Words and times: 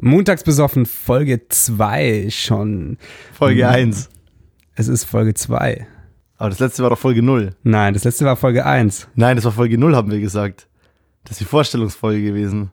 Montags 0.00 0.44
besoffen, 0.44 0.86
Folge 0.86 1.48
2 1.48 2.28
schon. 2.30 2.98
Folge 3.32 3.68
1. 3.68 4.08
Es 4.76 4.86
ist 4.86 5.04
Folge 5.04 5.34
2. 5.34 5.86
Aber 6.36 6.50
das 6.50 6.60
letzte 6.60 6.84
war 6.84 6.90
doch 6.90 6.98
Folge 6.98 7.20
0. 7.20 7.56
Nein, 7.64 7.94
das 7.94 8.04
letzte 8.04 8.24
war 8.24 8.36
Folge 8.36 8.64
1. 8.64 9.08
Nein, 9.16 9.34
das 9.34 9.44
war 9.44 9.50
Folge 9.50 9.76
0, 9.76 9.96
haben 9.96 10.10
wir 10.10 10.20
gesagt. 10.20 10.68
Das 11.24 11.32
ist 11.32 11.40
die 11.40 11.44
Vorstellungsfolge 11.46 12.22
gewesen. 12.22 12.70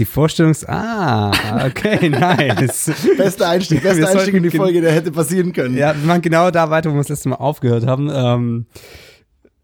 Die 0.00 0.04
Vorstellungs... 0.04 0.68
Ah, 0.68 1.66
okay, 1.66 2.08
nice. 2.08 2.90
Bester 3.16 3.48
Einstieg, 3.48 3.82
bester 3.82 4.10
Einstieg 4.10 4.34
in 4.34 4.42
die 4.42 4.50
Folge, 4.50 4.80
der 4.80 4.92
hätte 4.92 5.12
passieren 5.12 5.52
können. 5.52 5.76
ja, 5.76 5.94
wir 5.94 6.04
machen 6.04 6.22
genau 6.22 6.50
da 6.50 6.68
weiter, 6.68 6.90
wo 6.90 6.94
wir 6.94 7.00
das 7.00 7.10
letzte 7.10 7.28
Mal 7.28 7.36
aufgehört 7.36 7.86
haben. 7.86 8.10
Ähm, 8.12 8.66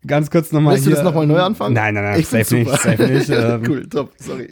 ganz 0.06 0.30
kurz 0.30 0.52
nochmal 0.52 0.74
Willst 0.74 0.86
du 0.86 0.90
das 0.90 1.02
nochmal 1.02 1.26
neu 1.26 1.40
anfangen? 1.40 1.74
Nein, 1.74 1.94
nein, 1.94 2.04
nein, 2.04 2.20
Ich 2.20 2.28
safe 2.28 2.54
nicht, 2.54 2.70
safe 2.70 3.06
nicht. 3.06 3.28
Ähm, 3.34 3.62
cool, 3.68 3.86
top, 3.88 4.12
sorry. 4.18 4.48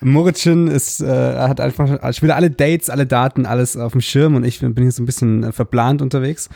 Moritzchen 0.00 0.68
ist, 0.68 1.00
äh, 1.00 1.06
hat 1.06 1.60
einfach, 1.60 2.02
will 2.22 2.30
alle 2.30 2.50
Dates, 2.50 2.90
alle 2.90 3.06
Daten, 3.06 3.46
alles 3.46 3.76
auf 3.76 3.92
dem 3.92 4.00
Schirm 4.00 4.34
und 4.34 4.44
ich 4.44 4.60
bin 4.60 4.74
hier 4.76 4.90
so 4.92 5.02
ein 5.02 5.06
bisschen 5.06 5.44
äh, 5.44 5.52
verplant 5.52 6.02
unterwegs. 6.02 6.48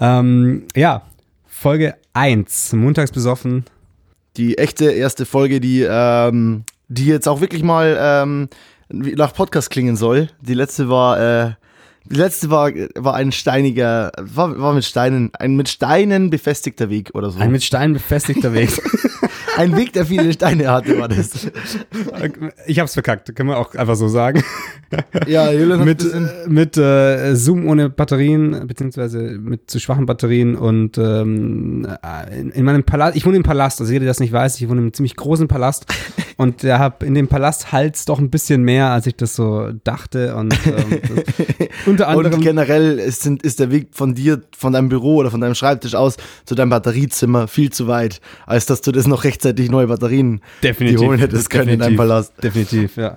Ähm, 0.00 0.64
ja, 0.74 1.02
Folge 1.46 1.94
1, 2.12 2.72
montags 2.74 3.12
besoffen. 3.12 3.64
Die 4.36 4.58
echte 4.58 4.90
erste 4.90 5.26
Folge, 5.26 5.60
die, 5.60 5.86
ähm, 5.88 6.64
die 6.88 7.06
jetzt 7.06 7.28
auch 7.28 7.40
wirklich 7.40 7.62
mal 7.62 7.96
ähm, 7.98 8.48
nach 8.88 9.32
Podcast 9.32 9.70
klingen 9.70 9.96
soll. 9.96 10.28
Die 10.40 10.54
letzte 10.54 10.88
war, 10.88 11.20
äh, 11.20 11.52
die 12.04 12.16
letzte 12.16 12.50
war, 12.50 12.70
war 12.96 13.14
ein 13.14 13.32
steiniger, 13.32 14.12
war, 14.20 14.58
war 14.58 14.74
mit 14.74 14.84
Steinen, 14.84 15.30
ein 15.34 15.56
mit 15.56 15.68
Steinen 15.68 16.30
befestigter 16.30 16.90
Weg 16.90 17.10
oder 17.14 17.30
so. 17.30 17.38
Ein 17.38 17.50
mit 17.50 17.64
Steinen 17.64 17.94
befestigter 17.94 18.52
Weg. 18.52 18.70
Ein 19.56 19.76
Weg, 19.76 19.92
der 19.92 20.06
viele 20.06 20.32
Steine 20.32 20.70
hatte, 20.70 20.98
war 20.98 21.08
das. 21.08 21.48
ich 22.66 22.80
hab's 22.80 22.94
verkackt, 22.94 23.34
können 23.34 23.50
wir 23.50 23.58
auch 23.58 23.74
einfach 23.74 23.94
so 23.94 24.08
sagen. 24.08 24.42
Ja, 25.26 25.50
Julian 25.52 25.84
mit 25.84 26.02
äh, 26.02 26.48
mit 26.48 26.76
äh, 26.76 27.34
Zoom 27.34 27.68
ohne 27.68 27.90
Batterien, 27.90 28.66
beziehungsweise 28.66 29.18
mit 29.18 29.70
zu 29.70 29.78
schwachen 29.80 30.06
Batterien 30.06 30.56
und 30.56 30.98
ähm, 30.98 31.86
äh, 32.02 32.40
in, 32.40 32.50
in 32.50 32.64
meinem 32.64 32.84
Palast, 32.84 33.16
ich 33.16 33.26
wohne 33.26 33.36
im 33.36 33.42
Palast, 33.42 33.80
also 33.80 33.92
jeder, 33.92 34.04
der 34.04 34.10
das 34.10 34.20
nicht 34.20 34.32
weiß, 34.32 34.60
ich 34.60 34.68
wohne 34.68 34.78
in 34.78 34.84
einem 34.84 34.92
ziemlich 34.92 35.16
großen 35.16 35.48
Palast 35.48 35.86
und 36.36 36.62
der 36.62 36.78
hab 36.78 37.02
in 37.02 37.14
dem 37.14 37.28
Palast 37.28 37.72
Hals 37.72 38.04
doch 38.04 38.18
ein 38.18 38.30
bisschen 38.30 38.62
mehr, 38.62 38.90
als 38.90 39.06
ich 39.06 39.16
das 39.16 39.34
so 39.34 39.70
dachte 39.84 40.36
und 40.36 40.54
ähm, 40.66 41.00
unter 41.86 42.08
und 42.08 42.16
anderem 42.16 42.40
generell 42.40 42.98
ist, 42.98 43.22
sind, 43.22 43.42
ist 43.42 43.60
der 43.60 43.70
Weg 43.70 43.88
von 43.92 44.14
dir, 44.14 44.42
von 44.56 44.72
deinem 44.72 44.88
Büro 44.88 45.16
oder 45.16 45.30
von 45.30 45.40
deinem 45.40 45.54
Schreibtisch 45.54 45.94
aus 45.94 46.16
zu 46.44 46.54
deinem 46.54 46.70
Batteriezimmer 46.70 47.48
viel 47.48 47.70
zu 47.70 47.86
weit, 47.86 48.20
als 48.46 48.66
dass 48.66 48.80
du 48.80 48.92
das 48.92 49.06
noch 49.06 49.24
rechtzeitig 49.44 49.70
neue 49.70 49.86
Batterien 49.86 50.40
definitiv 50.62 51.00
die 51.00 51.06
holen 51.06 51.18
hättest 51.18 51.50
können 51.50 51.68
in 51.68 51.80
deinem 51.80 51.96
Palast. 51.96 52.32
Definitiv, 52.42 52.96
ja. 52.96 53.16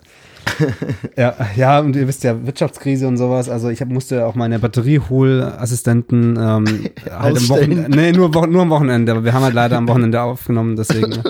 ja, 1.17 1.35
ja, 1.57 1.79
und 1.79 1.95
ihr 1.95 2.07
wisst 2.07 2.23
ja, 2.23 2.45
Wirtschaftskrise 2.45 3.05
und 3.07 3.17
sowas. 3.17 3.49
Also 3.49 3.69
ich 3.69 3.81
hab, 3.81 3.89
musste 3.89 4.25
auch 4.25 4.35
meine 4.35 4.59
Batterieholassistenten 4.59 6.37
ähm, 6.39 6.89
halt 7.11 7.37
am. 7.37 7.49
Wochenende, 7.49 7.89
nee, 7.89 8.11
nur, 8.13 8.29
nur 8.47 8.61
am 8.61 8.69
Wochenende, 8.69 9.11
aber 9.11 9.25
wir 9.25 9.33
haben 9.33 9.43
halt 9.43 9.53
leider 9.53 9.77
am 9.77 9.87
Wochenende 9.87 10.21
aufgenommen, 10.21 10.77
deswegen 10.77 11.21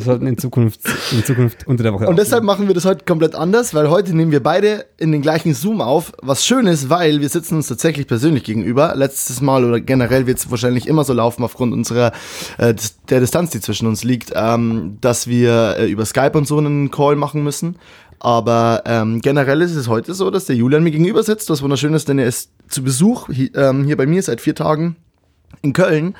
wir 0.00 0.04
sollten 0.04 0.26
in 0.26 0.38
Zukunft, 0.38 0.80
in 1.12 1.24
Zukunft 1.24 1.66
unter 1.66 1.82
der 1.82 1.92
Woche 1.92 2.06
Und 2.06 2.18
deshalb 2.18 2.42
machen 2.42 2.66
wir 2.66 2.74
das 2.74 2.84
heute 2.84 3.04
komplett 3.04 3.34
anders, 3.34 3.74
weil 3.74 3.90
heute 3.90 4.14
nehmen 4.16 4.32
wir 4.32 4.42
beide 4.42 4.86
in 4.96 5.12
den 5.12 5.20
gleichen 5.20 5.54
Zoom 5.54 5.80
auf. 5.80 6.12
Was 6.22 6.44
schön 6.44 6.66
ist, 6.66 6.88
weil 6.88 7.20
wir 7.20 7.28
sitzen 7.28 7.56
uns 7.56 7.68
tatsächlich 7.68 8.06
persönlich 8.06 8.44
gegenüber. 8.44 8.94
Letztes 8.96 9.40
Mal 9.40 9.64
oder 9.64 9.80
generell 9.80 10.26
wird 10.26 10.38
es 10.38 10.50
wahrscheinlich 10.50 10.88
immer 10.88 11.04
so 11.04 11.12
laufen 11.12 11.44
aufgrund 11.44 11.72
unserer 11.72 12.12
äh, 12.58 12.74
der 13.08 13.20
Distanz, 13.20 13.50
die 13.50 13.60
zwischen 13.60 13.86
uns 13.86 14.02
liegt, 14.02 14.32
ähm, 14.34 14.96
dass 15.00 15.26
wir 15.26 15.76
äh, 15.78 15.90
über 15.90 16.06
Skype 16.06 16.32
und 16.36 16.46
so 16.46 16.58
einen 16.58 16.90
Call 16.90 17.16
machen 17.16 17.44
müssen. 17.44 17.76
Aber 18.18 18.82
ähm, 18.86 19.20
generell 19.20 19.60
ist 19.62 19.74
es 19.74 19.88
heute 19.88 20.14
so, 20.14 20.30
dass 20.30 20.46
der 20.46 20.56
Julian 20.56 20.82
mir 20.82 20.90
gegenüber 20.90 21.22
sitzt, 21.22 21.50
was 21.50 21.62
wunderschön 21.62 21.94
ist, 21.94 22.08
denn 22.08 22.18
er 22.18 22.26
ist 22.26 22.50
zu 22.68 22.82
Besuch 22.82 23.28
hi, 23.28 23.50
ähm, 23.54 23.84
hier 23.84 23.96
bei 23.96 24.06
mir 24.06 24.22
seit 24.22 24.40
vier 24.40 24.54
Tagen 24.54 24.96
in 25.62 25.72
Köln. 25.72 26.14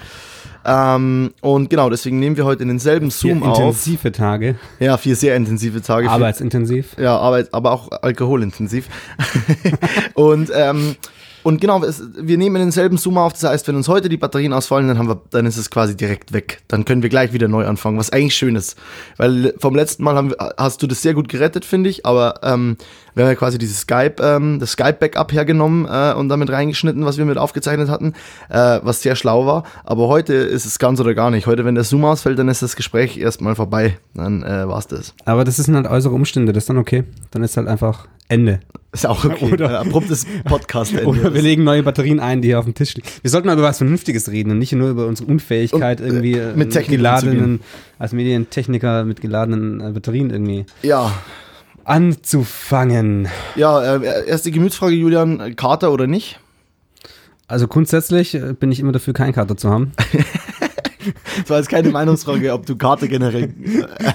Ähm, 0.65 1.33
und 1.41 1.71
genau, 1.71 1.89
deswegen 1.91 2.19
nehmen 2.19 2.37
wir 2.37 2.45
heute 2.45 2.63
in 2.63 2.69
denselben 2.69 3.11
Vier 3.11 3.35
Zoom 3.35 3.43
auf. 3.43 3.59
intensive 3.59 4.13
Tage, 4.13 4.57
Ja, 4.79 4.97
vier 4.97 5.17
sehr 5.17 5.37
intensive 5.37 5.81
Tage. 5.83 6.11
Arbeitsintensiv. 6.11 6.97
ja, 6.99 7.17
Arbeit, 7.19 7.53
aber 7.53 7.73
auch 7.73 7.91
alkoholintensiv. 7.91 8.89
und, 10.15 10.51
ähm, 10.55 10.97
und 11.43 11.61
genau, 11.61 11.83
es, 11.83 12.03
wir 12.17 12.37
nehmen 12.39 12.57
denselben 12.57 12.99
Zoom 12.99 13.19
auf. 13.19 13.33
Das 13.33 13.45
heißt, 13.45 13.69
wenn 13.69 13.77
uns 13.77 13.89
heute 13.89 14.09
die 14.09 14.17
Batterien 14.17 14.53
ausfallen, 14.53 14.89
dann, 14.89 14.99
haben 14.99 15.09
wir, 15.09 15.21
dann 15.31 15.47
ist 15.47 15.57
es 15.57 15.71
quasi 15.71 15.97
direkt 15.97 16.33
weg. 16.33 16.63
Dann 16.69 16.85
können 16.85 17.03
wir 17.03 17.09
gleich 17.09 17.33
wieder 17.33 17.49
neu 17.49 17.67
anfangen, 17.67 17.99
was 17.99 18.11
eigentlich 18.11 18.35
schön 18.35 18.57
ist. 18.57 18.77
Weil 19.17 19.55
vom 19.59 19.75
letzten 19.75 20.05
Mal 20.05 20.17
haben 20.17 20.35
hast 20.57 20.83
du 20.83 20.87
das 20.87 21.03
sehr 21.03 21.15
gut 21.15 21.29
gerettet, 21.29 21.65
finde 21.65 21.89
ich. 21.91 22.05
Aber 22.05 22.41
ähm, 22.43 22.77
wir 23.15 23.25
haben 23.25 23.31
ja 23.31 23.37
quasi 23.37 23.59
dieses 23.59 23.81
Skype, 23.81 24.17
ähm, 24.21 24.59
das 24.61 24.73
Skype-Backup 24.73 25.33
hergenommen 25.33 25.87
äh, 25.91 26.15
und 26.15 26.29
damit 26.29 26.51
reingeschnitten, 26.51 27.05
was 27.05 27.19
wir 27.19 27.25
mit 27.25 27.39
aufgezeichnet 27.39 27.89
hatten, 27.89 28.15
äh, 28.49 28.81
was 28.83 29.03
sehr 29.03 29.17
schlau 29.17 29.47
war. 29.47 29.65
Aber 29.85 30.09
heute 30.09 30.35
ist 30.35 30.67
es 30.67 30.79
ganz 30.79 31.01
oder 31.01 31.15
gar 31.15 31.31
nicht. 31.31 31.47
Heute, 31.47 31.65
wenn 31.65 31.75
der 31.75 31.85
Zoom 31.85 32.05
ausfällt, 32.05 32.39
dann 32.39 32.49
ist 32.49 32.63
das 32.63 32.77
Gespräch 32.77 33.19
erstmal 33.19 33.55
vorbei. 33.55 33.99
Dann 34.15 34.43
äh, 34.43 34.69
war's 34.69 34.87
das. 34.87 35.15
Aber 35.25 35.45
das 35.45 35.57
sind 35.57 35.75
halt 35.75 35.87
äußere 35.87 36.15
Umstände, 36.15 36.53
das 36.53 36.65
ist 36.65 36.71
dann 36.71 36.79
okay. 36.79 37.05
Dann 37.31 37.43
ist 37.43 37.57
halt 37.57 37.69
einfach 37.69 38.07
Ende. 38.29 38.61
Ist 38.93 39.07
auch 39.07 39.25
okay. 39.25 39.53
Oder- 39.53 39.69
Ein 39.81 39.87
abruptes 39.89 40.27
Podcast-Ende. 40.45 41.07
Oder 41.09 41.33
wir 41.33 41.43
legen 41.43 41.63
neue 41.63 41.83
Batterien 41.85 42.19
ein, 42.19 42.43
die 42.43 42.49
hier 42.49 42.59
auf 42.59 42.65
dem 42.65 42.75
Tisch 42.75 42.95
liegen. 42.97 43.07
Wir 43.23 43.31
sollten 43.31 43.47
mal 43.47 43.53
über 43.55 43.63
was 43.63 43.79
Vernünftiges 43.79 44.31
reden 44.31 44.51
und 44.51 44.59
nicht 44.59 44.73
nur 44.73 44.91
über 44.91 45.07
unsere 45.07 45.31
Unfähigkeit, 45.31 46.01
Und, 46.01 46.07
äh, 46.07 46.09
irgendwie 46.11 46.33
äh, 46.35 46.55
mit 46.57 46.73
Technik 46.73 46.99
geladenen, 46.99 47.61
als 48.01 48.13
Medientechniker 48.13 49.05
mit 49.05 49.21
geladenen 49.21 49.81
äh, 49.81 49.91
Batterien 49.93 50.31
irgendwie 50.31 50.67
Ja, 50.83 51.13
anzufangen. 51.85 53.29
ja, 53.57 53.97
äh, 53.97 54.27
erste 54.29 54.51
Gemütsfrage, 54.51 54.95
Julian, 54.95 55.55
Kater 55.57 55.93
oder 55.93 56.07
nicht? 56.07 56.41
Also 57.47 57.67
grundsätzlich 57.69 58.39
bin 58.61 58.71
ich 58.73 58.81
immer 58.81 58.93
dafür, 58.93 59.13
keinen 59.13 59.33
Kater 59.33 59.57
zu 59.57 59.71
haben. 59.71 59.93
Das 61.41 61.51
war 61.51 61.59
jetzt 61.59 61.69
keine 61.69 61.89
Meinungsfrage, 61.91 62.53
ob 62.53 62.67
du 62.67 62.77
Kater 62.77 63.09
generell, 63.09 63.53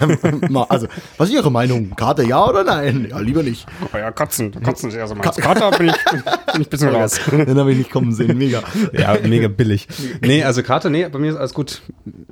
ähm, 0.02 0.58
also, 0.70 0.88
was 1.18 1.30
ist 1.30 1.36
Ihre 1.36 1.52
Meinung? 1.52 1.96
Kater 1.96 2.24
ja 2.24 2.48
oder 2.48 2.64
nein? 2.64 3.08
Ja, 3.10 3.20
lieber 3.20 3.44
nicht. 3.44 3.66
Oh 3.94 3.98
ja, 3.98 4.12
Kotzen, 4.12 4.52
Kotzen 4.64 4.90
ist 4.90 4.96
eher 4.96 5.08
so 5.08 5.16
meins. 5.16 5.36
Kater 5.38 5.72
bin 5.72 5.88
ich, 5.88 5.96
bin 6.12 6.22
ich 6.62 6.68
ein 6.68 6.70
bisschen 6.70 6.90
raus. 6.90 7.20
Den 7.32 7.58
habe 7.58 7.72
ich 7.72 7.78
nicht 7.78 7.92
kommen 7.92 8.14
sehen, 8.14 8.38
mega. 8.38 8.64
Ja, 8.94 9.18
mega 9.24 9.48
billig. 9.48 9.88
Nee, 10.22 10.44
also 10.44 10.64
Kater, 10.64 10.90
nee, 10.90 11.08
bei 11.08 11.20
mir 11.20 11.32
ist 11.32 11.38
alles 11.38 11.54
gut. 11.54 11.82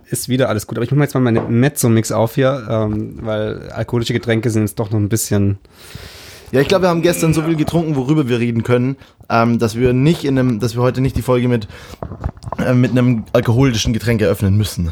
Ist 0.09 0.29
wieder 0.29 0.49
alles 0.49 0.67
gut. 0.67 0.77
Aber 0.77 0.85
ich 0.85 0.91
mache 0.91 1.03
jetzt 1.03 1.13
mal 1.13 1.21
meine 1.21 1.41
Mezzo-Mix 1.41 2.11
auf 2.11 2.35
hier, 2.35 2.67
ähm, 2.69 3.19
weil 3.21 3.69
alkoholische 3.71 4.13
Getränke 4.13 4.49
sind 4.49 4.63
jetzt 4.63 4.79
doch 4.79 4.91
noch 4.91 4.99
ein 4.99 5.09
bisschen 5.09 5.57
Ja, 6.53 6.61
ich 6.61 6.67
glaube, 6.67 6.83
wir 6.83 6.89
haben 6.89 7.01
gestern 7.01 7.33
so 7.33 7.41
viel 7.41 7.55
getrunken, 7.55 7.95
worüber 7.95 8.29
wir 8.29 8.37
reden 8.37 8.61
können, 8.61 8.95
ähm, 9.27 9.57
dass 9.57 9.75
wir 9.75 9.91
nicht 9.91 10.23
in 10.23 10.37
einem, 10.37 10.59
dass 10.59 10.75
wir 10.75 10.83
heute 10.83 11.01
nicht 11.01 11.17
die 11.17 11.23
Folge 11.23 11.47
mit, 11.47 11.67
äh, 12.59 12.75
mit 12.75 12.91
einem 12.91 13.25
alkoholischen 13.33 13.91
Getränk 13.91 14.21
eröffnen 14.21 14.55
müssen. 14.55 14.91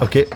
Okay. 0.00 0.26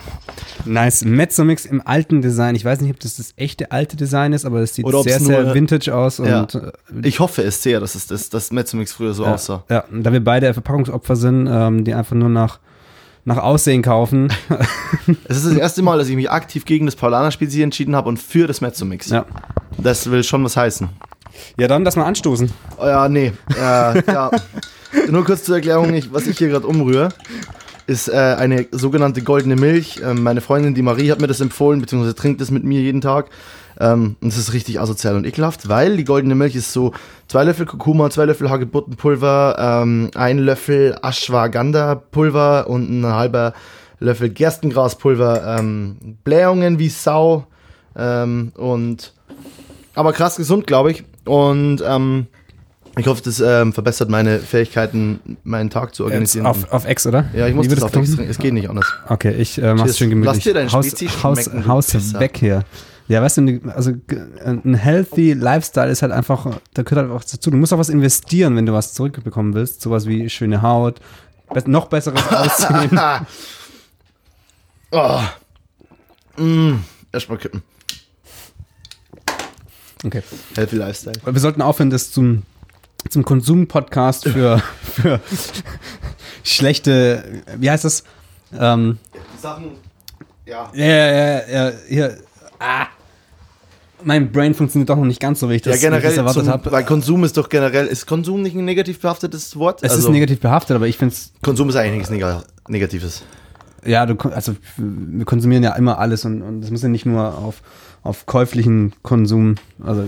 Nice. 0.67 1.03
Mezzo-Mix 1.03 1.65
im 1.65 1.81
alten 1.85 2.21
Design. 2.21 2.55
Ich 2.55 2.65
weiß 2.65 2.83
nicht, 2.83 2.91
ob 2.91 3.01
das 3.01 3.17
das 3.17 3.33
echte 3.37 3.73
alte 3.73 3.97
Design 3.97 4.35
ist, 4.35 4.45
aber 4.45 4.61
es 4.61 4.75
sieht 4.75 4.85
Oder 4.85 5.03
sehr, 5.03 5.19
sehr 5.19 5.55
vintage 5.55 5.95
aus. 5.95 6.19
Ja. 6.19 6.43
Und 6.43 6.55
äh, 6.55 6.73
Ich 7.03 7.21
hoffe 7.21 7.43
es 7.43 7.63
sehr, 7.63 7.81
dass 7.81 7.95
es 7.95 8.07
das, 8.07 8.29
das 8.29 8.53
Mezzomix 8.53 8.93
früher 8.93 9.15
so 9.15 9.25
ja, 9.25 9.35
aussah. 9.35 9.65
ja, 9.71 9.85
und 9.91 10.03
da 10.03 10.13
wir 10.13 10.23
beide 10.23 10.53
Verpackungsopfer 10.53 11.17
sind, 11.17 11.49
ähm, 11.51 11.85
die 11.85 11.95
einfach 11.95 12.15
nur 12.15 12.29
nach, 12.29 12.59
nach 13.25 13.39
Aussehen 13.39 13.83
kaufen. 13.83 14.33
Es 15.25 15.39
ist 15.39 15.47
das 15.47 15.55
erste 15.55 15.83
Mal, 15.83 15.99
dass 15.99 16.09
ich 16.09 16.17
mich 16.17 16.31
aktiv 16.31 16.65
gegen 16.65 16.87
das 16.87 16.95
Paulaner-Spezies 16.95 17.63
entschieden 17.63 17.97
habe 17.97 18.09
und 18.09 18.19
für 18.19 18.47
das 18.47 18.61
Mezzomix. 18.61 19.09
ja. 19.11 19.25
Das 19.79 20.11
will 20.11 20.23
schon 20.23 20.45
was 20.45 20.57
heißen. 20.57 20.89
ja, 21.59 21.69
dann 21.69 21.85
lass 21.85 21.97
mal 21.97 22.05
anstoßen. 22.05 22.51
Oh 22.79 22.87
ja, 22.87 23.09
nee. 23.09 23.33
Äh, 23.57 24.05
ja. 24.07 24.31
Nur 25.09 25.25
kurz 25.25 25.45
zur 25.45 25.57
Erklärung, 25.57 25.95
ich, 25.95 26.13
was 26.13 26.27
ich 26.27 26.39
hier 26.39 26.49
gerade 26.49 26.67
umrühre, 26.67 27.11
ist 27.87 28.09
äh, 28.09 28.13
eine 28.13 28.67
sogenannte 28.71 29.23
goldene 29.23 29.57
Milch. 29.57 30.01
Ähm, 30.05 30.23
meine 30.23 30.41
Freundin, 30.41 30.75
die 30.75 30.83
Marie, 30.83 31.11
hat 31.11 31.21
mir 31.21 31.27
das 31.27 31.41
empfohlen, 31.41 31.81
beziehungsweise 31.81 32.15
trinkt 32.15 32.41
das 32.41 32.51
mit 32.51 32.65
mir 32.65 32.81
jeden 32.81 33.01
Tag. 33.01 33.27
Ähm, 33.81 34.17
und 34.21 34.29
es 34.29 34.37
ist 34.37 34.53
richtig 34.53 34.79
asozial 34.79 35.17
und 35.17 35.27
ekelhaft, 35.27 35.69
weil 35.69 35.97
die 35.97 36.05
goldene 36.05 36.35
Milch 36.35 36.55
ist 36.55 36.73
so 36.73 36.93
zwei 37.29 37.45
Löffel 37.45 37.65
Kurkuma, 37.65 38.11
zwei 38.11 38.27
Löffel 38.27 38.51
Hagebuttenpulver, 38.51 39.57
ähm, 39.59 40.11
ein 40.15 40.39
Löffel 40.39 40.97
Ashwagandha-Pulver 41.03 42.69
und 42.69 42.91
ein 42.91 43.07
halber 43.07 43.55
Löffel 43.99 44.29
Gerstengraspulver, 44.29 45.59
ähm, 45.59 45.97
Blähungen 46.25 46.79
wie 46.79 46.91
Sau 46.91 47.47
ähm, 47.97 48.53
und 48.57 49.15
aber 49.95 50.13
krass 50.13 50.37
gesund, 50.37 50.67
glaube 50.67 50.91
ich. 50.91 51.05
Und 51.25 51.83
ähm, 51.87 52.27
ich 52.99 53.07
hoffe, 53.07 53.23
das 53.23 53.41
ähm, 53.41 53.73
verbessert 53.73 54.11
meine 54.11 54.39
Fähigkeiten, 54.39 55.39
meinen 55.45 55.71
Tag 55.71 55.95
zu 55.95 56.03
Jetzt 56.03 56.13
organisieren. 56.13 56.47
auf, 56.47 56.71
auf 56.73 56.85
Ex, 56.85 57.07
oder? 57.07 57.27
ja, 57.35 57.47
ich 57.47 57.55
muss 57.55 57.69
das 57.69 57.83
auf 57.83 57.93
getrunken? 57.93 58.11
extra. 58.13 58.31
Es 58.31 58.39
geht 58.39 58.53
nicht 58.53 58.69
anders. 58.69 58.87
Okay, 59.09 59.33
ich 59.33 59.59
äh, 59.59 59.75
mach's 59.75 59.85
Cheers. 59.85 59.99
schön 59.99 60.11
gemütlich. 60.11 60.35
Lass 60.35 60.45
dir 60.45 60.55
dein 60.55 60.73
Haus, 60.73 60.87
Spezi 60.87 61.07
Haus, 61.23 61.51
Haus 61.67 62.19
weg 62.19 62.37
hier. 62.39 62.65
Ja, 63.11 63.21
weißt 63.21 63.39
du, 63.39 63.61
also 63.75 63.93
ein 64.45 64.75
healthy 64.77 65.33
Lifestyle 65.33 65.91
ist 65.91 66.03
halt 66.03 66.13
einfach, 66.13 66.47
da 66.75 66.83
gehört 66.85 67.09
halt 67.09 67.11
auch 67.11 67.25
dazu. 67.25 67.51
Du 67.51 67.57
musst 67.57 67.73
auch 67.73 67.79
was 67.79 67.89
investieren, 67.89 68.55
wenn 68.55 68.67
du 68.67 68.73
was 68.73 68.95
zurückbekommen 68.95 69.53
willst. 69.53 69.81
Sowas 69.81 70.07
wie 70.07 70.31
schöne 70.31 70.63
Haut, 70.63 71.01
noch 71.67 71.89
besseres 71.89 72.25
Aussehen. 72.31 73.01
oh. 74.93 75.23
mm. 76.37 76.85
Erstmal 77.11 77.39
kippen. 77.39 77.65
Okay. 80.05 80.23
Healthy 80.55 80.77
Lifestyle. 80.77 81.17
Wir 81.25 81.41
sollten 81.41 81.63
aufhören, 81.63 81.91
das 81.91 82.13
zum, 82.13 82.45
zum 83.09 83.25
Konsum-Podcast 83.25 84.29
für, 84.29 84.63
für 84.85 85.21
schlechte, 86.45 87.43
wie 87.57 87.69
heißt 87.69 87.85
das? 87.85 88.05
Ähm, 88.57 88.99
Sachen, 89.37 89.73
ja. 90.47 90.71
ja, 90.75 90.87
ja, 90.87 91.09
ja, 91.09 91.49
ja, 91.49 91.73
hier. 91.89 92.17
Ah. 92.61 92.87
Mein 94.05 94.33
Brain 94.33 94.55
funktioniert 94.55 94.89
doch 94.91 94.97
noch 94.97 95.05
nicht 95.05 95.21
ganz 95.21 95.41
so, 95.41 95.51
wie 95.51 95.55
ich 95.55 95.63
das, 95.63 95.77
Ja, 95.77 95.89
generell, 95.89 96.11
ich 96.11 96.17
das 96.17 96.19
erwartet 96.19 96.49
habe. 96.49 96.73
weil 96.73 96.85
Konsum 96.85 97.25
ist 97.25 97.37
doch 97.37 97.49
generell, 97.49 97.87
ist 97.87 98.07
Konsum 98.07 98.43
nicht 98.43 98.57
ein 98.57 98.65
negativ 98.65 99.01
behaftetes 99.01 99.57
Wort? 99.57 99.83
Es 99.83 99.93
also, 99.93 100.09
ist 100.09 100.13
negativ 100.13 100.41
behaftet, 100.41 100.77
aber 100.77 100.89
ich 100.89 100.97
finde 100.97 101.15
es, 101.15 101.33
Konsum 101.43 101.69
ist 101.69 101.77
eigentlich 101.77 102.09
nichts 102.09 102.11
Neg 102.11 102.25
Negatives. 102.69 103.23
ja, 103.85 104.07
du, 104.07 104.17
also 104.31 104.55
wir 104.77 105.25
konsumieren 105.25 105.63
ja 105.63 105.75
immer 105.75 105.99
alles 105.99 106.25
und, 106.25 106.43
und 106.43 106.61
das 106.61 106.71
muss 106.71 106.83
ja 106.83 106.89
nicht 106.89 107.07
nur 107.07 107.39
auf, 107.39 107.63
auf 108.03 108.27
käuflichen 108.27 108.93
Konsum, 109.03 109.57
also 109.85 110.05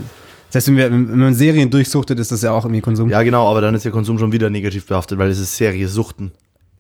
das 0.49 0.56
heißt, 0.56 0.69
wenn, 0.69 0.77
wir, 0.77 0.91
wenn 0.91 1.19
man 1.19 1.35
Serien 1.35 1.71
durchsuchtet, 1.71 2.21
ist 2.21 2.31
das 2.31 2.43
ja 2.43 2.53
auch 2.53 2.67
irgendwie 2.67 2.83
Konsum. 2.83 3.09
Ja, 3.09 3.23
genau, 3.23 3.50
aber 3.50 3.62
dann 3.62 3.75
ist 3.75 3.87
der 3.87 3.93
Konsum 3.93 4.19
schon 4.19 4.33
wieder 4.33 4.50
negativ 4.50 4.87
behaftet, 4.87 5.19
weil 5.19 5.31
es 5.31 5.38
ist 5.38 5.56
Serie 5.56 5.88
Suchten. 5.88 6.33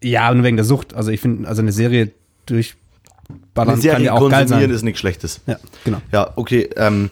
Ja, 0.02 0.32
nur 0.34 0.44
wegen 0.44 0.56
der 0.56 0.66
Sucht. 0.66 0.92
Also 0.92 1.10
ich 1.10 1.20
finde, 1.20 1.48
also 1.48 1.62
eine 1.62 1.72
Serie 1.72 2.12
durchballern 2.44 2.81
Eine 3.54 3.80
kann 3.80 4.02
ja 4.02 4.12
auch 4.12 4.28
geil 4.28 4.40
konsumieren 4.40 4.70
sein. 4.70 4.76
ist 4.76 4.82
nichts 4.82 5.00
Schlechtes. 5.00 5.40
Ja, 5.46 5.58
genau. 5.84 6.00
Ja, 6.10 6.32
okay, 6.36 6.68
ähm, 6.76 7.10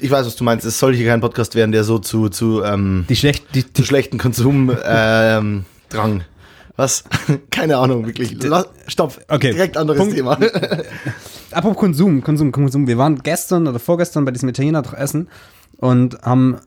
ich 0.00 0.10
weiß, 0.10 0.26
was 0.26 0.36
du 0.36 0.44
meinst. 0.44 0.66
Es 0.66 0.78
soll 0.78 0.94
hier 0.94 1.06
kein 1.06 1.20
Podcast 1.20 1.54
werden, 1.54 1.72
der 1.72 1.84
so 1.84 1.98
zu, 1.98 2.28
zu, 2.28 2.62
ähm, 2.62 3.06
Die 3.08 3.16
schlecht, 3.16 3.54
die, 3.54 3.72
zu 3.72 3.84
schlechten 3.84 4.18
Konsum, 4.18 4.76
ähm, 4.84 5.64
Drang. 5.88 6.22
Was? 6.76 7.04
Keine 7.50 7.76
Ahnung, 7.76 8.06
wirklich. 8.06 8.40
Lass, 8.42 8.68
stopp. 8.86 9.18
Okay. 9.28 9.52
Direkt 9.52 9.76
anderes 9.76 9.98
Punkt. 9.98 10.14
Thema. 10.14 10.38
apropos 11.50 11.76
Konsum, 11.76 12.22
Konsum, 12.22 12.52
Konsum. 12.52 12.86
Wir 12.86 12.98
waren 12.98 13.18
gestern 13.22 13.66
oder 13.66 13.78
vorgestern 13.78 14.24
bei 14.24 14.30
diesem 14.30 14.48
Italiener 14.48 14.82
doch 14.82 14.94
essen 14.94 15.28
und 15.76 16.20
haben 16.22 16.58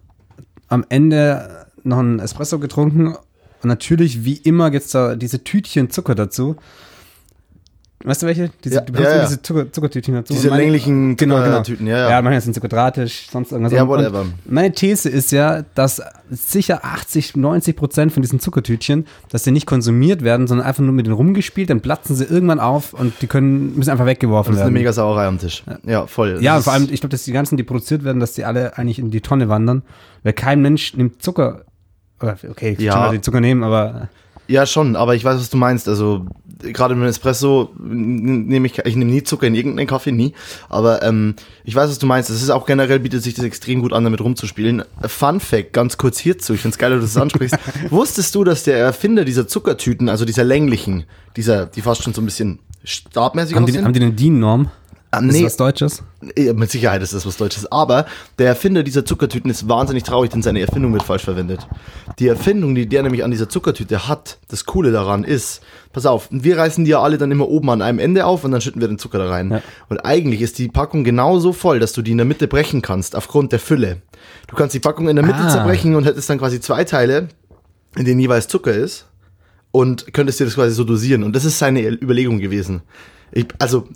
am 0.68 0.86
Ende 0.90 1.66
noch 1.84 2.00
einen 2.00 2.20
Espresso 2.20 2.60
getrunken 2.60 3.16
und 3.64 3.68
natürlich, 3.68 4.26
wie 4.26 4.38
immer, 4.38 4.72
gibt's 4.72 4.92
da 4.92 5.16
diese 5.16 5.44
Tütchen 5.44 5.90
Zucker 5.90 6.16
dazu. 6.16 6.56
Weißt 8.04 8.22
du 8.24 8.28
welche? 8.28 8.50
Diese, 8.64 8.76
Ja, 8.76 8.82
du 8.82 8.94
bekommst 8.94 9.12
ja, 9.12 9.18
ja. 9.18 9.26
diese 9.28 9.42
Zucker, 9.42 9.72
Zuckertütchen 9.72 10.14
dazu. 10.16 10.34
Diese 10.34 10.50
meine- 10.50 10.64
länglichen 10.64 11.16
genau, 11.18 11.36
genau. 11.36 11.48
Zuckertüten, 11.58 11.88
ja, 11.88 11.98
ja. 11.98 12.10
Ja, 12.12 12.22
manchmal 12.22 12.42
sind 12.42 12.54
sie 12.54 12.60
quadratisch, 12.60 13.28
sonst 13.32 13.52
irgendwas. 13.52 13.74
Ja, 13.74 13.88
whatever. 13.88 14.22
Und 14.22 14.34
meine 14.52 14.72
These 14.72 15.10
ist 15.10 15.32
ja, 15.32 15.64
dass 15.76 16.02
sicher 16.30 16.84
80, 16.84 17.36
90 17.36 17.76
Prozent 17.76 18.12
von 18.14 18.22
diesen 18.22 18.40
Zuckertütchen, 18.40 19.06
dass 19.30 19.44
die 19.44 19.52
nicht 19.52 19.66
konsumiert 19.66 20.24
werden, 20.24 20.48
sondern 20.48 20.66
einfach 20.66 20.82
nur 20.84 20.94
mit 20.94 21.06
denen 21.06 21.16
rumgespielt, 21.16 21.70
dann 21.70 21.82
platzen 21.82 22.16
sie 22.16 22.24
irgendwann 22.26 22.60
auf 22.60 22.94
und 22.94 23.14
die 23.22 23.28
können, 23.28 23.76
müssen 23.76 23.90
einfach 23.92 24.06
weggeworfen 24.06 24.52
Das 24.54 24.58
ist 24.58 24.62
eine 24.62 24.74
werden. 24.74 24.82
mega 24.82 24.94
Sauerei 24.94 25.28
am 25.28 25.38
Tisch. 25.40 25.64
Ja, 25.86 26.08
voll. 26.08 26.38
ja, 26.42 26.60
vor 26.62 26.74
allem, 26.74 26.84
ich 26.92 27.02
glaube, 27.02 27.12
dass 27.12 27.24
die 27.24 27.32
ganzen, 27.34 27.58
die 27.58 27.64
produziert 27.64 28.04
werden, 28.04 28.20
dass 28.20 28.34
die 28.34 28.46
alle 28.46 28.78
eigentlich 28.78 29.00
in 29.00 29.12
die 29.12 29.22
Tonne 29.22 29.50
wandern, 29.50 29.84
weil 30.24 30.34
kein 30.34 30.62
Mensch 30.62 30.96
nimmt 30.96 31.22
Zucker. 31.22 31.66
Okay, 32.20 32.76
Ja. 32.80 32.94
schon, 32.94 33.02
dass 33.04 33.12
die 33.14 33.22
Zucker 33.22 33.42
nehmen, 33.42 33.64
aber 33.64 34.10
Ja, 34.52 34.66
schon, 34.66 34.98
aber 34.98 35.16
ich 35.16 35.24
weiß, 35.24 35.40
was 35.40 35.50
du 35.50 35.56
meinst. 35.56 35.88
Also, 35.88 36.26
gerade 36.60 36.94
mit 36.94 37.08
Espresso 37.08 37.70
nehme 37.80 38.68
ich, 38.68 38.78
ich 38.80 38.98
nehme 38.98 39.10
nie 39.10 39.24
Zucker 39.24 39.48
in 39.48 39.56
irgendeinen 39.56 39.88
Kaffee, 39.88 40.12
nie. 40.12 40.34
Aber 40.68 41.02
ähm, 41.04 41.36
ich 41.64 41.74
weiß, 41.74 41.90
was 41.90 42.00
du 42.00 42.06
meinst. 42.06 42.30
Es 42.30 42.44
ist 42.44 42.50
auch 42.50 42.66
generell, 42.66 43.00
bietet 43.00 43.24
sich 43.24 43.34
das 43.34 43.46
extrem 43.46 43.82
gut 43.82 43.94
an, 43.94 44.04
damit 44.04 44.20
rumzuspielen. 44.20 44.84
Fun 45.08 45.40
Fact, 45.40 45.72
ganz 45.72 45.98
kurz 45.98 46.20
hierzu, 46.20 46.54
ich 46.54 46.60
finde 46.60 46.76
es 46.76 46.78
geil, 46.80 46.92
dass 46.92 47.00
du 47.00 47.06
das 47.06 47.18
ansprichst. 47.18 47.58
Wusstest 47.92 48.36
du, 48.36 48.44
dass 48.44 48.64
der 48.64 48.78
Erfinder 48.78 49.24
dieser 49.24 49.48
Zuckertüten, 49.48 50.10
also 50.10 50.26
dieser 50.26 50.44
länglichen, 50.44 51.06
dieser, 51.38 51.66
die 51.66 51.82
fast 51.82 52.04
schon 52.04 52.14
so 52.14 52.22
ein 52.22 52.26
bisschen 52.26 52.60
stabmäßig 52.84 53.56
haben 53.56 53.66
die, 53.66 53.72
aussehen? 53.72 53.86
haben 53.86 53.94
die 53.94 54.02
eine 54.02 54.12
DIN-Norm? 54.12 54.70
Ah, 55.14 55.20
Ist 55.20 55.26
nee. 55.34 55.44
das 55.44 55.52
was 55.52 55.58
Deutsches? 55.58 56.04
Ja, 56.38 56.54
mit 56.54 56.72
Sicherheit 56.72 57.02
ist 57.02 57.14
das 57.14 57.26
was 57.26 57.36
Deutsches. 57.36 57.70
Aber 57.70 58.06
der 58.40 58.48
Erfinder 58.48 58.82
dieser 58.82 59.04
Zuckertüten 59.04 59.52
ist 59.52 59.68
wahnsinnig 59.68 60.04
traurig, 60.04 60.32
denn 60.32 60.42
seine 60.42 60.62
Erfindung 60.62 60.94
wird 60.94 61.04
falsch 61.04 61.24
verwendet. 61.26 61.68
Die 62.20 62.30
Erfindung, 62.30 62.76
die 62.76 62.88
der 62.88 63.04
nämlich 63.04 63.24
an 63.26 63.32
dieser 63.32 63.50
Zuckertüte 63.50 64.08
hat, 64.08 64.40
das 64.48 64.64
Coole 64.66 64.94
daran 64.94 65.26
ist, 65.26 65.62
pass 65.92 66.06
auf, 66.06 66.30
wir 66.32 66.58
reißen 66.58 66.86
die 66.86 66.92
ja 66.92 67.02
alle 67.02 67.18
dann 67.18 67.30
immer 67.30 67.50
oben 67.50 67.70
an 67.72 67.82
einem 67.82 68.00
Ende 68.00 68.26
auf 68.26 68.46
und 68.46 68.52
dann 68.54 68.62
schütten 68.62 68.80
wir 68.80 68.88
den 68.88 69.00
Zucker 69.00 69.18
da 69.18 69.28
rein. 69.30 69.52
Ja. 69.52 69.62
Und 69.90 70.00
eigentlich 70.00 70.42
ist 70.42 70.58
die 70.60 70.70
Packung 70.70 71.04
genauso 71.04 71.52
voll, 71.52 71.80
dass 71.80 71.92
du 71.92 72.02
die 72.02 72.12
in 72.12 72.18
der 72.18 72.26
Mitte 72.26 72.48
brechen 72.48 72.82
kannst, 72.82 73.16
aufgrund 73.18 73.52
der 73.52 73.60
Fülle. 73.60 73.98
Du 74.48 74.56
kannst 74.56 74.74
die 74.76 74.80
Packung 74.80 75.10
in 75.10 75.18
der 75.18 75.26
Mitte 75.26 75.40
Ah. 75.40 75.50
zerbrechen 75.50 75.96
und 75.96 76.06
hättest 76.06 76.30
dann 76.30 76.38
quasi 76.40 76.62
zwei 76.62 76.86
Teile, 76.86 77.28
in 77.98 78.06
denen 78.06 78.22
jeweils 78.22 78.48
Zucker 78.48 78.72
ist 78.74 79.08
und 79.72 80.14
könntest 80.14 80.40
dir 80.40 80.46
das 80.46 80.56
quasi 80.56 80.74
so 80.74 80.86
dosieren. 80.86 81.24
Und 81.24 81.36
das 81.36 81.44
ist 81.44 81.60
seine 81.60 81.82
Überlegung 81.86 82.40
gewesen. 82.40 82.82
Ich, 83.34 83.48
also, 83.60 83.88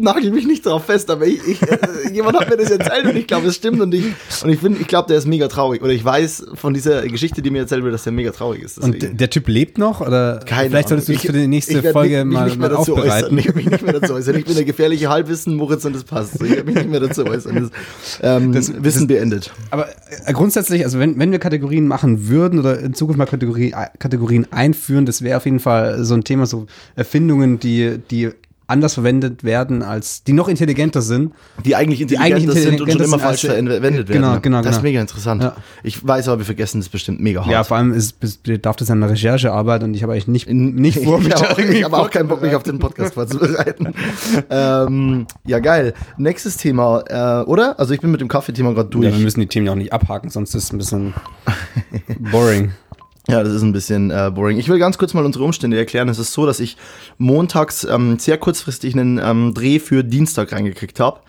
nagel 0.00 0.30
mich 0.30 0.46
nicht 0.46 0.64
drauf 0.64 0.84
fest, 0.86 1.10
aber 1.10 1.26
ich, 1.26 1.46
ich, 1.46 1.62
äh, 1.62 1.76
jemand 2.12 2.38
hat 2.40 2.48
mir 2.48 2.56
das 2.56 2.70
erzählt 2.70 3.04
und 3.06 3.16
ich 3.16 3.26
glaube, 3.26 3.46
es 3.48 3.56
stimmt 3.56 3.80
und 3.80 3.92
ich, 3.94 4.04
und 4.42 4.50
ich 4.50 4.58
finde, 4.60 4.78
ich 4.80 4.86
glaube, 4.86 5.08
der 5.08 5.18
ist 5.18 5.26
mega 5.26 5.48
traurig. 5.48 5.82
Oder 5.82 5.92
ich 5.92 6.04
weiß 6.04 6.46
von 6.54 6.72
dieser 6.72 7.02
Geschichte, 7.08 7.42
die 7.42 7.50
mir 7.50 7.58
erzählt 7.60 7.82
wird, 7.84 7.92
dass 7.92 8.04
der 8.04 8.12
mega 8.12 8.30
traurig 8.30 8.62
ist. 8.62 8.78
Und 8.78 8.94
deswegen. 8.94 9.16
der 9.18 9.30
Typ 9.30 9.48
lebt 9.48 9.76
noch? 9.78 10.00
Oder 10.00 10.40
Keine 10.46 10.70
vielleicht 10.70 10.88
solltest 10.88 11.08
du 11.08 11.12
das 11.12 11.22
für 11.22 11.32
die 11.32 11.46
nächste 11.46 11.78
ich 11.78 11.88
Folge 11.90 12.24
mich, 12.24 12.34
mal, 12.38 12.44
mich 12.48 12.58
mal 12.58 12.68
dazu 12.70 12.96
aufbereiten. 12.96 13.36
äußern. 13.36 13.38
Ich 13.38 13.54
mich 13.54 13.70
nicht 13.70 13.82
mehr 13.82 14.00
dazu 14.00 14.14
äußern. 14.14 14.36
Ich 14.36 14.44
bin 14.46 14.54
der 14.54 14.64
gefährliche 14.64 15.08
Halbwissen, 15.10 15.54
Moritz, 15.56 15.84
und 15.84 15.94
das 15.94 16.04
passt. 16.04 16.34
Ich 16.42 16.50
werde 16.50 16.64
mich 16.64 16.74
nicht 16.76 16.90
mehr 16.90 17.00
dazu 17.00 17.26
äußern. 17.26 17.70
Das, 17.70 18.18
ähm, 18.22 18.52
Das- 18.52 18.72
Wissen 18.82 19.06
beendet. 19.08 19.52
Aber 19.70 19.88
äh, 20.26 20.32
grundsätzlich, 20.32 20.84
also 20.84 20.98
wenn, 20.98 21.18
wenn 21.18 21.32
wir 21.32 21.38
Kategorien 21.38 21.86
machen 21.86 22.28
würden 22.28 22.58
oder 22.58 22.78
in 22.80 22.94
Zukunft 22.94 23.18
mal 23.18 23.26
Kategorie, 23.26 23.74
Kategorien 23.98 24.46
einführen, 24.52 25.04
das 25.06 25.22
wäre 25.22 25.36
auf 25.36 25.44
jeden 25.44 25.60
Fall 25.60 26.04
so 26.04 26.14
ein 26.14 26.24
Thema, 26.24 26.46
so 26.46 26.66
Erfindungen, 26.96 27.58
die, 27.58 27.98
die 28.10 28.30
anders 28.68 28.94
verwendet 28.94 29.42
werden, 29.44 29.82
als 29.82 30.22
die 30.22 30.32
noch 30.32 30.46
intelligenter 30.46 31.02
sind. 31.02 31.32
Die 31.64 31.74
eigentlich 31.74 31.98
Die 31.98 32.02
intelligenter 32.14 32.36
eigentlich 32.36 32.44
sind 32.44 32.56
und 32.56 32.62
schon 32.64 32.72
intelligenter 32.88 33.04
immer 33.06 33.18
falsch 33.18 33.44
als- 33.46 33.54
verwendet 33.54 34.08
werden. 34.08 34.22
Genau, 34.22 34.40
genau, 34.40 34.58
Das 34.58 34.72
ist 34.72 34.76
genau. 34.76 34.82
mega 34.90 35.00
interessant. 35.00 35.42
Ja. 35.42 35.56
Ich 35.82 36.06
weiß 36.06 36.28
aber, 36.28 36.38
wir 36.38 36.44
vergessen 36.44 36.78
das 36.80 36.88
bestimmt 36.88 37.20
mega 37.20 37.40
hart. 37.40 37.50
Ja, 37.50 37.64
vor 37.64 37.78
allem 37.78 37.92
ist, 37.92 38.20
bedarf 38.42 38.76
das 38.76 38.90
eine 38.90 39.08
Recherchearbeit 39.10 39.82
und 39.82 39.94
ich 39.94 40.02
habe 40.02 40.12
eigentlich 40.12 40.28
nicht, 40.28 40.48
nicht 40.48 40.98
vor, 41.04 41.18
mich 41.18 41.28
ich 41.28 41.42
habe 41.42 41.62
ich 41.62 41.82
hab 41.84 41.92
auch 41.94 42.10
keinen 42.10 42.28
Bock, 42.28 42.42
mich 42.42 42.54
auf 42.54 42.62
den 42.62 42.78
Podcast 42.78 43.14
vorzubereiten. 43.14 43.94
ähm, 44.50 45.26
ja, 45.46 45.58
geil. 45.58 45.94
Nächstes 46.18 46.56
Thema, 46.58 47.02
äh, 47.08 47.44
oder? 47.44 47.78
Also 47.80 47.94
ich 47.94 48.00
bin 48.00 48.10
mit 48.10 48.20
dem 48.20 48.28
Kaffeethema 48.28 48.72
gerade 48.72 48.90
durch. 48.90 49.06
Ja, 49.06 49.12
wir 49.12 49.18
müssen 49.18 49.40
die 49.40 49.46
Themen 49.46 49.66
ja 49.66 49.72
auch 49.72 49.76
nicht 49.76 49.92
abhaken, 49.92 50.30
sonst 50.30 50.54
ist 50.54 50.64
es 50.64 50.72
ein 50.72 50.78
bisschen 50.78 51.14
boring. 52.30 52.72
Ja, 53.30 53.42
das 53.42 53.52
ist 53.52 53.62
ein 53.62 53.74
bisschen 53.74 54.10
äh, 54.10 54.30
boring. 54.34 54.58
Ich 54.58 54.70
will 54.70 54.78
ganz 54.78 54.96
kurz 54.96 55.12
mal 55.12 55.22
unsere 55.22 55.44
Umstände 55.44 55.76
erklären. 55.76 56.08
Es 56.08 56.18
ist 56.18 56.32
so, 56.32 56.46
dass 56.46 56.60
ich 56.60 56.78
montags 57.18 57.84
ähm, 57.84 58.18
sehr 58.18 58.38
kurzfristig 58.38 58.94
einen 58.94 59.20
ähm, 59.22 59.52
Dreh 59.52 59.80
für 59.80 60.02
Dienstag 60.02 60.50
reingekriegt 60.52 60.98
habe. 60.98 61.20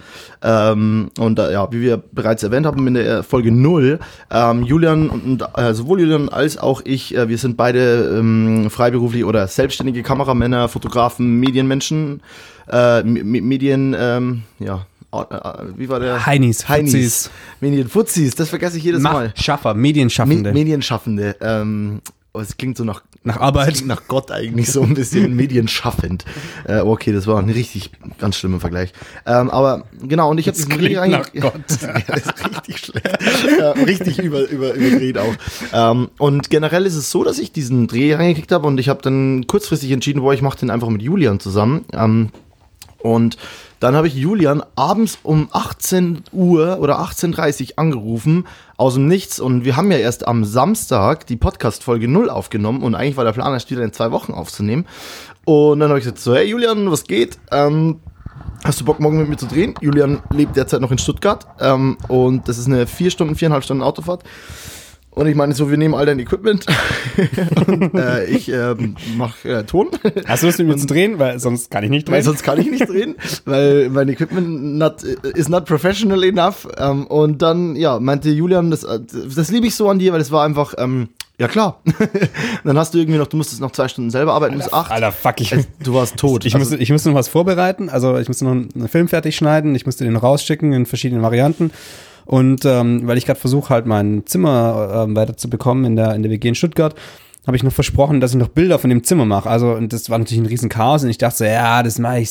Ähm, 0.42 1.10
und 1.20 1.39
äh, 1.39 1.51
ja, 1.51 1.70
wie 1.74 1.82
wir 1.82 1.98
bereits 1.98 2.41
erwähnt 2.41 2.65
haben 2.65 2.88
in 2.88 2.94
der 2.94 3.22
Folge 3.24 3.51
0, 3.51 4.00
ähm, 4.32 4.63
Julian 4.63 5.10
und 5.10 5.44
äh, 5.58 5.74
sowohl 5.74 6.00
Julian 6.00 6.29
als 6.29 6.58
auch 6.58 6.82
ich, 6.86 7.18
äh, 7.18 7.27
wir 7.27 7.38
sind 7.38 7.58
beide 7.58 8.15
ähm, 8.18 8.70
freiberuflich 8.70 9.25
oder 9.25 9.46
selbstständige 9.50 10.01
Kameramänner, 10.01 10.70
Fotografen, 10.70 11.41
Medienmenschen, 11.41 12.22
äh, 12.72 13.03
Medien, 13.03 13.94
ähm, 14.00 14.44
ja, 14.60 14.75
äh, 14.75 14.77
äh, 14.77 14.99
wie 15.75 15.89
war 15.89 16.00
der? 16.00 16.25
Heinis, 16.25 16.68
Heinis. 16.70 16.92
Fuzis. 16.94 17.30
Medienfuzis, 17.62 18.36
das 18.36 18.50
vergesse 18.50 18.78
ich 18.78 18.84
jedes 18.84 19.01
Mal. 19.01 19.34
Mach, 19.36 19.44
Schaffer, 19.44 19.74
Me 19.74 19.82
Medienschaffende. 19.82 20.54
Medienschaffende. 20.54 21.36
Ähm, 21.42 22.01
oh, 22.34 22.39
es 22.39 22.56
klingt 22.58 22.78
so 22.78 22.84
nach, 22.84 23.01
Nach 23.24 23.38
Arbeit. 23.38 23.84
nach 23.86 24.04
Gott 24.08 24.32
eigentlich 24.32 24.72
so 24.72 24.84
ein 24.84 24.94
bisschen 24.94 25.36
medienschaffend. 25.36 26.25
Äh, 26.68 26.82
okay, 26.82 27.12
das 27.12 27.25
war 27.25 27.39
ein 27.39 27.50
richtig 27.50 27.89
ganz 28.20 28.38
schlimmer 28.38 28.60
Vergleich. 28.60 28.94
Ähm, 29.25 29.50
aber 29.50 29.86
genau, 30.04 30.30
und 30.30 30.38
ich 30.38 30.48
habe 30.48 30.56
diesen 30.56 30.70
Dreh 30.70 30.94
klingt 30.96 31.10
nach 31.12 31.25
reinge- 31.30 31.39
Gott. 31.42 31.54
ja, 31.82 31.94
das 32.08 32.25
ist 32.25 32.46
richtig 32.46 32.78
schlecht. 32.78 33.60
ja, 33.60 33.72
richtig 33.72 34.20
über, 34.20 34.48
über, 34.48 34.74
überdreht 34.74 35.18
auch. 35.18 35.34
Ähm, 35.74 36.10
und 36.20 36.50
generell 36.51 36.86
ist 36.86 36.96
es 36.96 37.10
so, 37.10 37.24
dass 37.24 37.39
ich 37.39 37.51
diesen 37.51 37.88
Dreh 37.88 38.13
reingekriegt 38.13 38.51
habe 38.51 38.68
und 38.68 38.80
ich 38.80 38.89
habe 38.89 39.01
dann 39.01 39.48
kurzfristig 39.48 39.92
entschieden, 39.92 40.22
boah, 40.22 40.34
ich 40.34 40.44
mache 40.44 40.60
den 40.60 40.70
einfach 40.70 40.89
mit 40.89 41.01
Julian 41.01 41.39
zusammen. 41.39 41.86
Ähm, 41.94 42.30
und 43.01 43.38
dann 43.79 43.96
habe 43.96 44.08
ich 44.08 44.15
Julian 44.15 44.62
abends 44.75 45.20
um 45.24 45.48
18 45.51 46.24
Uhr 46.34 46.79
oder 46.79 47.00
18.30 47.00 47.62
Uhr 47.62 47.79
angerufen, 47.79 48.46
aus 48.75 48.96
dem 48.96 49.08
Nichts. 49.08 49.39
Und 49.39 49.63
wir 49.63 49.77
haben 49.77 49.89
ja 49.89 49.98
erst 49.98 50.27
am 50.27 50.44
Samstag 50.44 51.25
die 51.27 51.38
Podcast-Folge 51.38 52.10
0 52.10 52.29
aufgenommen. 52.29 52.84
Und 52.84 52.96
eigentlich 52.96 53.15
war 53.15 53.24
der 53.24 53.32
Plan, 53.32 53.53
erst 53.53 53.72
wieder 53.72 53.84
in 53.84 53.94
zwei 53.94 54.12
Wochen 54.12 54.34
aufzunehmen. 54.34 54.86
Und 55.46 55.79
dann 55.79 55.89
habe 55.89 56.00
ich 56.00 56.03
gesagt, 56.03 56.20
so, 56.20 56.36
hey 56.36 56.46
Julian, 56.46 56.91
was 56.91 57.06
geht? 57.06 57.39
Ähm, 57.51 58.01
Hast 58.63 58.82
du 58.82 58.86
Bock, 58.86 59.00
morgen 59.00 59.18
mit 59.18 59.29
mir 59.29 59.38
zu 59.38 59.46
drehen? 59.46 59.74
Julian 59.79 60.22
lebt 60.32 60.58
derzeit 60.58 60.82
noch 60.82 60.91
in 60.91 60.98
Stuttgart 60.98 61.48
ähm, 61.62 61.98
und 62.10 62.48
das 62.50 62.58
ist 62.58 62.68
eine 62.68 62.88
vier 62.88 63.10
Stunden, 63.10 63.36
viereinhalb 63.36 63.63
Stunden 63.63 63.82
Autofahrt. 63.82 64.24
Und 65.12 65.28
ich 65.28 65.36
meine, 65.36 65.54
so, 65.54 65.70
wir 65.70 65.78
nehmen 65.78 65.96
all 65.96 66.06
dein 66.06 66.20
Equipment. 66.20 66.66
und, 67.68 67.94
äh, 67.96 68.25
ich 68.25 68.48
ähm, 68.50 68.96
mache 69.18 69.50
äh, 69.50 69.63
Ton. 69.63 69.89
Hast 70.25 70.44
du 70.44 70.48
Lust 70.48 70.60
mit 70.60 70.68
mir 70.68 70.78
zu 70.78 70.88
drehen? 70.88 71.20
Weil 71.20 71.39
sonst 71.39 71.72
kann 71.72 71.84
ich 71.84 71.89
nicht 71.89 72.08
Weil 72.08 72.16
drehen. 72.22 72.24
sonst 72.25 72.44
kann 72.44 72.60
ich 72.60 72.70
nicht 72.70 72.88
drehen, 72.88 73.16
weil 73.46 73.89
mein 73.89 74.08
Equipment 74.08 74.78
not, 74.78 75.04
is 75.04 75.50
not 75.50 75.66
professional 75.66 76.24
enough. 76.24 76.68
Ähm, 76.78 77.08
und 77.08 77.42
dann, 77.42 77.75
ja, 77.75 78.00
meinte 78.00 78.30
Julian, 78.30 78.72
das, 78.72 78.84
äh, 78.84 79.00
das 79.36 79.50
liebe 79.51 79.68
ich 79.68 79.75
so 79.75 79.89
an 79.89 80.00
dir, 80.00 80.13
weil 80.13 80.22
es 80.22 80.32
war 80.32 80.46
einfach, 80.46 80.75
ähm, 80.78 81.10
ja 81.38 81.48
klar. 81.48 81.82
dann 82.63 82.78
hast 82.78 82.94
du 82.94 83.00
irgendwie 83.00 83.18
noch, 83.18 83.28
du 83.28 83.38
musstest 83.38 83.62
noch 83.62 83.72
zwei 83.72 83.88
Stunden 83.88 84.12
selber 84.12 84.34
arbeiten 84.34 84.58
bis 84.58 84.72
acht. 84.72 84.92
Alter, 84.92 85.12
fuck, 85.12 85.42
ich, 85.42 85.56
Du 85.84 85.94
warst 85.96 86.18
tot. 86.18 86.46
ich, 86.46 86.54
Also, 86.54 86.66
musste, 86.70 86.78
ich 86.84 86.92
musste 86.92 87.10
noch 87.10 87.16
was 87.16 87.30
vorbereiten. 87.30 87.89
Also 87.89 88.18
ich 88.18 88.28
musste 88.28 88.46
noch 88.46 88.51
einen 88.51 88.88
Film 88.88 89.08
fertig 89.08 89.36
schneiden. 89.36 89.74
Ich 89.75 89.86
musste 89.86 90.04
den 90.04 90.16
rausschicken 90.18 90.72
in 90.72 90.86
verschiedenen 90.86 91.24
Varianten. 91.24 91.72
Und 92.29 92.63
ähm, 92.63 93.07
weil 93.07 93.17
ich 93.17 93.25
gerade 93.25 93.39
versuche, 93.39 93.69
halt 93.74 93.88
mein 93.88 94.21
Zimmer 94.27 95.03
ähm, 95.07 95.15
weiterzubekommen 95.15 95.83
in 95.86 95.95
der, 95.95 96.13
in 96.13 96.21
der 96.21 96.31
WG 96.31 96.50
in 96.50 96.53
Stuttgart, 96.53 96.93
habe 97.48 97.57
ich 97.57 97.63
noch 97.63 97.71
versprochen, 97.71 98.21
dass 98.21 98.29
ich 98.29 98.38
noch 98.38 98.50
Bilder 98.50 98.77
von 98.77 98.91
dem 98.91 99.03
Zimmer 99.03 99.25
mache. 99.25 99.50
Also, 99.50 99.71
und 99.71 99.91
das 99.91 100.12
war 100.12 100.19
natürlich 100.19 100.43
ein 100.43 100.45
riesen 100.45 100.69
Chaos. 100.69 101.03
Und 101.03 101.09
ich 101.09 101.17
dachte 101.17 101.38
so, 101.38 101.45
ja, 101.45 101.81
das 101.81 101.98
mache 101.98 102.19
ich 102.19 102.29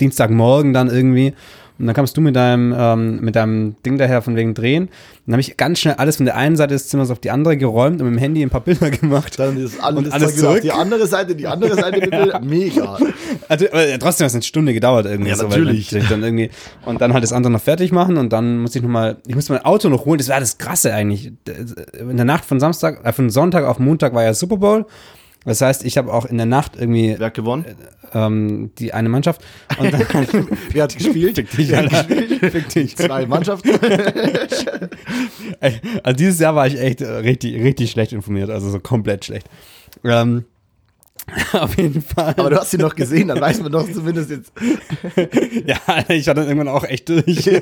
Dienstagmorgen 0.00 0.72
dann 0.72 0.88
irgendwie. 0.88 1.34
Und 1.82 1.88
dann 1.88 1.96
kamst 1.96 2.16
du 2.16 2.20
mit 2.20 2.36
deinem, 2.36 2.72
ähm, 2.78 3.20
mit 3.22 3.34
deinem 3.34 3.74
Ding 3.84 3.98
daher 3.98 4.22
von 4.22 4.36
wegen 4.36 4.54
Drehen. 4.54 4.88
Dann 5.26 5.34
habe 5.34 5.40
ich 5.40 5.56
ganz 5.56 5.80
schnell 5.80 5.94
alles 5.94 6.16
von 6.16 6.26
der 6.26 6.36
einen 6.36 6.54
Seite 6.56 6.74
des 6.74 6.88
Zimmers 6.88 7.10
auf 7.10 7.18
die 7.18 7.30
andere 7.32 7.56
geräumt 7.56 8.00
und 8.00 8.06
mit 8.08 8.16
dem 8.16 8.18
Handy 8.18 8.40
ein 8.42 8.50
paar 8.50 8.60
Bilder 8.60 8.88
gemacht. 8.92 9.36
dann 9.38 9.56
ist 9.56 9.82
alles, 9.82 9.98
Und 10.06 10.12
alles 10.12 10.36
zurück. 10.36 10.60
Die 10.62 10.70
andere 10.70 11.06
Seite, 11.08 11.34
die 11.34 11.46
andere 11.48 11.74
Seite 11.74 11.98
mit 12.00 12.10
Bildern. 12.12 12.46
Mega. 12.48 12.96
Also, 13.48 13.66
aber 13.72 13.98
trotzdem 13.98 14.24
hat 14.24 14.28
es 14.30 14.34
eine 14.34 14.42
Stunde 14.42 14.72
gedauert 14.74 15.06
irgendwie. 15.06 15.30
Ja, 15.30 15.36
so, 15.36 15.48
natürlich. 15.48 15.90
man- 15.92 16.08
Dann 16.08 16.22
irgendwie, 16.22 16.50
und 16.86 17.00
dann 17.00 17.12
halt 17.12 17.24
das 17.24 17.32
andere 17.32 17.52
noch 17.52 17.60
fertig 17.60 17.90
machen 17.90 18.16
und 18.16 18.32
dann 18.32 18.58
muss 18.60 18.76
ich 18.76 18.82
nochmal, 18.82 19.16
ich 19.26 19.34
musste 19.34 19.52
mein 19.52 19.64
Auto 19.64 19.88
noch 19.88 20.04
holen. 20.04 20.18
Das 20.18 20.28
war 20.28 20.38
das 20.38 20.58
Krasse 20.58 20.94
eigentlich. 20.94 21.32
In 21.98 22.16
der 22.16 22.24
Nacht 22.24 22.44
von 22.44 22.60
Samstag, 22.60 23.04
äh, 23.04 23.12
von 23.12 23.28
Sonntag 23.28 23.64
auf 23.64 23.80
Montag 23.80 24.14
war 24.14 24.22
ja 24.22 24.34
Super 24.34 24.56
Bowl. 24.58 24.86
Das 25.44 25.60
heißt, 25.60 25.84
ich 25.84 25.98
habe 25.98 26.12
auch 26.12 26.24
in 26.24 26.36
der 26.36 26.46
Nacht 26.46 26.76
irgendwie 26.76 27.16
Wer 27.18 27.26
hat 27.26 27.34
gewonnen? 27.34 27.64
ähm, 28.12 28.70
die 28.78 28.92
eine 28.94 29.08
Mannschaft. 29.08 29.42
Und 29.78 29.92
dann, 29.92 30.00
Wer 30.70 30.84
hat 30.84 30.96
gespielt? 30.96 31.34
Fick 31.36 31.50
dich, 31.50 31.76
Alter. 31.76 32.04
Fick 32.04 32.68
dich. 32.68 32.96
Zwei 32.96 33.26
Mannschaften. 33.26 33.70
Also 36.02 36.16
dieses 36.16 36.40
Jahr 36.40 36.54
war 36.54 36.66
ich 36.66 36.78
echt 36.78 37.00
äh, 37.00 37.06
richtig, 37.06 37.54
richtig 37.62 37.90
schlecht 37.90 38.12
informiert, 38.12 38.50
also 38.50 38.70
so 38.70 38.80
komplett 38.80 39.24
schlecht. 39.24 39.48
Ähm, 40.04 40.44
auf 41.52 41.76
jeden 41.76 42.02
Fall. 42.02 42.34
Aber 42.36 42.50
du 42.50 42.56
hast 42.56 42.70
sie 42.70 42.78
noch 42.78 42.94
gesehen, 42.94 43.28
dann 43.28 43.40
weiß 43.40 43.62
man 43.62 43.72
doch 43.72 43.90
zumindest 43.90 44.30
jetzt. 44.30 44.52
ja, 45.66 45.76
ich 46.08 46.26
war 46.26 46.34
dann 46.34 46.46
irgendwann 46.46 46.68
auch 46.68 46.84
echt 46.84 47.08
durch. 47.08 47.50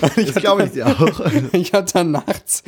Das 0.00 0.34
glaube 0.36 0.64
ich 0.64 0.70
dir 0.70 0.86
auch. 0.86 1.20
ich 1.52 1.72
hatte 1.72 1.92
dann 1.92 2.12
nachts 2.12 2.62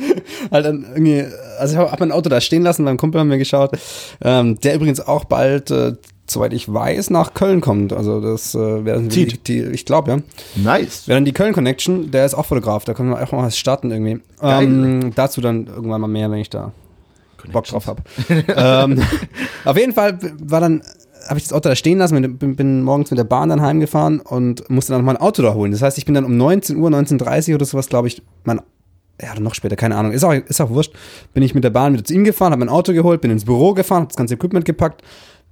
halt 0.51 0.65
dann 0.65 0.83
irgendwie, 0.83 1.25
also 1.57 1.73
ich 1.73 1.79
habe 1.79 1.91
hab 1.91 1.99
mein 1.99 2.11
Auto 2.11 2.29
da 2.29 2.41
stehen 2.41 2.61
lassen, 2.61 2.85
beim 2.85 2.97
Kumpel 2.97 3.19
haben 3.19 3.29
wir 3.29 3.37
geschaut, 3.37 3.71
ähm, 4.21 4.59
der 4.59 4.75
übrigens 4.75 4.99
auch 4.99 5.25
bald, 5.25 5.71
äh, 5.71 5.93
soweit 6.27 6.53
ich 6.53 6.71
weiß, 6.71 7.09
nach 7.09 7.33
Köln 7.33 7.61
kommt. 7.61 7.91
Also 7.93 8.21
das 8.21 8.55
äh, 8.55 8.85
wäre 8.85 9.01
die, 9.01 9.25
die, 9.25 9.61
ich 9.63 9.85
glaube, 9.85 10.11
ja. 10.11 10.17
Nice. 10.55 11.07
Wäre 11.07 11.17
dann 11.17 11.25
die 11.25 11.33
Köln 11.33 11.53
Connection, 11.53 12.11
der 12.11 12.25
ist 12.25 12.33
auch 12.33 12.45
Fotograf, 12.45 12.85
da 12.85 12.93
können 12.93 13.09
wir 13.09 13.21
auch 13.21 13.31
mal 13.31 13.45
was 13.45 13.57
starten 13.57 13.91
irgendwie. 13.91 14.19
Ähm, 14.41 15.11
dazu 15.15 15.41
dann 15.41 15.67
irgendwann 15.67 16.01
mal 16.01 16.07
mehr, 16.07 16.29
wenn 16.29 16.39
ich 16.39 16.49
da 16.49 16.71
Bock 17.51 17.65
drauf 17.65 17.87
habe. 17.87 18.01
ähm, 18.55 19.01
auf 19.65 19.77
jeden 19.77 19.93
Fall 19.93 20.17
war 20.41 20.61
dann, 20.61 20.81
habe 21.27 21.37
ich 21.37 21.45
das 21.45 21.53
Auto 21.53 21.69
da 21.69 21.75
stehen 21.75 21.99
lassen, 21.99 22.37
bin, 22.37 22.55
bin 22.55 22.83
morgens 22.83 23.11
mit 23.11 23.17
der 23.17 23.23
Bahn 23.23 23.49
dann 23.49 23.61
heimgefahren 23.61 24.19
und 24.19 24.69
musste 24.69 24.93
dann 24.93 25.03
mein 25.05 25.17
Auto 25.17 25.41
da 25.41 25.53
holen. 25.53 25.71
Das 25.71 25.81
heißt, 25.81 25.97
ich 25.97 26.05
bin 26.05 26.15
dann 26.15 26.25
um 26.25 26.37
19 26.37 26.77
Uhr, 26.77 26.89
19.30 26.89 27.49
Uhr 27.49 27.55
oder 27.55 27.65
sowas, 27.65 27.87
glaube 27.87 28.07
ich, 28.07 28.21
mein, 28.43 28.61
ja, 29.21 29.39
noch 29.39 29.55
später, 29.55 29.75
keine 29.75 29.95
Ahnung, 29.95 30.11
ist 30.11 30.23
auch, 30.23 30.33
ist 30.33 30.61
auch 30.61 30.69
wurscht, 30.69 30.93
bin 31.33 31.43
ich 31.43 31.53
mit 31.55 31.63
der 31.63 31.69
Bahn 31.69 31.93
wieder 31.93 32.03
zu 32.03 32.13
ihm 32.13 32.23
gefahren, 32.23 32.51
habe 32.51 32.59
mein 32.59 32.69
Auto 32.69 32.93
geholt, 32.93 33.21
bin 33.21 33.31
ins 33.31 33.45
Büro 33.45 33.73
gefahren, 33.73 34.01
habe 34.01 34.07
das 34.07 34.17
ganze 34.17 34.33
Equipment 34.33 34.65
gepackt, 34.65 35.01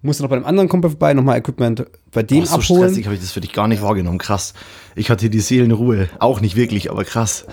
musste 0.01 0.23
noch 0.23 0.29
bei 0.29 0.35
einem 0.35 0.45
anderen 0.45 0.69
Kumpel 0.69 0.89
vorbei, 0.89 1.13
nochmal 1.13 1.37
Equipment 1.37 1.85
bei 2.11 2.23
dem 2.23 2.39
Boah, 2.39 2.45
so 2.47 2.55
abholen. 2.55 2.83
stressig 2.83 3.05
habe 3.05 3.15
ich 3.15 3.21
das 3.21 3.31
für 3.31 3.41
dich 3.41 3.53
gar 3.53 3.67
nicht 3.67 3.81
wahrgenommen. 3.81 4.17
Krass. 4.17 4.53
Ich 4.95 5.09
hatte 5.09 5.29
die 5.29 5.39
Seelenruhe. 5.39 6.09
Auch 6.19 6.41
nicht 6.41 6.55
wirklich, 6.55 6.89
aber 6.91 7.03
krass. 7.03 7.45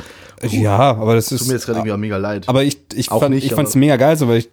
ja, 0.43 0.79
aber 0.79 1.15
das 1.15 1.33
ist. 1.33 1.41
Tut 1.41 1.49
mir 1.49 1.55
jetzt 1.55 1.67
gerade 1.67 1.79
irgendwie 1.81 1.93
auch 1.93 1.99
mega 1.99 2.17
leid. 2.17 2.49
Aber 2.49 2.63
ich, 2.63 2.79
ich, 2.95 3.11
Auch 3.11 3.21
fand, 3.21 3.35
nicht, 3.35 3.45
ich 3.45 3.53
fand's 3.53 3.75
mega 3.75 3.97
geil, 3.97 4.17
so, 4.17 4.29
weil 4.29 4.39
ich, 4.39 4.49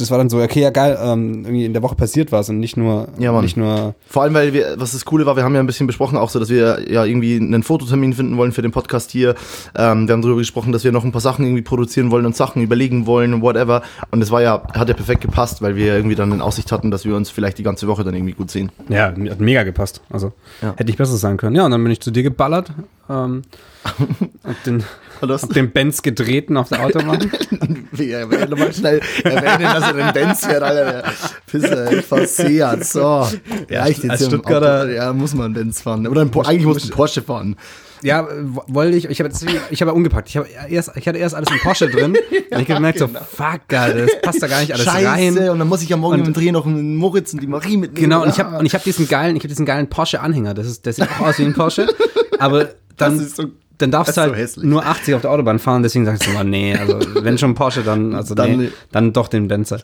das 0.00 0.10
war 0.10 0.18
dann 0.18 0.28
so, 0.30 0.40
okay, 0.40 0.60
ja 0.60 0.70
geil, 0.70 0.98
ähm, 1.02 1.44
irgendwie 1.44 1.64
in 1.64 1.72
der 1.72 1.82
Woche 1.82 1.94
passiert 1.94 2.32
was 2.32 2.48
und 2.48 2.60
nicht 2.60 2.76
nur, 2.76 3.08
Ja, 3.18 3.32
Mann. 3.32 3.42
nicht 3.44 3.56
nur, 3.56 3.94
Vor 4.08 4.22
allem, 4.22 4.34
weil 4.34 4.52
wir, 4.52 4.74
was 4.78 4.92
das 4.92 5.04
Coole 5.04 5.26
war, 5.26 5.36
wir 5.36 5.44
haben 5.44 5.54
ja 5.54 5.60
ein 5.60 5.66
bisschen 5.66 5.86
besprochen, 5.86 6.16
auch 6.18 6.30
so, 6.30 6.38
dass 6.38 6.48
wir 6.48 6.90
ja 6.90 7.04
irgendwie 7.04 7.36
einen 7.36 7.62
Fototermin 7.62 8.12
finden 8.14 8.36
wollen 8.36 8.52
für 8.52 8.62
den 8.62 8.70
Podcast 8.72 9.10
hier. 9.10 9.34
Ähm, 9.76 10.08
wir 10.08 10.12
haben 10.14 10.22
darüber 10.22 10.38
gesprochen, 10.38 10.72
dass 10.72 10.84
wir 10.84 10.92
noch 10.92 11.04
ein 11.04 11.12
paar 11.12 11.20
Sachen 11.20 11.44
irgendwie 11.44 11.62
produzieren 11.62 12.10
wollen 12.10 12.26
und 12.26 12.36
Sachen 12.36 12.62
überlegen 12.62 13.06
wollen 13.06 13.34
und 13.34 13.42
whatever. 13.42 13.82
Und 14.10 14.22
es 14.22 14.30
war 14.30 14.42
ja, 14.42 14.62
hat 14.74 14.88
ja 14.88 14.94
perfekt 14.94 15.20
gepasst, 15.20 15.62
weil 15.62 15.76
wir 15.76 15.94
irgendwie 15.96 16.16
dann 16.16 16.32
in 16.32 16.40
Aussicht 16.40 16.72
hatten, 16.72 16.90
dass 16.90 17.04
wir 17.04 17.14
uns 17.16 17.30
vielleicht 17.30 17.58
die 17.58 17.62
ganze 17.62 17.86
Woche 17.88 18.04
dann 18.04 18.14
irgendwie 18.14 18.34
gut 18.34 18.50
sehen. 18.50 18.70
ja, 18.88 19.06
hat 19.08 19.40
mega 19.40 19.62
gepasst. 19.64 20.00
Also, 20.10 20.32
Ja. 20.62 20.70
hätte 20.72 20.84
nicht 20.86 20.98
besser 20.98 21.16
sein 21.16 21.36
können. 21.36 21.56
Ja, 21.56 21.64
und 21.64 21.70
dann 21.70 21.82
bin 21.82 21.92
ich 21.92 22.00
zu 22.00 22.10
dir 22.10 22.22
geballert, 22.22 22.72
ähm, 23.08 23.42
hab 24.44 24.64
den, 24.64 24.84
hab 25.20 25.52
den 25.54 25.70
Benz 25.72 26.02
getreten 26.02 26.56
auf 26.56 26.68
der 26.68 26.84
Autobahn. 26.84 27.30
wie 27.92 28.10
erwähnen, 28.12 28.50
nochmal 28.50 28.72
schnell 28.72 29.00
erwähnen, 29.24 29.62
dass 29.62 29.84
er 29.84 29.92
den 29.94 30.12
Benz 30.12 30.44
fährt, 30.44 30.62
Alter. 30.62 31.04
Der 31.52 31.92
ich 31.98 32.04
fahr 32.04 32.26
Seat, 32.26 32.84
so. 32.84 33.26
Ja, 33.70 33.82
Reicht 33.82 34.02
jetzt 34.04 34.10
als 34.10 34.26
Stuttgarter- 34.26 34.82
Auto. 34.82 34.90
Ja, 34.90 35.12
muss 35.12 35.34
man 35.34 35.46
einen 35.46 35.54
Benz 35.54 35.80
fahren. 35.80 36.06
Oder 36.06 36.22
ein, 36.22 36.30
eigentlich 36.34 36.64
muss 36.66 36.84
ein 36.84 36.90
Porsche 36.90 37.22
fahren. 37.22 37.56
Ja, 38.02 38.26
wollte 38.68 38.96
ich, 38.96 39.04
ich 39.08 39.20
habe 39.20 39.30
ich 39.70 39.80
habe 39.82 39.92
umgepackt. 39.92 40.28
Ich 40.28 40.36
habe 40.36 40.48
erst, 40.68 40.92
ich 40.96 41.06
hatte 41.08 41.18
erst 41.18 41.34
alles 41.34 41.50
im 41.50 41.58
Porsche 41.60 41.88
drin. 41.88 42.12
und 42.30 42.42
ich 42.42 42.52
habe 42.52 42.64
gemerkt, 42.74 42.98
so, 42.98 43.08
fuck, 43.08 43.60
Alter, 43.72 44.06
das 44.06 44.20
passt 44.22 44.42
da 44.42 44.46
gar 44.46 44.60
nicht 44.60 44.72
alles 44.72 44.84
genau. 44.86 44.96
Scheiße, 44.98 45.40
rein. 45.40 45.48
und 45.50 45.58
dann 45.58 45.68
muss 45.68 45.82
ich 45.82 45.88
ja 45.88 45.96
morgen 45.96 46.20
Und- 46.20 46.26
im 46.28 46.32
Dreh 46.34 46.52
noch 46.52 46.66
einen 46.66 46.96
Moritz 46.96 47.32
und 47.32 47.42
die 47.42 47.46
Marie 47.46 47.76
mitnehmen. 47.76 47.94
Genau, 48.10 48.22
und 48.22 48.28
ich 48.30 48.40
Ah. 48.40 48.44
habe 48.44 48.58
und 48.58 48.66
ich 48.66 48.74
habe 48.74 48.84
diesen 48.84 49.08
geilen, 49.08 49.36
ich 49.36 49.40
habe 49.42 49.48
diesen 49.48 49.66
geilen 49.66 49.88
Porsche 49.88 50.20
Anhänger. 50.20 50.54
Das 50.54 50.66
ist, 50.66 50.86
der 50.86 50.92
sieht 50.92 51.08
auch 51.10 51.26
aus 51.26 51.38
wie 51.38 51.44
ein 51.44 51.54
Porsche, 51.54 51.86
aber 52.38 52.68
dann 52.96 53.18
Das 53.18 53.36
so- 53.36 53.44
dann 53.78 53.92
darfst 53.92 54.16
das 54.16 54.26
du 54.26 54.34
halt 54.34 54.50
so 54.50 54.60
nur 54.62 54.84
80 54.84 55.14
auf 55.14 55.20
der 55.22 55.30
Autobahn 55.30 55.60
fahren, 55.60 55.84
deswegen 55.84 56.04
sagst 56.04 56.26
du 56.26 56.30
mal, 56.32 56.42
nee, 56.42 56.74
also 56.76 56.98
wenn 57.22 57.38
schon 57.38 57.54
Porsche, 57.54 57.82
dann 57.82 58.12
also 58.14 58.34
Dann- 58.34 58.56
nee, 58.58 58.70
dann 58.90 59.12
doch 59.12 59.28
den 59.28 59.46
Benzer. 59.46 59.80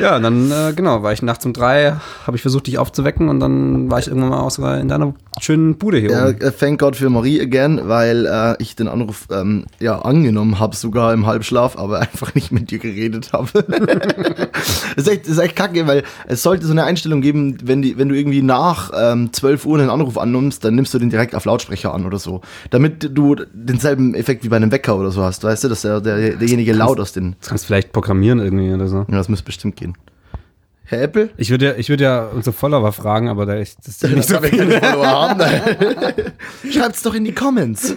ja, 0.00 0.18
dann 0.18 0.50
äh, 0.50 0.72
genau, 0.74 1.02
war 1.02 1.12
ich 1.12 1.22
nachts 1.22 1.46
um 1.46 1.52
drei, 1.52 1.94
habe 2.26 2.36
ich 2.36 2.42
versucht 2.42 2.66
dich 2.66 2.78
aufzuwecken 2.78 3.28
und 3.28 3.38
dann 3.40 3.90
war 3.90 3.98
ich 4.00 4.08
irgendwann 4.08 4.30
mal 4.30 4.40
auch 4.40 4.50
sogar 4.50 4.78
in 4.80 4.88
deiner 4.88 5.14
schönen 5.40 5.76
Bude 5.76 5.98
hier 5.98 6.10
Ja, 6.10 6.28
oben. 6.28 6.40
äh, 6.40 6.50
thank 6.50 6.80
God 6.80 6.96
für 6.96 7.08
Marie 7.08 7.40
again, 7.40 7.80
weil 7.84 8.26
äh, 8.26 8.56
ich 8.60 8.74
den 8.74 8.88
Anruf 8.88 9.26
ähm, 9.30 9.66
ja 9.78 10.00
angenommen 10.00 10.58
habe, 10.58 10.74
sogar 10.74 11.12
im 11.14 11.26
Halbschlaf, 11.26 11.78
aber 11.78 12.00
einfach 12.00 12.34
nicht 12.34 12.50
mit 12.50 12.70
dir 12.70 12.78
geredet 12.80 13.32
habe. 13.32 13.48
das, 13.62 14.96
ist 14.96 15.08
echt, 15.08 15.22
das 15.26 15.32
ist 15.32 15.38
echt 15.38 15.54
kacke, 15.56 15.86
weil 15.86 16.02
es 16.26 16.42
sollte 16.42 16.66
so 16.66 16.72
eine 16.72 16.84
Einstellung 16.84 17.20
geben, 17.20 17.58
wenn, 17.62 17.80
die, 17.82 17.96
wenn 17.96 18.08
du 18.08 18.16
irgendwie 18.16 18.42
nach 18.42 18.90
ähm, 18.94 19.32
12 19.32 19.66
Uhr 19.66 19.78
einen 19.78 19.90
Anruf 19.90 20.18
annimmst, 20.18 20.64
dann 20.64 20.74
nimmst 20.74 20.92
du 20.94 20.98
den 20.98 21.10
direkt 21.10 21.34
auf 21.34 21.44
Lautsprecher 21.44 21.94
an 21.94 22.06
oder 22.06 22.18
so. 22.18 22.40
Damit 22.70 23.16
du 23.16 23.36
denselben 23.52 24.14
Effekt 24.14 24.42
wie 24.44 24.48
bei 24.48 24.56
einem 24.56 24.72
Wecker 24.72 24.96
oder 24.98 25.10
so 25.12 25.22
hast, 25.22 25.44
weißt 25.44 25.62
du, 25.64 25.68
dass 25.68 25.82
der, 25.82 26.00
der, 26.00 26.36
derjenige 26.36 26.72
laut 26.72 26.98
aus 26.98 27.12
den. 27.12 27.36
Das 27.40 27.48
kannst 27.50 27.64
du 27.64 27.66
vielleicht 27.68 27.92
programmieren 27.92 28.40
irgendwie 28.40 28.72
oder 28.72 28.88
so. 28.88 28.98
Ja, 29.08 29.16
das 29.16 29.28
müsste 29.28 29.44
bestimmt 29.46 29.59
gehen. 29.64 29.96
Herr 30.90 31.02
Apple? 31.02 31.30
Ich 31.36 31.50
würde 31.50 31.66
ja, 31.66 31.74
ich 31.76 31.88
würde 31.88 32.02
ja 32.02 32.26
unsere 32.34 32.52
Follower 32.52 32.90
fragen, 32.90 33.28
aber 33.28 33.46
da 33.46 33.54
ist 33.54 33.78
das 33.86 34.02
nicht 34.10 34.28
so 34.28 34.34
wir 34.42 34.50
keine 34.50 34.80
Follower 34.80 35.06
haben. 35.06 35.40
Schreibt's 36.68 37.04
doch 37.04 37.14
in 37.14 37.24
die 37.24 37.32
Comments. 37.32 37.94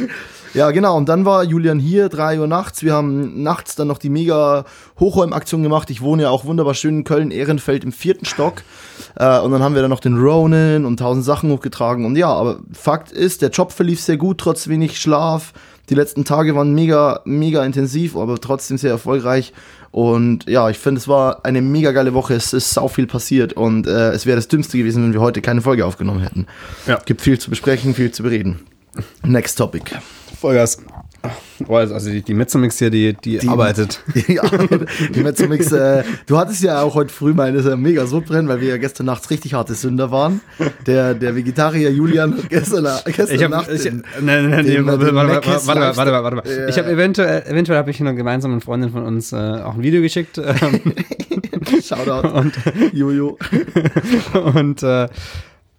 ja, 0.54 0.72
genau. 0.72 0.96
Und 0.96 1.08
dann 1.08 1.24
war 1.24 1.44
Julian 1.44 1.78
hier, 1.78 2.08
3 2.08 2.40
Uhr 2.40 2.48
nachts. 2.48 2.82
Wir 2.82 2.94
haben 2.94 3.44
nachts 3.44 3.76
dann 3.76 3.86
noch 3.86 3.98
die 3.98 4.08
mega 4.08 4.64
Hochräumaktion 4.98 5.62
gemacht. 5.62 5.88
Ich 5.90 6.00
wohne 6.00 6.24
ja 6.24 6.30
auch 6.30 6.44
wunderbar 6.44 6.74
schön 6.74 6.98
in 6.98 7.04
Köln, 7.04 7.30
Ehrenfeld 7.30 7.84
im 7.84 7.92
vierten 7.92 8.24
Stock. 8.24 8.62
Äh, 9.14 9.38
und 9.38 9.52
dann 9.52 9.62
haben 9.62 9.76
wir 9.76 9.82
dann 9.82 9.90
noch 9.90 10.00
den 10.00 10.18
Ronin 10.18 10.84
und 10.84 10.96
tausend 10.96 11.24
Sachen 11.24 11.48
hochgetragen. 11.52 12.04
Und 12.04 12.16
ja, 12.16 12.32
aber 12.32 12.58
Fakt 12.72 13.12
ist, 13.12 13.42
der 13.42 13.50
Job 13.50 13.70
verlief 13.70 14.00
sehr 14.00 14.16
gut, 14.16 14.38
trotz 14.38 14.66
wenig 14.66 15.00
Schlaf. 15.00 15.52
Die 15.90 15.94
letzten 15.94 16.24
Tage 16.24 16.56
waren 16.56 16.74
mega, 16.74 17.20
mega 17.24 17.64
intensiv, 17.64 18.16
aber 18.16 18.40
trotzdem 18.40 18.78
sehr 18.78 18.90
erfolgreich. 18.90 19.52
Und 19.92 20.48
ja, 20.48 20.70
ich 20.70 20.78
finde, 20.78 20.98
es 20.98 21.06
war 21.06 21.44
eine 21.44 21.60
mega 21.60 21.92
geile 21.92 22.14
Woche. 22.14 22.34
Es 22.34 22.52
ist 22.54 22.70
sau 22.70 22.88
viel 22.88 23.06
passiert 23.06 23.52
und 23.52 23.86
äh, 23.86 24.10
es 24.12 24.24
wäre 24.26 24.36
das 24.36 24.48
Dümmste 24.48 24.78
gewesen, 24.78 25.04
wenn 25.04 25.12
wir 25.12 25.20
heute 25.20 25.42
keine 25.42 25.60
Folge 25.60 25.84
aufgenommen 25.84 26.20
hätten. 26.20 26.46
Ja. 26.86 26.98
Gibt 27.04 27.20
viel 27.20 27.38
zu 27.38 27.50
besprechen, 27.50 27.94
viel 27.94 28.10
zu 28.10 28.22
bereden. 28.22 28.60
Next 29.22 29.58
Topic. 29.58 29.94
Vollgas. 30.40 30.78
Oh, 31.68 31.76
also 31.76 32.10
die, 32.10 32.22
die 32.22 32.34
Mezzomix 32.34 32.78
hier, 32.78 32.90
die, 32.90 33.14
die, 33.14 33.46
arbeitet. 33.48 34.02
ja, 34.28 34.42
die 35.14 35.20
Mezzomix, 35.22 35.70
äh, 35.70 36.02
du 36.26 36.36
hattest 36.36 36.62
ja 36.62 36.82
auch 36.82 36.94
heute 36.96 37.12
früh 37.12 37.32
meine 37.32 37.58
äh, 37.58 37.76
mega 37.76 38.06
Sodbrennen, 38.06 38.48
weil 38.48 38.60
wir 38.60 38.70
ja 38.70 38.76
gestern 38.78 39.06
nachts 39.06 39.30
richtig 39.30 39.54
harte 39.54 39.74
Sünder 39.74 40.10
waren. 40.10 40.40
Der, 40.86 41.14
der 41.14 41.36
Vegetarier 41.36 41.90
Julian 41.90 42.36
hat 42.36 42.48
gestern, 42.48 42.86
gestern 43.04 43.36
Ich 43.36 43.42
habe, 43.44 43.54
Nacht 43.54 43.70
ich, 43.70 43.82
den- 43.82 44.02
nein, 44.20 44.42
nein, 44.42 44.50
nein, 44.50 44.66
den- 44.66 44.86
warte, 44.86 45.04
den 45.06 45.14
warte, 45.14 45.34
warte, 45.34 45.66
warte, 45.66 45.96
warte, 45.96 46.12
warte, 46.12 46.36
warte, 46.36 46.60
Ja. 46.62 46.68
Ich 46.68 46.78
habe 46.78 46.90
eventuell, 46.90 47.42
eventuell 47.46 47.78
habe 47.78 47.90
ich 47.90 48.00
einer 48.00 48.14
gemeinsamen 48.14 48.60
Freundin 48.60 48.90
von 48.90 49.04
uns 49.04 49.32
äh, 49.32 49.36
auch 49.36 49.74
ein 49.74 49.82
Video 49.82 50.02
geschickt 50.02 50.38
ähm, 50.38 50.80
Shoutout. 51.82 52.50
Jojo. 52.92 53.38
und 54.54 54.82
äh, 54.82 55.08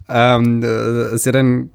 ähm, 0.09 0.63
äh, 0.63 1.15
ist 1.15 1.25
ja 1.25 1.31
dann 1.33 1.69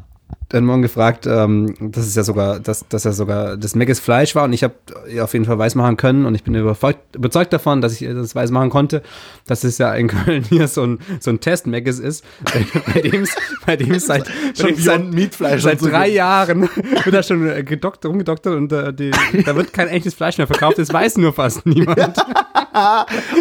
dann 0.48 0.64
morgen 0.64 0.80
gefragt, 0.80 1.26
ähm, 1.26 1.74
dass 1.78 2.06
es 2.06 2.14
ja 2.14 2.22
sogar, 2.22 2.58
dass, 2.58 2.88
dass 2.88 3.04
er 3.04 3.12
sogar 3.12 3.58
das 3.58 3.74
Megas 3.74 4.00
Fleisch 4.00 4.34
war 4.34 4.44
und 4.44 4.54
ich 4.54 4.64
habe 4.64 4.74
ja 5.12 5.24
auf 5.24 5.34
jeden 5.34 5.44
Fall 5.44 5.58
weiß 5.58 5.74
machen 5.74 5.98
können 5.98 6.24
und 6.24 6.34
ich 6.34 6.42
bin 6.42 6.54
überzeugt, 6.54 7.52
davon, 7.52 7.82
dass 7.82 8.00
ich 8.00 8.08
das 8.08 8.34
weiß 8.34 8.50
machen 8.50 8.70
konnte, 8.70 9.02
dass 9.46 9.62
es 9.64 9.76
ja 9.76 9.94
in 9.94 10.08
Köln 10.08 10.44
hier 10.44 10.66
so 10.68 10.84
ein, 10.84 11.00
so 11.20 11.30
ein 11.30 11.40
Test 11.40 11.66
Megas 11.66 11.98
ist, 11.98 12.24
bei 12.94 13.00
dem 13.00 13.22
es 13.22 13.36
bei 13.66 13.76
dem 13.76 13.98
seit, 13.98 14.26
Schon 14.58 14.74
seit, 14.76 15.00
Beyond 15.00 15.14
Meatfleisch 15.14 15.62
seit 15.62 15.80
so. 15.80 15.88
drei 15.88 16.08
Jahren 16.08 16.62
wird 17.04 17.14
da 17.14 17.22
schon 17.22 17.46
äh, 17.46 17.62
gedockt, 17.62 18.06
rumgedoktert 18.06 18.54
und 18.54 18.72
äh, 18.72 18.94
die, 18.94 19.10
da 19.44 19.54
wird 19.54 19.74
kein 19.74 19.88
echtes 19.88 20.14
Fleisch 20.14 20.38
mehr 20.38 20.46
verkauft, 20.46 20.78
das 20.78 20.90
weiß 20.90 21.18
nur 21.18 21.34
fast 21.34 21.66
niemand. 21.66 22.16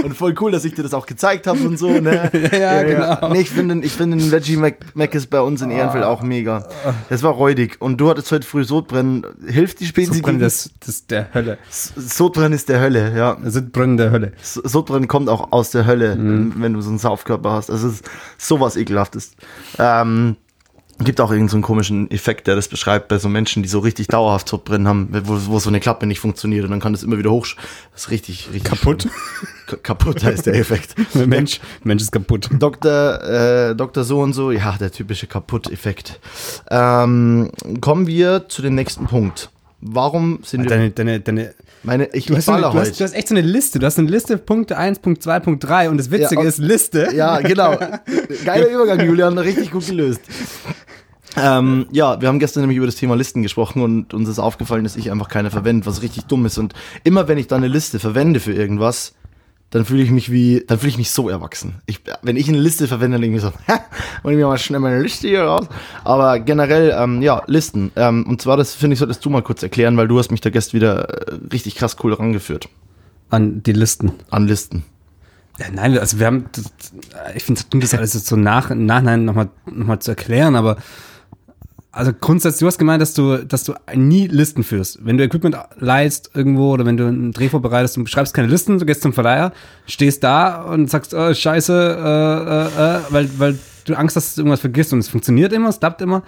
Und 0.04 0.16
voll 0.16 0.34
cool, 0.40 0.52
dass 0.52 0.66
ich 0.66 0.74
dir 0.74 0.84
das 0.84 0.94
auch 0.94 1.06
gezeigt 1.06 1.48
habe 1.48 1.60
und 1.60 1.78
so, 1.78 1.90
ne? 1.90 2.32
Ja, 2.52 2.82
genau. 2.82 3.30
Nee, 3.30 3.42
ich 3.42 3.50
finde 3.50 3.86
ich 3.86 3.92
finde 3.92 4.18
den 4.18 4.32
Veggie 4.32 4.58
Mac, 4.58 4.78
Mac 4.96 5.14
ist 5.14 5.28
bei 5.30 5.42
uns 5.42 5.62
in 5.62 5.70
Ehrenfeld 5.70 6.04
auch 6.04 6.22
mega. 6.24 6.68
Das 7.10 7.24
war 7.24 7.34
räudig. 7.34 7.78
Und 7.80 7.98
du 7.98 8.10
hattest 8.10 8.32
heute 8.32 8.46
früh 8.48 8.64
Sodbrennen. 8.64 9.26
Hilft 9.48 9.80
die 9.80 9.86
Spezi 9.86 10.16
Sodbrennen, 10.16 10.40
das, 10.42 10.70
das 10.80 10.90
ist 10.90 11.12
der 11.12 11.34
Hölle. 11.34 11.58
Sodbrennen 11.70 12.54
ist 12.54 12.70
der 12.70 12.80
Hölle, 12.80 13.16
ja. 13.18 13.38
Sodbrennen 13.46 13.98
der 13.98 14.12
Hölle. 14.12 14.34
Sodbrennen 14.42 15.08
kommt 15.08 15.30
auch 15.30 15.52
aus 15.52 15.72
der 15.72 15.86
Hölle, 15.86 16.16
Mhm. 16.16 16.56
wenn 16.58 16.74
du 16.74 16.82
so 16.82 16.90
einen 16.90 17.00
Saufkörper 17.00 17.52
hast. 17.52 17.70
Also 17.70 17.88
es 17.88 17.96
ist 17.96 18.06
sowas 18.38 18.76
ekelhaftes. 18.76 19.32
Ähm, 19.80 20.36
gibt 21.00 21.22
auch 21.22 21.30
irgendeinen 21.30 21.50
so 21.50 21.56
einen 21.58 21.64
komischen 21.64 22.12
Effekt, 22.12 22.48
der 22.48 22.56
das 22.56 22.68
beschreibt 22.68 23.08
bei 23.08 23.20
so 23.20 23.30
Menschen, 23.30 23.64
die 23.64 23.70
so 23.70 23.80
richtig 23.80 24.08
dauerhaft 24.08 24.50
Sodbrennen 24.50 24.88
haben, 24.88 25.10
wo, 25.24 25.38
wo 25.48 25.60
so 25.60 25.70
eine 25.70 25.80
Klappe 25.80 26.08
nicht 26.08 26.20
funktioniert 26.20 26.66
und 26.66 26.72
dann 26.72 26.80
kann 26.80 26.94
das 26.94 27.04
immer 27.04 27.18
wieder 27.18 27.32
hoch. 27.32 27.48
Das 27.94 28.04
ist 28.04 28.12
richtig, 28.12 28.50
richtig 28.52 28.64
Kaputt? 28.64 29.08
kaputt 29.84 30.24
heißt 30.24 30.46
der 30.46 30.56
Effekt. 30.56 30.96
Mensch, 31.14 31.60
Mensch 31.84 32.04
ist 32.04 32.12
kaputt. 32.12 32.50
Dr. 32.52 33.24
Äh, 33.24 33.76
Dr. 33.76 34.04
So 34.04 34.22
und 34.22 34.34
so, 34.34 34.52
ja, 34.52 34.76
der 34.80 34.92
typische 34.92 35.28
Kaputt-Effekt. 35.28 36.20
Ähm, 36.70 37.52
kommen 37.82 38.08
wir 38.08 38.48
zu 38.50 38.62
dem 38.62 38.76
nächsten 38.76 39.06
Punkt. 39.06 39.50
Warum 39.80 40.40
sind 40.44 40.64
wir. 40.64 40.70
Deine, 40.70 40.90
deine, 40.90 41.20
deine, 41.20 41.54
Meine, 41.84 42.08
ich, 42.14 42.26
du, 42.26 42.34
ich 42.34 42.40
hast 42.40 42.50
eine, 42.50 42.62
du, 42.62 42.74
hast, 42.74 43.00
du 43.00 43.04
hast 43.04 43.14
echt 43.14 43.28
so 43.28 43.36
eine 43.36 43.46
Liste. 43.46 43.78
Du 43.78 43.86
hast 43.86 44.00
eine 44.00 44.10
Liste, 44.10 44.38
Punkte 44.38 44.76
1, 44.76 45.00
Punkt 45.00 45.22
2, 45.22 45.40
Punkt 45.40 45.64
3 45.64 45.92
und 45.92 45.98
das 45.98 46.10
Witzige 46.10 46.42
Ja, 46.42 46.48
ist 46.48 46.58
Liste. 46.58 47.10
Ja, 47.14 47.40
genau. 47.42 47.78
Geiler 48.46 48.70
Übergang, 48.70 49.06
Julian, 49.06 49.38
richtig 49.38 49.70
gut 49.70 49.86
gelöst. 49.86 50.22
Ähm, 51.38 51.86
ja, 51.92 52.20
wir 52.20 52.28
haben 52.28 52.40
gestern 52.40 52.62
nämlich 52.62 52.78
über 52.78 52.88
das 52.88 52.96
Thema 52.96 53.16
Listen 53.16 53.44
gesprochen 53.44 53.82
und 53.82 54.14
uns 54.14 54.28
ist 54.28 54.40
aufgefallen, 54.40 54.84
dass 54.84 54.96
ich 54.96 55.12
einfach 55.12 55.30
keine 55.30 55.52
verwende, 55.52 55.86
was 55.86 56.02
richtig 56.02 56.26
dumm 56.26 56.46
ist. 56.46 56.58
Und 56.58 56.74
immer 57.04 57.28
wenn 57.28 57.38
ich 57.38 57.48
dann 57.48 57.64
eine 57.64 57.72
Liste 57.72 58.00
verwende 58.00 58.40
für 58.40 58.54
irgendwas, 58.54 59.14
dann 59.70 59.84
fühle 59.84 60.02
ich 60.02 60.12
mich 60.12 60.32
wie, 60.32 60.64
dann 60.66 60.80
fühle 60.80 60.92
ich 60.92 60.98
mich 60.98 61.12
so 61.12 61.30
erwachsen. 61.30 61.76
Ich, 61.86 62.02
wenn 62.22 62.38
ich 62.38 62.48
eine 62.48 62.58
Liste 62.58 62.88
verwende, 62.88 63.16
dann 63.16 63.22
denke 63.22 63.38
ich 63.38 63.44
mir 63.44 63.50
so, 63.50 63.58
hä, 63.68 63.80
ich 64.18 64.24
mir 64.24 64.48
mal 64.48 64.58
schnell 64.58 64.80
meine 64.80 65.02
Liste 65.02 65.28
hier 65.28 65.44
raus. 65.44 65.68
Aber 66.04 66.40
generell, 66.40 66.96
ähm, 66.98 67.22
ja, 67.22 67.44
Listen. 67.48 67.92
Ähm, 67.96 68.26
und 68.28 68.42
zwar, 68.42 68.58
das 68.58 68.74
finde 68.74 68.94
ich, 68.94 69.00
solltest 69.00 69.24
du 69.24 69.30
mal 69.30 69.44
kurz 69.44 69.62
erklären, 69.62 69.98
weil 69.98 70.08
du 70.08 70.18
hast 70.18 70.32
mich 70.32 70.42
da 70.42 70.50
gestern 70.50 70.74
wieder 70.74 71.28
äh, 71.28 71.40
richtig 71.52 71.76
krass 71.76 71.98
cool 72.04 72.14
rangeführt. 72.14 72.70
An 73.30 73.62
die 73.62 73.74
Listen. 73.74 74.14
An 74.30 74.48
Listen. 74.48 74.84
Ja, 75.60 75.66
nein, 75.74 75.98
also 75.98 76.20
wir 76.20 76.28
haben, 76.28 76.46
ich 77.36 77.44
finde 77.44 77.60
es 77.60 77.68
dumm, 77.68 77.82
das 77.82 77.94
alles 77.94 78.14
so 78.14 78.36
nach, 78.36 78.70
im 78.70 78.86
Nachhinein 78.86 79.26
nochmal 79.26 79.50
noch 79.66 79.88
mal 79.88 80.00
zu 80.00 80.12
erklären, 80.12 80.56
aber 80.56 80.78
also 81.98 82.14
grundsätzlich, 82.14 82.60
du 82.60 82.68
hast 82.68 82.78
gemeint, 82.78 83.02
dass 83.02 83.16
du, 83.16 83.38
dass 83.44 83.64
du 83.64 83.74
nie 83.96 84.28
Listen 84.28 84.64
führst. 84.64 85.00
Wenn 85.04 85.18
du 85.18 85.24
Equipment 85.24 85.58
leihst 85.80 86.30
irgendwo 86.36 86.72
oder 86.72 86.86
wenn 86.86 86.96
du 86.96 87.08
einen 87.08 87.32
Dreh 87.32 87.50
vorbereitest, 87.50 87.98
du 87.98 88.06
schreibst 88.06 88.36
keine 88.36 88.48
Listen, 88.48 88.78
du 88.78 88.86
gehst 88.86 89.02
zum 89.02 89.14
Verleiher, 89.14 89.52
stehst 89.88 90.24
da 90.24 90.62
und 90.62 90.92
sagst, 90.92 91.16
oh, 91.16 91.34
scheiße, 91.34 91.74
äh, 91.74 92.82
äh, 92.84 92.98
äh, 92.98 93.02
weil, 93.10 93.30
weil 93.40 93.60
du 93.86 93.96
Angst 93.96 94.16
hast, 94.16 94.28
dass 94.28 94.36
du 94.36 94.42
irgendwas 94.42 94.60
vergisst 94.60 94.94
und 94.94 95.00
es 95.00 95.10
funktioniert 95.10 95.52
immer, 95.54 95.70
es 95.70 95.80
klappt 95.80 96.02
immer. 96.02 96.22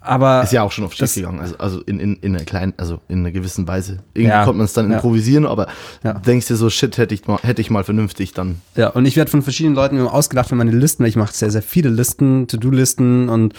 Aber 0.00 0.42
Ist 0.42 0.52
ja 0.52 0.62
auch 0.62 0.70
schon 0.72 0.84
Das- 0.84 0.94
schief 0.96 1.14
gegangen. 1.14 1.40
Also, 1.40 1.56
also 1.58 1.80
in, 1.82 1.98
in, 1.98 2.16
in 2.16 2.34
einer 2.36 2.44
kleinen, 2.44 2.74
also 2.76 3.00
in 3.08 3.20
einer 3.20 3.32
gewissen 3.32 3.66
Weise. 3.66 3.98
Irgendwie 4.14 4.30
Ja, 4.30 4.44
konnte 4.44 4.58
man 4.58 4.64
es 4.66 4.72
dann 4.72 4.88
ja. 4.90 4.96
improvisieren, 4.96 5.46
aber 5.46 5.66
Ja. 6.04 6.14
denkst 6.14 6.46
dir 6.46 6.56
so, 6.56 6.70
shit, 6.70 6.96
hätte 6.98 7.14
ich 7.14 7.26
mal, 7.26 7.38
hätte 7.42 7.60
ich 7.60 7.70
mal 7.70 7.82
vernünftig 7.84 8.32
dann. 8.32 8.60
Ja, 8.76 8.88
und 8.90 9.04
ich 9.06 9.16
werde 9.16 9.30
von 9.30 9.42
verschiedenen 9.42 9.74
Leuten 9.74 9.96
immer 9.98 10.12
ausgedacht 10.14 10.48
für 10.48 10.54
meine 10.54 10.70
Listen. 10.70 11.02
weil 11.02 11.08
Ich 11.08 11.16
mache 11.16 11.32
sehr, 11.34 11.50
sehr 11.50 11.62
viele 11.62 11.88
Listen, 11.88 12.46
To-Do-Listen 12.48 13.28
und 13.28 13.54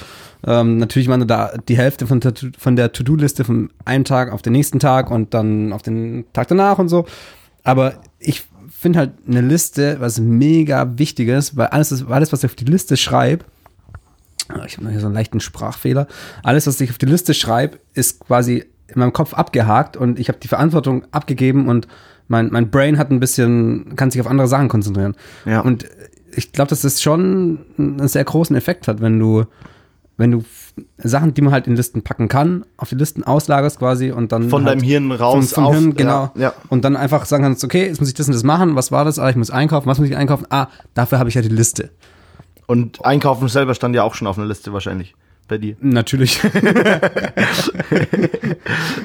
ähm, 0.45 0.77
natürlich 0.77 1.07
meine 1.07 1.25
da 1.25 1.51
die 1.67 1.77
Hälfte 1.77 2.07
von 2.07 2.19
der, 2.19 2.33
von 2.57 2.75
der 2.75 2.91
To-Do-Liste 2.93 3.43
von 3.43 3.69
einem 3.85 4.03
Tag 4.03 4.31
auf 4.31 4.41
den 4.41 4.53
nächsten 4.53 4.79
Tag 4.79 5.11
und 5.11 5.33
dann 5.33 5.73
auf 5.73 5.81
den 5.81 6.25
Tag 6.33 6.47
danach 6.47 6.77
und 6.79 6.89
so. 6.89 7.05
Aber 7.63 7.95
ich 8.19 8.43
finde 8.69 8.99
halt 8.99 9.11
eine 9.27 9.41
Liste 9.41 9.97
was 9.99 10.19
mega 10.19 10.97
wichtiges, 10.97 11.57
weil 11.57 11.67
alles, 11.67 12.05
alles 12.07 12.31
was 12.31 12.43
ich 12.43 12.49
auf 12.51 12.55
die 12.55 12.65
Liste 12.65 12.95
schreibe, 12.95 13.43
ich 14.65 14.73
habe 14.77 14.85
noch 14.85 14.91
hier 14.91 14.99
so 14.99 15.05
einen 15.07 15.15
leichten 15.15 15.39
Sprachfehler. 15.39 16.07
Alles, 16.43 16.67
was 16.67 16.79
ich 16.81 16.89
auf 16.89 16.97
die 16.97 17.05
Liste 17.05 17.33
schreibe, 17.33 17.77
ist 17.93 18.19
quasi 18.21 18.65
in 18.87 18.99
meinem 18.99 19.13
Kopf 19.13 19.33
abgehakt 19.33 19.97
und 19.97 20.19
ich 20.19 20.29
habe 20.29 20.39
die 20.41 20.47
Verantwortung 20.47 21.03
abgegeben 21.11 21.67
und 21.67 21.87
mein, 22.29 22.49
mein 22.51 22.69
Brain 22.69 22.97
hat 22.97 23.09
ein 23.11 23.19
bisschen, 23.19 23.95
kann 23.95 24.11
sich 24.11 24.21
auf 24.21 24.27
andere 24.27 24.47
Sachen 24.47 24.69
konzentrieren. 24.69 25.15
Ja. 25.45 25.61
Und 25.61 25.85
ich 26.35 26.51
glaube, 26.51 26.69
dass 26.69 26.81
das 26.81 27.01
schon 27.01 27.59
einen 27.77 28.07
sehr 28.07 28.23
großen 28.23 28.55
Effekt 28.55 28.87
hat, 28.87 29.01
wenn 29.01 29.17
du, 29.19 29.45
wenn 30.17 30.31
du 30.31 30.43
Sachen, 30.97 31.33
die 31.33 31.41
man 31.41 31.53
halt 31.53 31.67
in 31.67 31.75
Listen 31.75 32.01
packen 32.03 32.27
kann, 32.27 32.65
auf 32.77 32.89
die 32.89 32.95
Listen 32.95 33.23
auslagerst 33.23 33.79
quasi 33.79 34.11
und 34.11 34.31
dann 34.31 34.49
Von 34.49 34.65
halt 34.65 34.79
deinem 34.79 34.85
Hirn 34.85 35.11
raus 35.11 35.51
Vom, 35.53 35.63
vom 35.63 35.65
auf- 35.65 35.75
Hirn, 35.75 35.95
genau. 35.95 36.31
ja, 36.35 36.41
ja. 36.41 36.53
Und 36.69 36.85
dann 36.85 36.95
einfach 36.95 37.25
sagen 37.25 37.43
kannst, 37.43 37.63
okay, 37.63 37.87
jetzt 37.87 37.99
muss 37.99 38.09
ich 38.09 38.15
das 38.15 38.27
und 38.27 38.33
das 38.33 38.43
machen. 38.43 38.75
Was 38.75 38.91
war 38.91 39.03
das? 39.05 39.19
Ah, 39.19 39.29
ich 39.29 39.35
muss 39.35 39.49
einkaufen. 39.51 39.87
Was 39.87 39.99
muss 39.99 40.07
ich 40.09 40.15
einkaufen? 40.17 40.45
Ah, 40.49 40.67
dafür 40.93 41.19
habe 41.19 41.29
ich 41.29 41.35
ja 41.35 41.41
die 41.41 41.47
Liste. 41.49 41.89
Und 42.67 43.03
Einkaufen 43.03 43.47
selber 43.47 43.73
stand 43.73 43.95
ja 43.95 44.03
auch 44.03 44.13
schon 44.13 44.27
auf 44.27 44.37
einer 44.37 44.47
Liste 44.47 44.71
wahrscheinlich. 44.73 45.15
Bei 45.47 45.57
dir. 45.57 45.77
Natürlich. 45.79 46.41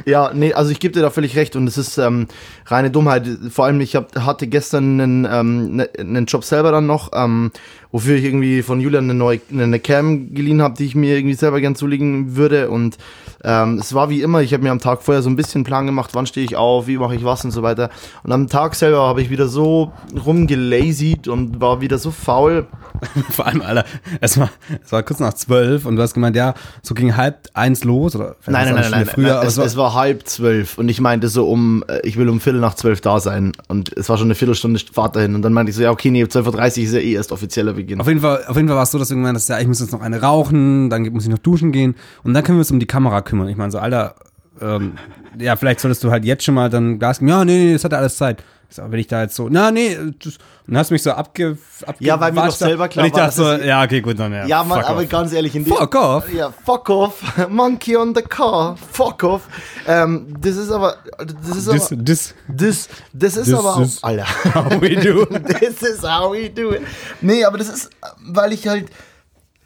Ja, 0.04 0.32
nee, 0.34 0.52
also 0.52 0.70
ich 0.70 0.80
gebe 0.80 0.94
dir 0.94 1.02
da 1.02 1.10
völlig 1.10 1.36
recht 1.36 1.56
und 1.56 1.66
es 1.66 1.78
ist 1.78 1.98
ähm, 1.98 2.26
reine 2.66 2.90
Dummheit. 2.90 3.28
Vor 3.50 3.66
allem, 3.66 3.80
ich 3.80 3.96
hab, 3.96 4.14
hatte 4.16 4.46
gestern 4.46 5.00
einen, 5.00 5.28
ähm, 5.30 5.76
ne, 5.76 5.90
einen 5.98 6.26
Job 6.26 6.44
selber 6.44 6.72
dann 6.72 6.86
noch, 6.86 7.10
ähm, 7.14 7.52
wofür 7.92 8.16
ich 8.16 8.24
irgendwie 8.24 8.62
von 8.62 8.80
Julian 8.80 9.04
eine 9.04 9.14
neue 9.14 9.40
eine 9.52 9.78
Cam 9.78 10.34
geliehen 10.34 10.62
habe, 10.62 10.74
die 10.76 10.86
ich 10.86 10.94
mir 10.94 11.16
irgendwie 11.16 11.34
selber 11.34 11.60
gern 11.60 11.76
zulegen 11.76 12.36
würde. 12.36 12.70
Und 12.70 12.96
ähm, 13.44 13.78
es 13.78 13.94
war 13.94 14.08
wie 14.08 14.22
immer, 14.22 14.40
ich 14.40 14.52
habe 14.54 14.62
mir 14.62 14.70
am 14.70 14.78
Tag 14.78 15.02
vorher 15.02 15.22
so 15.22 15.28
ein 15.28 15.36
bisschen 15.36 15.62
Plan 15.62 15.86
gemacht, 15.86 16.10
wann 16.14 16.26
stehe 16.26 16.44
ich 16.44 16.56
auf, 16.56 16.86
wie 16.86 16.96
mache 16.96 17.14
ich 17.14 17.24
was 17.24 17.44
und 17.44 17.50
so 17.50 17.62
weiter. 17.62 17.90
Und 18.24 18.32
am 18.32 18.48
Tag 18.48 18.74
selber 18.74 19.06
habe 19.06 19.20
ich 19.20 19.30
wieder 19.30 19.46
so 19.46 19.92
rumgelazied 20.24 21.28
und 21.28 21.60
war 21.60 21.80
wieder 21.80 21.98
so 21.98 22.10
faul. 22.10 22.66
Vor 23.30 23.46
allem, 23.46 23.62
Alter, 23.62 23.84
es 24.20 24.38
war, 24.38 24.50
es 24.82 24.92
war 24.92 25.02
kurz 25.02 25.20
nach 25.20 25.34
zwölf 25.34 25.84
und 25.86 25.96
du 25.96 26.02
hast 26.02 26.14
gemeint, 26.14 26.36
ja, 26.36 26.54
so 26.82 26.94
ging 26.94 27.16
halb 27.16 27.48
eins 27.52 27.84
los 27.84 28.14
oder 28.16 28.36
Nein, 28.46 28.68
nein, 28.68 28.76
es 28.76 28.90
nein, 28.90 28.90
nein, 28.90 29.06
früher, 29.06 29.28
nein. 29.28 29.36
aber 29.38 29.46
Es, 29.46 29.58
es 29.58 29.76
war 29.76 29.94
halb 29.94 30.26
zwölf 30.26 30.78
und 30.78 30.88
ich 30.88 31.00
meinte 31.00 31.28
so 31.28 31.48
um, 31.48 31.84
äh, 31.88 32.00
ich 32.06 32.16
will 32.16 32.28
um 32.28 32.40
Viertel 32.40 32.60
nach 32.60 32.74
zwölf 32.74 33.00
da 33.00 33.20
sein 33.20 33.52
und 33.68 33.94
es 33.96 34.08
war 34.08 34.16
schon 34.16 34.28
eine 34.28 34.34
Viertelstunde 34.34 34.80
Fahrt 34.92 35.16
dahin 35.16 35.34
und 35.34 35.42
dann 35.42 35.52
meinte 35.52 35.70
ich 35.70 35.76
so, 35.76 35.82
ja 35.82 35.90
okay, 35.90 36.10
nee, 36.10 36.24
12.30 36.24 36.78
Uhr 36.78 36.84
ist 36.84 36.92
ja 36.92 37.00
eh 37.00 37.14
erst 37.14 37.32
offizieller 37.32 37.76
Beginn. 37.82 38.00
auf 38.00 38.08
jeden 38.08 38.20
Fall, 38.20 38.44
auf 38.46 38.56
jeden 38.56 38.68
Fall 38.68 38.76
war 38.76 38.84
es 38.84 38.90
so, 38.90 38.98
dass 38.98 39.08
du 39.08 39.14
gemeint 39.14 39.36
hast, 39.36 39.48
ja, 39.48 39.58
ich 39.60 39.66
muss 39.66 39.80
jetzt 39.80 39.92
noch 39.92 40.00
eine 40.00 40.20
rauchen, 40.20 40.90
dann 40.90 41.02
muss 41.12 41.24
ich 41.24 41.30
noch 41.30 41.38
duschen 41.38 41.72
gehen 41.72 41.94
und 42.22 42.34
dann 42.34 42.42
können 42.42 42.58
wir 42.58 42.60
uns 42.60 42.70
um 42.70 42.80
die 42.80 42.86
Kamera 42.86 43.20
kümmern. 43.22 43.48
Ich 43.48 43.56
meine 43.56 43.70
so, 43.70 43.78
Alter, 43.78 44.14
ähm, 44.60 44.92
ja, 45.38 45.56
vielleicht 45.56 45.80
solltest 45.80 46.04
du 46.04 46.10
halt 46.10 46.24
jetzt 46.24 46.44
schon 46.44 46.54
mal 46.54 46.70
dann 46.70 46.98
Gas 46.98 47.18
geben. 47.18 47.28
Ja, 47.28 47.44
nee, 47.44 47.66
nee, 47.66 47.72
das 47.72 47.84
hat 47.84 47.92
ja 47.92 47.98
alles 47.98 48.16
Zeit. 48.16 48.42
Sag, 48.74 48.90
wenn 48.90 48.98
ich 48.98 49.06
da 49.06 49.22
jetzt 49.22 49.36
so, 49.36 49.50
na, 49.50 49.70
nee, 49.70 49.98
das, 50.22 50.38
dann 50.66 50.78
hast 50.78 50.90
du 50.90 50.94
mich 50.94 51.02
so 51.02 51.10
abge, 51.10 51.58
abge 51.84 52.02
Ja, 52.02 52.18
weil 52.18 52.32
mir 52.32 52.46
doch 52.46 52.54
selber 52.54 52.88
klar 52.88 53.04
Und 53.04 53.08
ich 53.08 53.14
war, 53.14 53.26
dachte 53.26 53.36
so, 53.36 53.52
ja, 53.52 53.82
okay, 53.82 54.00
gut, 54.00 54.18
dann 54.18 54.32
ja. 54.32 54.46
ja, 54.46 54.64
fuck 54.64 54.88
aber 54.88 55.02
off. 55.02 55.08
ganz 55.10 55.32
ehrlich, 55.34 55.54
in 55.54 55.66
Fuck 55.66 55.94
off. 55.94 56.32
Ja, 56.32 56.54
fuck 56.64 56.88
off. 56.88 57.22
Monkey 57.50 57.96
on 57.98 58.14
the 58.14 58.22
car. 58.22 58.78
Fuck 58.92 59.24
off. 59.24 59.42
Ähm, 59.86 60.34
das 60.40 60.56
ist 60.56 60.70
aber, 60.70 60.96
das 61.18 61.56
ist 61.56 61.70
This, 61.70 61.92
aber, 61.92 62.04
this, 62.04 62.34
das, 62.48 62.88
das 63.12 63.36
ist 63.36 63.44
this 63.44 63.54
aber 63.54 63.76
auch, 63.76 63.80
is 63.80 64.02
Alter. 64.02 64.26
how 64.54 64.80
we 64.80 64.96
do. 64.96 65.26
This 65.60 65.82
is 65.82 66.02
how 66.02 66.32
we 66.32 66.48
do 66.48 66.72
it. 66.72 66.80
Nee, 67.20 67.44
aber 67.44 67.58
das 67.58 67.68
ist, 67.68 67.90
weil 68.24 68.54
ich 68.54 68.66
halt. 68.66 68.88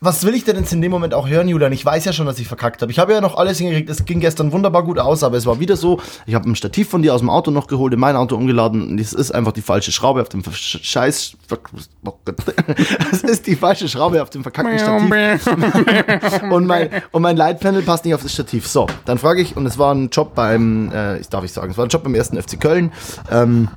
Was 0.00 0.26
will 0.26 0.34
ich 0.34 0.44
denn 0.44 0.56
jetzt 0.56 0.74
in 0.74 0.82
dem 0.82 0.90
Moment 0.90 1.14
auch 1.14 1.26
hören, 1.26 1.48
Julian? 1.48 1.72
Ich 1.72 1.82
weiß 1.82 2.04
ja 2.04 2.12
schon, 2.12 2.26
dass 2.26 2.38
ich 2.38 2.46
verkackt 2.46 2.82
habe. 2.82 2.92
Ich 2.92 2.98
habe 2.98 3.14
ja 3.14 3.22
noch 3.22 3.38
alles 3.38 3.56
hingekriegt. 3.56 3.88
Es 3.88 4.04
ging 4.04 4.20
gestern 4.20 4.52
wunderbar 4.52 4.82
gut 4.82 4.98
aus, 4.98 5.22
aber 5.22 5.38
es 5.38 5.46
war 5.46 5.58
wieder 5.58 5.74
so. 5.74 6.00
Ich 6.26 6.34
habe 6.34 6.50
ein 6.50 6.54
Stativ 6.54 6.90
von 6.90 7.00
dir 7.00 7.14
aus 7.14 7.20
dem 7.20 7.30
Auto 7.30 7.50
noch 7.50 7.66
geholt, 7.66 7.94
in 7.94 8.00
mein 8.00 8.14
Auto 8.14 8.36
umgeladen. 8.36 8.90
Und 8.90 9.00
es 9.00 9.14
ist 9.14 9.30
einfach 9.30 9.52
die 9.52 9.62
falsche 9.62 9.92
Schraube 9.92 10.20
auf 10.20 10.28
dem 10.28 10.42
Scheiß. 10.52 11.36
Es 13.10 13.22
ist 13.22 13.46
die 13.46 13.56
falsche 13.56 13.88
Schraube 13.88 14.20
auf 14.22 14.28
dem 14.30 14.42
verkackten 14.42 14.78
Stativ. 14.78 15.46
und, 16.50 16.66
mein, 16.66 16.90
und 17.12 17.22
mein 17.22 17.36
Leitpanel 17.36 17.82
passt 17.82 18.04
nicht 18.04 18.14
auf 18.14 18.22
das 18.22 18.32
Stativ. 18.32 18.66
So, 18.66 18.86
dann 19.06 19.18
frage 19.18 19.40
ich, 19.40 19.56
und 19.56 19.64
es 19.64 19.78
war 19.78 19.94
ein 19.94 20.10
Job 20.10 20.34
beim, 20.34 20.92
äh, 20.92 21.18
ich 21.18 21.28
darf 21.28 21.44
ich 21.44 21.52
sagen, 21.52 21.70
es 21.70 21.78
war 21.78 21.86
ein 21.86 21.88
Job 21.88 22.02
beim 22.02 22.14
ersten 22.14 22.40
FC 22.40 22.60
Köln. 22.60 22.92
Ähm, 23.30 23.68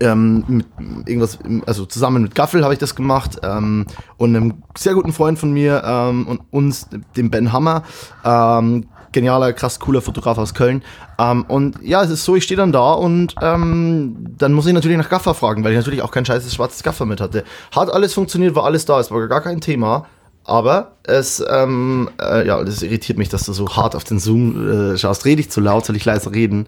ähm, 0.00 0.44
mit 0.48 0.66
irgendwas, 1.06 1.38
also 1.66 1.86
zusammen 1.86 2.22
mit 2.22 2.34
Gaffel 2.34 2.62
habe 2.62 2.72
ich 2.72 2.78
das 2.78 2.94
gemacht 2.94 3.38
ähm, 3.42 3.86
und 4.16 4.36
einem 4.36 4.62
sehr 4.76 4.94
guten 4.94 5.12
Freund 5.12 5.38
von 5.38 5.52
mir 5.52 5.82
ähm, 5.84 6.26
und 6.26 6.40
uns, 6.50 6.88
dem 7.16 7.30
Ben 7.30 7.52
Hammer, 7.52 7.82
ähm, 8.24 8.86
genialer, 9.12 9.52
krass 9.52 9.80
cooler 9.80 10.00
Fotograf 10.00 10.38
aus 10.38 10.54
Köln. 10.54 10.82
Ähm, 11.18 11.44
und 11.48 11.82
ja, 11.82 12.02
es 12.02 12.10
ist 12.10 12.24
so, 12.24 12.36
ich 12.36 12.44
stehe 12.44 12.56
dann 12.58 12.72
da 12.72 12.92
und 12.92 13.34
ähm, 13.42 14.16
dann 14.38 14.52
muss 14.52 14.66
ich 14.66 14.72
natürlich 14.72 14.98
nach 14.98 15.08
Gaffer 15.08 15.34
fragen, 15.34 15.64
weil 15.64 15.72
ich 15.72 15.78
natürlich 15.78 16.02
auch 16.02 16.10
kein 16.10 16.24
scheißes 16.24 16.54
schwarzes 16.54 16.82
Gaffer 16.82 17.06
mit 17.06 17.20
hatte. 17.20 17.44
Hat 17.74 17.92
alles 17.92 18.14
funktioniert, 18.14 18.54
war 18.54 18.64
alles 18.64 18.84
da, 18.84 19.00
es 19.00 19.10
war 19.10 19.26
gar 19.28 19.40
kein 19.40 19.60
Thema. 19.60 20.06
Aber 20.44 20.96
es, 21.04 21.44
ähm, 21.48 22.08
äh, 22.20 22.46
ja, 22.46 22.64
das 22.64 22.82
irritiert 22.82 23.18
mich, 23.18 23.28
dass 23.28 23.44
du 23.44 23.52
so 23.52 23.68
hart 23.76 23.94
auf 23.94 24.04
den 24.04 24.18
Zoom 24.18 24.94
äh, 24.94 24.98
schaust. 24.98 25.24
Rede 25.24 25.40
ich 25.40 25.50
zu 25.50 25.60
laut, 25.60 25.84
soll 25.84 25.96
ich 25.96 26.04
leise 26.04 26.32
reden? 26.32 26.66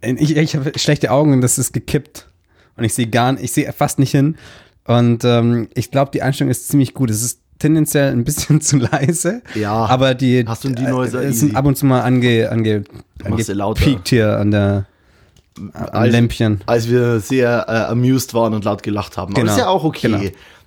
Ich, 0.00 0.36
ich 0.36 0.56
habe 0.56 0.72
schlechte 0.78 1.10
Augen 1.10 1.32
und 1.32 1.40
das 1.40 1.58
ist 1.58 1.72
gekippt. 1.72 2.28
Und 2.76 2.84
ich 2.84 2.94
sehe 2.94 3.06
gar 3.06 3.32
nicht, 3.32 3.44
ich 3.44 3.52
sehe 3.52 3.72
fast 3.72 3.98
nicht 3.98 4.10
hin. 4.12 4.36
Und 4.86 5.24
ähm, 5.24 5.68
ich 5.74 5.90
glaube, 5.90 6.10
die 6.12 6.22
Einstellung 6.22 6.50
ist 6.50 6.68
ziemlich 6.68 6.94
gut. 6.94 7.10
Es 7.10 7.22
ist 7.22 7.40
tendenziell 7.58 8.10
ein 8.12 8.24
bisschen 8.24 8.60
zu 8.62 8.78
leise. 8.78 9.42
Ja. 9.54 9.72
Aber 9.86 10.14
die, 10.14 10.44
Hast 10.46 10.64
du 10.64 10.68
einen 10.68 10.76
Denoiser? 10.76 11.22
äh, 11.22 11.32
sind 11.32 11.54
ab 11.54 11.66
und 11.66 11.76
zu 11.76 11.86
mal 11.86 12.00
ange, 12.00 12.50
ange, 12.50 12.84
lauter. 13.48 13.80
angepiekt 13.84 14.08
hier 14.08 14.38
an 14.38 14.50
der 14.50 14.86
am 15.74 15.88
Als- 15.92 16.12
Lämpchen. 16.12 16.60
Als 16.66 16.88
wir 16.88 17.20
sehr 17.20 17.66
äh, 17.68 17.90
amused 17.92 18.32
waren 18.34 18.54
und 18.54 18.64
laut 18.64 18.82
gelacht 18.82 19.16
haben. 19.18 19.32
Aber 19.34 19.40
Genau. 19.42 19.52
ist 19.52 19.58
ja 19.58 19.68
auch 19.68 19.84
okay. 19.84 20.08
Genau. 20.08 20.22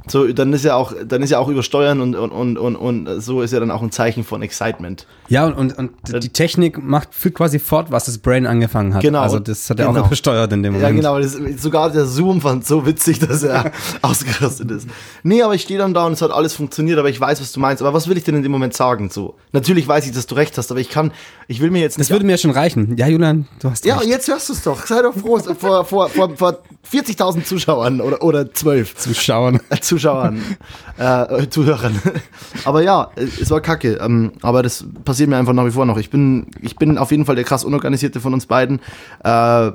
So, 0.07 0.27
dann 0.31 0.53
ist 0.53 0.63
ja 0.65 0.75
auch, 0.75 0.93
dann 1.07 1.21
ist 1.23 1.29
ja 1.31 1.39
auch 1.39 1.47
übersteuern 1.47 1.99
und, 2.01 2.15
und, 2.15 2.31
und, 2.31 2.57
und, 2.57 2.75
und 2.75 3.21
so 3.21 3.41
ist 3.41 3.51
ja 3.53 3.59
dann 3.59 3.71
auch 3.71 3.81
ein 3.81 3.91
Zeichen 3.91 4.23
von 4.23 4.41
Excitement. 4.41 5.07
Ja, 5.29 5.45
und, 5.47 5.55
und, 5.55 5.77
und 5.79 6.23
die 6.23 6.29
Technik 6.29 6.81
macht 6.83 7.13
führt 7.15 7.33
quasi 7.35 7.57
fort, 7.59 7.91
was 7.91 8.05
das 8.05 8.19
Brain 8.19 8.45
angefangen 8.45 8.93
hat. 8.93 9.01
Genau. 9.01 9.21
Also 9.21 9.39
das 9.39 9.69
hat 9.69 9.79
er 9.79 9.87
Genau. 9.87 10.01
auch 10.01 10.07
übersteuert 10.07 10.51
in 10.53 10.61
dem 10.63 10.73
Moment. 10.73 10.89
Ja, 10.89 10.95
genau. 10.95 11.19
Das, 11.19 11.37
sogar 11.61 11.89
der 11.89 12.05
Zoom 12.05 12.41
fand 12.41 12.65
so 12.65 12.85
witzig, 12.85 13.19
dass 13.19 13.41
er 13.43 13.71
ausgerastet 14.01 14.69
ist. 14.71 14.87
Nee, 15.23 15.41
aber 15.41 15.55
ich 15.55 15.63
stehe 15.63 15.79
dann 15.79 15.93
da 15.93 16.05
und 16.05 16.13
es 16.13 16.21
hat 16.21 16.31
alles 16.31 16.53
funktioniert, 16.53 16.99
aber 16.99 17.09
ich 17.09 17.19
weiß, 17.19 17.41
was 17.41 17.51
du 17.51 17.59
meinst. 17.59 17.81
Aber 17.81 17.93
was 17.93 18.07
will 18.07 18.17
ich 18.17 18.23
denn 18.23 18.35
in 18.35 18.43
dem 18.43 18.51
Moment 18.51 18.73
sagen? 18.75 19.09
So, 19.09 19.35
natürlich 19.51 19.87
weiß 19.87 20.05
ich, 20.05 20.11
dass 20.11 20.27
du 20.27 20.35
recht 20.35 20.57
hast, 20.57 20.69
aber 20.71 20.79
ich 20.79 20.89
kann, 20.89 21.11
ich 21.47 21.59
will 21.61 21.71
mir 21.71 21.79
jetzt 21.81 21.99
Das 21.99 22.09
würde 22.11 22.25
mir 22.25 22.37
schon 22.37 22.51
reichen. 22.51 22.95
Ja, 22.97 23.07
Julian, 23.07 23.47
du 23.59 23.69
hast 23.71 23.85
Ja, 23.85 23.97
recht. 23.97 24.09
jetzt 24.09 24.27
hörst 24.27 24.49
du 24.49 24.53
es 24.53 24.61
doch. 24.63 24.85
Sei 24.85 25.01
doch 25.01 25.13
froh. 25.15 25.39
vor, 25.57 25.85
vor, 25.85 26.09
vor, 26.09 26.35
vor 26.35 26.59
40.000 26.91 27.43
Zuschauern 27.45 27.99
oder, 28.01 28.21
oder 28.21 28.53
12 28.53 28.95
zu 28.95 29.13
schauen. 29.15 29.59
Zuschauern, 29.99 30.41
äh, 30.97 31.47
Zuhörern. 31.49 31.99
Aber 32.65 32.81
ja, 32.83 33.09
es 33.15 33.49
war 33.49 33.61
kacke. 33.61 33.93
Ähm, 34.01 34.33
aber 34.41 34.61
das 34.63 34.85
passiert 35.05 35.29
mir 35.29 35.37
einfach 35.37 35.53
nach 35.53 35.65
wie 35.65 35.71
vor 35.71 35.85
noch. 35.85 35.97
Ich 35.97 36.09
bin, 36.09 36.47
ich 36.61 36.75
bin 36.75 36.97
auf 36.97 37.11
jeden 37.11 37.25
Fall 37.25 37.35
der 37.35 37.43
krass 37.45 37.63
unorganisierte 37.63 38.19
von 38.19 38.33
uns 38.33 38.45
beiden. 38.45 38.79
Äh, 39.23 39.71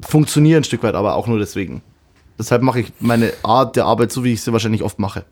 funktioniere 0.00 0.60
ein 0.60 0.64
Stück 0.64 0.82
weit, 0.82 0.94
aber 0.94 1.14
auch 1.14 1.26
nur 1.26 1.38
deswegen. 1.38 1.82
Deshalb 2.38 2.62
mache 2.62 2.80
ich 2.80 2.92
meine 3.00 3.32
Art 3.42 3.76
der 3.76 3.86
Arbeit 3.86 4.12
so, 4.12 4.24
wie 4.24 4.32
ich 4.32 4.42
sie 4.42 4.52
wahrscheinlich 4.52 4.82
oft 4.82 4.98
mache. 4.98 5.24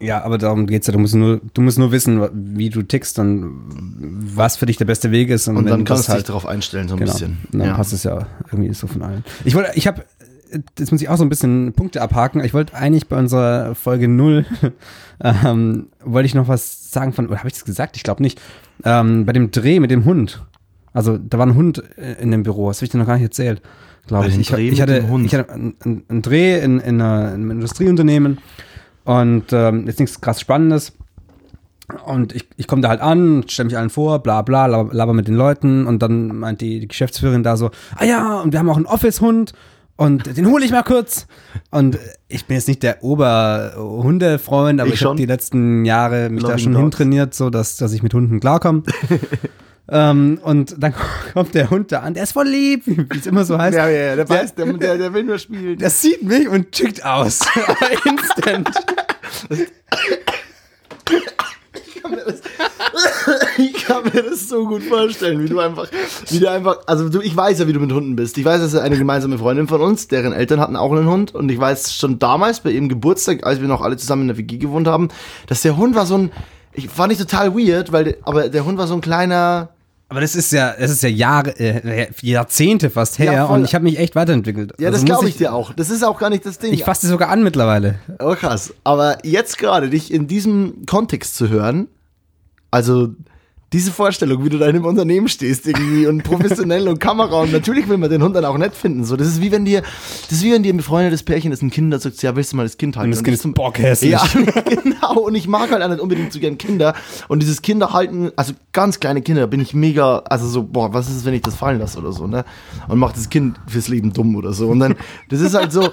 Ja, 0.00 0.24
aber 0.24 0.38
darum 0.38 0.66
geht's 0.66 0.86
ja. 0.86 0.92
Du 0.94 0.98
musst 0.98 1.14
nur, 1.14 1.38
du 1.52 1.60
musst 1.60 1.78
nur 1.78 1.92
wissen, 1.92 2.26
wie 2.56 2.70
du 2.70 2.82
tickst 2.82 3.18
und 3.18 3.60
was 4.34 4.56
für 4.56 4.64
dich 4.64 4.78
der 4.78 4.86
beste 4.86 5.10
Weg 5.10 5.28
ist. 5.28 5.48
Und 5.48 5.56
wenn 5.56 5.66
dann 5.66 5.84
kannst 5.84 6.08
du 6.08 6.14
dich 6.14 6.24
darauf 6.24 6.46
einstellen, 6.46 6.88
so 6.88 6.94
ein 6.94 7.00
Genau. 7.00 7.12
bisschen. 7.12 7.38
Und 7.52 7.58
dann 7.58 7.68
Ja. 7.68 7.74
passt 7.74 7.92
es 7.92 8.04
ja 8.04 8.26
irgendwie 8.50 8.72
so 8.72 8.86
von 8.86 9.02
allen. 9.02 9.22
Ich 9.44 9.54
wollte, 9.54 9.72
ich 9.74 9.86
habe, 9.86 10.04
das 10.76 10.90
muss 10.92 11.00
ich 11.02 11.08
auch 11.08 11.16
so 11.16 11.24
ein 11.24 11.28
bisschen 11.28 11.72
Punkte 11.72 12.00
abhaken. 12.02 12.42
Ich 12.44 12.54
wollte 12.54 12.74
eigentlich 12.74 13.08
bei 13.08 13.18
unserer 13.18 13.74
Folge 13.74 14.08
0, 14.08 14.44
ähm, 15.22 15.86
wollte 16.04 16.26
ich 16.26 16.34
noch 16.34 16.48
was 16.48 16.90
sagen 16.90 17.12
von, 17.12 17.26
oder 17.26 17.38
habe 17.38 17.48
ich 17.48 17.54
das 17.54 17.64
gesagt? 17.64 17.96
Ich 17.96 18.02
glaube 18.02 18.22
nicht. 18.22 18.40
Ähm, 18.84 19.26
bei 19.26 19.32
dem 19.32 19.50
Dreh 19.50 19.80
mit 19.80 19.90
dem 19.90 20.04
Hund. 20.04 20.42
Also 20.92 21.18
da 21.18 21.38
war 21.38 21.46
ein 21.46 21.54
Hund 21.54 21.82
äh, 21.98 22.14
in 22.22 22.30
dem 22.30 22.42
Büro, 22.42 22.68
das 22.68 22.78
habe 22.78 22.84
ich 22.86 22.90
dir 22.90 22.98
noch 22.98 23.06
gar 23.06 23.14
nicht 23.14 23.24
erzählt. 23.24 23.60
Glaube 24.06 24.28
ich. 24.28 24.38
Ich, 24.38 24.52
ich 24.52 24.80
hatte, 24.80 25.04
ich 25.24 25.34
hatte 25.34 25.52
einen, 25.52 25.74
einen- 25.84 26.02
einen 26.08 26.22
Dreh 26.22 26.60
in, 26.60 26.78
in, 26.80 27.00
einer, 27.00 27.28
in 27.28 27.34
einem 27.34 27.50
Industrieunternehmen 27.50 28.38
und 29.04 29.52
ähm, 29.52 29.86
jetzt 29.86 29.98
nichts 29.98 30.20
krass 30.20 30.40
Spannendes. 30.40 30.92
Und 32.04 32.34
ich, 32.34 32.48
ich 32.56 32.66
komme 32.66 32.82
da 32.82 32.88
halt 32.88 33.00
an, 33.00 33.44
stelle 33.48 33.66
mich 33.66 33.76
allen 33.78 33.90
vor, 33.90 34.20
bla 34.20 34.42
bla, 34.42 34.66
laber, 34.66 34.92
laber 34.92 35.12
mit 35.12 35.28
den 35.28 35.36
Leuten 35.36 35.86
und 35.86 36.00
dann 36.02 36.36
meint 36.36 36.60
die, 36.60 36.80
die 36.80 36.88
Geschäftsführerin 36.88 37.44
da 37.44 37.56
so, 37.56 37.70
ah 37.96 38.04
ja, 38.04 38.40
und 38.40 38.52
wir 38.52 38.58
haben 38.58 38.68
auch 38.68 38.76
einen 38.76 38.86
Office-Hund 38.86 39.52
und 39.96 40.36
den 40.36 40.46
hole 40.46 40.64
ich 40.64 40.70
mal 40.70 40.82
kurz. 40.82 41.26
Und 41.70 41.98
ich 42.28 42.44
bin 42.46 42.56
jetzt 42.56 42.68
nicht 42.68 42.82
der 42.82 43.02
Oberhundefreund, 43.02 44.80
aber 44.80 44.88
Ich 44.88 44.96
ich, 45.00 45.04
habe 45.04 45.16
die 45.16 45.26
letzten 45.26 45.84
Jahre 45.84 46.28
mich 46.30 46.42
da 46.42 46.50
Loving 46.50 46.62
schon 46.64 46.72
dogs. 46.74 46.82
hintrainiert, 46.82 47.34
so 47.34 47.50
dass, 47.50 47.76
dass 47.76 47.92
ich 47.92 48.02
mit 48.02 48.12
Hunden 48.14 48.40
klarkomme. 48.40 48.82
ähm, 49.88 50.38
und 50.42 50.74
dann 50.78 50.94
kommt 51.32 51.54
der 51.54 51.70
Hund 51.70 51.92
da 51.92 52.00
an, 52.00 52.14
der 52.14 52.24
ist 52.24 52.32
voll 52.32 52.48
lieb, 52.48 52.82
wie 52.86 53.06
es 53.18 53.26
immer 53.26 53.44
so 53.44 53.56
heißt. 53.58 53.76
Ja, 53.76 53.88
ja, 53.88 54.02
ja, 54.08 54.16
der 54.16 54.28
weiß, 54.28 54.54
der, 54.54 54.72
der, 54.74 54.98
der 54.98 55.14
will 55.14 55.24
nur 55.24 55.38
spielen. 55.38 55.78
Der 55.78 55.90
sieht 55.90 56.22
mich 56.22 56.48
und 56.48 56.72
chickt 56.72 57.04
aus. 57.04 57.40
Instant. 58.04 58.70
Ich 61.86 62.02
kann 62.02 62.10
mir 62.10 62.24
das 62.24 62.40
so 64.36 64.66
gut 64.66 64.82
vorstellen, 64.82 65.42
wie 65.42 65.48
du 65.48 65.58
einfach, 65.60 65.88
wie 66.28 66.38
du 66.38 66.50
einfach, 66.50 66.78
also 66.86 67.08
du, 67.08 67.20
ich 67.20 67.36
weiß 67.36 67.58
ja, 67.58 67.66
wie 67.66 67.72
du 67.72 67.80
mit 67.80 67.92
Hunden 67.92 68.16
bist. 68.16 68.36
Ich 68.38 68.44
weiß, 68.44 68.60
das 68.60 68.74
ist 68.74 68.78
eine 68.80 68.96
gemeinsame 68.98 69.38
Freundin 69.38 69.68
von 69.68 69.80
uns, 69.80 70.08
deren 70.08 70.32
Eltern 70.32 70.60
hatten 70.60 70.76
auch 70.76 70.92
einen 70.92 71.08
Hund 71.08 71.34
und 71.34 71.48
ich 71.50 71.58
weiß 71.58 71.94
schon 71.94 72.18
damals 72.18 72.60
bei 72.60 72.70
ihrem 72.70 72.88
Geburtstag, 72.88 73.44
als 73.46 73.60
wir 73.60 73.68
noch 73.68 73.80
alle 73.82 73.96
zusammen 73.96 74.22
in 74.22 74.28
der 74.28 74.36
WG 74.38 74.58
gewohnt 74.58 74.86
haben, 74.86 75.08
dass 75.46 75.62
der 75.62 75.76
Hund 75.76 75.94
war 75.94 76.06
so 76.06 76.16
ein, 76.18 76.32
ich 76.72 76.88
fand 76.88 77.12
ich 77.12 77.18
total 77.18 77.54
weird, 77.54 77.92
weil, 77.92 78.04
der- 78.04 78.16
aber 78.22 78.48
der 78.48 78.64
Hund 78.64 78.78
war 78.78 78.86
so 78.86 78.94
ein 78.94 79.00
kleiner, 79.00 79.70
Aber 80.08 80.20
das 80.20 80.36
ist 80.36 80.52
ja, 80.52 80.74
das 80.78 80.90
ist 80.90 81.02
ja 81.02 81.08
Jahre, 81.08 81.58
äh, 81.58 82.06
Jahrzehnte 82.20 82.90
fast 82.90 83.18
her 83.18 83.32
Ja, 83.32 83.44
und 83.46 83.64
ich 83.64 83.74
habe 83.74 83.82
mich 83.84 83.98
echt 83.98 84.14
weiterentwickelt. 84.14 84.72
ja, 84.78 84.88
Also 84.88 84.92
das 84.92 85.00
muss 85.02 85.06
glaube 85.18 85.28
ich 85.28 85.36
dir 85.36 85.52
auch. 85.52 85.72
Das 85.72 85.90
ist 85.90 86.04
auch 86.04 86.18
gar 86.18 86.30
nicht 86.30 86.46
das 86.46 86.58
Ding. 86.58 86.72
Ich 86.72 86.84
fasse 86.84 87.08
sogar 87.08 87.28
an 87.30 87.42
mittlerweile. 87.42 87.96
Oh, 88.20 88.34
krass. 88.36 88.72
Aber 88.84 89.18
jetzt 89.24 89.58
gerade 89.58 89.90
dich 89.90 90.12
in 90.14 90.28
diesem 90.28 90.84
Kontext 90.86 91.34
zu 91.36 91.48
hören, 91.48 91.88
also 92.70 93.08
diese 93.72 93.90
Vorstellung, 93.90 94.44
wie 94.44 94.48
du 94.48 94.58
da 94.58 94.66
in 94.68 94.76
einem 94.76 94.84
Unternehmen 94.84 95.26
stehst 95.26 95.66
irgendwie 95.66 96.06
und 96.06 96.22
professionell 96.22 96.86
und 96.86 97.00
Kamera 97.00 97.40
und 97.42 97.52
natürlich 97.52 97.88
will 97.88 97.96
man 97.96 98.08
den 98.08 98.22
Hund 98.22 98.36
dann 98.36 98.44
auch 98.44 98.56
nett 98.56 98.74
finden. 98.76 99.04
So, 99.04 99.16
das 99.16 99.26
ist 99.26 99.40
wie 99.40 99.50
wenn 99.50 99.64
dir, 99.64 99.82
das 99.82 100.38
ist 100.38 100.44
wie 100.44 100.52
wenn 100.52 100.62
dir 100.62 100.72
ein 100.72 100.76
befreundetes 100.76 101.24
Pärchen, 101.24 101.50
das 101.50 101.62
ein 101.62 101.70
Kind 101.70 101.92
hat, 101.92 102.00
sagt, 102.00 102.22
ja, 102.22 102.36
willst 102.36 102.52
du 102.52 102.56
mal 102.56 102.62
das 102.62 102.78
Kind 102.78 102.96
halten? 102.96 103.08
Und 103.10 103.16
das 103.16 103.24
Kind 103.24 103.34
ist 103.34 103.42
zum- 103.42 103.54
bockhässlich. 103.54 104.12
Ja, 104.12 104.22
genau. 104.82 105.18
Und 105.18 105.34
ich 105.34 105.48
mag 105.48 105.72
halt 105.72 105.82
auch 105.82 105.88
nicht 105.88 106.00
unbedingt 106.00 106.32
so 106.32 106.38
gern 106.38 106.58
Kinder. 106.58 106.94
Und 107.26 107.42
dieses 107.42 107.60
Kinderhalten, 107.60 108.30
also 108.36 108.52
ganz 108.72 109.00
kleine 109.00 109.20
Kinder, 109.20 109.48
bin 109.48 109.58
ich 109.60 109.74
mega, 109.74 110.18
also 110.20 110.46
so, 110.46 110.62
boah, 110.62 110.94
was 110.94 111.08
ist 111.08 111.16
es, 111.16 111.24
wenn 111.24 111.34
ich 111.34 111.42
das 111.42 111.56
fallen 111.56 111.80
lasse 111.80 111.98
oder 111.98 112.12
so, 112.12 112.28
ne? 112.28 112.44
Und 112.86 112.98
mach 113.00 113.12
das 113.12 113.28
Kind 113.30 113.58
fürs 113.66 113.88
Leben 113.88 114.12
dumm 114.12 114.36
oder 114.36 114.52
so. 114.52 114.68
Und 114.68 114.78
dann, 114.78 114.94
das 115.28 115.40
ist 115.40 115.54
halt 115.54 115.72
so. 115.72 115.90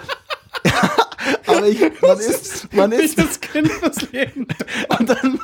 Aber 1.64 1.72
ich, 1.72 2.02
man 2.02 2.20
ist, 2.20 2.74
man 2.74 2.92
ist, 2.92 3.18
das 3.18 3.40
Kind 3.40 3.70
fürs 3.70 4.12
Leben. 4.12 4.48
und 5.00 5.10
dann, 5.10 5.40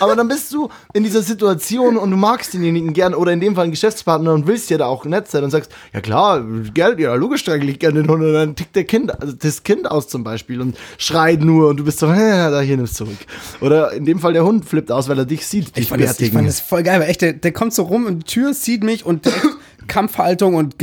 aber 0.00 0.16
dann 0.16 0.28
bist 0.28 0.52
du 0.52 0.68
in 0.92 1.04
dieser 1.04 1.22
Situation 1.22 1.96
und 1.96 2.10
du 2.10 2.16
magst 2.16 2.54
denjenigen 2.54 2.92
gern 2.92 3.14
oder 3.14 3.32
in 3.32 3.40
dem 3.40 3.54
Fall 3.54 3.64
einen 3.64 3.72
Geschäftspartner 3.72 4.32
und 4.32 4.46
willst 4.46 4.70
ja 4.70 4.78
da 4.78 4.86
auch 4.86 5.04
nett 5.04 5.28
sein 5.28 5.44
und 5.44 5.50
sagst, 5.50 5.72
ja 5.92 6.00
klar, 6.00 6.44
Geld, 6.74 6.98
ja, 6.98 7.14
logisch 7.14 7.40
streichel 7.40 7.68
ich 7.68 7.78
gerne 7.78 8.02
den 8.02 8.10
Hund 8.10 8.22
und 8.22 8.32
dann 8.32 8.56
tickt 8.56 8.76
der 8.76 8.84
Kind, 8.84 9.20
also 9.20 9.34
das 9.34 9.62
Kind 9.62 9.90
aus 9.90 10.08
zum 10.08 10.24
Beispiel 10.24 10.60
und 10.60 10.76
schreit 10.98 11.40
nur 11.40 11.68
und 11.68 11.78
du 11.78 11.84
bist 11.84 11.98
so, 11.98 12.06
äh, 12.12 12.50
da 12.50 12.60
hier 12.60 12.76
nimmst 12.76 12.96
zurück. 12.96 13.18
Oder 13.60 13.92
in 13.92 14.04
dem 14.04 14.18
Fall 14.18 14.32
der 14.32 14.44
Hund 14.44 14.64
flippt 14.64 14.92
aus, 14.92 15.08
weil 15.08 15.18
er 15.18 15.26
dich 15.26 15.46
sieht. 15.46 15.76
dich 15.76 15.84
Ich 15.84 15.88
fand, 15.88 16.02
das, 16.02 16.20
ich 16.20 16.32
fand 16.32 16.46
das 16.46 16.60
voll 16.60 16.82
geil, 16.82 17.00
weil 17.00 17.08
echt, 17.08 17.22
der, 17.22 17.32
der 17.32 17.52
kommt 17.52 17.72
so 17.72 17.82
rum 17.84 18.06
und 18.06 18.18
die 18.20 18.24
Tür 18.24 18.54
sieht 18.54 18.82
mich 18.82 19.06
und 19.06 19.28
Kampfhaltung 19.86 20.54
und 20.54 20.78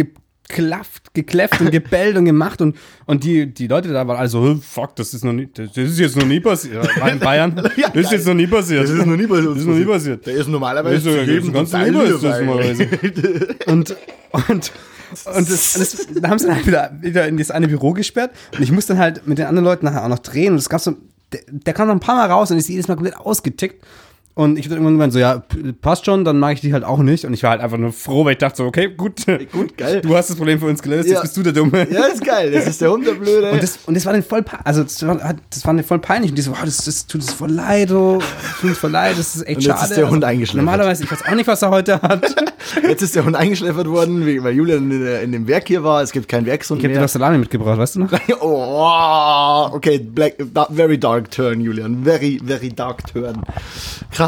geklafft, 0.48 1.14
gekläfft 1.14 1.60
und 1.62 1.72
gebellt 1.72 2.18
und 2.18 2.26
gemacht 2.26 2.62
und, 2.62 2.76
und 3.06 3.24
die, 3.24 3.48
die 3.54 3.68
Leute 3.68 3.90
da 3.92 4.08
waren 4.08 4.18
alle 4.18 4.30
so, 4.30 4.42
"Huh, 4.42 4.56
fuck, 4.62 4.96
das 4.96 5.14
ist 5.14 5.24
noch 5.26 5.34
nie, 5.34 5.48
das, 5.54 5.70
das 5.74 5.78
ist 5.92 6.00
jetzt 6.00 6.16
noch 6.16 6.26
nie 6.26 6.40
passiert. 6.40 6.88
In 7.12 7.20
Bayern. 7.20 7.56
Ja, 7.78 7.90
das 7.90 8.06
ist 8.06 8.12
jetzt 8.12 8.28
noch 8.28 8.34
nie 8.34 8.48
passiert. 8.48 8.84
Das 8.84 8.90
ist 8.92 9.06
noch 9.06 9.16
nie 9.18 9.26
uns 9.26 9.46
Das 9.46 9.58
ist 9.58 9.66
noch 9.66 9.76
nie 9.76 9.86
passiert. 9.86 10.26
Der 10.26 10.34
ist 10.34 10.40
Das 10.42 10.48
normalerweise 10.48 10.96
ist, 10.96 11.04
so- 11.04 11.12
zu 11.12 11.32
jedem 11.32 11.54
ganz 11.54 11.74
lieber 11.74 12.04
ist 12.04 12.24
das 12.24 12.40
normalerweise. 12.42 12.88
Und, 13.68 13.96
und, 14.32 14.72
und 15.36 15.50
das, 15.52 15.74
das, 15.74 16.08
da 16.20 16.30
haben 16.30 16.40
sie 16.40 16.48
dann 16.48 16.56
halt 16.56 16.68
wieder, 16.68 16.92
wieder 17.02 17.28
in 17.28 17.38
das 17.38 17.52
eine 17.52 17.68
Büro 17.68 17.94
gesperrt 17.94 18.32
und 18.56 18.62
ich 18.64 18.72
musste 18.72 18.94
dann 18.94 19.02
halt 19.02 19.28
mit 19.28 19.38
den 19.38 19.46
anderen 19.46 19.66
Leuten 19.66 19.86
nachher 19.86 20.04
auch 20.04 20.10
noch 20.10 20.20
drehen 20.20 20.54
und 20.54 20.60
es 20.60 20.68
gab 20.70 20.82
so, 20.82 20.96
der, 21.32 21.42
der 21.48 21.74
kam 21.74 21.88
noch 21.88 21.94
ein 21.96 22.00
paar 22.00 22.16
Mal 22.16 22.30
raus 22.32 22.52
und 22.52 22.58
ist 22.58 22.68
jedes 22.70 22.88
Mal 22.88 22.96
komplett 22.96 23.16
ausgetickt. 23.18 23.84
Und 24.38 24.60
ich 24.60 24.66
dann 24.68 24.74
irgendwann 24.74 24.96
gemeint, 24.96 25.14
so, 25.14 25.20
ja, 25.20 25.42
passt 25.82 26.06
schon, 26.06 26.26
dann 26.26 26.40
mag 26.40 26.56
ich 26.56 26.60
dich 26.62 26.74
halt 26.74 26.84
auch 26.84 26.98
nicht. 27.00 27.24
Und 27.24 27.34
ich 27.34 27.42
war 27.44 27.52
halt 27.52 27.62
einfach 27.62 27.78
nur 27.78 27.94
froh, 27.94 28.26
weil 28.26 28.34
ich 28.34 28.38
dachte 28.40 28.58
so, 28.58 28.66
okay, 28.66 28.90
gut, 28.90 29.26
Gut, 29.50 29.78
geil. 29.78 30.02
du 30.02 30.14
hast 30.14 30.30
das 30.30 30.36
Problem 30.36 30.60
für 30.60 30.66
uns 30.66 30.82
gelöst, 30.84 31.08
Ja. 31.08 31.14
jetzt 31.14 31.22
bist 31.22 31.38
du 31.38 31.44
der 31.44 31.54
Dumme. 31.54 31.88
Ja, 31.90 32.04
ist 32.08 32.22
geil. 32.22 32.52
Das 32.52 32.68
ist 32.68 32.82
der 32.82 32.92
Hund, 32.92 33.08
der 33.08 33.14
Blöde. 33.14 33.52
Und 33.52 33.64
das, 33.64 33.80
und 33.86 33.94
das 33.96 34.06
war 34.06 34.12
dann 34.12 34.24
voll, 34.24 34.44
also 34.66 34.84
das 34.84 35.08
war, 35.08 35.16
das 35.50 35.66
war 35.66 35.74
dann 35.74 35.86
voll 35.86 36.00
peinlich. 36.00 36.32
Und 36.32 36.38
die 36.38 36.42
so, 36.42 36.52
wow, 36.52 36.60
das, 36.66 36.84
das 36.84 37.08
tut 37.08 37.22
uns 37.22 37.32
voll 37.32 37.52
leid, 37.52 37.92
oh, 37.94 38.20
tut 38.60 38.72
uns 38.72 38.78
voll 38.78 38.92
leid, 38.92 39.18
das 39.18 39.38
ist 39.38 39.48
echt 39.48 39.56
Und 39.58 39.64
jetzt 39.64 39.72
schade. 39.80 39.90
ist 39.92 39.98
der 39.98 40.10
Hund 40.10 40.24
also, 40.26 40.34
eingeschläfert. 40.34 40.66
Normalerweise, 40.66 41.04
ich 41.06 41.12
weiß 41.12 41.26
auch 41.30 41.36
nicht, 41.36 41.48
was 41.48 41.62
er 41.62 41.70
heute 41.70 42.02
hat. 42.02 42.36
Jetzt 42.82 43.04
ist 43.04 43.16
der 43.16 43.24
Hund 43.24 43.36
eingeschläfert 43.36 43.88
worden, 43.88 44.26
weil 44.44 44.54
Julian 44.56 44.90
in, 44.90 45.06
in 45.06 45.32
dem 45.32 45.48
Werk 45.48 45.68
hier 45.68 45.84
war. 45.84 46.02
Es 46.02 46.12
gibt 46.12 46.28
keinen 46.28 46.48
Werkshund 46.48 46.80
Ich 46.80 46.84
habe 46.86 46.94
dir 46.94 47.00
mehr. 47.00 47.06
doch 47.08 47.14
Salami 47.14 47.38
mitgebracht, 47.38 47.78
weißt 47.78 47.96
du 47.96 48.00
noch? 48.02 48.12
Oh, 48.42 49.70
okay, 49.76 50.00
black, 50.00 50.34
very 50.72 50.98
dark 50.98 51.30
turn, 51.30 51.62
Julian. 51.62 52.04
Very, 52.04 52.40
very 52.44 52.70
dark 52.70 53.06
turn. 53.14 53.42
Krass. 54.12 54.25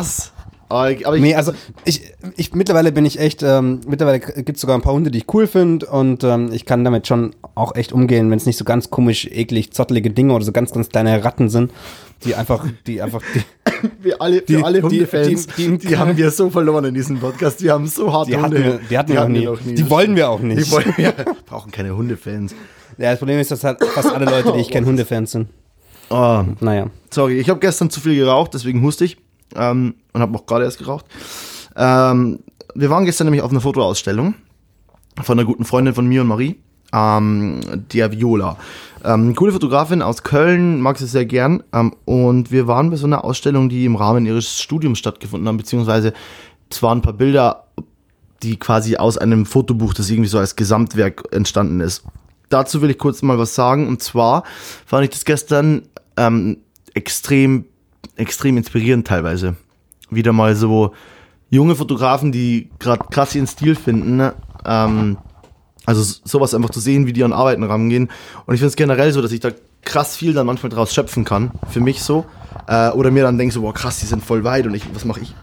Aber, 0.69 0.91
ich- 0.91 1.07
aber 1.07 1.15
ich, 1.15 1.21
Nee, 1.21 1.33
also 1.35 1.53
ich, 1.85 2.01
ich 2.35 2.53
mittlerweile 2.53 2.91
bin 2.91 3.05
ich 3.05 3.19
echt, 3.19 3.41
ähm, 3.41 3.79
mittlerweile 3.87 4.19
gibt 4.19 4.57
es 4.57 4.61
sogar 4.61 4.77
ein 4.77 4.81
paar 4.81 4.91
Hunde, 4.91 5.11
die 5.11 5.19
ich 5.19 5.33
cool 5.33 5.47
finde 5.47 5.85
und 5.85 6.25
ähm, 6.25 6.51
ich 6.51 6.65
kann 6.65 6.83
damit 6.83 7.07
schon 7.07 7.33
auch 7.55 7.73
echt 7.75 7.93
umgehen, 7.93 8.29
wenn 8.29 8.37
es 8.37 8.45
nicht 8.45 8.57
so 8.57 8.65
ganz 8.65 8.89
komisch, 8.89 9.27
eklig, 9.31 9.71
zottelige 9.71 10.09
Dinge 10.11 10.33
oder 10.33 10.43
so 10.43 10.51
ganz, 10.51 10.73
ganz 10.73 10.89
kleine 10.89 11.23
Ratten 11.23 11.47
sind, 11.47 11.71
die 12.25 12.35
einfach, 12.35 12.65
die 12.85 13.01
einfach, 13.01 13.21
die, 13.33 13.41
wir 14.03 14.21
alle, 14.21 14.41
die- 14.41 14.57
alle 14.61 14.79
die- 14.81 14.83
Hundefans, 14.83 15.47
die, 15.55 15.77
die- 15.77 15.87
die- 15.87 15.97
haben 15.97 16.17
wir 16.17 16.31
so 16.31 16.49
verloren 16.49 16.83
in 16.83 16.95
diesem 16.95 17.17
Podcast. 17.17 17.63
Wir 17.63 17.71
haben 17.71 17.87
so 17.87 18.11
harte 18.11 18.31
die 18.31 18.37
hatten 18.37 18.55
Hunde. 18.55 18.63
wir, 18.65 18.79
die 18.89 18.97
hatten 18.97 19.13
wir 19.13 19.21
noch 19.45 19.61
nie. 19.61 19.73
Die 19.75 19.89
wollen 19.89 20.17
wir 20.17 20.29
auch 20.29 20.41
nicht. 20.41 20.67
Die 20.67 20.71
wollen 20.71 20.93
wir 20.97 21.13
brauchen 21.45 21.71
keine 21.71 21.95
Hundefans. 21.95 22.53
ja, 22.97 23.11
das 23.11 23.19
Problem 23.19 23.39
ist, 23.39 23.51
dass 23.51 23.63
halt 23.63 23.81
fast 23.93 24.11
alle 24.11 24.25
Leute, 24.25 24.51
die 24.51 24.59
ich 24.59 24.69
kenne, 24.71 24.85
Hundefans 24.85 25.31
sind. 25.31 25.47
Oh, 26.09 26.43
Naja. 26.59 26.87
sorry, 27.09 27.39
ich 27.39 27.49
habe 27.49 27.61
gestern 27.61 27.89
zu 27.89 28.01
viel 28.01 28.15
geraucht, 28.15 28.53
deswegen 28.53 28.81
huste 28.81 29.05
ich. 29.05 29.15
Ähm, 29.55 29.95
und 30.13 30.21
habe 30.21 30.37
auch 30.37 30.45
gerade 30.45 30.65
erst 30.65 30.79
geraucht. 30.79 31.05
Ähm, 31.75 32.39
wir 32.75 32.89
waren 32.89 33.05
gestern 33.05 33.25
nämlich 33.25 33.41
auf 33.41 33.51
einer 33.51 33.61
Fotoausstellung 33.61 34.35
von 35.21 35.39
einer 35.39 35.45
guten 35.45 35.65
Freundin 35.65 35.93
von 35.93 36.07
mir 36.07 36.21
und 36.21 36.27
Marie, 36.27 36.57
ähm, 36.93 37.59
der 37.91 38.11
Viola. 38.11 38.57
Ähm, 39.03 39.35
coole 39.35 39.51
Fotografin 39.51 40.01
aus 40.01 40.23
Köln, 40.23 40.81
mag 40.81 40.97
sie 40.97 41.07
sehr 41.07 41.25
gern. 41.25 41.63
Ähm, 41.73 41.95
und 42.05 42.51
wir 42.51 42.67
waren 42.67 42.89
bei 42.89 42.97
so 42.97 43.05
einer 43.05 43.23
Ausstellung, 43.23 43.69
die 43.69 43.85
im 43.85 43.95
Rahmen 43.95 44.25
ihres 44.25 44.59
Studiums 44.59 44.99
stattgefunden 44.99 45.47
haben, 45.47 45.57
beziehungsweise 45.57 46.13
es 46.69 46.83
waren 46.83 46.99
ein 46.99 47.01
paar 47.01 47.13
Bilder, 47.13 47.67
die 48.43 48.57
quasi 48.57 48.97
aus 48.97 49.17
einem 49.17 49.45
Fotobuch, 49.45 49.93
das 49.93 50.09
irgendwie 50.09 50.29
so 50.29 50.37
als 50.37 50.55
Gesamtwerk 50.55 51.23
entstanden 51.31 51.79
ist. 51.79 52.03
Dazu 52.49 52.81
will 52.81 52.89
ich 52.89 52.97
kurz 52.97 53.21
mal 53.21 53.37
was 53.37 53.55
sagen. 53.55 53.87
Und 53.87 54.01
zwar 54.01 54.43
fand 54.85 55.03
ich 55.05 55.09
das 55.09 55.25
gestern 55.25 55.83
ähm, 56.17 56.57
extrem, 56.93 57.65
extrem 58.17 58.57
inspirierend 58.57 59.07
teilweise. 59.07 59.55
Wieder 60.09 60.33
mal 60.33 60.55
so 60.55 60.93
junge 61.49 61.75
Fotografen, 61.75 62.31
die 62.31 62.69
gerade 62.79 63.05
krass 63.09 63.35
ihren 63.35 63.47
Stil 63.47 63.75
finden. 63.75 64.17
Ne? 64.17 64.33
Ähm, 64.65 65.17
also 65.85 66.03
sowas 66.23 66.53
einfach 66.53 66.69
zu 66.71 66.79
sehen, 66.79 67.07
wie 67.07 67.13
die 67.13 67.23
an 67.23 67.33
Arbeiten 67.33 67.63
rangehen. 67.63 68.09
Und 68.45 68.53
ich 68.53 68.59
finde 68.59 68.69
es 68.69 68.75
generell 68.75 69.11
so, 69.11 69.21
dass 69.21 69.31
ich 69.31 69.39
da 69.39 69.51
krass 69.83 70.17
viel 70.17 70.33
dann 70.33 70.45
manchmal 70.45 70.69
draus 70.69 70.93
schöpfen 70.93 71.23
kann. 71.23 71.51
Für 71.69 71.79
mich 71.79 72.03
so. 72.03 72.25
Äh, 72.67 72.89
oder 72.89 73.11
mir 73.11 73.23
dann 73.23 73.37
denke 73.37 73.53
so, 73.53 73.61
boah 73.61 73.73
krass, 73.73 73.99
die 73.99 74.05
sind 74.05 74.23
voll 74.23 74.43
weit 74.43 74.65
und 74.65 74.73
ich, 74.73 74.83
was 74.93 75.05
mache 75.05 75.21
ich 75.21 75.33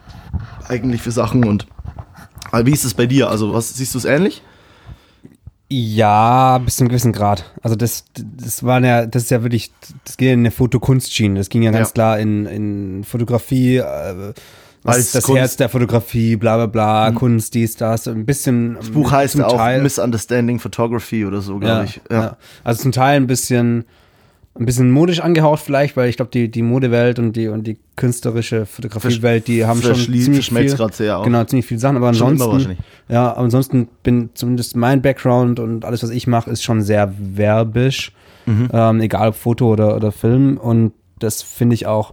eigentlich 0.68 1.02
für 1.02 1.12
Sachen 1.12 1.44
und 1.44 1.66
aber 2.54 2.66
wie 2.66 2.72
ist 2.72 2.84
es 2.84 2.94
bei 2.94 3.06
dir? 3.06 3.30
Also, 3.30 3.52
was 3.52 3.74
siehst 3.74 3.94
du 3.94 3.98
es 3.98 4.04
ähnlich? 4.04 4.40
Ja, 5.76 6.58
bis 6.58 6.76
zu 6.76 6.82
einem 6.84 6.90
gewissen 6.90 7.10
Grad. 7.12 7.50
Also 7.60 7.74
das, 7.74 8.04
das 8.14 8.62
war 8.62 8.80
ja, 8.84 9.06
das 9.06 9.24
ist 9.24 9.30
ja 9.30 9.42
wirklich, 9.42 9.72
das 10.04 10.16
ging 10.16 10.28
ja 10.28 10.34
in 10.34 10.40
eine 10.40 10.52
Fotokunstschiene. 10.52 11.36
Das 11.36 11.48
ging 11.48 11.62
ja 11.64 11.72
ganz 11.72 11.88
Ja. 11.88 11.92
klar 11.94 12.18
in, 12.20 12.46
in 12.46 13.02
Fotografie, 13.02 13.78
äh, 13.78 14.34
Als 14.84 15.10
das 15.10 15.24
Kunst. 15.24 15.40
Herz 15.40 15.56
der 15.56 15.68
Fotografie, 15.68 16.36
bla 16.36 16.56
bla 16.56 16.66
bla, 16.66 17.10
Kunst, 17.10 17.54
dies, 17.54 17.74
das, 17.74 18.06
ein 18.06 18.24
bisschen. 18.24 18.74
Das 18.74 18.90
Buch 18.90 19.10
heißt 19.10 19.40
auch 19.42 19.56
Teil, 19.56 19.82
Misunderstanding 19.82 20.60
Photography 20.60 21.26
oder 21.26 21.40
so, 21.40 21.58
glaube 21.58 21.74
ja, 21.78 21.82
ich. 21.84 22.00
ja. 22.08 22.36
Also 22.62 22.82
zum 22.82 22.92
Teil 22.92 23.16
ein 23.16 23.26
bisschen, 23.26 23.84
ein 24.56 24.66
bisschen 24.66 24.90
modisch 24.92 25.18
angehaucht 25.20 25.60
vielleicht, 25.64 25.96
weil 25.96 26.08
ich 26.08 26.16
glaube, 26.16 26.30
die, 26.32 26.48
die 26.48 26.62
Modewelt 26.62 27.18
und 27.18 27.34
die, 27.34 27.48
und 27.48 27.66
die 27.66 27.76
künstlerische 27.96 28.66
Fotografiewelt, 28.66 29.48
die 29.48 29.64
haben 29.66 29.82
schon 29.82 29.96
ziemlich 29.96 30.48
viel, 30.48 30.68
sehr 30.92 31.18
auch. 31.18 31.24
Genau, 31.24 31.42
ziemlich 31.44 31.66
viel 31.66 31.78
Sachen, 31.80 31.96
aber 31.96 32.08
ansonsten, 32.08 32.46
wahrscheinlich. 32.48 32.78
ja, 33.08 33.30
aber 33.32 33.38
ansonsten 33.40 33.88
bin 34.04 34.30
zumindest 34.34 34.76
mein 34.76 35.02
Background 35.02 35.58
und 35.58 35.84
alles, 35.84 36.04
was 36.04 36.10
ich 36.10 36.26
mache, 36.28 36.50
ist 36.50 36.62
schon 36.62 36.82
sehr 36.82 37.12
verbisch, 37.34 38.12
Mhm. 38.46 38.68
ähm, 38.72 39.00
egal 39.00 39.28
ob 39.30 39.34
Foto 39.36 39.72
oder, 39.72 39.96
oder 39.96 40.12
Film 40.12 40.58
und 40.58 40.92
das 41.18 41.40
finde 41.42 41.74
ich 41.74 41.86
auch, 41.86 42.12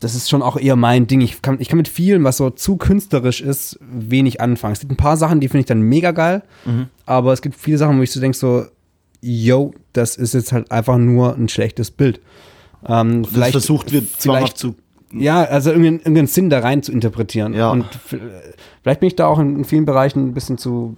das 0.00 0.14
ist 0.14 0.28
schon 0.28 0.42
auch 0.42 0.58
eher 0.58 0.76
mein 0.76 1.06
Ding. 1.06 1.22
Ich 1.22 1.40
kann, 1.40 1.56
ich 1.60 1.68
kann 1.68 1.78
mit 1.78 1.88
vielem, 1.88 2.24
was 2.24 2.36
so 2.36 2.50
zu 2.50 2.76
künstlerisch 2.76 3.40
ist, 3.40 3.78
wenig 3.80 4.40
anfangen. 4.42 4.74
Es 4.74 4.80
gibt 4.80 4.92
ein 4.92 4.96
paar 4.98 5.16
Sachen, 5.16 5.40
die 5.40 5.48
finde 5.48 5.60
ich 5.60 5.66
dann 5.66 5.80
mega 5.80 6.10
geil, 6.10 6.42
Mhm. 6.66 6.86
aber 7.06 7.32
es 7.32 7.40
gibt 7.42 7.56
viele 7.56 7.78
Sachen, 7.78 7.98
wo 7.98 8.02
ich 8.02 8.12
so 8.12 8.20
denke, 8.20 8.36
so, 8.36 8.66
yo, 9.24 9.72
das 9.92 10.16
ist 10.16 10.34
jetzt 10.34 10.52
halt 10.52 10.70
einfach 10.70 10.98
nur 10.98 11.34
ein 11.36 11.48
schlechtes 11.48 11.90
Bild. 11.90 12.20
Ähm, 12.86 13.24
vielleicht 13.24 13.52
versucht 13.52 13.92
wird 13.92 14.04
vielleicht- 14.18 14.58
zu. 14.58 14.74
ja, 15.12 15.42
also 15.44 15.70
irgendeinen, 15.70 15.98
irgendeinen 16.00 16.26
Sinn 16.26 16.50
da 16.50 16.58
rein 16.60 16.82
zu 16.82 16.92
interpretieren. 16.92 17.54
Ja. 17.54 17.70
Und 17.70 17.84
f- 17.86 18.20
vielleicht 18.82 19.00
bin 19.00 19.06
ich 19.06 19.16
da 19.16 19.26
auch 19.26 19.38
in, 19.38 19.64
vielen 19.64 19.84
Bereichen 19.86 20.28
ein 20.28 20.34
bisschen 20.34 20.58
zu, 20.58 20.96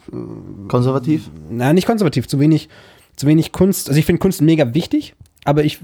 Konservativ? 0.69 1.31
na, 1.51 1.73
nicht 1.73 1.87
konservativ, 1.87 2.27
zu 2.27 2.41
wenig, 2.41 2.69
zu 3.17 3.27
wenig 3.27 3.53
Kunst. 3.53 3.89
Also 3.89 3.99
ich 3.99 4.07
finde 4.07 4.19
Kunst 4.21 4.43
mega 4.43 4.75
wichtig, 4.75 5.15
aber 5.45 5.63
ich 5.65 5.79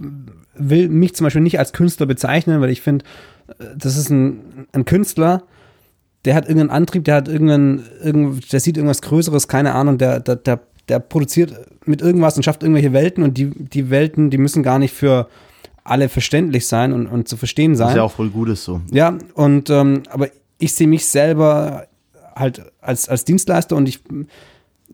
will 0.57 0.89
mich 0.89 1.15
zum 1.15 1.25
Beispiel 1.25 1.43
nicht 1.43 1.59
als 1.59 1.73
Künstler 1.73 2.07
bezeichnen, 2.07 2.61
weil 2.61 2.71
ich 2.71 2.81
finde, 2.81 3.05
äh, 3.59 3.65
das 3.77 3.97
ist 3.97 4.11
ein, 4.11 4.67
ein 4.73 4.85
Künstler, 4.85 5.45
der 6.25 6.35
hat 6.35 6.45
irgendeinen 6.45 6.71
Antrieb, 6.71 7.05
der 7.05 7.15
hat 7.17 7.29
irgendeinen, 7.29 7.85
irgend, 8.03 8.53
der 8.53 8.61
sieht 8.61 8.77
irgendwas 8.77 9.03
Größeres, 9.03 9.47
keine 9.49 9.75
Ahnung, 9.75 9.99
der, 9.99 10.21
der, 10.21 10.37
der, 10.37 10.61
der 10.89 10.99
produziert 10.99 11.55
mit 11.85 12.03
irgendwas 12.03 12.37
und 12.37 12.43
schafft 12.43 12.63
irgendwelche 12.63 12.93
Welten 12.93 13.23
und 13.23 13.39
die, 13.39 13.51
die 13.51 13.91
Welten, 13.91 14.31
die 14.31 14.39
müssen 14.39 14.63
gar 14.63 14.79
nicht 14.79 14.93
für 14.93 15.29
alle 15.85 16.09
verständlich 16.09 16.67
sein 16.67 16.93
und, 16.93 17.07
und 17.07 17.29
zu 17.29 17.37
verstehen 17.37 17.75
sein. 17.75 17.89
Was 17.89 17.97
ja 17.97 18.03
auch 18.03 18.13
voll 18.13 18.31
gut 18.31 18.49
ist 18.49 18.65
so. 18.65 18.81
Ja, 18.91 19.17
und 19.35 19.71
ähm, 19.71 20.03
aber 20.11 20.29
ich 20.59 20.75
sehe 20.75 20.87
mich 20.87 21.07
selber 21.07 21.87
halt 22.35 22.63
als, 22.81 23.09
als 23.09 23.25
Dienstleister 23.25 23.77
und 23.77 23.89
ich 23.89 24.01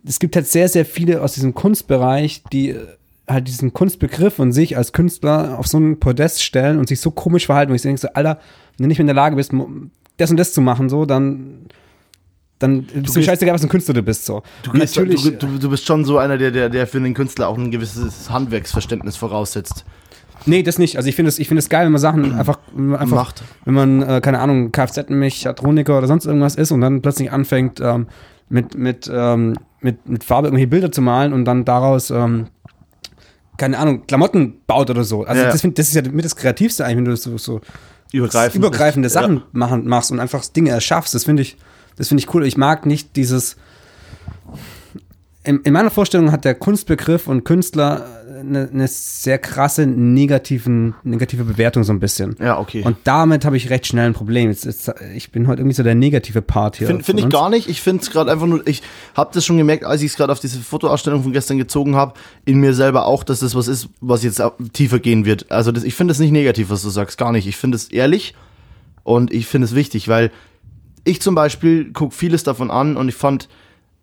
es 0.06 0.18
gibt 0.18 0.36
halt 0.36 0.46
sehr, 0.46 0.68
sehr 0.68 0.84
viele 0.84 1.22
aus 1.22 1.34
diesem 1.34 1.54
Kunstbereich, 1.54 2.42
die 2.52 2.70
äh, 2.70 2.86
halt 3.26 3.46
diesen 3.46 3.72
Kunstbegriff 3.72 4.38
und 4.38 4.52
sich 4.52 4.76
als 4.76 4.92
Künstler 4.92 5.58
auf 5.58 5.66
so 5.66 5.78
ein 5.78 6.00
Podest 6.00 6.42
stellen 6.42 6.78
und 6.78 6.88
sich 6.88 7.00
so 7.00 7.10
komisch 7.10 7.46
verhalten, 7.46 7.70
wo 7.70 7.76
ich 7.76 7.82
denke 7.82 8.00
so, 8.00 8.08
Alter, 8.14 8.38
wenn 8.76 8.84
du 8.84 8.88
nicht 8.88 8.98
mehr 8.98 9.02
in 9.02 9.08
der 9.08 9.16
Lage 9.16 9.36
bist, 9.36 9.52
das 10.16 10.30
und 10.30 10.38
das 10.38 10.52
zu 10.52 10.60
machen, 10.60 10.88
so, 10.88 11.04
dann 11.04 11.66
dann 12.58 12.86
ist 13.04 13.14
mir 13.14 13.22
scheißegal, 13.22 13.54
was 13.54 13.62
ein 13.62 13.68
Künstler 13.68 13.94
du 13.94 14.02
bist, 14.02 14.24
so. 14.26 14.42
Du, 14.62 14.72
gehst, 14.72 14.96
du, 14.96 15.04
du, 15.04 15.58
du 15.58 15.70
bist 15.70 15.86
schon 15.86 16.04
so 16.04 16.18
einer, 16.18 16.38
der, 16.38 16.50
der, 16.50 16.68
der 16.68 16.86
für 16.86 16.98
einen 16.98 17.14
Künstler 17.14 17.48
auch 17.48 17.56
ein 17.58 17.70
gewisses 17.70 18.30
Handwerksverständnis 18.30 19.16
voraussetzt. 19.16 19.84
Nee, 20.46 20.62
das 20.62 20.78
nicht. 20.78 20.96
Also 20.96 21.08
ich 21.08 21.16
finde 21.16 21.28
es 21.28 21.38
ich 21.38 21.48
finde 21.48 21.58
es 21.60 21.68
geil, 21.68 21.84
wenn 21.86 21.92
man 21.92 22.00
Sachen 22.00 22.32
einfach, 22.38 22.58
einfach 22.76 23.06
Macht. 23.16 23.42
wenn 23.64 23.74
man, 23.74 24.02
äh, 24.02 24.20
keine 24.22 24.40
Ahnung, 24.40 24.72
Kfz-Mechatroniker 24.72 25.98
oder 25.98 26.06
sonst 26.06 26.26
irgendwas 26.26 26.54
ist 26.54 26.70
und 26.72 26.80
dann 26.80 27.02
plötzlich 27.02 27.30
anfängt, 27.32 27.80
ähm, 27.80 28.06
mit, 28.48 28.76
mit, 28.76 29.10
ähm, 29.12 29.54
mit, 29.80 30.08
mit 30.08 30.24
Farbe 30.24 30.48
irgendwelche 30.48 30.68
Bilder 30.68 30.90
zu 30.90 31.02
malen 31.02 31.32
und 31.32 31.44
dann 31.44 31.64
daraus, 31.64 32.10
ähm, 32.10 32.46
keine 33.56 33.78
Ahnung, 33.78 34.06
Klamotten 34.06 34.54
baut 34.66 34.90
oder 34.90 35.04
so. 35.04 35.24
Also 35.24 35.42
Ja. 35.42 35.50
das, 35.50 35.60
find, 35.60 35.78
das 35.78 35.88
ist 35.88 35.94
ja 35.94 36.02
mit 36.10 36.24
das 36.24 36.36
Kreativste 36.36 36.84
eigentlich, 36.84 36.96
wenn 36.98 37.04
du 37.06 37.16
so, 37.16 37.36
so 37.38 37.60
Übergreifend. 38.12 38.56
übergreifende 38.64 39.08
Sachen 39.08 39.36
Ja. 39.38 39.42
machen, 39.52 39.86
machst 39.88 40.10
und 40.12 40.20
einfach 40.20 40.44
Dinge 40.46 40.70
erschaffst. 40.70 41.14
Das 41.14 41.24
finde 41.24 41.42
ich, 41.42 41.56
das 41.98 42.08
finde 42.08 42.22
ich 42.22 42.34
cool. 42.34 42.46
Ich 42.46 42.56
mag 42.56 42.86
nicht 42.86 43.16
dieses. 43.16 43.56
In, 45.44 45.60
in 45.60 45.72
meiner 45.72 45.90
Vorstellung 45.90 46.32
hat 46.32 46.44
der 46.44 46.54
Kunstbegriff 46.54 47.26
und 47.26 47.44
Künstler 47.44 48.06
eine, 48.38 48.68
eine 48.72 48.88
sehr 48.88 49.38
krasse 49.38 49.86
negativen, 49.86 50.94
negative 51.02 51.44
Bewertung 51.44 51.84
so 51.84 51.92
ein 51.92 52.00
bisschen. 52.00 52.36
Ja, 52.38 52.58
okay. 52.58 52.82
Und 52.84 52.98
damit 53.04 53.44
habe 53.44 53.56
ich 53.56 53.70
recht 53.70 53.86
schnell 53.86 54.06
ein 54.06 54.14
Problem. 54.14 54.50
Jetzt, 54.50 54.64
jetzt, 54.64 54.92
ich 55.14 55.32
bin 55.32 55.46
heute 55.46 55.62
irgendwie 55.62 55.74
so 55.74 55.82
der 55.82 55.94
negative 55.94 56.42
Part 56.42 56.76
hier. 56.76 56.86
Finde 56.86 57.04
find 57.04 57.18
ich 57.18 57.24
uns. 57.26 57.32
gar 57.32 57.50
nicht. 57.50 57.68
Ich 57.68 57.80
finde 57.80 58.02
es 58.02 58.10
gerade 58.10 58.30
einfach 58.30 58.46
nur, 58.46 58.66
ich 58.66 58.82
habe 59.14 59.30
das 59.32 59.44
schon 59.44 59.56
gemerkt, 59.56 59.84
als 59.84 60.02
ich 60.02 60.12
es 60.12 60.16
gerade 60.16 60.32
auf 60.32 60.40
diese 60.40 60.58
Fotoausstellung 60.58 61.22
von 61.22 61.32
gestern 61.32 61.58
gezogen 61.58 61.96
habe, 61.96 62.14
in 62.44 62.58
mir 62.58 62.74
selber 62.74 63.06
auch, 63.06 63.24
dass 63.24 63.40
das 63.40 63.54
was 63.54 63.68
ist, 63.68 63.88
was 64.00 64.22
jetzt 64.22 64.42
tiefer 64.72 64.98
gehen 64.98 65.24
wird. 65.24 65.50
Also 65.50 65.72
das, 65.72 65.84
ich 65.84 65.94
finde 65.94 66.12
es 66.12 66.18
nicht 66.18 66.32
negativ, 66.32 66.70
was 66.70 66.82
du 66.82 66.90
sagst, 66.90 67.18
gar 67.18 67.32
nicht. 67.32 67.46
Ich 67.46 67.56
finde 67.56 67.76
es 67.76 67.90
ehrlich 67.90 68.34
und 69.02 69.32
ich 69.32 69.46
finde 69.46 69.66
es 69.66 69.74
wichtig, 69.74 70.08
weil 70.08 70.30
ich 71.08 71.20
zum 71.22 71.34
Beispiel 71.34 71.92
gucke 71.92 72.14
vieles 72.14 72.42
davon 72.42 72.70
an 72.70 72.96
und 72.96 73.08
ich 73.08 73.14
fand, 73.14 73.48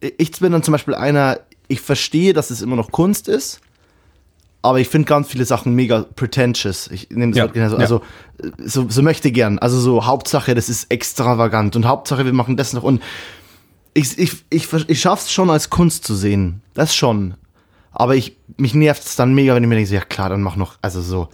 ich 0.02 0.32
bin 0.40 0.52
dann 0.52 0.64
zum 0.64 0.72
Beispiel 0.74 0.96
einer, 0.96 1.40
ich 1.68 1.82
verstehe, 1.82 2.34
dass 2.34 2.50
es 2.52 2.62
immer 2.62 2.76
noch 2.76 2.92
Kunst 2.92 3.28
ist, 3.28 3.62
aber 4.62 4.80
ich 4.80 4.88
finde 4.90 5.08
ganz 5.08 5.28
viele 5.28 5.46
Sachen 5.46 5.74
mega 5.76 6.06
pretentious. 6.16 6.88
Ich 6.88 7.10
nehme 7.12 7.32
das 7.32 7.38
Ja, 7.38 7.44
Wort 7.46 7.54
gerne 7.54 7.70
so. 7.70 7.76
ja. 7.78 7.82
Also, 7.82 8.02
äh, 8.42 8.50
so, 8.66 8.88
so 8.90 9.02
möchte 9.02 9.32
gern. 9.32 9.60
Also 9.60 9.80
so 9.80 10.06
Hauptsache, 10.06 10.56
das 10.56 10.70
ist 10.70 10.92
extravagant 10.92 11.76
und 11.76 11.86
Hauptsache, 11.86 12.26
wir 12.26 12.34
machen 12.34 12.58
das 12.58 12.74
noch. 12.74 12.84
Und 12.84 13.02
ich, 13.94 14.18
ich, 14.18 14.44
ich, 14.50 14.68
ich 14.90 15.00
schaff's 15.00 15.32
schon 15.32 15.50
als 15.50 15.70
Kunst 15.70 16.04
zu 16.04 16.16
sehen. 16.16 16.62
Das 16.74 16.96
schon. 16.96 17.36
Aber 17.92 18.16
ich, 18.16 18.36
mich 18.58 18.74
nervt 18.74 19.06
es 19.06 19.16
dann 19.16 19.34
mega, 19.34 19.56
wenn 19.56 19.64
ich 19.64 19.70
mir 19.70 19.76
denke, 19.76 19.94
ja 19.94 20.02
klar, 20.02 20.30
dann 20.30 20.42
mach 20.42 20.56
noch, 20.58 20.78
also 20.82 21.02
so, 21.02 21.30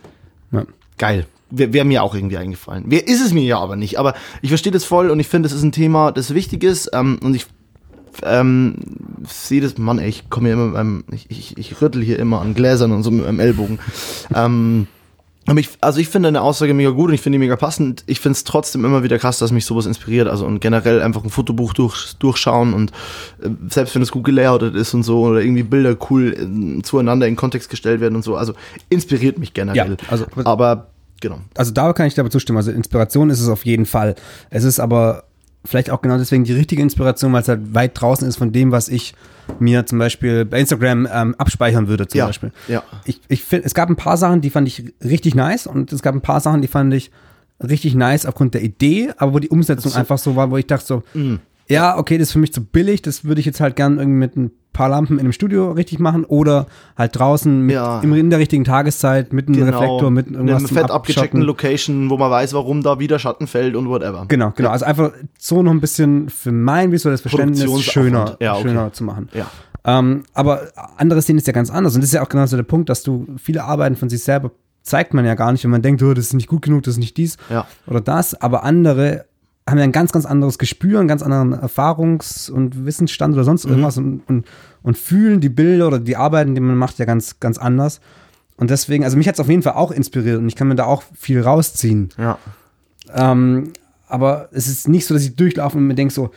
Ja. 0.52 0.66
geil. 0.98 1.26
Wäre 1.52 1.74
wär 1.74 1.86
mir 1.86 2.02
auch 2.04 2.16
irgendwie 2.16 2.38
eingefallen. 2.38 2.86
Wer 2.88 3.08
ist 3.08 3.22
es 3.22 3.34
mir 3.34 3.44
ja 3.44 3.60
aber 3.60 3.76
nicht. 3.76 4.00
Aber 4.00 4.14
ich 4.42 4.50
verstehe 4.50 4.72
das 4.72 4.86
voll 4.86 5.10
und 5.10 5.20
ich 5.20 5.28
finde, 5.28 5.48
es 5.48 5.54
ist 5.54 5.64
ein 5.64 5.72
Thema, 5.72 6.12
das 6.12 6.34
wichtig 6.34 6.64
ist. 6.64 6.90
Ähm, 6.94 7.20
und 7.22 7.36
ich 7.36 7.46
ähm, 8.24 8.76
sehe 9.28 9.62
das, 9.62 9.78
Mann, 9.78 10.00
ey, 10.00 10.10
ich 10.10 10.30
komme 10.30 10.48
hier 10.48 10.54
immer, 10.54 10.66
mit 10.66 10.74
meinem, 10.74 11.04
ich, 11.12 11.30
ich, 11.30 11.58
ich 11.58 11.82
rüttel 11.82 12.02
hier 12.04 12.20
immer 12.20 12.42
an 12.42 12.54
Gläsern 12.54 12.92
und 12.92 13.04
so 13.04 13.12
mit 13.12 13.26
meinem 13.26 13.40
Ellbogen. 13.40 13.80
ähm, 14.36 14.88
aber 15.48 15.60
ich, 15.60 15.70
also 15.82 16.00
ich 16.00 16.08
finde 16.08 16.28
eine 16.28 16.42
Aussage 16.42 16.74
mega 16.76 16.92
gut 16.92 17.08
und 17.10 17.16
ich 17.16 17.22
finde 17.22 17.38
die 17.38 17.44
mega 17.44 17.56
passend. 17.56 18.04
Ich 18.06 18.20
finde 18.20 18.34
es 18.34 18.44
trotzdem 18.44 18.86
immer 18.86 19.02
wieder 19.02 19.18
krass, 19.18 19.40
dass 19.40 19.52
mich 19.52 19.66
sowas 19.66 19.88
inspiriert. 19.88 20.28
Also 20.28 20.46
und 20.46 20.60
generell 20.60 21.02
einfach 21.02 21.24
ein 21.24 21.32
Fotobuch 21.32 21.74
durch, 21.74 22.14
durchschauen 22.20 22.74
und 22.76 22.92
äh, 23.42 23.50
selbst 23.68 23.96
wenn 23.96 24.04
es 24.04 24.12
gut 24.12 24.24
gelayoutet 24.24 24.76
ist 24.76 24.94
und 24.94 25.02
so 25.02 25.22
oder 25.22 25.42
irgendwie 25.42 25.64
Bilder 25.64 25.98
cool 26.12 26.34
äh, 26.80 26.82
zueinander 26.84 27.28
in 27.28 27.36
Kontext 27.36 27.70
gestellt 27.72 28.02
werden 28.02 28.16
und 28.16 28.24
so. 28.24 28.36
Also 28.36 28.54
inspiriert 28.90 29.40
mich 29.40 29.54
generell. 29.56 29.98
Ja, 30.00 30.08
also- 30.10 30.26
aber 30.44 30.88
genau. 31.22 31.40
also 31.56 31.72
da 31.72 31.94
kann 31.94 32.08
ich 32.08 32.14
dabei 32.16 32.28
zustimmen. 32.30 32.58
Also 32.58 32.72
Inspiration 32.72 33.30
ist 33.30 33.40
es 33.40 33.48
auf 33.48 33.66
jeden 33.66 33.86
Fall. 33.86 34.16
Es 34.50 34.64
ist 34.66 34.80
aber 34.80 35.24
vielleicht 35.64 35.90
auch 35.92 36.02
genau 36.02 36.18
deswegen 36.18 36.44
die 36.44 36.54
richtige 36.54 36.82
Inspiration, 36.82 37.32
weil 37.34 37.42
es 37.44 37.48
halt 37.48 37.74
weit 37.74 37.92
draußen 38.00 38.28
ist 38.28 38.36
von 38.38 38.52
dem, 38.52 38.72
was 38.72 38.90
ich 38.90 39.14
mir 39.60 39.86
zum 39.86 40.00
Beispiel 40.00 40.44
bei 40.44 40.60
Instagram 40.60 41.08
ähm, 41.12 41.36
abspeichern 41.38 41.88
würde 41.88 42.08
zum 42.08 42.18
Ja, 42.20 42.26
Beispiel. 42.26 42.52
ja. 42.68 42.84
Ich, 43.06 43.22
ich 43.28 43.44
finde, 43.44 43.66
es 43.68 43.74
gab 43.74 43.88
ein 43.90 43.96
paar 43.96 44.18
Sachen, 44.18 44.42
die 44.42 44.50
fand 44.50 44.68
ich 44.68 44.94
richtig 45.04 45.36
nice 45.36 45.68
und 45.68 45.94
es 45.94 46.02
gab 46.02 46.16
ein 46.16 46.22
paar 46.22 46.40
Sachen, 46.42 46.62
die 46.62 46.68
fand 46.68 46.94
ich 46.94 47.12
richtig 47.62 47.94
nice 47.96 48.26
aufgrund 48.26 48.56
der 48.56 48.64
Idee, 48.64 49.12
aber 49.18 49.34
wo 49.36 49.40
die 49.40 49.50
Umsetzung 49.50 49.94
einfach 49.94 50.18
so 50.18 50.36
war, 50.36 50.50
wo 50.50 50.58
ich 50.58 50.66
dachte 50.68 50.86
so, 50.86 51.04
Mm. 51.14 51.36
ja, 51.68 51.96
okay, 51.98 52.18
das 52.18 52.30
ist 52.30 52.34
für 52.34 52.40
mich 52.40 52.54
zu 52.54 52.64
billig, 52.64 53.04
das 53.04 53.24
würde 53.24 53.40
ich 53.40 53.46
jetzt 53.46 53.60
halt 53.62 53.76
gern 53.76 54.00
irgendwie 54.00 54.18
mit 54.18 54.36
ein 54.36 54.52
paar 54.74 54.90
Lampen 54.90 55.16
in 55.16 55.22
einem 55.22 55.32
Studio 55.34 55.72
richtig 55.72 56.00
machen 56.00 56.24
oder 56.26 56.66
halt 56.98 57.18
draußen 57.18 57.62
mit, 57.66 57.76
Ja. 57.76 58.00
im, 58.02 58.14
in 58.14 58.30
der 58.30 58.40
richtigen 58.40 58.64
Tageszeit 58.64 59.34
mit 59.34 59.48
einem 59.48 59.64
Reflektor, 59.64 60.10
mit 60.12 60.28
irgendwas 60.32 60.58
einem 60.58 60.68
zum 60.68 60.78
fett 60.78 60.92
abgecheckten. 60.92 61.42
Location, 61.42 62.10
wo 62.10 62.18
man 62.18 62.32
weiß, 62.32 62.54
warum 62.54 62.82
da 62.84 63.00
wieder 63.00 63.20
Schatten 63.20 63.48
fällt 63.48 63.76
und 63.76 63.90
whatever. 63.90 64.26
Genau, 64.28 64.52
genau. 64.56 64.70
Also 64.70 64.86
einfach 64.86 65.12
so 65.38 65.62
noch 65.62 65.72
ein 65.72 65.82
bisschen 65.82 66.30
für 66.30 66.52
mein 66.52 66.92
visuelles 66.92 67.22
Verständnis 67.22 67.82
schöner, 67.84 68.38
Ja, 68.40 68.54
okay. 68.54 68.64
schöner 68.70 68.94
zu 68.94 69.04
machen. 69.04 69.30
Ja. 69.34 69.46
Ähm, 69.84 70.24
aber 70.34 70.68
andere 70.98 71.22
sehen 71.22 71.38
es 71.38 71.46
ja 71.48 71.54
ganz 71.54 71.70
anders. 71.72 71.96
Und 71.96 72.02
das 72.02 72.10
ist 72.10 72.14
ja 72.14 72.22
auch 72.24 72.30
genau 72.30 72.46
so 72.46 72.56
der 72.56 72.64
Punkt, 72.64 72.88
dass 72.90 73.04
du 73.04 73.28
viele 73.38 73.64
Arbeiten 73.64 73.96
von 73.96 74.10
sich 74.10 74.24
selber 74.24 74.52
zeigt 74.84 75.14
man 75.14 75.26
ja 75.26 75.36
gar 75.36 75.52
nicht, 75.52 75.64
wenn 75.64 75.72
man 75.72 75.82
denkt, 75.84 76.02
oh, 76.02 76.14
das 76.14 76.26
ist 76.28 76.34
nicht 76.34 76.48
gut 76.48 76.64
genug, 76.64 76.84
das 76.84 76.96
ist 76.96 77.00
nicht 77.00 77.18
dies 77.18 77.38
Ja. 77.50 77.68
oder 77.88 78.02
das. 78.02 78.40
Aber 78.42 78.64
andere 78.64 79.26
haben 79.70 79.78
ja 79.78 79.84
ein 79.84 79.92
ganz, 79.92 80.12
ganz 80.12 80.26
anderes 80.26 80.58
Gespür, 80.58 81.00
einen 81.00 81.08
ganz 81.08 81.22
anderen 81.24 81.54
Erfahrungs- 81.56 82.50
und 82.50 82.86
Wissensstand 82.86 83.34
oder 83.34 83.44
Mhm. 83.44 83.46
sonst 83.46 83.66
irgendwas 83.66 83.98
und, 83.98 84.22
und, 84.28 84.46
und 84.84 84.98
fühlen 84.98 85.40
die 85.40 85.50
Bilder 85.50 85.88
oder 85.88 86.00
die 86.00 86.18
Arbeiten, 86.18 86.56
die 86.56 86.62
man 86.62 86.76
macht, 86.78 86.98
ja 87.00 87.06
ganz, 87.06 87.40
ganz 87.40 87.58
anders. 87.58 88.02
Und 88.58 88.70
deswegen, 88.70 89.04
also 89.04 89.18
mich 89.18 89.28
hat 89.28 89.36
es 89.36 89.40
auf 89.40 89.50
jeden 89.50 89.62
Fall 89.64 89.74
auch 89.74 89.92
inspiriert 89.92 90.38
und 90.40 90.48
ich 90.48 90.56
kann 90.56 90.68
mir 90.68 90.76
da 90.76 90.86
auch 90.86 91.04
viel 91.16 91.42
rausziehen. 91.42 92.10
Ja. 92.18 92.38
Ähm, 93.14 93.72
aber 94.08 94.50
es 94.52 94.68
ist 94.68 94.88
nicht 94.88 95.06
so, 95.06 95.14
dass 95.14 95.24
ich 95.24 95.36
durchlaufe 95.36 95.78
und 95.78 95.88
mir 95.88 95.96
denke 95.96 96.14
so, 96.14 96.32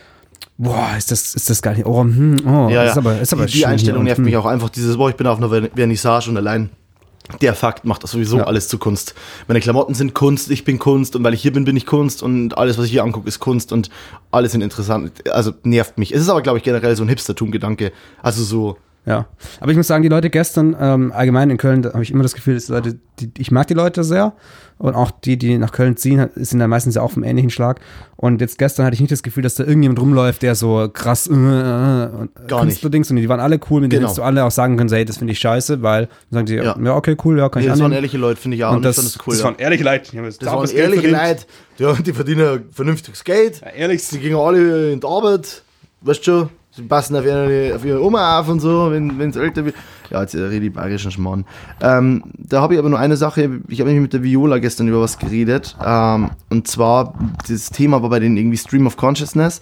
boah, 0.57 0.89
ist 0.97 1.11
das, 1.11 1.35
ist 1.35 1.49
das 1.49 1.61
geil. 1.61 1.81
Oh, 1.85 2.01
hm, 2.03 2.37
oh, 2.45 2.69
Ja, 2.69 2.83
ja. 2.83 2.91
ist 2.91 2.97
aber, 2.97 3.19
ist 3.19 3.33
aber 3.33 3.45
die, 3.45 3.53
die 3.53 3.57
schön 3.59 3.69
Einstellung 3.69 4.01
hier 4.01 4.05
nervt 4.05 4.19
und, 4.19 4.25
mich 4.25 4.33
hm. 4.33 4.39
auch 4.41 4.45
einfach. 4.45 4.69
Dieses, 4.69 4.97
boah, 4.97 5.09
ich 5.09 5.15
bin 5.15 5.27
auf 5.27 5.37
einer 5.37 5.49
Ver- 5.49 5.69
Vernissage 5.75 6.29
und 6.29 6.37
allein 6.37 6.69
der 7.41 7.53
Fakt 7.55 7.85
macht 7.85 8.03
das 8.03 8.11
sowieso 8.11 8.37
Ja. 8.37 8.43
alles 8.45 8.67
zu 8.67 8.77
Kunst. 8.77 9.15
Meine 9.47 9.59
Klamotten 9.59 9.93
sind 9.93 10.13
Kunst, 10.13 10.51
ich 10.51 10.63
bin 10.63 10.79
Kunst 10.79 11.15
und 11.15 11.23
weil 11.23 11.33
ich 11.33 11.41
hier 11.41 11.51
bin, 11.53 11.65
bin 11.65 11.75
ich 11.75 11.85
Kunst 11.85 12.21
und 12.23 12.57
alles, 12.57 12.77
was 12.77 12.85
ich 12.85 12.91
hier 12.91 13.03
angucke, 13.03 13.27
ist 13.27 13.39
Kunst 13.39 13.71
und 13.71 13.89
alles 14.31 14.51
sind 14.51 14.61
interessant. 14.61 15.11
Also 15.31 15.53
nervt 15.63 15.97
mich. 15.97 16.13
Es 16.13 16.21
ist 16.21 16.29
aber, 16.29 16.41
glaube 16.41 16.57
ich, 16.59 16.63
generell 16.63 16.95
so 16.95 17.03
ein 17.03 17.09
Hipstertum-Gedanke. 17.09 17.91
Also 18.21 18.43
so, 18.43 18.77
Ja, 19.05 19.27
aber 19.59 19.69
ich 19.71 19.77
muss 19.77 19.85
sagen, 19.87 20.01
die 20.01 20.09
Leute 20.09 20.31
gestern, 20.31 20.75
ähm, 20.79 21.11
allgemein 21.11 21.51
in 21.51 21.57
Köln, 21.57 21.83
da 21.83 21.93
habe 21.93 22.01
ich 22.01 22.09
immer 22.09 22.23
das 22.23 22.33
Gefühl, 22.33 22.55
dass 22.55 22.65
die 22.65 22.71
Leute, 22.71 22.99
die, 23.19 23.31
ich 23.37 23.51
mag 23.51 23.67
die 23.67 23.75
Leute 23.75 24.03
sehr 24.03 24.33
und 24.79 24.95
auch 24.95 25.11
die, 25.11 25.37
die 25.37 25.59
nach 25.59 25.71
Köln 25.71 25.95
ziehen, 25.95 26.27
sind 26.35 26.59
da 26.59 26.67
meistens 26.67 26.95
ja 26.95 27.03
auch 27.03 27.11
vom 27.11 27.23
ähnlichen 27.23 27.51
Schlag. 27.51 27.79
Und 28.15 28.41
jetzt 28.41 28.57
gestern 28.57 28.83
hatte 28.83 28.95
ich 28.95 28.99
nicht 29.01 29.11
das 29.11 29.21
Gefühl, 29.21 29.43
dass 29.43 29.53
da 29.55 29.63
irgendjemand 29.63 29.99
rumläuft, 29.99 30.41
der 30.41 30.55
so 30.55 30.89
krass 30.91 31.27
äh, 31.27 31.33
äh, 31.33 32.07
und 32.07 32.31
Gar 32.47 32.65
nicht. 32.65 32.83
Dings 32.93 33.09
und 33.11 33.17
die 33.17 33.29
waren 33.29 33.39
alle 33.39 33.59
cool, 33.69 33.81
mit 33.81 33.91
denen 33.91 33.99
Genau. 33.99 34.07
hättest 34.07 34.17
du 34.17 34.23
alle 34.23 34.43
auch 34.43 34.49
sagen 34.51 34.75
können, 34.75 34.89
so, 34.89 34.95
hey, 34.95 35.05
das 35.05 35.17
finde 35.17 35.33
ich 35.33 35.39
scheiße, 35.39 35.83
weil 35.83 36.07
dann 36.07 36.11
sagen 36.31 36.45
die, 36.47 36.55
ja. 36.55 36.75
Ja. 36.75 36.95
okay, 36.95 37.15
cool, 37.23 37.37
ja, 37.37 37.47
kann 37.49 37.61
nee, 37.61 37.67
ich 37.67 37.71
das 37.71 37.79
waren 37.79 37.85
annehmen. 37.85 37.97
ehrliche 37.97 38.17
Leute, 38.17 38.41
finde 38.41 38.57
ich 38.57 38.65
auch. 38.65 38.75
und 38.75 38.83
das, 38.83 38.95
das 38.95 39.17
cool. 39.19 39.33
das 39.33 39.39
ja. 39.39 39.45
waren 39.45 39.55
ehrliche 39.57 39.83
Leute. 39.83 40.11
Die 40.11 40.17
Das 40.17 40.47
auch 40.47 40.57
waren 40.61 40.69
ehrliche. 40.71 41.09
Leute, 41.11 41.45
ja, 41.77 41.93
die 41.93 42.13
verdienen 42.13 42.63
vernünftiges 42.71 43.23
Geld. 43.23 43.61
Ja, 43.61 43.69
ehrlich. 43.69 44.07
Die 44.09 44.17
gehen 44.19 44.35
alle 44.35 44.93
in 44.93 44.99
die 44.99 45.07
Arbeit, 45.07 45.61
weißt 46.01 46.25
du, 46.25 46.49
sie 46.75 46.83
passen 46.83 47.15
auf 47.15 47.25
ihre, 47.25 47.75
auf 47.75 47.85
ihre 47.85 48.03
Oma 48.03 48.39
auf 48.39 48.49
und 48.49 48.59
so, 48.59 48.91
wenn 48.91 49.19
es 49.19 49.35
älter 49.35 49.65
wird. 49.65 49.75
Ja, 50.09 50.21
jetzt 50.21 50.35
rede 50.35 50.65
ich 50.65 50.73
bayerischen 50.73 51.11
Schmarrn. 51.11 51.45
Ähm, 51.81 52.23
da 52.37 52.61
habe 52.61 52.73
ich 52.73 52.79
aber 52.79 52.89
nur 52.89 52.99
eine 52.99 53.17
Sache, 53.17 53.61
ich 53.67 53.79
habe 53.79 53.89
nämlich 53.89 54.03
mit 54.03 54.13
der 54.13 54.23
Viola 54.23 54.59
gestern 54.59 54.87
über 54.87 55.01
was 55.01 55.17
geredet. 55.17 55.75
Ähm, 55.83 56.29
und 56.49 56.67
zwar, 56.67 57.13
das 57.47 57.69
Thema 57.69 58.01
war 58.01 58.09
bei 58.09 58.19
denen 58.19 58.37
irgendwie 58.37 58.57
Stream 58.57 58.87
of 58.87 58.97
Consciousness, 58.97 59.61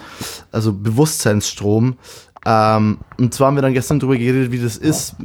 also 0.51 0.73
Bewusstseinsstrom. 0.73 1.97
Ähm, 2.45 2.97
und 3.17 3.33
zwar 3.33 3.47
haben 3.47 3.55
wir 3.55 3.61
dann 3.61 3.73
gestern 3.73 3.99
darüber 3.99 4.17
geredet, 4.17 4.51
wie 4.51 4.59
das 4.59 4.75
ist. 4.77 5.15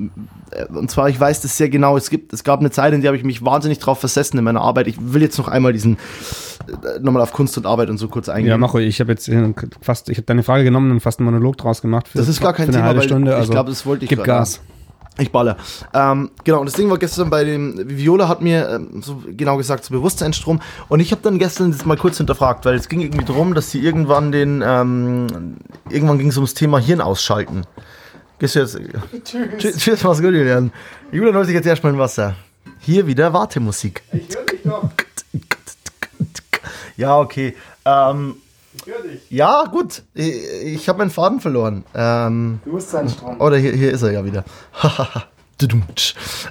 Äh, 0.51 0.67
Und 0.73 0.91
zwar, 0.91 1.09
ich 1.09 1.19
weiß 1.19 1.41
das 1.41 1.57
sehr 1.57 1.69
genau. 1.69 1.97
Es 1.97 2.11
gibt, 2.11 2.33
es 2.33 2.45
gab 2.45 2.61
eine 2.61 2.71
Zeit, 2.71 2.93
in 2.95 3.01
der 3.01 3.09
habe 3.09 3.17
ich 3.17 3.25
mich 3.25 3.45
wahnsinnig 3.45 3.79
drauf 3.81 3.99
versessen 3.99 4.39
in 4.39 4.45
meiner 4.45 4.61
Arbeit. 4.61 4.87
Ich 4.87 4.97
will 5.01 5.21
jetzt 5.23 5.37
noch 5.39 5.49
einmal 5.49 5.73
diesen, 5.73 5.97
äh, 6.69 7.01
nochmal 7.01 7.23
auf 7.23 7.33
Kunst 7.33 7.57
und 7.59 7.67
Arbeit 7.67 7.91
und 7.91 7.99
so 7.99 8.09
kurz 8.09 8.29
eingehen. 8.29 8.51
Ja, 8.51 8.59
mach 8.59 8.73
ruhig. 8.75 8.87
Ich 8.89 9.01
habe 9.01 9.11
jetzt 9.13 9.31
fast, 9.81 10.09
ich 10.11 10.17
habe 10.19 10.27
deine 10.27 10.43
Frage 10.45 10.65
genommen 10.65 10.91
und 10.93 11.01
fast 11.01 11.19
einen 11.19 11.27
Monolog 11.27 11.57
draus 11.57 11.83
gemacht. 11.83 12.09
Für, 12.09 12.19
Das 12.19 12.29
ist 12.29 12.41
gar 12.41 12.53
kein 12.53 12.71
Thema, 12.71 13.01
Stunde. 13.03 13.33
ich 13.33 13.37
Also 13.37 13.53
glaube, 13.53 13.71
das 13.71 13.85
wollte 13.85 14.05
ich 14.05 14.09
Gib. 14.11 14.23
Gas. 14.25 14.61
Ich 15.19 15.33
baller. 15.33 15.57
Ähm, 15.93 16.31
genau, 16.45 16.61
und 16.61 16.67
das 16.67 16.75
Ding 16.75 16.89
war 16.91 16.99
gestern 16.99 17.29
bei 17.29 17.43
dem, 17.43 17.89
Viola 17.89 18.29
hat 18.29 18.41
mir 18.41 18.69
ähm, 18.69 19.03
so 19.03 19.21
genau 19.27 19.57
gesagt, 19.57 19.85
so 19.85 19.93
Bewusstseinsstrom. 19.93 20.61
Und 20.89 21.01
ich 21.01 21.11
habe 21.11 21.23
dann 21.23 21.39
gestern 21.39 21.73
das 21.73 21.85
mal 21.85 21.97
kurz 21.97 22.19
hinterfragt, 22.19 22.65
weil 22.65 22.77
es 22.77 22.89
ging 22.89 23.01
irgendwie 23.01 23.25
darum, 23.25 23.55
dass 23.55 23.71
sie 23.71 23.81
irgendwann 23.81 24.31
den, 24.31 24.63
ähm, 24.65 25.57
irgendwann 25.91 26.19
ging 26.19 26.29
es 26.29 26.37
ums 26.37 26.55
Thema 26.55 26.79
Hirn 26.79 27.01
ausschalten. 27.01 27.65
Gehst 28.39 28.55
du 28.55 28.61
jetzt? 28.61 28.79
Tschüss. 29.25 29.77
Tschüss, 29.77 30.05
mach's 30.05 30.23
gut, 30.23 30.33
Julian. 30.33 30.71
Julian 31.11 31.35
holt 31.35 31.47
sich 31.47 31.55
jetzt 31.55 31.67
erstmal 31.67 31.93
ein 31.93 31.99
Wasser. 31.99 32.37
Hier 32.79 33.07
wieder 33.09 33.33
Wartemusik. 33.33 34.03
Ich 34.13 34.35
höre 34.37 34.47
dich 34.47 34.63
doch. 34.63 34.89
Ja, 36.97 37.17
okay. 37.17 37.55
Ähm, 37.85 38.35
Ich 38.81 38.87
höre 38.87 39.03
dich. 39.03 39.31
ja, 39.31 39.65
gut. 39.65 40.03
Ich, 40.15 40.35
ich 40.65 40.89
habe 40.89 40.99
meinen 40.99 41.11
Faden 41.11 41.41
verloren. 41.41 41.85
Ähm, 41.95 42.61
Bewusstseinsstrom. 42.65 43.41
Oder 43.41 43.57
hier, 43.57 43.73
hier 43.73 43.93
ist 43.93 44.03
er 44.03 44.13
ja 44.13 44.25
wieder. 44.25 44.45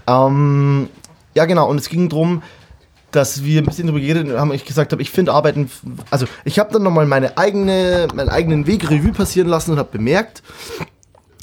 Ähm, 0.05 0.89
ja, 1.33 1.45
genau. 1.45 1.69
Und 1.69 1.77
es 1.77 1.87
ging 1.87 2.09
darum, 2.09 2.43
dass 3.11 3.43
wir 3.43 3.61
ein 3.61 3.65
bisschen 3.65 3.87
darüber 3.87 4.01
geredet 4.01 4.37
haben. 4.37 4.51
Ich 4.53 4.65
gesagt 4.65 4.91
habe, 4.91 5.01
ich 5.01 5.11
finde 5.11 5.33
Arbeiten. 5.33 5.71
Also, 6.11 6.25
ich 6.43 6.59
habe 6.59 6.73
dann 6.73 6.83
nochmal 6.83 7.05
meine 7.05 7.37
eigene, 7.37 8.07
meinen 8.13 8.29
eigenen 8.29 8.67
Weg 8.67 8.89
Revue 8.89 9.13
passieren 9.13 9.47
lassen 9.47 9.71
und 9.71 9.79
habe 9.79 9.89
bemerkt, 9.91 10.43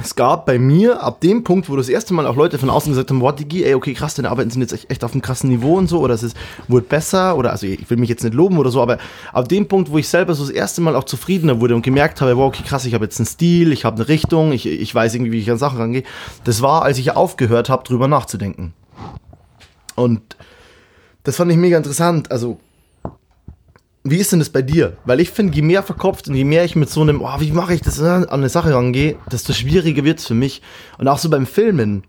es 0.00 0.16
gab 0.16 0.44
bei 0.44 0.58
mir 0.58 1.02
ab 1.02 1.20
dem 1.20 1.44
Punkt, 1.44 1.68
wo 1.70 1.76
das 1.76 1.88
erste 1.88 2.14
Mal 2.14 2.26
auch 2.26 2.34
Leute 2.34 2.58
von 2.58 2.68
außen 2.68 2.90
gesagt 2.90 3.10
haben, 3.10 3.20
wow, 3.20 3.34
Digi, 3.34 3.62
ey, 3.62 3.74
okay, 3.74 3.94
krass, 3.94 4.14
deine 4.14 4.28
Arbeiten 4.28 4.50
sind 4.50 4.60
jetzt 4.60 4.72
echt, 4.72 4.90
echt 4.90 5.04
auf 5.04 5.12
einem 5.12 5.22
krassen 5.22 5.48
Niveau 5.50 5.78
und 5.78 5.86
so, 5.86 6.00
oder 6.00 6.14
es 6.14 6.24
ist, 6.24 6.36
wurde 6.66 6.86
besser, 6.86 7.36
oder, 7.36 7.52
also 7.52 7.66
ich 7.66 7.88
will 7.88 7.96
mich 7.96 8.08
jetzt 8.08 8.24
nicht 8.24 8.34
loben 8.34 8.58
oder 8.58 8.70
so, 8.70 8.82
aber 8.82 8.98
ab 9.32 9.48
dem 9.48 9.68
Punkt, 9.68 9.90
wo 9.90 9.98
ich 9.98 10.08
selber 10.08 10.34
so 10.34 10.44
das 10.44 10.52
erste 10.52 10.80
Mal 10.80 10.96
auch 10.96 11.04
zufriedener 11.04 11.60
wurde 11.60 11.76
und 11.76 11.82
gemerkt 11.82 12.20
habe, 12.20 12.36
wow, 12.36 12.48
okay, 12.48 12.64
krass, 12.66 12.84
ich 12.86 12.94
habe 12.94 13.04
jetzt 13.04 13.20
einen 13.20 13.26
Stil, 13.26 13.72
ich 13.72 13.84
habe 13.84 13.96
eine 13.96 14.08
Richtung, 14.08 14.52
ich, 14.52 14.66
ich 14.66 14.92
weiß 14.92 15.14
irgendwie, 15.14 15.32
wie 15.32 15.38
ich 15.38 15.50
an 15.50 15.58
Sachen 15.58 15.78
rangehe, 15.78 16.02
das 16.42 16.60
war, 16.60 16.82
als 16.82 16.98
ich 16.98 17.12
aufgehört 17.12 17.68
habe, 17.68 17.84
drüber 17.84 18.08
nachzudenken. 18.08 18.74
Und 19.94 20.36
das 21.22 21.36
fand 21.36 21.52
ich 21.52 21.56
mega 21.56 21.76
interessant, 21.76 22.32
also, 22.32 22.58
wie 24.06 24.18
ist 24.18 24.32
denn 24.32 24.38
das 24.38 24.50
bei 24.50 24.60
dir? 24.60 24.98
Weil 25.06 25.18
ich 25.18 25.30
finde, 25.30 25.54
je 25.54 25.62
mehr 25.62 25.82
verkopft 25.82 26.28
und 26.28 26.34
je 26.34 26.44
mehr 26.44 26.64
ich 26.64 26.76
mit 26.76 26.90
so 26.90 27.00
einem, 27.00 27.22
oh, 27.22 27.40
wie 27.40 27.52
mache 27.52 27.72
ich 27.72 27.80
das, 27.80 28.00
an 28.00 28.28
eine 28.28 28.50
Sache 28.50 28.74
rangehe, 28.74 29.16
desto 29.32 29.54
schwieriger 29.54 30.04
wird 30.04 30.18
es 30.18 30.26
für 30.26 30.34
mich. 30.34 30.60
Und 30.98 31.08
auch 31.08 31.16
so 31.18 31.30
beim 31.30 31.46
Filmen, 31.46 32.04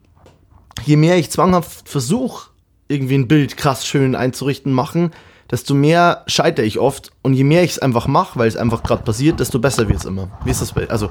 je 0.83 0.97
mehr 0.97 1.17
ich 1.17 1.31
zwanghaft 1.31 1.87
versuche, 1.87 2.49
irgendwie 2.89 3.15
ein 3.15 3.29
Bild 3.29 3.55
krass 3.55 3.87
schön 3.87 4.13
einzurichten, 4.13 4.73
machen, 4.73 5.11
desto 5.49 5.73
mehr 5.73 6.23
scheitere 6.27 6.65
ich 6.65 6.79
oft. 6.79 7.13
Und 7.21 7.33
je 7.33 7.45
mehr 7.45 7.63
ich 7.63 7.71
es 7.71 7.79
einfach 7.79 8.07
mache, 8.07 8.37
weil 8.37 8.49
es 8.49 8.57
einfach 8.57 8.83
gerade 8.83 9.03
passiert, 9.03 9.39
desto 9.39 9.59
besser 9.59 9.87
wird 9.87 9.99
es 9.99 10.05
immer. 10.05 10.29
Wie 10.43 10.51
ist 10.51 10.61
das 10.61 10.73
bei, 10.73 10.89
also, 10.89 11.09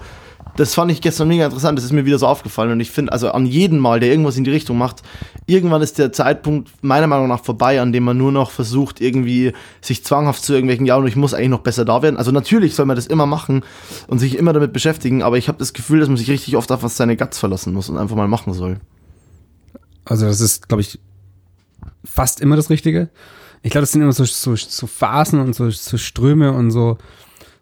das 0.56 0.74
fand 0.74 0.90
ich 0.92 1.00
gestern 1.00 1.28
mega 1.28 1.44
interessant, 1.44 1.78
das 1.78 1.84
ist 1.84 1.92
mir 1.92 2.04
wieder 2.04 2.18
so 2.18 2.26
aufgefallen. 2.26 2.70
Und 2.70 2.80
ich 2.80 2.90
finde, 2.90 3.12
also 3.12 3.30
an 3.30 3.46
jedem 3.46 3.78
Mal, 3.78 4.00
der 4.00 4.10
irgendwas 4.10 4.36
in 4.36 4.44
die 4.44 4.50
Richtung 4.50 4.78
macht, 4.78 5.02
irgendwann 5.46 5.82
ist 5.82 5.98
der 5.98 6.12
Zeitpunkt 6.12 6.70
meiner 6.82 7.06
Meinung 7.06 7.28
nach 7.28 7.42
vorbei, 7.42 7.80
an 7.80 7.92
dem 7.92 8.04
man 8.04 8.16
nur 8.16 8.30
noch 8.30 8.50
versucht, 8.50 9.00
irgendwie 9.00 9.52
sich 9.80 10.04
zwanghaft 10.04 10.44
zu 10.44 10.52
irgendwelchen, 10.52 10.86
ja, 10.86 10.96
und 10.96 11.06
ich 11.06 11.16
muss 11.16 11.34
eigentlich 11.34 11.48
noch 11.48 11.60
besser 11.60 11.84
da 11.84 12.02
werden. 12.02 12.16
Also 12.16 12.30
natürlich 12.30 12.74
soll 12.74 12.86
man 12.86 12.96
das 12.96 13.06
immer 13.06 13.26
machen 13.26 13.62
und 14.06 14.18
sich 14.18 14.38
immer 14.38 14.52
damit 14.52 14.72
beschäftigen, 14.72 15.22
aber 15.22 15.38
ich 15.38 15.48
habe 15.48 15.58
das 15.58 15.72
Gefühl, 15.72 16.00
dass 16.00 16.08
man 16.08 16.16
sich 16.16 16.30
richtig 16.30 16.56
oft 16.56 16.70
auf 16.70 16.82
was 16.82 16.96
seine 16.96 17.16
Guts 17.16 17.38
verlassen 17.38 17.72
muss 17.72 17.88
und 17.88 17.98
einfach 17.98 18.16
mal 18.16 18.28
machen 18.28 18.52
soll. 18.52 18.78
Also 20.04 20.26
das 20.26 20.40
ist, 20.40 20.68
glaube 20.68 20.82
ich, 20.82 21.00
fast 22.04 22.40
immer 22.40 22.56
das 22.56 22.70
Richtige. 22.70 23.08
Ich 23.62 23.70
glaube, 23.70 23.82
das 23.82 23.92
sind 23.92 24.02
immer 24.02 24.12
so, 24.12 24.24
so, 24.24 24.54
so 24.56 24.86
Phasen 24.86 25.40
und 25.40 25.54
so, 25.54 25.70
so 25.70 25.96
Ströme 25.96 26.52
und 26.52 26.70
so, 26.70 26.98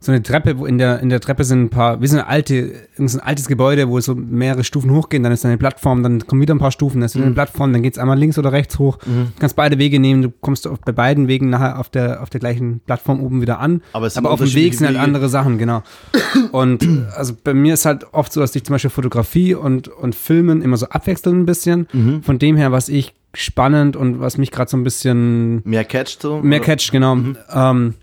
so 0.03 0.11
eine 0.11 0.23
Treppe, 0.23 0.59
wo 0.59 0.67
in 0.67 0.79
der, 0.79 1.01
in 1.01 1.09
der 1.09 1.21
Treppe 1.21 1.45
sind 1.45 1.63
ein 1.63 1.71
paar, 1.71 2.01
wie 2.01 2.07
so 2.09 2.17
eine 2.17 2.27
alte, 2.27 2.55
irgend 2.55 3.11
so 3.11 3.19
ein 3.19 3.25
altes 3.25 3.47
Gebäude, 3.47 3.89
wo 3.89 4.01
so 4.01 4.15
mehrere 4.17 4.65
Stufen 4.65 4.91
hochgehen, 4.91 5.23
dann 5.23 5.33
ist 5.33 5.45
da 5.45 5.49
eine 5.49 5.59
Plattform, 5.59 6.03
dann 6.03 6.27
kommen 6.27 6.43
wieder 6.43 6.55
ein 6.55 6.59
paar 6.59 6.73
Stufen, 6.73 6.99
dann 7.01 7.07
ist 7.07 7.15
wieder 7.15 7.27
eine 7.27 7.35
Plattform, 7.35 7.73
dann 7.73 7.83
geht's 7.83 7.99
einmal 7.99 8.19
links 8.19 8.37
oder 8.37 8.53
rechts 8.53 8.79
hoch. 8.81 8.99
Du 8.99 9.33
kannst 9.39 9.55
beide 9.55 9.79
Wege 9.79 10.01
nehmen, 10.01 10.23
du 10.23 10.33
kommst 10.41 10.67
auf, 10.67 10.81
bei 10.81 10.91
beiden 10.91 11.29
Wegen 11.29 11.51
nachher 11.51 11.79
auf 11.79 11.89
der, 11.89 12.21
auf 12.23 12.31
der 12.31 12.41
gleichen 12.41 12.81
Plattform 12.81 13.23
oben 13.23 13.41
wieder 13.41 13.61
an. 13.61 13.83
Aber 13.93 14.11
sind 14.11 14.27
auf 14.27 14.41
dem 14.41 14.53
Weg 14.55 14.75
sind 14.75 14.89
halt 14.89 14.97
andere 14.97 15.29
Sachen, 15.29 15.59
genau. 15.59 15.83
Und 16.51 16.87
also 17.17 17.35
bei 17.43 17.55
mir 17.55 17.75
ist 17.75 17.85
halt 17.85 18.13
oft 18.13 18.33
so, 18.33 18.41
dass 18.41 18.57
ich 18.57 18.65
zum 18.65 18.75
Beispiel 18.75 18.91
Fotografie 18.91 19.55
und, 19.55 19.87
und 19.87 20.15
Filmen 20.17 20.63
immer 20.63 20.77
so 20.77 20.87
abwechseln 20.89 21.43
ein 21.43 21.47
bisschen. 21.47 21.87
Mhm. 21.93 22.23
Von 22.23 22.39
dem 22.39 22.57
her, 22.57 22.73
was 22.73 22.89
ich 22.89 23.15
spannend 23.35 23.97
und 23.97 24.21
was 24.21 24.37
mich 24.37 24.51
gerade 24.51 24.71
so 24.71 24.77
ein 24.77 24.85
bisschen 24.85 25.63
Mehr 25.65 25.85
catcht 25.85 26.23
so? 26.23 26.41
mehr 26.43 26.61
catcht, 26.61 26.93
genau, 26.93 27.17
ähm, 27.53 27.95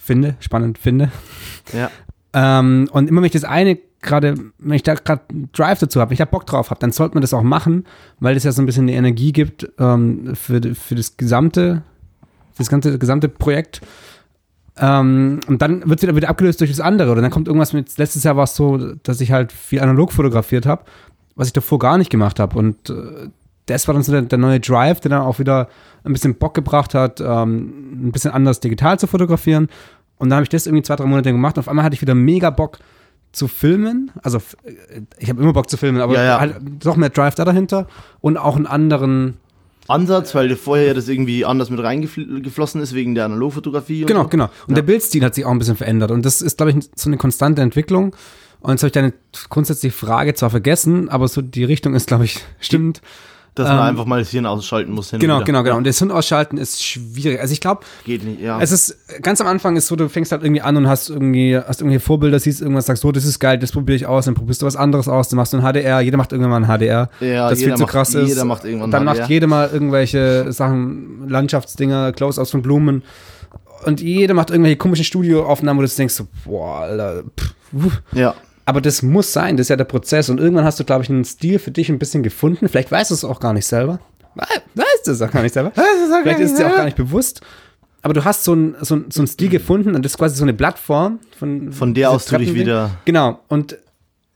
finde, 0.00 0.36
spannend 0.40 0.78
finde. 0.78 1.10
Ja. 1.72 1.90
Ähm, 2.32 2.88
und 2.92 3.08
immer 3.08 3.20
wenn 3.20 3.26
ich 3.26 3.32
das 3.32 3.44
eine 3.44 3.78
gerade, 4.02 4.34
wenn 4.58 4.72
ich 4.72 4.82
da 4.82 4.94
gerade 4.94 5.22
Drive 5.52 5.78
dazu 5.78 6.00
habe, 6.00 6.12
ich 6.14 6.18
da 6.18 6.24
Bock 6.24 6.46
drauf 6.46 6.70
habe, 6.70 6.80
dann 6.80 6.92
sollte 6.92 7.14
man 7.14 7.20
das 7.20 7.34
auch 7.34 7.42
machen, 7.42 7.84
weil 8.18 8.34
das 8.34 8.44
ja 8.44 8.52
so 8.52 8.62
ein 8.62 8.66
bisschen 8.66 8.86
die 8.86 8.94
Energie 8.94 9.32
gibt 9.32 9.70
ähm, 9.78 10.34
für, 10.34 10.60
für 10.74 10.94
das 10.94 11.16
gesamte, 11.16 11.82
für 12.52 12.58
das 12.58 12.70
ganze 12.70 12.98
gesamte 12.98 13.28
Projekt. 13.28 13.80
Ähm, 14.78 15.40
und 15.46 15.60
dann 15.60 15.88
wird 15.88 15.98
es 15.98 16.02
wieder, 16.02 16.16
wieder 16.16 16.28
abgelöst 16.30 16.60
durch 16.60 16.70
das 16.70 16.80
andere. 16.80 17.12
Oder 17.12 17.20
dann 17.20 17.30
kommt 17.30 17.46
irgendwas 17.46 17.72
mit, 17.72 17.96
letztes 17.98 18.24
Jahr 18.24 18.36
war 18.36 18.44
es 18.44 18.56
so, 18.56 18.94
dass 19.02 19.20
ich 19.20 19.32
halt 19.32 19.52
viel 19.52 19.80
analog 19.80 20.12
fotografiert 20.12 20.64
habe, 20.64 20.84
was 21.34 21.48
ich 21.48 21.52
davor 21.52 21.78
gar 21.78 21.98
nicht 21.98 22.10
gemacht 22.10 22.40
habe. 22.40 22.58
Und 22.58 22.88
äh, 22.88 23.28
das 23.70 23.86
war 23.88 23.94
dann 23.94 24.02
so 24.02 24.12
der, 24.12 24.22
der 24.22 24.38
neue 24.38 24.60
Drive, 24.60 25.00
der 25.00 25.10
dann 25.10 25.22
auch 25.22 25.38
wieder 25.38 25.68
ein 26.04 26.12
bisschen 26.12 26.34
Bock 26.34 26.54
gebracht 26.54 26.94
hat, 26.94 27.20
ähm, 27.20 28.08
ein 28.08 28.12
bisschen 28.12 28.30
anders 28.32 28.60
digital 28.60 28.98
zu 28.98 29.06
fotografieren. 29.06 29.68
Und 30.18 30.28
dann 30.28 30.36
habe 30.36 30.42
ich 30.44 30.48
das 30.50 30.66
irgendwie 30.66 30.82
zwei, 30.82 30.96
drei 30.96 31.06
Monate 31.06 31.32
gemacht. 31.32 31.56
Und 31.56 31.60
auf 31.60 31.68
einmal 31.68 31.84
hatte 31.84 31.94
ich 31.94 32.02
wieder 32.02 32.14
mega 32.14 32.50
Bock, 32.50 32.78
zu 33.32 33.46
filmen. 33.46 34.10
Also 34.22 34.38
f- 34.38 34.56
ich 35.18 35.28
habe 35.30 35.40
immer 35.40 35.52
Bock 35.52 35.70
zu 35.70 35.76
filmen, 35.76 36.00
aber 36.00 36.14
Ja, 36.14 36.24
ja. 36.24 36.40
halt 36.40 36.56
doch 36.80 36.96
mehr 36.96 37.10
Drive 37.10 37.36
da 37.36 37.44
dahinter 37.44 37.86
und 38.20 38.36
auch 38.36 38.56
einen 38.56 38.66
anderen. 38.66 39.36
Ansatz, 39.86 40.34
weil 40.34 40.54
vorher 40.56 40.88
ja 40.88 40.94
das 40.94 41.08
irgendwie 41.08 41.44
anders 41.44 41.70
mit 41.70 41.80
reingeflossen 41.80 42.80
ist 42.80 42.92
wegen 42.94 43.14
der 43.14 43.24
Analogfotografie. 43.26 44.04
Genau, 44.04 44.24
so. 44.24 44.28
genau. 44.28 44.48
Und 44.66 44.76
der 44.76 44.82
Bildstil 44.82 45.24
hat 45.24 45.34
sich 45.36 45.44
auch 45.44 45.50
ein 45.52 45.58
bisschen 45.60 45.76
verändert. 45.76 46.10
Und 46.10 46.24
das 46.26 46.42
ist, 46.42 46.56
glaube 46.58 46.72
ich, 46.72 46.88
so 46.96 47.08
eine 47.08 47.16
konstante 47.18 47.62
Entwicklung. 47.62 48.14
Und 48.60 48.72
jetzt 48.72 48.82
habe 48.82 48.88
ich 48.88 48.92
deine 48.92 49.12
grundsätzliche 49.48 49.94
Frage 49.96 50.34
zwar 50.34 50.50
vergessen, 50.50 51.08
aber 51.08 51.28
so 51.28 51.40
die 51.40 51.64
Richtung 51.64 51.94
ist, 51.94 52.08
glaube 52.08 52.24
ich, 52.24 52.40
stimmt. 52.60 53.00
Dass 53.56 53.66
man 53.66 53.78
Ähm, 53.78 53.82
einfach 53.82 54.04
mal 54.04 54.20
das 54.20 54.30
Hirn 54.30 54.46
ausschalten 54.46 54.92
muss. 54.92 55.10
hin 55.10 55.18
Genau, 55.18 55.36
wieder. 55.36 55.44
genau, 55.44 55.62
genau. 55.64 55.76
Und 55.76 55.86
das 55.86 55.98
Hirn 55.98 56.12
ausschalten 56.12 56.56
ist 56.56 56.84
schwierig. 56.84 57.40
Also 57.40 57.52
ich 57.52 57.60
glaube, 57.60 57.80
Geht 58.04 58.22
nicht, 58.24 58.40
ja. 58.40 58.60
es 58.60 58.70
ist 58.70 58.96
ganz 59.22 59.40
am 59.40 59.48
Anfang 59.48 59.76
ist 59.76 59.88
so, 59.88 59.96
du 59.96 60.08
fängst 60.08 60.30
halt 60.30 60.42
irgendwie 60.44 60.62
an 60.62 60.76
und 60.76 60.86
hast 60.86 61.10
irgendwie, 61.10 61.58
hast 61.58 61.80
irgendwie 61.80 61.98
Vorbilder, 61.98 62.38
siehst 62.38 62.60
irgendwas, 62.62 62.86
sagst 62.86 63.02
so, 63.02 63.10
das 63.10 63.24
ist 63.24 63.40
geil, 63.40 63.58
das 63.58 63.72
probiere 63.72 63.96
ich 63.96 64.06
aus, 64.06 64.26
dann 64.26 64.34
probierst 64.34 64.62
du 64.62 64.66
was 64.66 64.76
anderes 64.76 65.08
aus, 65.08 65.28
dann 65.30 65.36
machst 65.36 65.52
du 65.52 65.56
ein 65.58 65.62
HDR, 65.64 66.00
jeder 66.00 66.16
macht 66.16 66.30
irgendwann 66.32 66.62
mal 66.62 66.62
ein 66.70 66.78
HDR, 66.78 67.10
Ja, 67.20 67.50
das 67.50 67.58
jeder 67.58 67.70
viel 67.72 67.76
zu 67.76 67.82
macht- 67.82 67.92
krass 67.92 68.14
ist. 68.14 68.28
jeder 68.28 68.44
macht 68.44 68.64
irgendwann 68.64 68.90
Dann 68.92 69.04
macht 69.04 69.28
jeder 69.28 69.46
mal 69.48 69.68
irgendwelche 69.72 70.52
Sachen, 70.52 71.28
Landschaftsdinger, 71.28 72.12
Close-Ups 72.12 72.50
von 72.52 72.62
Blumen 72.62 73.02
und 73.84 74.00
jeder 74.00 74.34
macht 74.34 74.50
irgendwelche 74.50 74.76
komischen 74.76 75.04
Studioaufnahmen, 75.04 75.82
wo 75.82 75.86
du 75.86 75.92
denkst 75.92 76.14
so, 76.14 76.28
boah, 76.44 76.80
Alter, 76.82 77.24
pff, 77.38 77.54
wuh. 77.72 77.90
ja. 78.12 78.34
Aber 78.70 78.80
das 78.80 79.02
muss 79.02 79.32
sein, 79.32 79.56
das 79.56 79.64
ist 79.64 79.68
ja 79.70 79.74
der 79.74 79.82
Prozess. 79.84 80.28
Und 80.30 80.38
irgendwann 80.38 80.64
hast 80.64 80.78
du, 80.78 80.84
glaube 80.84 81.02
ich, 81.02 81.10
einen 81.10 81.24
Stil 81.24 81.58
für 81.58 81.72
dich 81.72 81.88
ein 81.88 81.98
bisschen 81.98 82.22
gefunden. 82.22 82.68
Vielleicht 82.68 82.92
weißt 82.92 83.10
du 83.10 83.14
es 83.16 83.24
auch 83.24 83.40
gar 83.40 83.52
nicht 83.52 83.66
selber. 83.66 83.98
We- 84.36 84.44
Weißt 84.76 85.06
du 85.08 85.10
es 85.10 85.20
auch 85.22 85.30
gar 85.32 85.42
nicht 85.42 85.52
selber. 85.54 85.72
Vielleicht 86.22 86.38
ist 86.38 86.52
es 86.52 86.56
dir 86.56 86.68
auch 86.68 86.76
gar 86.76 86.84
nicht 86.84 86.96
bewusst. 86.96 87.40
Aber 88.02 88.14
du 88.14 88.24
hast 88.24 88.44
so 88.44 88.52
einen 88.52 88.76
so 88.80 88.94
ein, 88.94 89.06
so 89.10 89.22
ein 89.22 89.26
Stil 89.26 89.48
gefunden 89.48 89.96
und 89.96 90.04
das 90.04 90.12
ist 90.12 90.18
quasi 90.18 90.36
so 90.36 90.44
eine 90.44 90.54
Plattform. 90.54 91.18
Von, 91.36 91.72
Von 91.72 91.94
der 91.94 92.12
aus 92.12 92.26
du 92.26 92.38
dich 92.38 92.54
wieder- 92.54 92.92
Genau. 93.06 93.40
Und, 93.48 93.76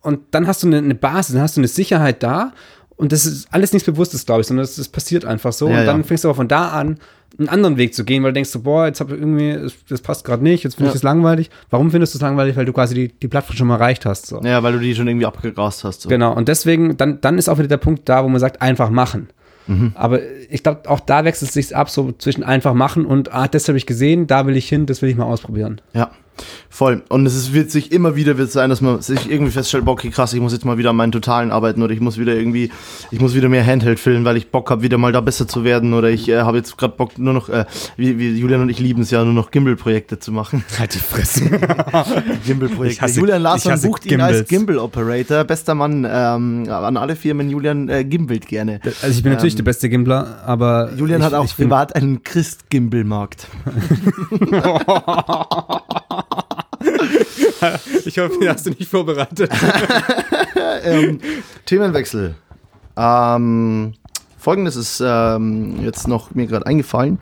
und 0.01 0.18
dann 0.32 0.49
hast 0.49 0.64
du 0.64 0.66
eine, 0.66 0.78
eine 0.78 0.97
Basis, 0.97 1.35
dann 1.35 1.43
hast 1.43 1.57
du 1.57 1.61
eine 1.61 1.68
Sicherheit 1.68 2.24
da. 2.24 2.53
Und 2.97 3.12
das 3.12 3.26
ist 3.26 3.49
alles 3.51 3.72
nichts 3.72 3.86
Bewusstes, 3.86 4.24
glaube 4.24 4.42
ich, 4.42 4.47
sondern 4.47 4.64
das, 4.64 4.76
das 4.76 4.88
passiert 4.88 5.24
einfach 5.24 5.53
so. 5.53 5.68
Ja, 5.68 5.80
und 5.80 5.86
dann 5.86 5.97
ja. 5.99 6.03
fängst 6.05 6.24
du 6.24 6.28
aber 6.28 6.36
von 6.36 6.49
da 6.49 6.68
an, 6.68 6.99
einen 7.38 7.49
anderen 7.49 7.76
Weg 7.76 7.95
zu 7.95 8.05
gehen, 8.05 8.22
weil 8.22 8.30
du 8.30 8.34
denkst 8.34 8.51
so, 8.51 8.61
boah, 8.61 8.86
jetzt 8.86 9.01
habe 9.01 9.14
ich 9.14 9.20
irgendwie, 9.20 9.68
das, 9.88 10.01
passt 10.01 10.24
gerade 10.24 10.45
nicht, 10.45 10.62
jetzt 10.62 10.76
finde 10.76 10.88
ich 10.88 10.92
Ja. 10.92 10.95
das 10.95 11.03
langweilig. 11.03 11.51
Warum 11.70 11.90
findest 11.90 12.14
du 12.14 12.18
es 12.18 12.22
langweilig? 12.22 12.55
Weil 12.57 12.64
du 12.64 12.72
quasi 12.72 12.95
die, 12.95 13.09
die 13.09 13.26
Plattform 13.26 13.57
schon 13.57 13.66
mal 13.66 13.74
erreicht 13.74 14.07
hast. 14.07 14.26
So. 14.26 14.40
Ja, 14.42 14.62
weil 14.62 14.74
du 14.74 14.78
die 14.78 14.95
schon 14.95 15.09
irgendwie 15.09 15.26
abgegrast 15.26 15.82
hast. 15.82 16.03
So. 16.03 16.09
Genau, 16.09 16.32
und 16.32 16.47
deswegen, 16.47 16.97
dann, 16.97 17.20
dann 17.20 17.36
ist 17.36 17.49
auch 17.49 17.59
wieder 17.59 17.68
der 17.68 17.78
Punkt 17.78 18.09
da, 18.09 18.22
wo 18.22 18.28
man 18.28 18.40
sagt, 18.40 18.62
einfach 18.62 18.90
machen. 18.90 19.28
Aber 19.95 20.20
ich 20.51 20.62
glaube, 20.62 20.90
auch 20.90 21.01
da 21.01 21.24
wechselt 21.24 21.49
es 21.49 21.55
sich 21.55 21.74
ab, 21.74 21.88
so 21.88 22.12
zwischen 22.12 22.45
einfach 22.45 22.74
machen 22.74 23.07
und, 23.07 23.32
ah, 23.32 23.49
das 23.49 23.66
habe 23.66 23.78
ich 23.78 23.86
gesehen, 23.86 24.26
da 24.26 24.47
will 24.47 24.59
ich 24.59 24.68
hin, 24.68 24.84
das 24.84 25.01
will 25.01 25.09
ich 25.09 25.16
mal 25.16 25.24
ausprobieren. 25.24 25.80
Ja, 25.95 26.11
voll. 26.68 27.03
Und 27.09 27.26
es 27.26 27.37
ist, 27.37 27.53
wird 27.53 27.70
sich 27.70 27.93
immer 27.93 28.16
wieder 28.16 28.39
wird 28.39 28.51
sein, 28.51 28.70
dass 28.70 28.80
man 28.80 29.01
sich 29.01 29.30
irgendwie 29.30 29.53
feststellt, 29.53 29.85
boah, 29.85 29.93
okay, 29.93 30.11
krass, 30.11 30.32
ich 30.32 30.41
muss 30.41 30.53
jetzt 30.53 30.64
mal 30.64 30.78
wieder 30.78 30.91
an 30.91 30.97
meinen 30.97 31.12
Totalen 31.12 31.51
arbeiten 31.51 31.82
oder 31.82 31.93
ich 31.93 32.01
muss 32.01 32.18
wieder 32.18 32.35
irgendwie, 32.35 32.70
ich 33.11 33.20
muss 33.20 33.35
wieder 33.35 33.49
mehr 33.49 33.64
Handheld 33.64 34.01
filmen, 34.01 34.24
weil 34.24 34.37
ich 34.37 34.51
Bock 34.51 34.70
habe, 34.70 34.82
wieder 34.82 34.99
mal 34.99 35.12
da 35.12 35.20
besser 35.20 35.47
zu 35.47 35.64
werden 35.64 35.95
oder 35.95 36.11
ich 36.11 36.28
äh, 36.28 36.41
habe 36.41 36.57
jetzt 36.57 36.76
gerade 36.76 36.95
Bock, 36.97 37.18
nur 37.18 37.32
noch, 37.32 37.49
äh, 37.49 37.64
wie, 37.97 38.18
wie 38.18 38.37
Julian 38.37 38.61
und 38.61 38.68
ich 38.68 38.80
lieben 38.80 39.03
es 39.03 39.11
ja, 39.11 39.24
nur 39.24 39.35
noch 39.35 39.51
Gimbal-Projekte 39.51 40.18
zu 40.18 40.32
machen. 40.32 40.64
Halt 40.78 40.95
die 40.95 40.99
Fresse. 40.99 41.45
Gimbal-Projekte. 42.47 43.07
Julian 43.07 43.43
Larsson 43.43 43.80
bucht 43.80 44.07
ihn 44.07 44.20
als 44.20 44.49
Gimbals. 44.49 44.49
Gimbal-Operator. 44.49 45.45
Bester 45.45 45.74
Mann 45.74 46.07
ähm, 46.09 46.68
an 46.68 46.97
alle 46.97 47.16
Firmen. 47.16 47.51
Julian 47.51 47.89
äh, 47.89 48.05
gimbalt 48.05 48.47
gerne. 48.47 48.80
Also 49.03 49.16
ich 49.16 49.22
bin 49.22 49.32
natürlich 49.32 49.57
der 49.57 49.62
beste 49.62 49.89
Gimbler, 49.89 50.43
aber. 50.47 50.91
Julian 50.97 51.20
ich, 51.20 51.26
hat 51.26 51.35
auch 51.35 51.49
privat 51.55 51.95
einen 51.95 52.22
Christ-Gimbal-Markt. 52.22 53.47
Ich 58.05 58.19
hoffe, 58.19 58.39
den 58.41 58.49
hast 58.49 58.67
du 58.67 58.71
nicht 58.71 58.91
vorbereitet. 58.91 59.51
ähm, 60.85 61.21
Themenwechsel. 61.65 62.35
Ähm, 62.97 63.95
Folgendes 64.39 64.77
ist 64.77 65.03
ähm, 65.05 65.83
jetzt 65.83 66.07
noch 66.07 66.35
mir 66.35 66.47
gerade 66.47 66.67
eingefallen. 66.67 67.19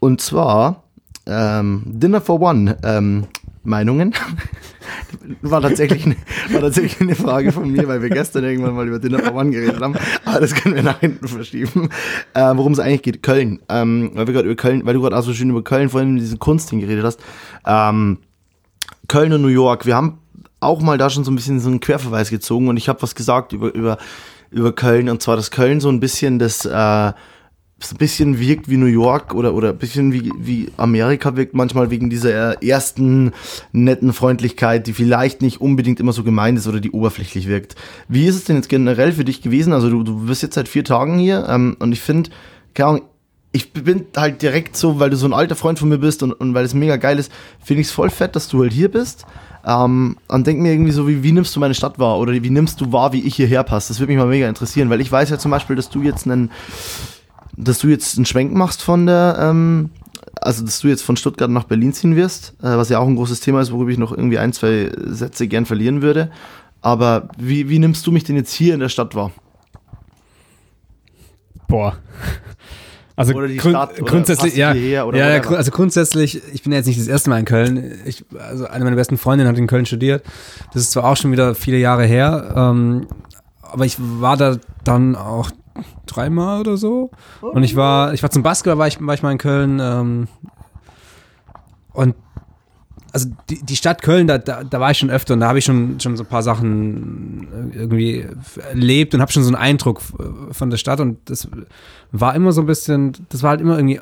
Und 0.00 0.20
zwar 0.20 0.82
ähm, 1.26 1.82
Dinner 1.86 2.20
for 2.20 2.40
One 2.40 2.76
ähm, 2.82 3.26
Meinungen. 3.64 4.12
war, 5.42 5.62
tatsächlich 5.62 6.04
eine, 6.04 6.16
war 6.50 6.60
tatsächlich 6.60 7.00
eine 7.00 7.14
Frage 7.14 7.52
von 7.52 7.70
mir, 7.70 7.86
weil 7.86 8.02
wir 8.02 8.10
gestern 8.10 8.44
irgendwann 8.44 8.74
mal 8.74 8.86
über 8.86 8.98
Dinner 8.98 9.20
for 9.20 9.34
One 9.34 9.50
geredet 9.50 9.80
haben. 9.80 9.94
Aber 10.24 10.40
das 10.40 10.54
können 10.54 10.74
wir 10.74 10.82
nach 10.82 11.00
hinten 11.00 11.28
verschieben. 11.28 11.88
Äh, 12.34 12.52
Worum 12.54 12.72
es 12.72 12.80
eigentlich 12.80 13.02
geht, 13.02 13.22
Köln. 13.22 13.60
Ähm, 13.68 14.10
weil 14.14 14.26
wir 14.26 14.42
über 14.42 14.54
Köln, 14.56 14.84
weil 14.84 14.94
du 14.94 15.00
gerade 15.00 15.16
auch 15.16 15.22
so 15.22 15.32
schön 15.32 15.50
über 15.50 15.62
Köln 15.62 15.88
vorhin 15.88 16.16
diesen 16.16 16.38
Kunstding 16.38 16.80
geredet 16.80 17.04
hast. 17.04 17.20
Ähm, 17.64 18.18
Köln 19.08 19.32
und 19.32 19.42
New 19.42 19.48
York, 19.48 19.86
wir 19.86 19.96
haben 19.96 20.18
auch 20.60 20.80
mal 20.80 20.98
da 20.98 21.10
schon 21.10 21.24
so 21.24 21.30
ein 21.30 21.36
bisschen 21.36 21.60
so 21.60 21.68
einen 21.68 21.80
Querverweis 21.80 22.30
gezogen 22.30 22.68
und 22.68 22.76
ich 22.76 22.88
habe 22.88 23.02
was 23.02 23.14
gesagt 23.14 23.52
über, 23.52 23.74
über, 23.74 23.98
über 24.50 24.72
Köln 24.72 25.08
und 25.08 25.22
zwar, 25.22 25.36
dass 25.36 25.50
Köln 25.50 25.80
so 25.80 25.88
ein 25.88 26.00
bisschen 26.00 26.38
das, 26.38 26.64
äh, 26.64 27.12
so 27.84 27.94
ein 27.94 27.98
bisschen 27.98 28.38
wirkt 28.38 28.68
wie 28.68 28.76
New 28.76 28.86
York 28.86 29.34
oder, 29.34 29.54
oder 29.54 29.70
ein 29.70 29.78
bisschen 29.78 30.12
wie, 30.12 30.30
wie 30.38 30.70
Amerika 30.76 31.36
wirkt, 31.36 31.54
manchmal 31.54 31.90
wegen 31.90 32.10
dieser 32.10 32.62
ersten 32.62 33.32
netten 33.72 34.12
Freundlichkeit, 34.12 34.86
die 34.86 34.92
vielleicht 34.92 35.42
nicht 35.42 35.60
unbedingt 35.60 36.00
immer 36.00 36.12
so 36.12 36.22
gemeint 36.22 36.58
ist 36.58 36.68
oder 36.68 36.80
die 36.80 36.92
oberflächlich 36.92 37.48
wirkt. 37.48 37.74
Wie 38.08 38.26
ist 38.26 38.36
es 38.36 38.44
denn 38.44 38.56
jetzt 38.56 38.68
generell 38.68 39.12
für 39.12 39.24
dich 39.24 39.42
gewesen? 39.42 39.72
Also 39.72 39.90
du, 39.90 40.02
du 40.04 40.26
bist 40.26 40.42
jetzt 40.42 40.54
seit 40.54 40.68
vier 40.68 40.84
Tagen 40.84 41.18
hier 41.18 41.46
ähm, 41.48 41.76
und 41.80 41.92
ich 41.92 42.00
finde, 42.00 42.30
keine 42.74 42.88
Ahnung, 42.88 43.02
ich 43.52 43.72
bin 43.72 44.06
halt 44.16 44.40
direkt 44.42 44.76
so, 44.76 44.98
weil 44.98 45.10
du 45.10 45.16
so 45.16 45.26
ein 45.26 45.34
alter 45.34 45.54
Freund 45.54 45.78
von 45.78 45.88
mir 45.88 45.98
bist 45.98 46.22
und, 46.22 46.32
und 46.32 46.54
weil 46.54 46.64
es 46.64 46.72
mega 46.72 46.96
geil 46.96 47.18
ist, 47.18 47.30
finde 47.62 47.82
ich 47.82 47.88
es 47.88 47.92
voll 47.92 48.10
fett, 48.10 48.34
dass 48.34 48.48
du 48.48 48.62
halt 48.62 48.72
hier 48.72 48.90
bist. 48.90 49.26
Ähm, 49.66 50.16
und 50.28 50.46
denk 50.46 50.60
mir 50.60 50.72
irgendwie 50.72 50.92
so, 50.92 51.06
wie, 51.06 51.22
wie 51.22 51.32
nimmst 51.32 51.54
du 51.54 51.60
meine 51.60 51.74
Stadt 51.74 51.98
wahr? 51.98 52.18
Oder 52.18 52.32
wie 52.32 52.50
nimmst 52.50 52.80
du 52.80 52.92
wahr, 52.92 53.12
wie 53.12 53.20
ich 53.20 53.36
hierher 53.36 53.62
passe? 53.62 53.88
Das 53.88 54.00
würde 54.00 54.12
mich 54.12 54.18
mal 54.18 54.26
mega 54.26 54.48
interessieren, 54.48 54.90
weil 54.90 55.00
ich 55.00 55.12
weiß 55.12 55.30
ja 55.30 55.38
zum 55.38 55.50
Beispiel, 55.50 55.76
dass 55.76 55.90
du 55.90 56.02
jetzt 56.02 56.26
einen, 56.26 56.50
dass 57.56 57.78
du 57.78 57.88
jetzt 57.88 58.16
einen 58.16 58.26
Schwenk 58.26 58.54
machst 58.54 58.82
von 58.82 59.06
der, 59.06 59.36
ähm, 59.38 59.90
also 60.40 60.64
dass 60.64 60.80
du 60.80 60.88
jetzt 60.88 61.02
von 61.02 61.16
Stuttgart 61.16 61.50
nach 61.50 61.64
Berlin 61.64 61.92
ziehen 61.92 62.16
wirst, 62.16 62.54
äh, 62.60 62.76
was 62.76 62.88
ja 62.88 62.98
auch 62.98 63.06
ein 63.06 63.16
großes 63.16 63.40
Thema 63.40 63.60
ist, 63.60 63.70
worüber 63.70 63.90
ich 63.90 63.98
noch 63.98 64.12
irgendwie 64.12 64.38
ein, 64.38 64.54
zwei 64.54 64.90
Sätze 65.04 65.46
gern 65.46 65.66
verlieren 65.66 66.00
würde. 66.00 66.30
Aber 66.80 67.28
wie, 67.38 67.68
wie 67.68 67.78
nimmst 67.78 68.06
du 68.06 68.12
mich 68.12 68.24
denn 68.24 68.36
jetzt 68.36 68.52
hier 68.52 68.74
in 68.74 68.80
der 68.80 68.88
Stadt 68.88 69.14
wahr? 69.14 69.30
Boah. 71.68 71.96
Also 73.14 73.34
Oder 73.34 73.48
die 73.48 73.56
grund 73.56 73.74
Stadt, 73.74 74.00
oder 74.00 74.10
grundsätzlich, 74.10 74.56
ja, 74.56 74.72
hierher 74.72 75.06
oder 75.06 75.18
ja, 75.18 75.36
ja, 75.36 75.42
also 75.42 75.70
grundsätzlich, 75.70 76.40
ich 76.52 76.62
bin 76.62 76.72
ja 76.72 76.78
jetzt 76.78 76.86
nicht 76.86 76.98
das 76.98 77.08
erste 77.08 77.30
Mal 77.30 77.40
in 77.40 77.44
Köln. 77.44 78.00
Ich, 78.06 78.24
also 78.38 78.66
eine 78.66 78.84
meiner 78.84 78.96
besten 78.96 79.18
Freundinnen 79.18 79.50
hat 79.50 79.58
in 79.58 79.66
Köln 79.66 79.84
studiert. 79.84 80.24
Das 80.72 80.82
ist 80.82 80.92
zwar 80.92 81.04
auch 81.04 81.16
schon 81.16 81.30
wieder 81.30 81.54
viele 81.54 81.76
Jahre 81.76 82.04
her, 82.04 82.54
ähm, 82.56 83.06
aber 83.62 83.84
ich 83.84 83.96
war 83.98 84.36
da 84.36 84.56
dann 84.84 85.14
auch 85.14 85.50
dreimal 86.06 86.60
oder 86.60 86.76
so. 86.76 87.10
Und 87.40 87.62
ich 87.62 87.76
war, 87.76 88.14
ich 88.14 88.22
war 88.22 88.30
zum 88.30 88.42
Basketball, 88.42 88.78
war 88.78 88.88
ich, 88.88 89.04
war 89.04 89.14
ich 89.14 89.22
mal 89.22 89.32
in 89.32 89.38
Köln. 89.38 89.80
Ähm, 89.80 90.28
und 91.92 92.14
also 93.12 93.28
die, 93.50 93.62
die 93.62 93.76
Stadt 93.76 94.02
Köln, 94.02 94.26
da, 94.26 94.38
da, 94.38 94.64
da 94.64 94.80
war 94.80 94.90
ich 94.90 94.98
schon 94.98 95.10
öfter 95.10 95.34
und 95.34 95.40
da 95.40 95.48
habe 95.48 95.58
ich 95.58 95.64
schon, 95.64 96.00
schon 96.00 96.16
so 96.16 96.22
ein 96.22 96.28
paar 96.28 96.42
Sachen 96.42 97.72
irgendwie 97.74 98.26
erlebt 98.70 99.14
und 99.14 99.20
habe 99.20 99.30
schon 99.30 99.42
so 99.42 99.48
einen 99.48 99.56
Eindruck 99.56 100.00
von 100.50 100.70
der 100.70 100.78
Stadt 100.78 101.00
und 101.00 101.18
das 101.26 101.48
war 102.10 102.34
immer 102.34 102.52
so 102.52 102.62
ein 102.62 102.66
bisschen, 102.66 103.12
das 103.28 103.42
war 103.42 103.50
halt 103.50 103.60
immer 103.60 103.76
irgendwie 103.76 104.00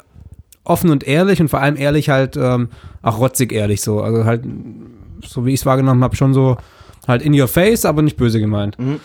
offen 0.65 0.91
und 0.91 1.05
ehrlich 1.05 1.41
und 1.41 1.49
vor 1.49 1.61
allem 1.61 1.77
ehrlich 1.77 2.09
halt 2.09 2.37
ähm, 2.37 2.69
auch 3.03 3.19
rotzig 3.19 3.53
ehrlich 3.53 3.81
so, 3.81 4.01
also 4.01 4.25
halt 4.25 4.45
so 5.27 5.45
wie 5.45 5.53
ich 5.53 5.61
es 5.61 5.67
wahrgenommen 5.67 6.05
habe, 6.05 6.17
schon 6.17 6.33
so 6.33 6.57
halt 7.09 7.23
in 7.23 7.39
your 7.39 7.49
face, 7.49 7.85
aber 7.85 8.03
nicht 8.03 8.17
böse 8.17 8.41
gemeint. 8.41 8.79
Mhm. 8.79 9.01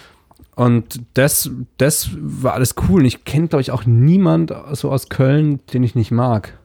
Und 0.56 1.02
das, 1.16 1.50
das 1.78 2.10
war 2.18 2.54
alles 2.54 2.76
cool. 2.88 3.02
Und 3.02 3.06
ich 3.06 3.26
kenne, 3.26 3.50
glaube 3.50 3.62
ich, 3.62 3.72
auch 3.72 3.86
niemand 3.86 4.54
so 4.72 4.90
aus 4.90 5.10
Köln, 5.10 5.60
den 5.74 5.84
ich 5.84 5.96
nicht 5.96 6.12
mag. 6.12 6.58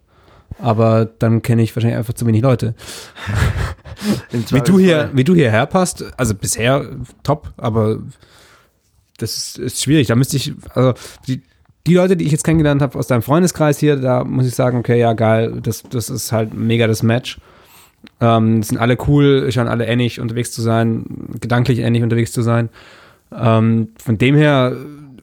Aber 0.60 1.06
dann 1.18 1.42
kenne 1.42 1.62
ich 1.62 1.74
wahrscheinlich 1.74 1.98
einfach 1.98 2.14
zu 2.14 2.26
wenig 2.26 2.42
Leute. 2.42 2.74
Wie 4.50 4.60
du 4.60 4.78
hier, 4.78 5.10
wie 5.12 5.24
du 5.24 5.34
hierher 5.34 5.66
passt, 5.66 6.04
also 6.16 6.34
bisher 6.34 6.88
top, 7.22 7.52
aber 7.58 7.98
das 9.18 9.36
ist, 9.36 9.58
ist 9.58 9.82
schwierig. 9.82 10.06
Da 10.06 10.14
müsste 10.14 10.38
ich, 10.38 10.54
also 10.74 10.94
die, 11.26 11.42
die 11.86 11.94
Leute, 11.94 12.16
die 12.16 12.24
ich 12.24 12.32
jetzt 12.32 12.44
kennengelernt 12.44 12.82
habe 12.82 12.98
aus 12.98 13.06
deinem 13.06 13.22
Freundeskreis 13.22 13.78
hier, 13.78 13.96
da 13.96 14.24
muss 14.24 14.46
ich 14.46 14.54
sagen, 14.54 14.78
okay, 14.78 14.98
ja, 14.98 15.12
geil, 15.12 15.60
das, 15.62 15.82
das 15.82 16.08
ist 16.08 16.32
halt 16.32 16.54
mega 16.54 16.86
das 16.86 17.02
Match. 17.02 17.38
Ähm, 18.20 18.62
sind 18.62 18.78
alle 18.78 18.96
cool, 19.06 19.50
scheinen 19.52 19.68
alle 19.68 19.86
ähnlich 19.86 20.20
unterwegs 20.20 20.52
zu 20.52 20.62
sein, 20.62 21.04
gedanklich 21.40 21.80
ähnlich 21.80 22.02
unterwegs 22.02 22.32
zu 22.32 22.42
sein. 22.42 22.70
Ähm, 23.32 23.88
von 24.02 24.16
dem 24.16 24.34
her 24.34 24.74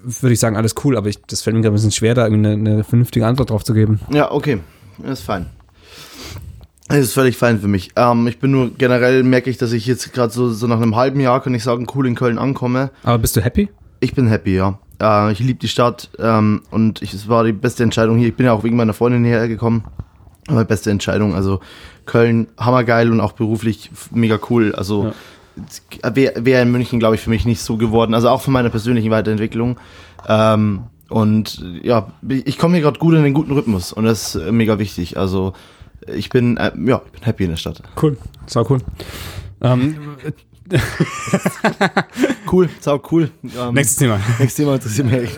würde 0.04 0.34
ich 0.34 0.40
sagen, 0.40 0.56
alles 0.56 0.76
cool, 0.84 0.96
aber 0.96 1.08
ich, 1.10 1.22
das 1.24 1.42
fällt 1.42 1.56
mir 1.56 1.62
gerade 1.62 1.74
ein 1.74 1.76
bisschen 1.76 1.92
schwer, 1.92 2.14
da 2.14 2.26
eine, 2.26 2.52
eine 2.52 2.84
vernünftige 2.84 3.26
Antwort 3.26 3.50
drauf 3.50 3.64
zu 3.64 3.74
geben. 3.74 4.00
Ja, 4.12 4.32
okay. 4.32 4.60
Ist 5.04 5.22
fein. 5.22 5.48
Das 6.88 7.00
ist 7.00 7.14
völlig 7.14 7.36
fein 7.36 7.60
für 7.60 7.68
mich. 7.68 7.92
Ähm, 7.96 8.28
ich 8.28 8.40
bin 8.40 8.52
nur 8.52 8.72
generell, 8.72 9.24
merke 9.24 9.50
ich, 9.50 9.58
dass 9.58 9.74
ich 9.74 9.86
jetzt 9.86 10.14
gerade 10.14 10.32
so, 10.32 10.50
so 10.50 10.68
nach 10.68 10.78
einem 10.78 10.96
halben 10.96 11.20
Jahr, 11.20 11.42
kann 11.42 11.54
ich 11.54 11.64
sagen, 11.64 11.86
cool 11.94 12.08
in 12.08 12.16
Köln 12.16 12.38
ankomme. 12.38 12.92
Aber 13.04 13.18
bist 13.18 13.36
du 13.36 13.42
happy? 13.42 13.70
Ich 14.00 14.14
bin 14.14 14.28
happy, 14.28 14.56
ja. 14.56 14.80
Äh, 15.02 15.32
ich 15.34 15.40
liebe 15.40 15.60
die 15.60 15.68
Stadt 15.68 16.10
ähm, 16.18 16.62
und 16.72 17.02
ich, 17.02 17.14
es 17.14 17.28
war 17.28 17.44
die 17.44 17.52
beste 17.52 17.84
Entscheidung 17.84 18.18
hier. 18.18 18.30
Ich 18.30 18.36
bin 18.36 18.46
ja 18.46 18.54
auch 18.54 18.64
wegen 18.64 18.78
meiner 18.78 18.94
Freundin 18.94 19.26
hierher 19.26 19.48
gekommen. 19.48 19.84
Aber 20.48 20.64
beste 20.64 20.90
Entscheidung. 20.90 21.36
Also 21.36 21.60
Köln, 22.06 22.48
hammergeil 22.58 23.12
und 23.12 23.20
auch 23.20 23.34
beruflich 23.34 23.92
mega 24.12 24.40
cool. 24.50 24.74
Also 24.74 25.12
wäre 26.14 26.46
wär 26.46 26.62
in 26.62 26.72
München, 26.72 27.00
glaube 27.00 27.16
ich, 27.16 27.22
für 27.22 27.30
mich 27.30 27.46
nicht 27.46 27.62
so 27.62 27.76
geworden. 27.76 28.14
Also 28.14 28.30
auch 28.30 28.42
von 28.42 28.54
meiner 28.54 28.70
persönlichen 28.70 29.12
Weiterentwicklung. 29.12 29.78
Ähm, 30.26 30.84
und 31.10 31.64
ja, 31.84 32.12
ich 32.28 32.58
komme 32.58 32.76
hier 32.76 32.84
gerade 32.84 33.00
gut 33.00 33.14
in 33.16 33.24
den 33.24 33.34
guten 33.34 33.52
Rhythmus 33.54 33.94
und 33.94 34.06
das 34.06 34.36
ist 34.36 34.52
mega 34.52 34.78
wichtig. 34.80 35.18
Also 35.18 35.54
ich 36.08 36.30
bin, 36.30 36.58
äh, 36.58 36.72
ja, 36.86 37.02
ich 37.06 37.12
bin 37.12 37.24
happy 37.24 37.44
in 37.46 37.50
der 37.52 37.58
Stadt. 37.58 37.82
Cool, 38.02 38.18
sau 38.46 38.66
cool. 38.70 38.80
Ähm, 39.62 39.96
cool, 42.52 42.70
sau 42.80 43.02
cool. 43.12 43.30
Ähm, 43.58 43.74
nächstes 43.74 43.98
Thema. 43.98 44.20
Nächstes 44.40 44.56
Thema 44.56 44.76
interessiert 44.76 45.10
mich. 45.10 45.30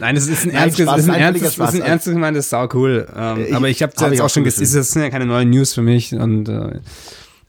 Nein, 0.00 0.14
das 0.14 0.26
ist 0.28 0.44
ein 0.44 0.52
Nein, 0.52 0.62
ernstes, 0.64 0.84
Spaß, 0.84 0.96
das 0.96 1.04
ist 1.04 1.10
ein 1.10 1.20
ernstes, 1.20 1.42
das 1.42 1.52
ist 1.54 1.60
ein 1.60 1.76
Spaß. 1.80 1.88
ernstes 1.88 2.12
gemeintes 2.12 2.50
sau 2.50 2.68
cool. 2.74 3.06
Ähm, 3.16 3.44
Ich- 3.48 3.54
aber 3.54 3.68
ich 3.68 3.82
habe 3.82 3.92
hab 3.96 4.02
jetzt 4.02 4.12
ich 4.14 4.20
auch 4.20 4.30
schon 4.30 4.44
gesagt, 4.44 4.62
das 4.74 4.90
sind 4.90 5.02
ja 5.02 5.10
keine 5.10 5.26
neuen 5.26 5.50
News 5.50 5.74
für 5.74 5.82
mich 5.82 6.12
und 6.14 6.48
äh, 6.48 6.80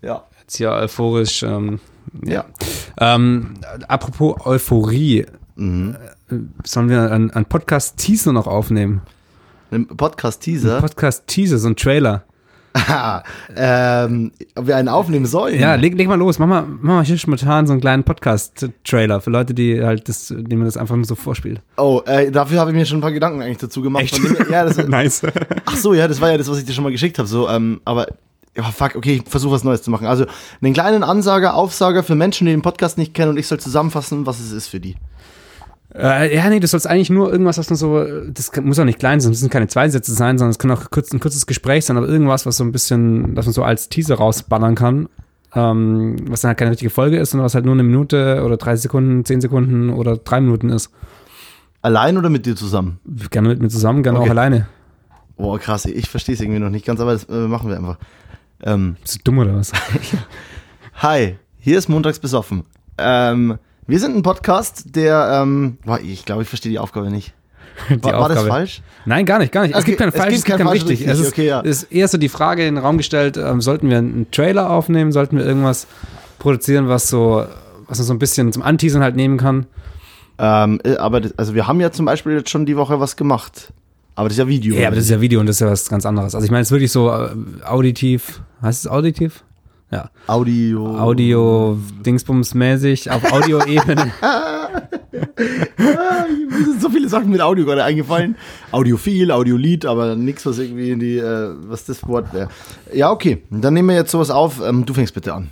Ja. 0.01 0.23
jetzt 0.41 0.55
hier 0.57 0.71
euphorisch. 0.71 1.43
Ähm, 1.43 1.79
Ja. 2.23 2.45
ähm, 2.99 3.55
apropos 3.87 4.45
Euphorie, 4.45 5.25
Mhm. 5.57 5.95
Sollen 6.63 6.89
wir 6.89 7.11
einen, 7.11 7.31
einen 7.31 7.45
Podcast-Teaser 7.45 8.33
noch 8.33 8.47
aufnehmen? 8.47 9.01
Ein 9.71 9.87
Podcast-Teaser. 9.87 10.81
Podcast-Teaser, 10.81 11.57
so 11.57 11.67
ein 11.67 11.75
Trailer. 11.75 12.23
Ah, 12.73 13.23
ähm, 13.55 14.31
ob 14.55 14.67
wir 14.67 14.75
einen 14.75 14.89
aufnehmen 14.89 15.25
sollen? 15.25 15.59
Ja, 15.59 15.75
leg, 15.75 15.95
leg 15.95 16.07
mal 16.07 16.15
los. 16.15 16.39
Mach 16.39 16.47
mal, 16.47 16.63
mach 16.63 16.95
mal 16.95 17.05
hier 17.05 17.17
spontan 17.17 17.67
so 17.67 17.73
einen 17.73 17.81
kleinen 17.81 18.03
Podcast-Trailer 18.03 19.21
für 19.21 19.29
Leute, 19.29 19.53
die 19.53 19.81
halt 19.81 20.09
das, 20.09 20.27
denen 20.27 20.57
man 20.57 20.65
das 20.65 20.75
einfach 20.75 20.95
nur 20.95 21.05
so 21.05 21.15
vorspielt. 21.15 21.61
Oh, 21.77 22.01
äh, 22.05 22.31
dafür 22.31 22.59
habe 22.59 22.71
ich 22.71 22.75
mir 22.75 22.85
schon 22.85 22.97
ein 22.97 23.01
paar 23.01 23.13
Gedanken 23.13 23.41
eigentlich 23.41 23.59
dazu 23.59 23.81
gemacht. 23.81 24.03
Echt? 24.03 24.17
Dem, 24.17 24.37
ja, 24.51 24.65
das, 24.65 24.77
nice. 24.87 25.21
ach 25.65 25.77
so, 25.77 25.93
ja, 25.93 26.07
das 26.07 26.19
war 26.19 26.31
ja 26.31 26.37
das, 26.37 26.49
was 26.49 26.59
ich 26.59 26.65
dir 26.65 26.73
schon 26.73 26.83
mal 26.83 26.91
geschickt 26.91 27.17
habe. 27.17 27.29
So, 27.29 27.47
ähm, 27.47 27.79
aber 27.85 28.07
ja, 28.57 28.63
fuck, 28.63 28.95
okay, 28.95 29.21
ich 29.23 29.29
versuche 29.29 29.53
was 29.53 29.63
Neues 29.63 29.81
zu 29.81 29.91
machen. 29.91 30.07
Also 30.07 30.25
einen 30.61 30.73
kleinen 30.73 31.03
Ansager, 31.03 31.55
Aufsager 31.55 32.03
für 32.03 32.15
Menschen, 32.15 32.45
die 32.45 32.51
den 32.51 32.61
Podcast 32.61 32.97
nicht 32.97 33.13
kennen 33.13 33.31
und 33.31 33.37
ich 33.37 33.47
soll 33.47 33.59
zusammenfassen, 33.59 34.25
was 34.25 34.39
es 34.39 34.51
ist 34.51 34.67
für 34.67 34.79
die. 34.79 34.95
Äh, 35.97 36.35
ja, 36.35 36.49
nee, 36.49 36.59
du 36.59 36.67
sollst 36.67 36.87
eigentlich 36.87 37.09
nur 37.09 37.31
irgendwas, 37.31 37.57
was 37.57 37.69
nur 37.69 37.77
so, 37.77 38.03
das 38.29 38.51
muss 38.61 38.77
auch 38.79 38.85
nicht 38.85 38.99
klein 38.99 39.21
sein, 39.21 39.31
das 39.31 39.39
müssen 39.39 39.49
keine 39.49 39.67
zwei 39.67 39.87
Sätze 39.87 40.13
sein, 40.13 40.37
sondern 40.37 40.51
es 40.51 40.59
kann 40.59 40.69
auch 40.71 40.89
kurz, 40.91 41.13
ein 41.13 41.21
kurzes 41.21 41.45
Gespräch 41.47 41.85
sein, 41.85 41.95
aber 41.95 42.07
irgendwas, 42.07 42.45
was 42.45 42.57
so 42.57 42.65
ein 42.65 42.71
bisschen, 42.73 43.35
was 43.35 43.45
man 43.45 43.53
so 43.53 43.63
als 43.63 43.87
Teaser 43.87 44.15
rausballern 44.15 44.75
kann, 44.75 45.07
ähm, 45.53 46.17
was 46.29 46.41
dann 46.41 46.49
halt 46.49 46.57
keine 46.57 46.71
richtige 46.71 46.89
Folge 46.89 47.17
ist, 47.17 47.31
sondern 47.31 47.45
was 47.45 47.55
halt 47.55 47.63
nur 47.63 47.73
eine 47.75 47.83
Minute 47.83 48.43
oder 48.45 48.57
30 48.57 48.83
Sekunden, 48.83 49.23
10 49.23 49.39
Sekunden 49.39 49.89
oder 49.89 50.17
drei 50.17 50.41
Minuten 50.41 50.69
ist. 50.69 50.91
Allein 51.81 52.17
oder 52.17 52.29
mit 52.29 52.45
dir 52.45 52.55
zusammen? 52.57 52.99
Gerne 53.29 53.47
mit 53.47 53.61
mir 53.61 53.69
zusammen, 53.69 54.03
gerne 54.03 54.19
Okay. 54.19 54.27
auch 54.27 54.31
alleine. 54.31 54.67
Boah, 55.37 55.59
krass, 55.59 55.85
ich 55.85 56.09
verstehe 56.09 56.35
es 56.35 56.41
irgendwie 56.41 56.59
noch 56.59 56.69
nicht 56.69 56.85
ganz, 56.85 56.99
aber 56.99 57.13
das 57.13 57.23
äh, 57.25 57.47
machen 57.47 57.69
wir 57.69 57.77
einfach. 57.77 57.97
Ähm, 58.63 58.97
Bist 59.01 59.15
du 59.15 59.19
dumm 59.23 59.37
oder 59.37 59.55
was? 59.55 59.71
hi, 60.95 61.35
hier 61.59 61.77
ist 61.77 61.87
Montags 61.87 62.19
besoffen. 62.19 62.63
Ähm, 62.97 63.57
wir 63.87 63.99
sind 63.99 64.15
ein 64.15 64.23
Podcast, 64.23 64.95
der, 64.95 65.41
ähm, 65.43 65.77
boah, 65.85 65.99
ich 65.99 66.25
glaube, 66.25 66.43
ich 66.43 66.49
verstehe 66.49 66.71
die 66.71 66.79
Aufgabe 66.79 67.09
nicht. 67.11 67.33
Die 67.89 68.03
War, 68.03 68.21
war 68.21 68.29
das 68.29 68.43
falsch? 68.43 68.81
Nein, 69.05 69.25
gar 69.25 69.37
nicht, 69.37 69.51
gar 69.51 69.63
nicht. 69.63 69.73
es 69.75 69.81
Okay, 69.81 69.91
gibt 69.91 69.99
kein 69.99 70.09
es 70.09 70.15
falsch, 70.15 70.35
es 70.35 70.45
gibt 70.45 70.57
kein 70.57 70.65
kein 70.65 70.67
falsch 70.67 70.85
richtig. 70.85 70.99
richtig, 71.01 71.07
Es 71.07 71.19
ist, 71.19 71.27
okay, 71.33 71.47
ja. 71.47 71.61
es 71.61 71.83
ist 71.83 71.91
eher 71.91 72.07
so 72.07 72.17
die 72.17 72.29
Frage 72.29 72.65
in 72.65 72.75
den 72.75 72.83
Raum 72.83 72.97
gestellt, 72.97 73.35
ähm, 73.35 73.59
sollten 73.59 73.89
wir 73.89 73.97
einen 73.97 74.31
Trailer 74.31 74.69
aufnehmen, 74.69 75.11
sollten 75.11 75.37
wir 75.37 75.45
irgendwas 75.45 75.85
produzieren, 76.39 76.87
was 76.87 77.09
so, 77.09 77.45
was 77.87 77.97
man 77.97 78.07
so 78.07 78.13
ein 78.13 78.19
bisschen 78.19 78.53
zum 78.53 78.63
Anteasern 78.63 79.03
halt 79.03 79.17
nehmen 79.17 79.37
kann. 79.37 79.65
Ähm, 80.37 80.79
äh, 80.85 80.95
aber 80.95 81.19
das, 81.21 81.37
also 81.37 81.53
wir 81.53 81.67
haben 81.67 81.81
ja 81.81 81.91
zum 81.91 82.05
Beispiel 82.05 82.33
jetzt 82.33 82.49
schon 82.49 82.65
die 82.65 82.77
Woche 82.77 82.99
was 83.01 83.15
gemacht. 83.17 83.73
Aber 84.15 84.29
das 84.29 84.37
ist 84.37 84.39
ja 84.39 84.47
Video. 84.47 84.75
Ja, 84.75 84.87
aber 84.87 84.95
das 84.95 85.05
ist 85.05 85.11
ja 85.11 85.19
Video 85.19 85.41
und 85.41 85.45
das 85.47 85.57
ist 85.57 85.59
ja 85.59 85.67
was 85.67 85.89
ganz 85.89 86.05
anderes. 86.05 86.33
Also 86.33 86.45
ich 86.45 86.51
meine, 86.51 86.61
es 86.61 86.69
ist 86.69 86.71
wirklich 86.71 86.91
so 86.91 87.09
äh, 87.11 87.29
auditiv, 87.65 88.41
heißt 88.61 88.85
es 88.85 88.91
auditiv? 88.91 89.43
Ja, 89.91 90.09
Audio. 90.27 90.97
Audio 90.97 91.77
Dingsbums 92.05 92.55
mäßig 92.55 93.11
auf 93.11 93.31
Audioebene. 93.31 94.11
Mir 95.77 96.65
sind 96.65 96.81
so 96.81 96.89
viele 96.89 97.07
Sachen 97.07 97.29
mit 97.29 97.39
Audio 97.39 97.65
gerade 97.65 97.83
eingefallen. 97.83 98.35
Audiophil, 98.71 99.31
Audiolied, 99.31 99.85
aber 99.85 100.15
nichts, 100.15 100.45
was 100.45 100.57
irgendwie 100.57 100.89
in 100.89 100.99
die, 100.99 101.17
äh, 101.17 101.53
was 101.67 101.85
das 101.85 102.05
Wort 102.07 102.33
wäre. 102.33 102.49
Ja, 102.93 103.11
okay. 103.11 103.43
Dann 103.51 103.75
nehmen 103.75 103.89
wir 103.89 103.95
jetzt 103.95 104.11
sowas 104.11 104.31
auf. 104.31 104.59
Ähm, 104.65 104.85
du 104.85 104.93
fängst 104.93 105.13
bitte 105.13 105.33
an. 105.33 105.49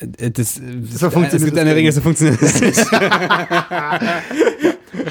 Äh, 0.00 0.30
das, 0.30 0.54
So 0.54 0.62
das 0.62 1.00
funktioniert 1.12 1.34
es 1.34 1.44
gibt 1.44 1.58
eine. 1.58 1.74
Regel, 1.74 1.92
so 1.92 2.00
funktioniert 2.00 2.40
nicht. 2.40 2.86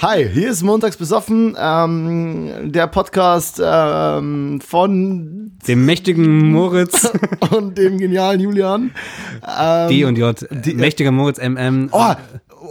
Hi, 0.02 0.28
hier 0.30 0.50
ist 0.50 0.64
Montags 0.64 0.98
besoffen, 0.98 1.56
ähm, 1.60 2.72
der 2.72 2.88
Podcast 2.88 3.62
ähm, 3.64 4.60
von 4.62 5.52
Dem 5.68 5.86
mächtigen 5.86 6.52
Moritz, 6.52 7.12
und 7.52 7.78
dem 7.78 7.98
genialen 7.98 8.40
Julian. 8.40 8.92
Ähm, 9.60 9.90
D 9.90 10.06
und 10.06 10.18
J, 10.18 10.36
mächtiger 10.76 11.12
Moritz 11.12 11.40
MM. 11.40 11.90
Oh, 11.92 12.14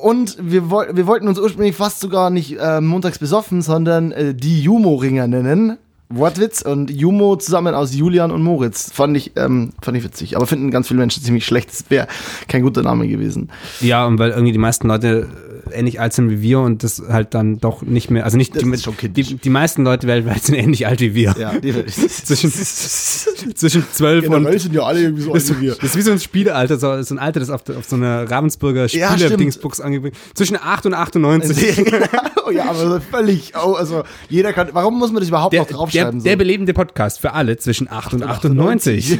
und 0.03 0.37
wir, 0.41 0.71
woll 0.71 0.89
wir 0.93 1.07
wollten 1.07 1.29
uns 1.29 1.39
ursprünglich 1.39 1.77
fast 1.77 2.01
sogar 2.01 2.31
nicht 2.31 2.59
äh, 2.59 2.81
montags 2.81 3.19
besoffen, 3.19 3.62
sondern 3.62 4.12
äh, 4.12 4.35
die 4.35 4.62
Jumo-Ringer 4.62 5.27
nennen. 5.27 5.79
Wortwitz 6.09 6.62
und 6.62 6.90
Jumo 6.90 7.36
zusammen 7.36 7.74
aus 7.74 7.94
Julian 7.94 8.30
und 8.30 8.42
Moritz. 8.42 8.92
Fand 8.92 9.16
ich, 9.16 9.32
ähm, 9.36 9.72
fand 9.82 9.96
ich 9.96 10.04
witzig. 10.04 10.36
Aber 10.36 10.46
finden 10.46 10.70
ganz 10.70 10.88
viele 10.88 11.00
Menschen 11.00 11.22
ziemlich 11.22 11.44
schlecht. 11.44 11.70
Das 11.70 11.84
wäre 11.88 12.07
kein 12.48 12.62
guter 12.62 12.82
Name 12.82 13.09
gewesen. 13.09 13.50
Ja, 13.80 14.07
und 14.07 14.18
weil 14.18 14.30
irgendwie 14.30 14.52
die 14.52 14.59
meisten 14.59 14.86
Leute 14.88 15.28
ähnlich 15.73 16.01
alt 16.01 16.12
sind 16.12 16.31
wie 16.31 16.43
wir 16.43 16.61
und 16.61 16.83
das 16.83 17.03
halt 17.09 17.35
dann 17.35 17.59
doch 17.59 17.83
nicht 17.83 18.11
mehr, 18.11 18.25
also 18.25 18.37
nicht 18.37 18.55
Das 18.55 18.62
die, 18.62 18.71
ist 18.71 18.85
schon 18.85 18.97
kindisch. 18.97 19.29
die, 19.29 19.35
die 19.37 19.51
meisten 19.51 19.85
Leute 19.85 20.07
weltweit 20.07 20.43
sind 20.43 20.55
ähnlich 20.57 20.87
alt 20.87 21.01
wie 21.01 21.14
wir. 21.14 21.35
Ja, 21.39 21.59
die, 21.59 21.73
Zwischen, 21.87 22.53
zwischen 22.53 23.85
12 23.93 24.29
und 24.29 24.61
sind 24.61 24.75
ja 24.75 24.83
alle 24.83 25.01
irgendwie 25.03 25.23
so 25.23 25.33
das, 25.33 25.47
das 25.47 25.57
ist 25.59 25.97
wie 25.97 26.03
so 26.03 26.12
ein 26.12 26.21
Spielealter, 26.21 26.79
so, 26.79 27.01
so 27.03 27.14
ein 27.14 27.19
Alter, 27.19 27.41
das 27.41 27.51
auf, 27.51 27.69
auf 27.71 27.85
so 27.87 27.97
einer 27.97 28.31
Ravensburger 28.31 28.87
Ja, 28.87 29.09
stimmt. 29.09 29.21
Spiele-Dingsbox 29.21 29.81
angebringt. 29.81 30.17
Zwischen 30.35 30.57
8 30.57 30.87
und 30.87 30.95
98. 30.95 31.93
oh 32.47 32.51
ja, 32.51 32.64
aber 32.71 33.01
völlig. 33.01 33.53
Oh, 33.62 33.73
also 33.75 34.03
jeder 34.29 34.53
kann. 34.53 34.69
Warum 34.73 34.99
muss 34.99 35.11
man 35.12 35.21
das 35.21 35.29
überhaupt 35.29 35.53
Der, 35.53 35.61
noch 35.62 35.69
der, 35.69 35.77
draufschreiben? 35.77 36.23
der 36.23 36.37
belebende 36.37 36.73
Podcast 36.75 37.21
für 37.21 37.33
alle 37.33 37.57
zwischen 37.57 37.91
8 37.91 38.14
und 38.14 38.23
98. 38.23 39.19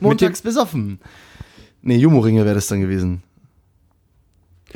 Montags 0.00 0.42
besoffen. 0.42 0.98
Nee, 1.82 1.96
Jumo-Ringe 1.96 2.44
wäre 2.44 2.54
das 2.54 2.66
dann 2.66 2.80
gewesen. 2.80 3.22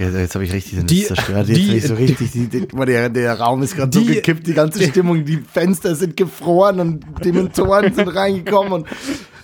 Jetzt 0.01 0.35
habe 0.35 0.45
ich 0.45 0.53
richtig 0.53 0.79
den 0.79 0.87
Die- 0.87 1.05
zerstört. 1.05 1.49
Jetzt 1.49 1.59
die- 1.59 1.81
so 1.81 1.95
richtig, 1.95 2.33
die, 2.33 2.47
die, 2.49 2.67
der, 2.67 3.09
der 3.11 3.39
Raum 3.39 3.63
ist 3.63 3.77
gerade 3.77 3.97
so 3.97 4.03
gekippt, 4.05 4.47
die 4.47 4.55
ganze 4.55 4.83
Stimmung, 4.83 5.25
die 5.25 5.37
Fenster 5.39 5.95
sind 5.95 6.17
gefroren 6.17 6.81
und 6.81 7.05
Dementoren 7.25 7.93
sind 7.95 8.09
reingekommen 8.09 8.73
und 8.73 8.87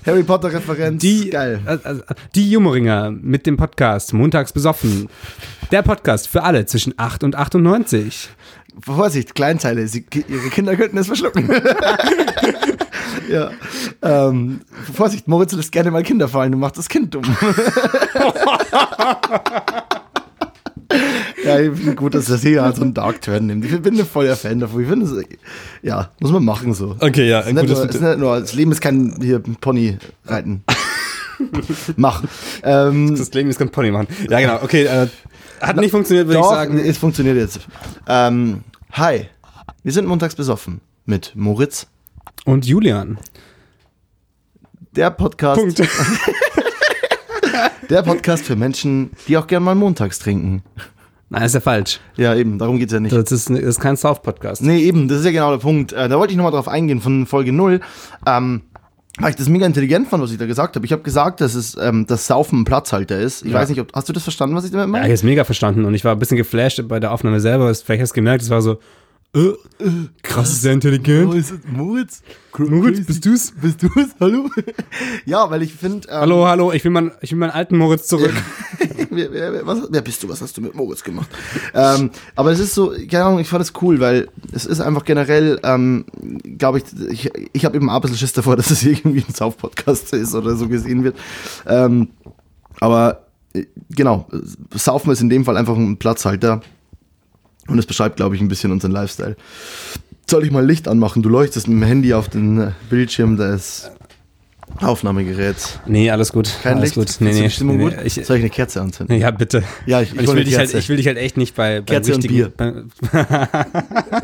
Harry 0.07 0.23
Potter 0.23 0.53
Referenz. 0.53 1.03
Die, 1.03 1.29
geil. 1.31 1.61
äh, 1.67 1.75
äh, 1.75 2.01
die 2.35 2.51
Jumoringer 2.51 3.11
mit 3.11 3.45
dem 3.47 3.57
Podcast 3.57 4.13
Montags 4.15 4.53
besoffen. 4.53 5.09
Der 5.73 5.83
Podcast 5.83 6.29
für 6.29 6.43
alle 6.45 6.65
zwischen 6.65 6.95
8 6.97 7.25
und 7.25 7.35
98. 7.35 8.29
Vorsicht, 8.81 9.35
Kleinteile, 9.35 9.89
sie, 9.89 10.05
ihre 10.29 10.49
Kinder 10.51 10.77
könnten 10.77 10.99
es 10.99 11.07
verschlucken. 11.09 11.51
ja. 13.31 13.51
Ähm, 14.03 14.61
Vorsicht, 14.95 15.27
Moritz 15.29 15.53
lässt 15.53 15.73
gerne 15.73 15.91
mal 15.91 16.03
Kinder 16.03 16.29
fallen 16.29 16.55
und 16.55 16.61
macht 16.61 16.77
das 16.79 16.89
Kind 16.89 17.15
dumm. 17.15 17.25
ich 21.61 21.79
finde 21.79 21.95
gut, 21.95 22.15
dass 22.15 22.27
das 22.27 22.43
hier 22.43 22.73
so 22.75 22.83
einen 22.83 22.95
Dark 22.95 23.21
Turn 23.23 23.47
nimmt. 23.47 23.65
Ich 23.65 23.81
bin 23.83 23.99
ein 23.99 24.07
voller 24.07 24.37
Fan 24.37 24.61
davon. 24.61 24.83
Ich 24.83 24.89
finde, 24.89 25.25
ja, 25.83 26.11
muss 26.21 26.33
man 26.33 26.45
machen 26.45 26.75
so. 26.75 26.97
Okay, 27.01 27.29
ja, 27.29 27.41
Es 27.41 27.53
nicht 27.53 27.69
nur, 27.69 27.87
nicht 27.87 28.19
nur, 28.19 28.41
das 28.41 28.53
Leben 28.55 28.73
ist 28.73 28.81
kein 28.81 29.17
hier 29.21 29.41
Pony 29.41 29.99
reiten. 30.25 30.65
Mach. 31.97 32.23
Ähm, 32.63 33.15
das 33.17 33.33
Leben 33.33 33.51
ist 33.51 33.59
kein 33.59 33.71
Pony 33.71 33.91
machen. 33.91 34.09
Ja, 34.31 34.41
genau. 34.41 34.63
Okay, 34.63 34.85
äh, 34.85 35.09
hat 35.61 35.77
nicht 35.77 35.91
funktioniert, 35.91 36.27
würde 36.27 36.41
ich 36.41 36.47
sagen. 36.47 36.79
es 36.79 36.99
funktioniert 36.99 37.37
jetzt. 37.37 37.61
Ähm, 38.09 38.63
hi, 38.93 39.27
wir 39.83 39.93
sind 39.93 40.07
montags 40.07 40.35
besoffen 40.35 40.81
mit 41.05 41.33
Moritz, 41.35 41.87
Und 42.45 42.67
Julian. 42.67 43.19
der 44.93 45.11
Podcast, 45.11 45.61
Punkt. 45.61 45.79
der 47.91 48.03
Podcast 48.03 48.45
für 48.45 48.57
Menschen, 48.57 49.11
die 49.29 49.37
auch 49.37 49.47
gern 49.47 49.63
mal 49.63 49.75
montags 49.75 50.19
trinken. 50.19 50.63
Nein, 51.29 51.43
ist 51.43 51.55
ja 51.55 51.61
falsch. 51.61 51.99
Ja, 52.17 52.35
eben, 52.37 52.59
darum 52.59 52.79
geht's 52.79 52.93
ja 52.93 53.01
nicht. 53.01 53.15
Das 53.15 53.33
ist, 53.33 53.51
das 53.51 53.59
ist 53.59 53.81
kein 53.81 53.97
South-Podcast. 53.97 54.63
Nee, 54.63 54.79
eben, 54.79 55.09
das 55.09 55.19
ist 55.21 55.25
ja 55.25 55.33
genau 55.33 55.51
der 55.51 55.59
Punkt. 55.59 55.93
Äh, 55.93 56.09
da 56.09 56.19
wollte 56.19 56.31
ich 56.33 56.37
nochmal 56.37 56.53
drauf 56.53 56.69
eingehen 56.69 57.01
von 57.01 57.27
Folge 57.27 57.53
0. 57.53 57.81
Ähm, 58.27 58.63
weil 59.19 59.31
ich 59.31 59.37
das 59.37 59.49
mega 59.49 59.65
intelligent 59.67 60.09
fand, 60.09 60.23
was 60.23 60.31
ich 60.31 60.39
da 60.39 60.47
gesagt 60.47 60.77
habe. 60.77 60.85
Ich 60.87 60.93
habe 60.93 61.03
gesagt, 61.03 61.41
dass 61.41 61.55
es 61.55 61.77
ähm, 61.81 62.07
das 62.07 62.27
Saufen 62.27 62.61
ein 62.61 62.65
Platzhalter 62.65 63.19
ist. 63.19 63.45
Ich 63.45 63.53
Ja. 63.53 63.59
weiß 63.59 63.71
nicht, 63.71 63.81
ob, 63.81 63.93
hast 63.95 64.09
du 64.09 64.13
das 64.13 64.23
verstanden, 64.23 64.55
was 64.55 64.65
ich 64.67 64.71
damit 64.71 64.85
Ja, 64.85 64.89
meine? 64.89 65.05
ich 65.05 65.09
habe 65.09 65.15
es 65.15 65.23
mega 65.23 65.43
verstanden 65.45 65.85
und 65.87 65.95
ich 65.95 66.05
war 66.05 66.13
ein 66.13 66.19
bisschen 66.19 66.37
geflasht 66.37 66.81
bei 66.87 67.01
der 67.01 67.13
Aufnahme 67.13 67.41
selber. 67.41 67.75
Vielleicht 67.75 68.03
hast 68.03 68.11
du 68.11 68.15
gemerkt, 68.15 68.43
es 68.43 68.51
war 68.51 68.61
so, 68.63 68.79
Äh, 69.37 69.53
krass, 70.23 70.51
ist 70.51 70.63
sehr 70.63 70.73
intelligent. 70.73 71.35
es? 71.35 71.53
Moritz? 71.71 72.23
Moritz, 72.57 73.05
bist 73.05 73.27
du's? 73.27 73.53
Bist 73.61 73.83
du's? 73.83 74.09
Hallo? 74.21 74.49
ja, 75.27 75.51
weil 75.51 75.61
ich 75.63 75.75
finde. 75.75 76.09
Ähm, 76.09 76.21
Hallo, 76.21 76.47
hallo, 76.47 76.73
ich 76.73 76.83
will, 76.85 76.91
mein, 76.91 77.13
ich 77.21 77.33
will 77.33 77.39
meinen 77.39 77.51
alten 77.51 77.77
Moritz 77.77 78.07
zurück. 78.07 78.33
wer, 79.11 79.31
wer, 79.31 79.53
wer, 79.53 79.67
was, 79.67 79.89
wer 79.91 80.01
bist 80.01 80.23
du? 80.23 80.31
Was 80.31 80.41
hast 80.41 80.57
du 80.57 80.63
mit 80.63 80.75
Moritz 80.75 81.05
gemacht? 81.05 81.29
ähm, 81.75 82.11
aber 82.35 82.51
es 82.51 82.61
ist 82.61 82.75
so, 82.75 82.95
keine 83.11 83.25
Ahnung, 83.25 83.41
ich 83.41 83.49
fand 83.49 83.63
es 83.63 83.75
cool, 83.83 84.01
weil 84.01 84.29
es 84.53 84.65
ist 84.65 84.81
einfach 84.81 85.05
generell, 85.05 85.61
ähm, 85.65 86.07
glaube 86.57 86.79
ich, 86.79 86.85
ich, 87.11 87.31
ich 87.53 87.65
habe 87.67 87.77
eben 87.77 87.91
ein 87.91 88.01
bisschen 88.01 88.17
Schiss 88.17 88.33
davor, 88.33 88.57
dass 88.57 88.71
es 88.71 88.83
irgendwie 88.85 89.23
ein 89.29 89.35
Sauf-Podcast 89.35 90.15
ist 90.15 90.35
oder 90.35 90.57
so 90.57 90.67
gesehen 90.67 91.05
wird. 91.05 91.17
Ähm, 91.67 92.09
aber 92.81 93.27
äh, 93.53 93.67
genau, 93.91 94.29
Saufen 94.75 95.13
ist 95.13 95.21
in 95.21 95.29
dem 95.29 95.45
Fall 95.45 95.59
einfach 95.59 95.77
ein 95.77 95.99
Platzhalter. 95.99 96.63
Und 97.69 97.79
es 97.79 97.87
beschreibt, 97.87 98.17
glaube 98.17 98.37
ich, 98.37 98.41
ein 98.41 98.49
bisschen 98.49 98.73
unseren 98.73 98.93
Lifestyle. 98.93 99.37
Soll 100.29 100.45
ich 100.45 100.51
mal 100.51 100.65
Licht 100.65 100.89
anmachen? 100.89 101.23
Du 101.23 101.29
leuchtest 101.29 101.69
mit 101.69 101.77
dem 101.77 101.83
Handy 101.85 102.13
auf 102.15 102.29
den 102.29 102.61
äh, 102.61 102.71
Bildschirm 102.91 103.37
des 103.37 103.91
Aufnahmegeräts. 104.81 105.79
Nee, 105.87 106.11
alles 106.11 106.33
gut. 106.33 106.51
Kein 106.63 106.79
alles 106.79 106.97
Licht? 106.97 107.19
gut. 107.19 107.21
Nee, 107.21 107.33
nee, 107.33 107.43
die 107.43 107.51
Stimmung 107.51 107.79
nee, 107.79 107.85
gut? 107.85 107.95
Ich, 108.05 108.15
Soll 108.15 108.37
ich 108.37 108.43
eine 108.43 108.51
Kerze 108.51 108.81
anzünden? 108.81 109.19
ja, 109.19 109.31
bitte. 109.31 109.63
Ja, 109.87 110.03
ich, 110.03 110.15
ich, 110.15 110.27
hol 110.27 110.37
will 110.37 110.45
dich 110.45 110.59
halt, 110.59 110.75
ich 110.75 110.89
will 110.89 110.97
dich 110.97 111.07
halt 111.07 111.19
echt 111.19 111.37
nicht 111.37 111.55
bei, 111.55 111.81
bei 111.81 111.95
Kerze 111.95 112.15
und. 112.15 112.27
Bier. 112.27 112.53
Bei, 112.55 112.73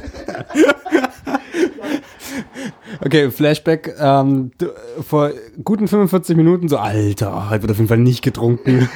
okay, 3.05 3.31
Flashback. 3.31 3.95
Ähm, 3.99 4.53
du, 4.59 4.67
vor 5.07 5.31
guten 5.63 5.89
45 5.89 6.37
Minuten 6.37 6.69
so, 6.69 6.79
Alter, 6.79 7.51
heute 7.51 7.63
wird 7.63 7.73
auf 7.73 7.77
jeden 7.79 7.89
Fall 7.89 7.99
nicht 7.99 8.23
getrunken. 8.23 8.89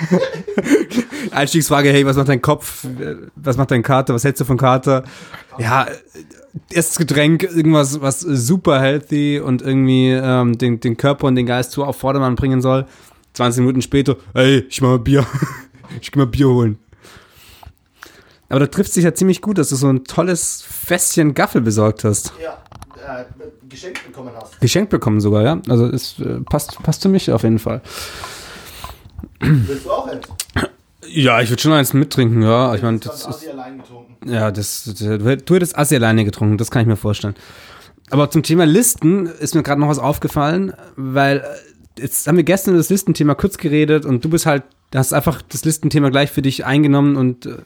Einstiegsfrage, 1.31 1.91
hey, 1.91 2.07
was 2.07 2.17
macht 2.17 2.29
dein 2.29 2.43
Kopf? 2.43 2.87
Was 3.35 3.57
macht 3.57 3.71
dein 3.71 3.83
Kater? 3.83 4.15
Was 4.15 4.25
hältst 4.25 4.41
du 4.41 4.45
von 4.45 4.57
Kater? 4.57 5.05
Ja, 5.59 5.87
erstes 6.71 6.99
Getränk, 6.99 7.43
irgendwas, 7.43 8.01
was 8.01 8.21
super 8.21 8.81
healthy 8.81 9.41
und 9.41 9.63
irgendwie 9.63 10.11
ähm, 10.11 10.59
den, 10.59 10.81
den 10.81 10.97
Körper 10.97 11.27
und 11.27 11.35
den 11.35 11.47
Geist 11.47 11.73
zu 11.73 11.85
auf 11.85 11.97
Vordermann 11.97 12.37
bringen 12.37 12.63
soll. 12.63 12.87
20 13.35 13.61
Minuten 13.61 13.83
später, 13.83 14.17
hey, 14.35 14.65
ich 14.69 14.81
mach 14.81 14.89
mal 14.91 14.99
Bier. 14.99 15.27
ich 16.01 16.11
geh 16.11 16.19
mal 16.19 16.27
Bier 16.27 16.49
holen. 16.49 16.79
Aber 18.49 18.61
da 18.61 18.67
trifft 18.67 18.93
sich 18.93 19.05
ja 19.05 19.13
ziemlich 19.13 19.43
gut, 19.43 19.59
dass 19.59 19.71
du 19.71 19.77
so 19.77 19.89
ein 19.89 20.05
tolles 20.05 20.63
Fässchen 20.63 21.35
Gaffel 21.35 21.61
besorgt 21.61 22.05
hast. 22.05 22.33
Ja, 22.43 22.59
äh, 23.07 23.25
geschenkt 23.69 24.05
bekommen 24.07 24.31
hast. 24.35 24.61
Geschenkt 24.61 24.91
bekommen 24.91 25.21
sogar, 25.21 25.43
ja. 25.43 25.61
Also 25.69 25.87
es 25.87 26.19
äh, 26.19 26.41
passt, 26.41 26.83
passt 26.83 27.03
für 27.03 27.09
mich 27.09 27.31
auf 27.31 27.43
jeden 27.43 27.59
Fall. 27.59 27.81
Willst 29.41 29.85
du 29.85 29.91
auch 29.91 30.09
eins? 30.09 30.27
Ja, 31.09 31.41
ich 31.41 31.51
würde 31.51 31.63
schon 31.63 31.73
eins 31.73 31.93
mittrinken, 31.93 32.43
ja. 32.43 32.75
Ich 32.75 32.83
meine, 32.83 32.99
das 32.99 33.21
ist, 33.21 33.27
Asi 33.27 33.49
allein 33.49 33.79
getrunken. 33.79 34.29
ja, 34.29 34.51
das, 34.51 34.85
das, 34.85 34.99
du 34.99 35.55
hättest 35.55 35.79
Assi 35.79 35.97
alleine 35.97 36.25
getrunken, 36.25 36.59
das 36.59 36.71
kann 36.71 36.83
ich 36.83 36.89
mir 36.89 36.97
vorstellen. 36.97 37.35
Aber 38.11 38.31
zum 38.31 38.43
Thema 38.43 38.67
Listen 38.67 39.27
ist 39.27 39.55
mir 39.55 39.63
gerade 39.63 39.81
noch 39.81 39.89
was 39.89 39.99
aufgefallen, 39.99 40.73
weil 40.97 41.39
äh, 41.39 42.01
jetzt 42.03 42.27
haben 42.27 42.37
wir 42.37 42.45
gestern 42.45 42.73
über 42.73 42.79
das 42.79 42.91
Listenthema 42.91 43.35
kurz 43.35 43.59
geredet 43.59 44.05
und 44.05 44.25
du 44.25 44.29
bist 44.29 44.47
halt, 44.47 44.65
du 44.91 44.99
hast 44.99 45.13
einfach 45.13 45.43
das 45.43 45.65
Listenthema 45.65 46.11
gleich 46.11 46.31
für 46.31 46.43
dich 46.43 46.65
eingenommen 46.65 47.17
und 47.17 47.47
äh, 47.47 47.57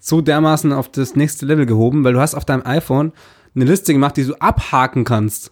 so 0.00 0.20
dermaßen 0.20 0.72
auf 0.72 0.88
das 0.90 1.16
nächste 1.16 1.46
Level 1.46 1.66
gehoben, 1.66 2.04
weil 2.04 2.12
du 2.12 2.20
hast 2.20 2.34
auf 2.34 2.44
deinem 2.44 2.64
iPhone 2.64 3.12
eine 3.56 3.64
Liste 3.64 3.92
gemacht, 3.92 4.16
die 4.16 4.24
du 4.24 4.34
abhaken 4.34 5.04
kannst. 5.04 5.50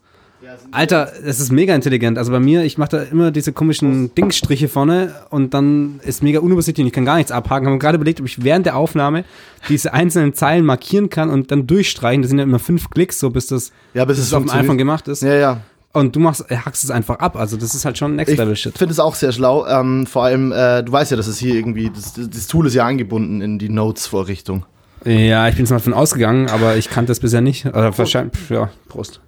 Alter, 0.72 1.10
das 1.24 1.40
ist 1.40 1.50
mega 1.50 1.74
intelligent. 1.74 2.18
Also 2.18 2.30
bei 2.30 2.40
mir, 2.40 2.64
ich 2.64 2.78
mache 2.78 2.90
da 2.90 3.02
immer 3.02 3.30
diese 3.30 3.52
komischen 3.52 4.14
Dingsstriche 4.14 4.68
vorne 4.68 5.14
und 5.30 5.54
dann 5.54 6.00
ist 6.04 6.22
mega 6.22 6.40
unübersichtlich 6.40 6.84
und 6.84 6.88
ich 6.88 6.92
kann 6.92 7.04
gar 7.04 7.16
nichts 7.16 7.32
abhaken. 7.32 7.66
Habe 7.66 7.74
mir 7.74 7.78
gerade 7.78 7.96
überlegt, 7.96 8.20
ob 8.20 8.26
ich 8.26 8.44
während 8.44 8.66
der 8.66 8.76
Aufnahme 8.76 9.24
diese 9.68 9.92
einzelnen 9.92 10.34
Zeilen 10.34 10.64
markieren 10.64 11.08
kann 11.10 11.30
und 11.30 11.50
dann 11.50 11.66
durchstreichen. 11.66 12.22
Das 12.22 12.28
sind 12.28 12.38
ja 12.38 12.44
immer 12.44 12.58
fünf 12.58 12.90
Klicks, 12.90 13.18
so 13.18 13.30
bis 13.30 13.46
das, 13.46 13.72
Ja, 13.94 14.04
bis 14.04 14.16
bis 14.16 14.26
es 14.26 14.28
es 14.28 14.34
auf 14.34 14.42
dem 14.44 14.50
iPhone 14.50 14.78
gemacht 14.78 15.08
ist. 15.08 15.22
Ja, 15.22 15.34
ja. 15.34 15.60
Und 15.92 16.16
du 16.16 16.20
machst, 16.20 16.50
äh, 16.50 16.56
hackst 16.56 16.84
es 16.84 16.90
einfach 16.90 17.20
ab. 17.20 17.36
Also 17.36 17.56
das 17.56 17.74
ist 17.74 17.84
halt 17.84 17.96
schon 17.96 18.16
Next 18.16 18.32
Ich 18.32 18.38
Level 18.38 18.56
Shit. 18.56 18.76
finde 18.76 18.92
es 18.92 19.00
auch 19.00 19.14
sehr 19.14 19.32
schlau. 19.32 19.64
Ähm, 19.66 20.06
vor 20.06 20.24
allem, 20.24 20.50
äh, 20.52 20.82
du 20.82 20.92
weißt 20.92 21.12
ja, 21.12 21.16
dass 21.16 21.28
es 21.28 21.38
hier 21.38 21.54
irgendwie, 21.54 21.90
das, 21.94 22.14
das 22.14 22.46
Tool 22.48 22.66
ist 22.66 22.74
ja 22.74 22.84
eingebunden 22.84 23.40
in 23.40 23.58
die 23.58 23.68
Notes-Vorrichtung. 23.68 24.66
Ja, 25.04 25.48
ich 25.48 25.56
bin 25.56 25.64
jetzt 25.64 25.70
mal 25.70 25.76
davon 25.76 25.92
ausgegangen, 25.94 26.48
aber 26.48 26.76
ich 26.76 26.88
kannte 26.90 27.12
es 27.12 27.20
bisher 27.20 27.40
nicht. 27.40 27.66
Oder 27.66 27.96
wahrscheinlich, 27.96 28.34
pf, 28.34 28.50
ja, 28.50 28.70
Prost. 28.88 29.20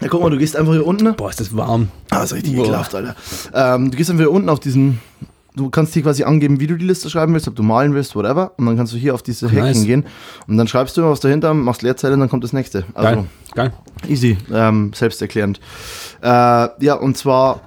Ja, 0.00 0.08
guck 0.08 0.22
mal, 0.22 0.30
du 0.30 0.38
gehst 0.38 0.56
einfach 0.56 0.72
hier 0.72 0.86
unten. 0.86 1.14
Boah, 1.14 1.30
ist 1.30 1.40
das 1.40 1.56
warm. 1.56 1.88
Ah, 2.10 2.22
ist 2.22 2.34
richtig 2.34 2.56
Boah. 2.56 2.64
ekelhaft, 2.64 2.94
Alter. 2.94 3.14
Ähm, 3.54 3.90
du 3.90 3.96
gehst 3.96 4.10
einfach 4.10 4.24
hier 4.24 4.30
unten 4.32 4.48
auf 4.48 4.60
diesen. 4.60 5.00
Du 5.56 5.70
kannst 5.70 5.94
hier 5.94 6.02
quasi 6.02 6.24
angeben, 6.24 6.58
wie 6.58 6.66
du 6.66 6.76
die 6.76 6.84
Liste 6.84 7.08
schreiben 7.08 7.32
willst, 7.32 7.46
ob 7.46 7.54
du 7.54 7.62
malen 7.62 7.94
willst, 7.94 8.16
whatever. 8.16 8.52
Und 8.56 8.66
dann 8.66 8.76
kannst 8.76 8.92
du 8.92 8.96
hier 8.96 9.14
auf 9.14 9.22
diese 9.22 9.46
Häkchen 9.48 9.64
Nice. 9.64 9.84
gehen. 9.84 10.04
Und 10.48 10.56
dann 10.56 10.66
schreibst 10.66 10.96
du 10.96 11.02
immer 11.02 11.10
was 11.10 11.20
dahinter, 11.20 11.54
machst 11.54 11.82
Leerzeilen, 11.82 12.18
dann 12.18 12.28
kommt 12.28 12.42
das 12.42 12.52
nächste. 12.52 12.84
Also 12.92 13.20
Geil, 13.20 13.24
geil. 13.54 13.72
easy, 14.08 14.36
ähm, 14.52 14.92
selbsterklärend. 14.92 15.60
Äh, 16.22 16.26
ja, 16.84 16.94
und 16.94 17.16
zwar 17.16 17.60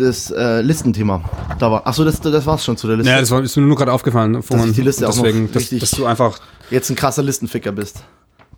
das 0.00 0.30
äh, 0.30 0.60
Listenthema. 0.62 1.22
Da 1.58 1.70
war. 1.70 1.86
Achso, 1.86 2.04
das, 2.04 2.20
das 2.20 2.46
war's 2.46 2.64
schon 2.64 2.76
zu 2.76 2.86
der 2.86 2.96
Liste. 2.96 3.10
Ja, 3.12 3.20
das 3.20 3.30
war, 3.30 3.42
ist 3.42 3.56
mir 3.56 3.62
nur 3.62 3.76
gerade 3.76 3.92
aufgefallen. 3.92 4.42
Vorhin. 4.42 4.70
ich 4.70 4.76
die 4.76 4.82
Liste 4.82 5.08
auch 5.08 5.14
noch 5.16 5.22
Deswegen, 5.22 5.46
dass, 5.52 5.62
richtig- 5.62 5.80
dass 5.80 5.90
du 5.92 6.06
einfach, 6.06 6.38
Jetzt 6.70 6.90
ein 6.90 6.96
krasser 6.96 7.22
Listenficker 7.22 7.72
bist. 7.72 8.02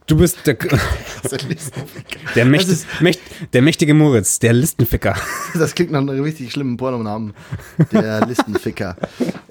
du 0.06 0.16
bist 0.16 0.38
der, 0.46 0.54
der, 2.34 2.44
mächt, 2.44 2.64
Das 2.64 2.72
ist- 2.72 2.86
mächt, 3.00 3.20
der 3.52 3.62
mächtige 3.62 3.94
Moritz, 3.94 4.38
der 4.38 4.52
Listenficker. 4.52 5.14
Das 5.54 5.74
klingt 5.74 5.92
nach 5.92 6.00
einem 6.00 6.22
richtig 6.22 6.50
schlimmen 6.52 6.76
Pornonamen. 6.78 7.34
Der 7.92 8.26
Listenficker. 8.26 8.96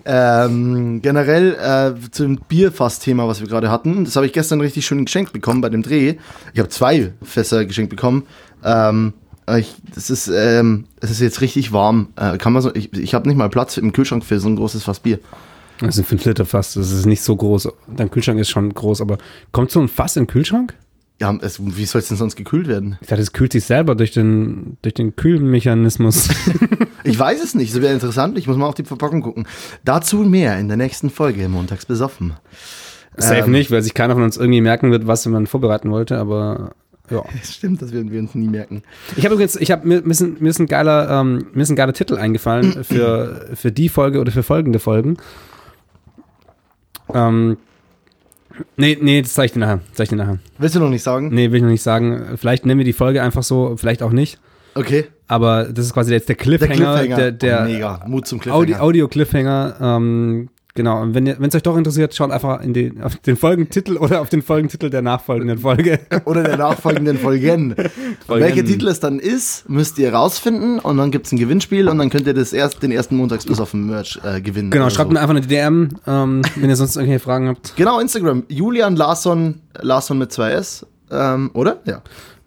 ähm, 0.05 0.99
generell 1.01 1.53
äh, 1.55 2.09
zum 2.11 2.37
Bierfass-Thema, 2.37 3.27
was 3.27 3.39
wir 3.39 3.47
gerade 3.47 3.69
hatten. 3.69 4.03
Das 4.05 4.15
habe 4.15 4.25
ich 4.25 4.33
gestern 4.33 4.61
richtig 4.61 4.85
schön 4.85 5.05
geschenkt 5.05 5.31
bekommen 5.33 5.61
bei 5.61 5.69
dem 5.69 5.83
Dreh. 5.83 6.15
Ich 6.53 6.59
habe 6.59 6.69
zwei 6.69 7.13
Fässer 7.21 7.65
geschenkt 7.65 7.91
bekommen. 7.91 8.23
Ähm, 8.63 9.13
ich, 9.57 9.75
das 9.93 10.09
ist, 10.09 10.27
ähm, 10.27 10.85
es 10.99 11.11
ist 11.11 11.19
jetzt 11.19 11.41
richtig 11.41 11.71
warm. 11.73 12.09
Äh, 12.15 12.37
kann 12.37 12.53
man 12.53 12.61
so, 12.61 12.73
ich 12.73 12.93
ich 12.93 13.13
habe 13.13 13.27
nicht 13.27 13.37
mal 13.37 13.49
Platz 13.49 13.77
im 13.77 13.91
Kühlschrank 13.93 14.23
für 14.23 14.39
so 14.39 14.47
ein 14.47 14.55
großes 14.55 14.83
Fass 14.83 14.99
Bier. 14.99 15.19
Das 15.79 15.95
sind 15.95 16.07
5 16.07 16.25
Liter 16.25 16.45
fast. 16.45 16.75
Das 16.75 16.91
ist 16.91 17.05
nicht 17.05 17.21
so 17.21 17.35
groß. 17.35 17.69
Dein 17.95 18.11
Kühlschrank 18.11 18.39
ist 18.39 18.49
schon 18.49 18.71
groß, 18.73 19.01
aber 19.01 19.17
kommt 19.51 19.71
so 19.71 19.79
ein 19.79 19.87
Fass 19.87 20.15
in 20.15 20.23
den 20.23 20.27
Kühlschrank? 20.27 20.75
Ja, 21.19 21.35
es, 21.41 21.59
wie 21.63 21.85
soll 21.85 22.01
es 22.01 22.07
denn 22.07 22.17
sonst 22.17 22.35
gekühlt 22.35 22.67
werden? 22.67 22.97
Ich 23.01 23.07
dachte, 23.07 23.21
es 23.21 23.31
kühlt 23.33 23.51
sich 23.51 23.63
selber 23.65 23.95
durch 23.95 24.11
den, 24.11 24.77
durch 24.81 24.93
den 24.93 25.15
Kühlmechanismus. 25.15 26.29
Ich 27.03 27.17
weiß 27.17 27.43
es 27.43 27.55
nicht. 27.55 27.73
Das 27.73 27.81
wäre 27.81 27.93
interessant. 27.93 28.37
Ich 28.37 28.45
muss 28.45 28.57
mal 28.57 28.67
auf 28.67 28.75
die 28.75 28.83
Verpackung 28.83 29.21
gucken. 29.23 29.47
Dazu 29.83 30.17
mehr 30.17 30.59
in 30.59 30.67
der 30.67 30.77
nächsten 30.77 31.09
Folge. 31.09 31.49
Montags 31.49 31.87
besoffen. 31.87 32.33
Safe 33.17 33.45
Ähm. 33.45 33.51
nicht, 33.51 33.71
weil 33.71 33.81
sich 33.81 33.95
keiner 33.95 34.13
von 34.13 34.21
uns 34.21 34.37
irgendwie 34.37 34.61
merken 34.61 34.91
wird, 34.91 35.07
was 35.07 35.25
man 35.25 35.47
vorbereiten 35.47 35.89
wollte, 35.89 36.19
aber 36.19 36.73
ja. 37.11 37.23
Stimmt, 37.43 37.81
das 37.81 37.91
werden 37.91 38.11
wir 38.11 38.19
uns 38.19 38.35
nie 38.35 38.47
merken. 38.47 38.83
Ich 39.15 39.25
habe 39.25 39.35
übrigens, 39.35 39.55
ich 39.55 39.71
habe 39.71 39.87
mir, 39.87 40.01
mir, 40.01 40.11
ist 40.11 40.21
ein, 40.21 40.37
mir 40.39 40.49
ist 40.49 40.59
ein 40.59 40.67
geiler, 40.67 41.09
ähm, 41.09 41.47
mir 41.53 41.63
ist 41.63 41.69
ein 41.69 41.75
geiler 41.75 41.93
Titel 41.93 42.15
eingefallen 42.15 42.71
für, 42.83 43.49
für 43.53 43.71
die 43.71 43.89
Folge 43.89 44.19
oder 44.19 44.31
für 44.31 44.43
folgende 44.43 44.79
Folgen. 44.79 45.17
Ähm, 47.13 47.57
nee, 48.77 48.97
nee, 48.99 49.21
das 49.21 49.33
zeige 49.33 49.47
ich 49.47 49.51
dir 49.53 49.59
nachher. 49.59 49.81
Zeig 49.93 50.05
ich 50.05 50.09
dir 50.09 50.15
nachher. 50.15 50.39
Willst 50.57 50.75
du 50.75 50.79
noch 50.79 50.89
nicht 50.89 51.03
sagen? 51.03 51.29
Nee, 51.29 51.51
will 51.51 51.57
ich 51.57 51.63
noch 51.63 51.69
nicht 51.69 51.83
sagen. 51.83 52.37
Vielleicht 52.37 52.65
nennen 52.65 52.79
wir 52.79 52.85
die 52.85 52.93
Folge 52.93 53.21
einfach 53.21 53.43
so, 53.43 53.75
vielleicht 53.77 54.01
auch 54.01 54.11
nicht. 54.11 54.39
Okay. 54.73 55.05
Aber 55.27 55.65
das 55.65 55.85
ist 55.85 55.93
quasi 55.93 56.13
jetzt 56.13 56.29
der 56.29 56.35
Cliffhanger, 56.35 57.05
der, 57.07 57.31
der, 57.31 57.61
oh, 57.61 57.65
mega. 57.65 58.03
Mut 58.07 58.27
zum 58.27 58.39
Cliffhanger. 58.39 58.81
Audio-Cliffhanger. 58.81 59.75
Ähm, 59.81 60.49
genau, 60.73 61.01
und 61.01 61.13
wenn 61.13 61.27
es 61.27 61.55
euch 61.55 61.63
doch 61.63 61.77
interessiert, 61.77 62.13
schaut 62.15 62.31
einfach 62.31 62.61
in 62.61 62.73
den, 62.73 63.01
auf 63.01 63.17
den 63.17 63.35
Folgentitel 63.35 63.97
oder 63.97 64.21
auf 64.21 64.29
den 64.29 64.41
Folgentitel 64.41 64.89
der 64.89 65.01
nachfolgenden 65.01 65.59
Folge. 65.59 65.99
Oder 66.25 66.43
der 66.43 66.57
nachfolgenden 66.57 67.17
Folgen. 67.17 67.75
Welcher 68.27 68.63
Titel 68.63 68.87
es 68.87 68.99
dann 68.99 69.19
ist, 69.19 69.67
müsst 69.69 69.97
ihr 69.97 70.13
rausfinden 70.13 70.79
und 70.79 70.97
dann 70.97 71.11
gibt 71.11 71.25
es 71.25 71.31
ein 71.31 71.37
Gewinnspiel 71.37 71.87
und 71.87 71.97
dann 71.97 72.09
könnt 72.09 72.27
ihr 72.27 72.33
das 72.33 72.53
erst, 72.53 72.83
den 72.83 72.91
ersten 72.91 73.15
Montags 73.15 73.45
bis 73.45 73.59
auf 73.59 73.71
dem 73.71 73.87
Merch 73.87 74.19
äh, 74.23 74.41
gewinnen. 74.41 74.71
Genau, 74.71 74.85
oder 74.85 74.91
schreibt 74.91 75.09
so. 75.09 75.13
mir 75.13 75.19
einfach 75.19 75.35
eine 75.35 75.45
DM, 75.45 75.89
ähm, 76.07 76.41
wenn 76.55 76.69
ihr 76.69 76.75
sonst 76.75 76.95
irgendwelche 76.95 77.23
Fragen 77.23 77.47
habt. 77.47 77.73
Genau, 77.81 77.99
Instagram. 77.99 78.43
Julian 78.47 78.95
Larsson, 78.95 79.61
Larsson 79.79 80.17
mit 80.17 80.31
zwei 80.31 80.51
S, 80.51 80.85
ähm, 81.09 81.49
oder? 81.53 81.79
Ja. 81.85 82.01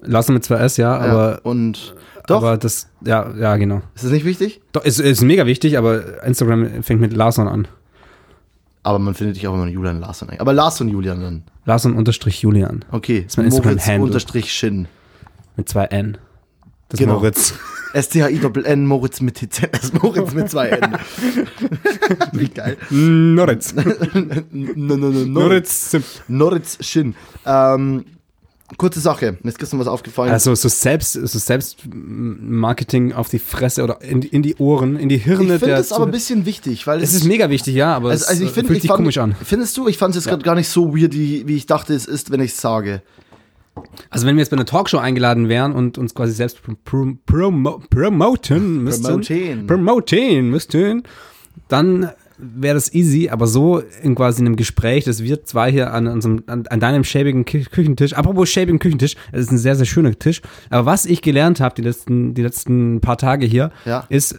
Lassen 0.07 0.35
mit 0.35 0.45
2S, 0.45 0.81
ja, 0.81 1.05
ja. 1.05 1.13
aber, 1.13 1.41
Und 1.43 1.95
doch, 2.27 2.37
aber 2.37 2.57
das, 2.57 2.89
ja, 3.05 3.31
ja, 3.39 3.57
genau. 3.57 3.83
ist 3.95 4.05
das 4.05 4.13
nicht 4.13 4.25
wichtig? 4.25 4.61
Doch, 4.73 4.85
ist, 4.85 5.01
ist 5.01 5.23
mega 5.23 5.47
wichtig, 5.47 5.77
aber 5.79 6.25
Instagram 6.25 6.83
fängt 6.83 7.01
mit 7.01 7.13
Larson 7.13 7.49
an. 7.49 7.69
Aber 8.85 8.99
man 9.01 9.15
findet 9.15 9.35
dich 9.37 9.49
auch 9.49 9.55
immer 9.55 9.67
Julian 9.67 9.99
Larsson. 9.99 10.31
ein. 10.31 10.39
Aber 10.41 10.53
Larsson 10.53 10.89
Julian 10.89 11.21
dann. 11.21 11.43
Larson 11.65 11.95
unterstrich 11.97 12.41
Julian. 12.43 12.85
Okay. 12.93 13.25
ist 13.27 13.37
mein 13.39 13.47
Instagram-Handle. 13.47 14.03
unterstrich 14.03 14.53
Shin. 14.53 14.87
Mit 15.57 15.69
zwei 15.69 15.87
N. 15.87 16.19
Das 16.91 17.01
Genau. 17.01 17.15
ist 17.17 17.21
Moritz. 17.23 17.55
S-T-H-I-N, 17.95 18.87
Moritz 18.87 19.21
mit 19.21 19.37
TZ, 19.37 19.69
das 19.73 19.85
ist 19.85 20.03
Moritz 20.03 20.35
mit 20.35 20.51
zwei 20.51 20.69
N. 20.69 20.99
Wie 22.33 22.49
geil. 22.49 22.77
Moritz. 22.91 23.73
No, 23.75 23.85
no, 24.53 24.97
no, 24.97 25.11
no. 25.11 25.41
Moritz. 25.41 25.97
Noritz 26.29 26.79
Shin. 26.85 27.15
Ähm, 27.47 28.05
kurze 28.79 29.01
Sache, 29.01 29.37
mir 29.43 29.49
ist 29.51 29.59
gestern 29.59 29.79
was 29.79 29.87
aufgefallen. 29.87 30.33
Also 30.33 30.55
so 30.55 30.69
selbst, 30.69 31.13
so 31.13 31.39
Selbstmarketing 31.39 33.13
auf 33.13 33.29
die 33.29 33.39
Fresse 33.39 33.83
oder 33.85 34.01
in 34.03 34.21
die, 34.23 34.29
in 34.29 34.43
die 34.43 34.57
Ohren, 34.57 34.97
in 34.97 35.09
die 35.09 35.19
Hirne 35.19 35.43
ich 35.43 35.49
finde 35.51 35.67
der. 35.67 35.77
das 35.77 35.93
aber 35.93 36.07
ein 36.07 36.11
bisschen 36.11 36.47
wichtig, 36.47 36.87
weil 36.87 37.03
es 37.03 37.15
ist 37.15 37.25
mega 37.25 37.51
wichtig, 37.51 37.75
ja, 37.75 37.95
aber 37.95 38.11
also, 38.11 38.27
also 38.27 38.43
ich 38.43 38.49
es 38.49 38.55
find, 38.55 38.67
fühlt 38.67 38.79
ich 38.79 38.83
sich 38.83 38.89
fand, 38.89 38.99
komisch 38.99 39.19
an. 39.19 39.37
Findest 39.43 39.77
du? 39.77 39.87
Ich 39.89 39.99
fand 39.99 40.11
es 40.11 40.17
jetzt 40.23 40.27
Ja. 40.27 40.33
gerade 40.33 40.45
gar 40.45 40.55
nicht 40.55 40.69
so 40.69 40.97
weird, 40.97 41.13
wie, 41.15 41.47
wie 41.47 41.57
ich 41.57 41.67
dachte, 41.67 41.95
es 41.95 42.07
ist, 42.07 42.31
wenn 42.31 42.41
ich 42.41 42.53
es 42.53 42.61
sage. 42.61 43.03
Also 44.09 44.27
wenn 44.27 44.37
wir 44.37 44.41
jetzt 44.41 44.51
bei 44.51 44.57
einer 44.57 44.65
Talkshow 44.67 44.99
eingeladen 44.99 45.49
wären 45.49 45.73
und 45.73 45.99
uns 45.99 46.15
quasi 46.15 46.33
selbst 46.33 46.61
prom 46.85 47.19
promo 47.27 47.83
promoten 47.91 48.85
müssten, 48.85 49.03
Promoten. 49.03 49.67
promoten 49.67 50.49
müssten, 50.51 51.03
dann 51.69 52.11
wäre 52.57 52.75
das 52.75 52.93
easy, 52.95 53.29
aber 53.31 53.47
so 53.47 53.83
in 54.03 54.15
quasi 54.15 54.41
einem 54.43 54.57
Gespräch, 54.57 55.05
dass 55.05 55.23
wir 55.23 55.45
zwei 55.45 55.71
hier 55.71 55.93
an 55.93 56.07
unserem, 56.07 56.43
an, 56.47 56.67
an 56.69 56.81
deinem 56.81 57.05
schäbigen 57.05 57.45
Kü 57.45 57.65
Küchentisch, 57.65 58.13
apropos 58.13 58.49
schäbigen 58.49 58.79
Küchentisch, 58.79 59.15
es 59.33 59.43
ist 59.43 59.53
ein 59.53 59.59
sehr, 59.59 59.77
sehr 59.77 59.87
schöner 59.87 60.19
Tisch, 60.19 60.43
aber 60.71 60.87
was 60.87 61.07
ich 61.07 61.23
gelernt 61.23 61.61
habe 61.61 61.75
die 61.75 61.83
letzten, 61.83 62.35
die 62.35 62.43
letzten 62.43 63.01
paar 63.01 63.19
Tage 63.19 63.47
hier, 63.47 63.71
Ja. 63.85 64.05
ist, 64.09 64.39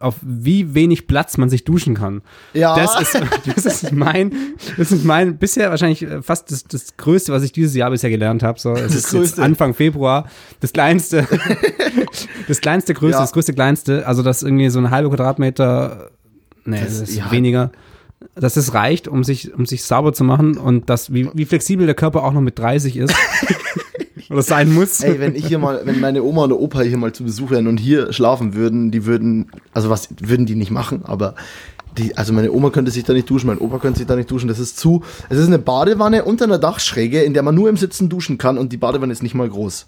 auf 0.00 0.16
wie 0.20 0.74
wenig 0.74 1.06
Platz 1.06 1.36
man 1.36 1.48
sich 1.48 1.62
duschen 1.62 1.94
kann. 1.94 2.22
Ja. 2.54 2.74
Das 2.74 3.00
ist, 3.00 3.20
das 3.54 3.64
ist 3.66 3.92
mein, 3.92 4.32
das 4.76 4.90
ist 4.90 5.04
mein 5.04 5.38
bisher 5.38 5.70
wahrscheinlich 5.70 6.02
äh, 6.02 6.22
fast 6.22 6.50
das, 6.50 6.64
das 6.64 6.96
Größte, 6.96 7.32
was 7.32 7.44
ich 7.44 7.52
dieses 7.52 7.72
Jahr 7.76 7.90
bisher 7.90 8.10
gelernt 8.10 8.42
habe. 8.42 8.58
So, 8.58 8.72
es 8.74 8.92
Das 8.92 9.12
ist. 9.14 9.38
Anfang 9.38 9.74
Februar. 9.74 10.28
Das 10.58 10.72
kleinste, 10.72 11.24
das 12.48 12.60
kleinste, 12.60 12.94
größte, 12.94 13.16
Ja. 13.18 13.20
das 13.20 13.32
größte, 13.32 13.52
kleinste. 13.54 14.06
Also 14.08 14.22
das 14.24 14.42
irgendwie 14.42 14.70
so 14.70 14.80
eine 14.80 14.90
halbe 14.90 15.08
Quadratmeter, 15.08 16.10
nee, 16.66 16.80
das, 16.80 17.00
Das- 17.00 17.08
ist 17.10 17.16
ja. 17.16 17.30
weniger. 17.30 17.70
Dass 18.34 18.54
das 18.54 18.72
reicht, 18.74 19.08
um 19.08 19.24
sich, 19.24 19.52
um 19.54 19.66
sich 19.66 19.84
sauber 19.84 20.12
zu 20.12 20.24
machen 20.24 20.56
und 20.56 20.88
das, 20.88 21.12
wie, 21.12 21.28
wie 21.34 21.44
flexibel 21.44 21.84
der 21.86 21.94
Körper 21.94 22.24
auch 22.24 22.32
noch 22.32 22.40
mit 22.40 22.58
30 22.58 22.96
ist. 22.96 23.14
Oder 24.30 24.42
sein 24.42 24.72
muss. 24.72 25.00
Ey, 25.02 25.20
wenn 25.20 25.34
ich 25.36 25.46
hier 25.46 25.58
mal, 25.58 25.82
wenn 25.84 26.00
meine 26.00 26.22
Oma 26.22 26.44
und 26.44 26.52
Opa 26.52 26.80
hier 26.80 26.96
mal 26.96 27.12
zu 27.12 27.24
Besuch 27.24 27.50
wären 27.50 27.66
und 27.66 27.76
hier 27.78 28.12
schlafen 28.12 28.54
würden, 28.54 28.90
die 28.90 29.04
würden, 29.06 29.50
also 29.72 29.90
was 29.90 30.08
würden 30.20 30.46
die 30.46 30.56
nicht 30.56 30.70
machen, 30.70 31.04
aber 31.04 31.34
die, 31.96 32.16
also 32.16 32.32
meine 32.32 32.50
Oma 32.52 32.70
könnte 32.70 32.90
sich 32.90 33.04
da 33.04 33.12
nicht 33.12 33.30
duschen, 33.30 33.46
mein 33.46 33.58
Opa 33.58 33.78
könnte 33.78 33.98
sich 33.98 34.06
da 34.06 34.16
nicht 34.16 34.30
duschen, 34.30 34.48
das 34.48 34.58
ist 34.58 34.78
zu. 34.78 35.02
Es 35.28 35.38
ist 35.38 35.46
eine 35.46 35.58
Badewanne 35.58 36.24
unter 36.24 36.44
einer 36.46 36.58
Dachschräge, 36.58 37.22
in 37.22 37.34
der 37.34 37.42
man 37.42 37.54
nur 37.54 37.68
im 37.68 37.76
Sitzen 37.76 38.08
duschen 38.08 38.38
kann 38.38 38.58
und 38.58 38.72
die 38.72 38.76
Badewanne 38.78 39.12
ist 39.12 39.22
nicht 39.22 39.34
mal 39.34 39.48
groß. 39.48 39.86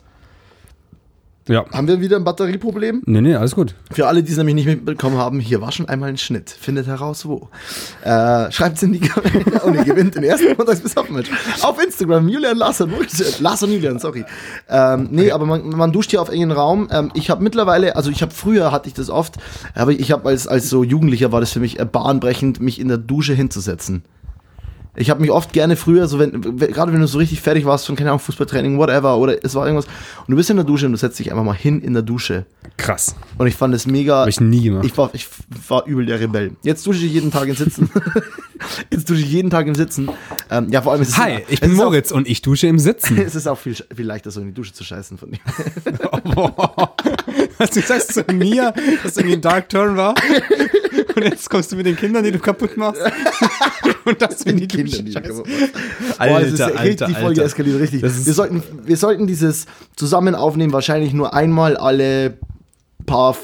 Ja. 1.49 1.65
Haben 1.73 1.89
wir 1.89 2.01
wieder 2.01 2.17
ein 2.17 2.25
Batterieproblem? 2.25 3.03
Nee, 3.07 3.21
nee, 3.21 3.35
alles 3.35 3.55
gut. 3.55 3.75
Für 3.91 4.07
alle, 4.07 4.23
die 4.23 4.31
es 4.31 4.37
nämlich 4.39 4.55
nicht 4.55 4.67
mitbekommen 4.67 5.17
haben, 5.17 5.41
hier 5.41 5.61
war 5.61 5.73
schon 5.73 5.89
einmal 5.89 6.11
ein 6.11 6.19
Schnitt. 6.19 6.51
Findet 6.51 6.87
heraus, 6.87 7.27
wo. 7.27 7.49
Äh, 8.05 8.53
Schreibt 8.53 8.83
in 8.83 8.93
die 8.93 9.01
Kommentare 9.01 9.67
und 9.67 9.75
ihr 9.75 9.85
gewinnt 9.85 10.15
den 10.15 10.25
ersten 10.25 10.57
Montags 10.57 10.81
bis 10.81 10.95
Match. 11.11 11.31
Auf 11.63 11.83
Instagram, 11.83 12.29
Julian 12.29 12.57
Larson. 12.57 12.93
Larson 13.41 13.73
Julian, 13.73 13.99
sorry. 13.99 14.25
Ähm, 14.69 15.09
nee, 15.11 15.31
aber 15.31 15.47
man, 15.47 15.69
man 15.71 15.93
duscht 15.93 16.11
hier 16.11 16.21
auf 16.21 16.29
engen 16.29 16.53
Raum. 16.53 16.89
Ähm, 16.91 17.11
ich 17.15 17.31
habe 17.31 17.43
mittlerweile, 17.43 17.97
also 17.97 18.11
ich 18.11 18.21
habe 18.21 18.33
früher 18.33 18.71
hatte 18.71 18.89
ich 18.89 18.95
das 18.95 19.09
oft, 19.09 19.37
aber 19.75 19.93
ich 19.93 20.13
habe 20.13 20.29
als, 20.29 20.47
als 20.47 20.69
so 20.69 20.85
Jugendlicher 20.85 21.33
war 21.33 21.41
das 21.41 21.53
für 21.53 21.61
mich 21.61 21.79
äh, 21.79 21.85
bahnbrechend, 21.85 22.61
mich 22.61 22.79
in 22.79 22.89
der 22.89 22.99
Dusche 22.99 23.33
hinzusetzen. 23.33 24.03
Ich 25.01 25.11
habe 25.11 25.21
mich 25.21 25.31
oft 25.31 25.53
gerne 25.53 25.77
früher, 25.77 26.09
so 26.09 26.19
wenn, 26.19 26.43
gerade 26.43 26.93
wenn 26.93 27.01
du 27.01 27.07
so 27.07 27.19
richtig 27.19 27.41
fertig 27.41 27.65
warst 27.65 27.87
von, 27.87 27.95
keine 27.95 28.11
Ahnung, 28.11 28.19
Fußballtraining, 28.19 28.79
whatever, 28.79 29.17
oder 29.19 29.45
es 29.45 29.55
war 29.55 29.65
irgendwas, 29.65 29.87
und 29.87 30.31
du 30.31 30.37
bist 30.37 30.51
in 30.51 30.57
der 30.57 30.65
Dusche 30.65 30.87
und 30.87 30.93
du 30.93 30.99
setzt 30.99 31.19
dich 31.21 31.31
einfach 31.31 31.45
mal 31.45 31.55
hin 31.55 31.81
in 31.81 31.93
der 31.93 32.03
Dusche. 32.03 32.47
Krass. 32.77 33.15
Und 33.39 33.47
ich 33.47 33.55
fand 33.55 33.75
es 33.75 33.87
mega. 33.87 34.21
Habe 34.21 34.31
ich 34.31 34.41
nie 34.41 34.65
gemacht. 34.65 34.85
Ich 34.85 34.99
war, 34.99 35.11
ich 35.13 35.29
war 35.69 35.87
übel 35.87 36.05
der 36.05 36.19
Rebell. 36.19 36.53
Jetzt 36.63 36.85
dusche 36.87 37.05
ich 37.05 37.13
jeden 37.13 37.31
Tag 37.31 37.47
im 37.47 37.55
Sitzen. 37.55 37.91
Jetzt 38.91 39.09
dusche 39.09 39.21
ich 39.21 39.31
jeden 39.31 39.51
Tag 39.51 39.67
im 39.67 39.75
Sitzen. 39.75 40.11
Ähm, 40.51 40.69
ja, 40.71 40.83
vor 40.83 40.93
allem 40.93 41.03
ist 41.03 41.11
es 41.11 41.19
Hi, 41.19 41.45
ich 41.49 41.61
bin 41.61 41.73
Moritz 41.75 42.11
und 42.11 42.29
ich 42.29 42.43
dusche 42.43 42.67
im 42.67 42.79
Sitzen. 42.79 43.19
Auch, 43.19 43.23
es 43.27 43.35
ist 43.35 43.47
auch 43.47 43.59
viel, 43.59 43.75
viel 43.75 44.07
leichter, 44.07 44.31
so 44.31 44.41
in 44.41 44.49
die 44.49 44.55
Dusche 44.55 44.73
zu 44.73 44.85
scheißen 44.85 45.19
von 45.19 45.33
dir. 45.33 45.41
Was 47.59 47.71
du 47.71 47.81
sagst 47.81 48.15
zu 48.15 48.25
mir, 48.33 48.73
dass 49.03 49.17
irgendwie 49.17 49.37
ein 49.37 49.41
Dark 49.41 49.69
Turn 49.69 49.97
war. 49.97 50.15
Und 51.17 51.25
jetzt 51.25 51.51
kommst 51.51 51.73
du 51.73 51.77
mit 51.77 51.87
den 51.87 51.97
Kindern, 51.97 52.23
die 52.23 52.31
du 52.31 52.39
kaputt 52.39 52.77
machst. 52.77 53.03
Und 54.05 54.23
das 54.23 54.43
in 54.43 54.57
die 54.57 54.69
Kinder, 54.69 54.99
die 55.03 55.13
scheiße. 55.13 55.43
Boah, 55.43 56.41
es 56.41 56.53
ist, 56.53 56.61
Alter, 56.61 56.75
richtig, 56.75 56.79
Alter, 56.79 57.07
die 57.07 57.15
Folge 57.15 57.27
Alter. 57.27 57.45
eskaliert 57.45 57.81
richtig. 57.81 58.03
Wir 58.03 58.11
sollten, 58.11 58.63
wir 58.85 58.97
sollten 58.97 59.27
dieses 59.27 59.67
zusammen 59.97 60.35
aufnehmen 60.35 60.73
wahrscheinlich 60.73 61.13
nur 61.13 61.35
einmal 61.35 61.77
alle 61.77 62.39
paar 63.07 63.37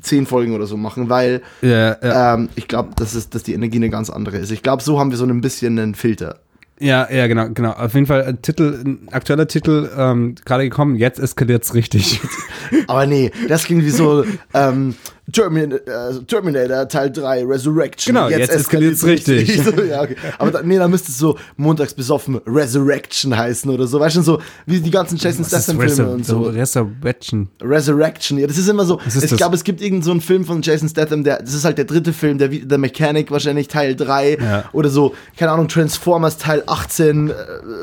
zehn 0.00 0.26
Folgen 0.26 0.54
oder 0.54 0.66
so 0.66 0.76
machen, 0.76 1.08
weil 1.08 1.42
Ja, 1.62 1.96
ja. 2.02 2.34
ähm, 2.34 2.48
ich 2.56 2.68
glaube, 2.68 2.90
dass, 2.96 3.14
es- 3.14 3.30
dass 3.30 3.42
die 3.42 3.54
Energie 3.54 3.76
eine 3.78 3.90
ganz 3.90 4.10
andere 4.10 4.38
ist. 4.38 4.50
Ich 4.50 4.62
glaube, 4.62 4.82
so 4.82 4.98
haben 4.98 5.10
wir 5.10 5.18
so 5.18 5.24
ein 5.24 5.40
bisschen 5.40 5.78
einen 5.78 5.94
Filter. 5.94 6.40
ja, 6.78 7.06
ja, 7.12 7.26
genau, 7.26 7.48
genau. 7.50 7.72
Auf 7.72 7.94
jeden 7.94 8.06
Fall 8.06 8.24
ein 8.24 8.40
Titel, 8.42 8.80
ein 8.84 9.08
aktueller 9.12 9.46
Titel, 9.46 9.90
ähm, 9.96 10.34
gerade 10.44 10.64
gekommen, 10.64 10.96
jetzt 10.96 11.18
eskaliert's 11.20 11.74
richtig. 11.74 12.20
Aber 12.86 13.06
nee, 13.06 13.30
das 13.48 13.64
klingt 13.64 13.84
wie 13.84 13.90
so 13.90 14.24
ähm, 14.54 14.94
Termin 15.32 15.72
äh, 15.72 15.78
Terminator 16.26 16.88
Teil 16.88 17.10
3 17.10 17.44
Resurrection. 17.44 18.14
Genau, 18.14 18.28
jetzt 18.28 18.50
eskaliert's 18.50 19.04
richtig. 19.04 19.62
so, 19.64 19.70
ja, 19.82 20.02
okay. 20.02 20.16
Aber 20.38 20.50
da, 20.50 20.62
nee, 20.62 20.78
da 20.78 20.88
müsste 20.88 21.10
es 21.10 21.18
so 21.18 21.38
montags 21.56 21.94
besoffen 21.94 22.40
Resurrection 22.46 23.36
heißen 23.36 23.70
oder 23.70 23.86
so. 23.86 24.00
Weißt 24.00 24.16
du, 24.16 24.22
so 24.22 24.40
wie 24.66 24.80
die 24.80 24.90
ganzen 24.90 25.16
Jason 25.18 25.44
Statham-Filme 25.44 26.10
und 26.10 26.26
so. 26.26 26.42
Resurrection. 26.42 27.48
Resurrection, 27.62 28.38
ja, 28.38 28.46
das 28.46 28.58
ist 28.58 28.68
immer 28.68 28.84
so. 28.84 29.00
Ist 29.06 29.22
ich 29.22 29.36
glaube, 29.36 29.54
es 29.56 29.64
gibt 29.64 29.80
irgendeinen 29.80 30.02
so 30.02 30.10
einen 30.12 30.20
Film 30.20 30.44
von 30.44 30.62
Jason 30.62 30.88
Statham, 30.88 31.24
der, 31.24 31.40
das 31.42 31.54
ist 31.54 31.64
halt 31.64 31.78
der 31.78 31.84
dritte 31.84 32.12
Film, 32.12 32.38
der, 32.38 32.48
der 32.48 32.78
Mechanic 32.78 33.30
wahrscheinlich 33.30 33.68
Teil 33.68 33.94
3 33.94 34.38
Ja. 34.40 34.64
oder 34.72 34.88
so, 34.88 35.14
keine 35.36 35.52
Ahnung, 35.52 35.68
Transformers 35.68 36.38
Teil 36.38 36.62
18, 36.66 37.28
äh, 37.28 37.32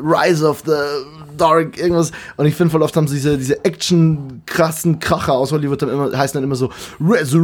Rise 0.02 0.48
of 0.48 0.64
the 0.66 0.72
Dark, 1.38 1.78
irgendwas. 1.78 2.12
Und 2.36 2.48
ich 2.48 2.56
finde 2.56 2.72
voll 2.72 2.82
oft 2.82 2.96
haben 2.96 3.08
sie 3.08 3.16
diese, 3.16 3.38
diese 3.38 3.64
Action 3.64 4.42
krassen 4.48 5.00
Kracher 5.00 5.34
aus 5.34 5.52
Hollywood 5.52 5.82
dann 5.84 5.90
immer, 5.90 6.18
heißen 6.18 6.36
dann 6.36 6.44
immer 6.44 6.56
so 6.56 6.72
Resurrection 7.00 7.37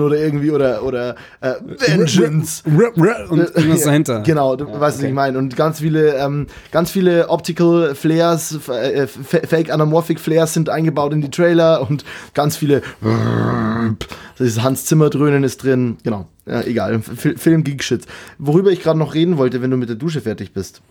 oder 0.00 0.16
irgendwie 0.16 0.50
oder, 0.50 0.82
oder 0.82 1.16
äh, 1.40 1.54
Vengeance. 1.64 2.62
Und 2.64 3.40
irgendwas 3.40 3.82
dahinter. 3.82 4.22
Genau, 4.22 4.56
du 4.56 4.66
weißt, 4.66 4.98
was 4.98 5.02
ich 5.02 5.12
meine. 5.12 5.38
Und 5.38 5.56
ganz 5.56 5.80
viele, 5.80 6.16
ähm, 6.16 6.46
ganz 6.70 6.90
viele 6.90 7.28
Optical 7.28 7.94
Flares, 7.94 8.58
äh, 8.68 9.06
Fake 9.06 9.70
Anamorphic 9.70 10.20
Flares 10.20 10.54
sind 10.54 10.68
eingebaut 10.68 11.12
in 11.12 11.20
die 11.20 11.30
Trailer 11.30 11.88
und 11.88 12.04
ganz 12.34 12.56
viele 12.56 12.82
dieses 14.38 14.62
Hans 14.62 14.84
Zimmer 14.84 15.10
Dröhnen 15.10 15.44
ist 15.44 15.62
drin. 15.62 15.98
Genau. 16.02 16.26
Ja, 16.46 16.62
egal. 16.62 16.94
F 16.94 17.34
Film 17.36 17.62
Geek 17.64 17.82
Shit. 17.84 18.06
Worüber 18.38 18.70
ich 18.70 18.82
gerade 18.82 18.98
noch 18.98 19.14
reden 19.14 19.38
wollte, 19.38 19.62
wenn 19.62 19.70
du 19.70 19.76
mit 19.76 19.88
der 19.88 19.96
Dusche 19.96 20.20
fertig 20.20 20.52
bist. 20.52 20.82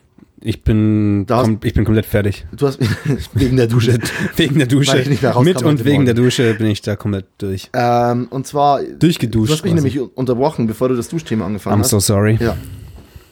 Ich 0.43 0.63
bin, 0.63 1.25
hast- 1.29 1.49
ich 1.63 1.73
bin 1.75 1.85
komplett 1.85 2.07
fertig. 2.07 2.45
Du 2.51 2.65
hast 2.65 2.79
wegen 3.33 3.57
der 3.57 3.67
Dusche. 3.67 3.99
Wegen 4.37 4.57
der 4.57 4.67
Dusche. 4.67 5.03
Mit 5.43 5.61
und 5.61 5.85
wegen 5.85 6.05
der 6.05 6.15
Dusche 6.15 6.55
bin 6.55 6.67
ich 6.67 6.81
da 6.81 6.95
komplett 6.95 7.25
durch. 7.37 7.69
ähm, 7.73 8.27
und 8.31 8.47
zwar, 8.47 8.81
Durchgeduscht. 8.83 9.49
du 9.49 9.53
hast 9.53 9.63
mich 9.63 9.73
quasi. 9.73 9.85
nämlich 9.99 10.17
unterbrochen, 10.17 10.65
bevor 10.65 10.89
du 10.89 10.95
das 10.95 11.09
Duschthema 11.09 11.45
angefangen 11.45 11.75
I'm 11.77 11.83
hast. 11.83 11.89
so 11.91 11.99
sorry. 11.99 12.39
Ja. 12.41 12.57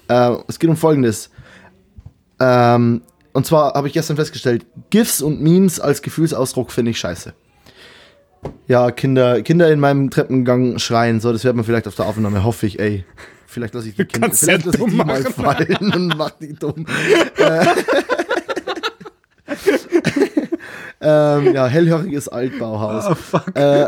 Äh, 0.08 0.38
es 0.48 0.60
geht 0.60 0.70
um 0.70 0.76
Folgendes. 0.78 1.32
Ähm, 2.40 3.02
und 3.34 3.46
zwar 3.46 3.74
habe 3.74 3.88
ich 3.88 3.94
gestern 3.94 4.16
festgestellt, 4.16 4.66
GIFs 4.92 5.22
und 5.22 5.42
Memes 5.42 5.80
als 5.80 6.02
Gefühlsausdruck 6.02 6.72
finde 6.72 6.92
ich 6.92 7.00
scheiße. 7.00 7.34
Ja, 8.68 8.92
Kinder, 8.92 9.42
Kinder 9.42 9.72
in 9.72 9.80
meinem 9.80 10.10
Treppengang 10.10 10.80
schreien, 10.80 11.20
so, 11.20 11.32
das 11.34 11.44
wird 11.44 11.56
man 11.56 11.66
vielleicht 11.66 11.88
auf 11.88 11.96
der 11.96 12.06
Aufnahme, 12.06 12.44
hoffe 12.44 12.66
ich, 12.68 12.80
ey. 12.80 13.04
Vielleicht 13.50 13.74
lasse 13.74 13.90
ich 13.90 13.96
die 13.96 14.06
Kinder, 14.06 14.30
vielleicht 14.32 14.66
ja 14.66 14.72
lasse 14.72 14.84
ich 14.84 14.90
die 14.92 14.96
mal 14.96 15.06
machen. 15.06 15.34
fallen 15.34 15.94
und 15.94 16.18
mach 16.18 16.30
die 16.32 16.54
dumm. 16.54 16.86
Äh, 17.38 17.66
ähm, 21.02 21.54
ja, 21.56 21.66
hellhöriges 21.68 22.28
Altbauhaus. 22.28 23.06
Oh, 23.10 23.16
fuck. 23.16 23.56
Äh, 23.56 23.88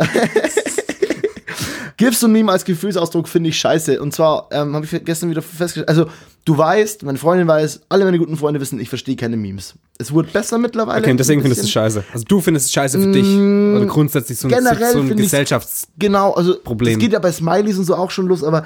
GIFs 1.98 2.24
und 2.24 2.32
Meme 2.32 2.52
als 2.52 2.66
Gefühlsausdruck 2.66 3.28
finde 3.28 3.50
ich 3.50 3.60
scheiße. 3.60 4.02
Und 4.02 4.14
zwar 4.16 4.48
ähm, 4.52 4.74
habe 4.76 4.86
ich 4.86 5.06
gestern 5.06 5.30
wieder 5.30 5.44
festgestellt, 5.44 5.88
also 5.88 6.08
du 6.46 6.58
weißt, 6.58 7.04
meine 7.04 7.20
Freundin 7.20 7.48
weiß, 7.48 7.82
alle 7.90 8.06
meine 8.06 8.18
guten 8.18 8.38
Freunde 8.38 8.60
wissen, 8.60 8.80
ich 8.80 8.90
verstehe 8.90 9.16
keine 9.16 9.38
Memes. 9.38 9.76
Es 10.00 10.12
wurde 10.12 10.30
besser 10.32 10.58
mittlerweile. 10.58 11.02
Okay, 11.02 11.14
deswegen 11.16 11.42
findest 11.42 11.62
du 11.62 11.66
es 11.66 11.72
scheiße. 11.72 12.04
Also 12.12 12.26
du 12.28 12.42
findest 12.42 12.66
es 12.66 12.72
scheiße 12.74 13.00
für 13.00 13.12
dich. 13.12 13.28
Oder 13.38 13.86
grundsätzlich 13.86 14.40
so 14.40 14.48
ein, 14.48 14.54
generell 14.56 14.94
so 14.94 15.00
ein 15.00 15.08
finde 15.08 15.22
ich's- 15.22 15.32
Gesellschafts... 15.32 15.88
Genau, 16.00 16.32
also 16.34 16.58
Problem. 16.58 16.94
es 16.94 17.00
geht 17.00 17.14
ja 17.14 17.20
bei 17.20 17.32
Smileys 17.32 17.78
und 17.78 17.84
so 17.86 17.94
auch 17.96 18.10
schon 18.10 18.26
los, 18.26 18.44
aber 18.44 18.66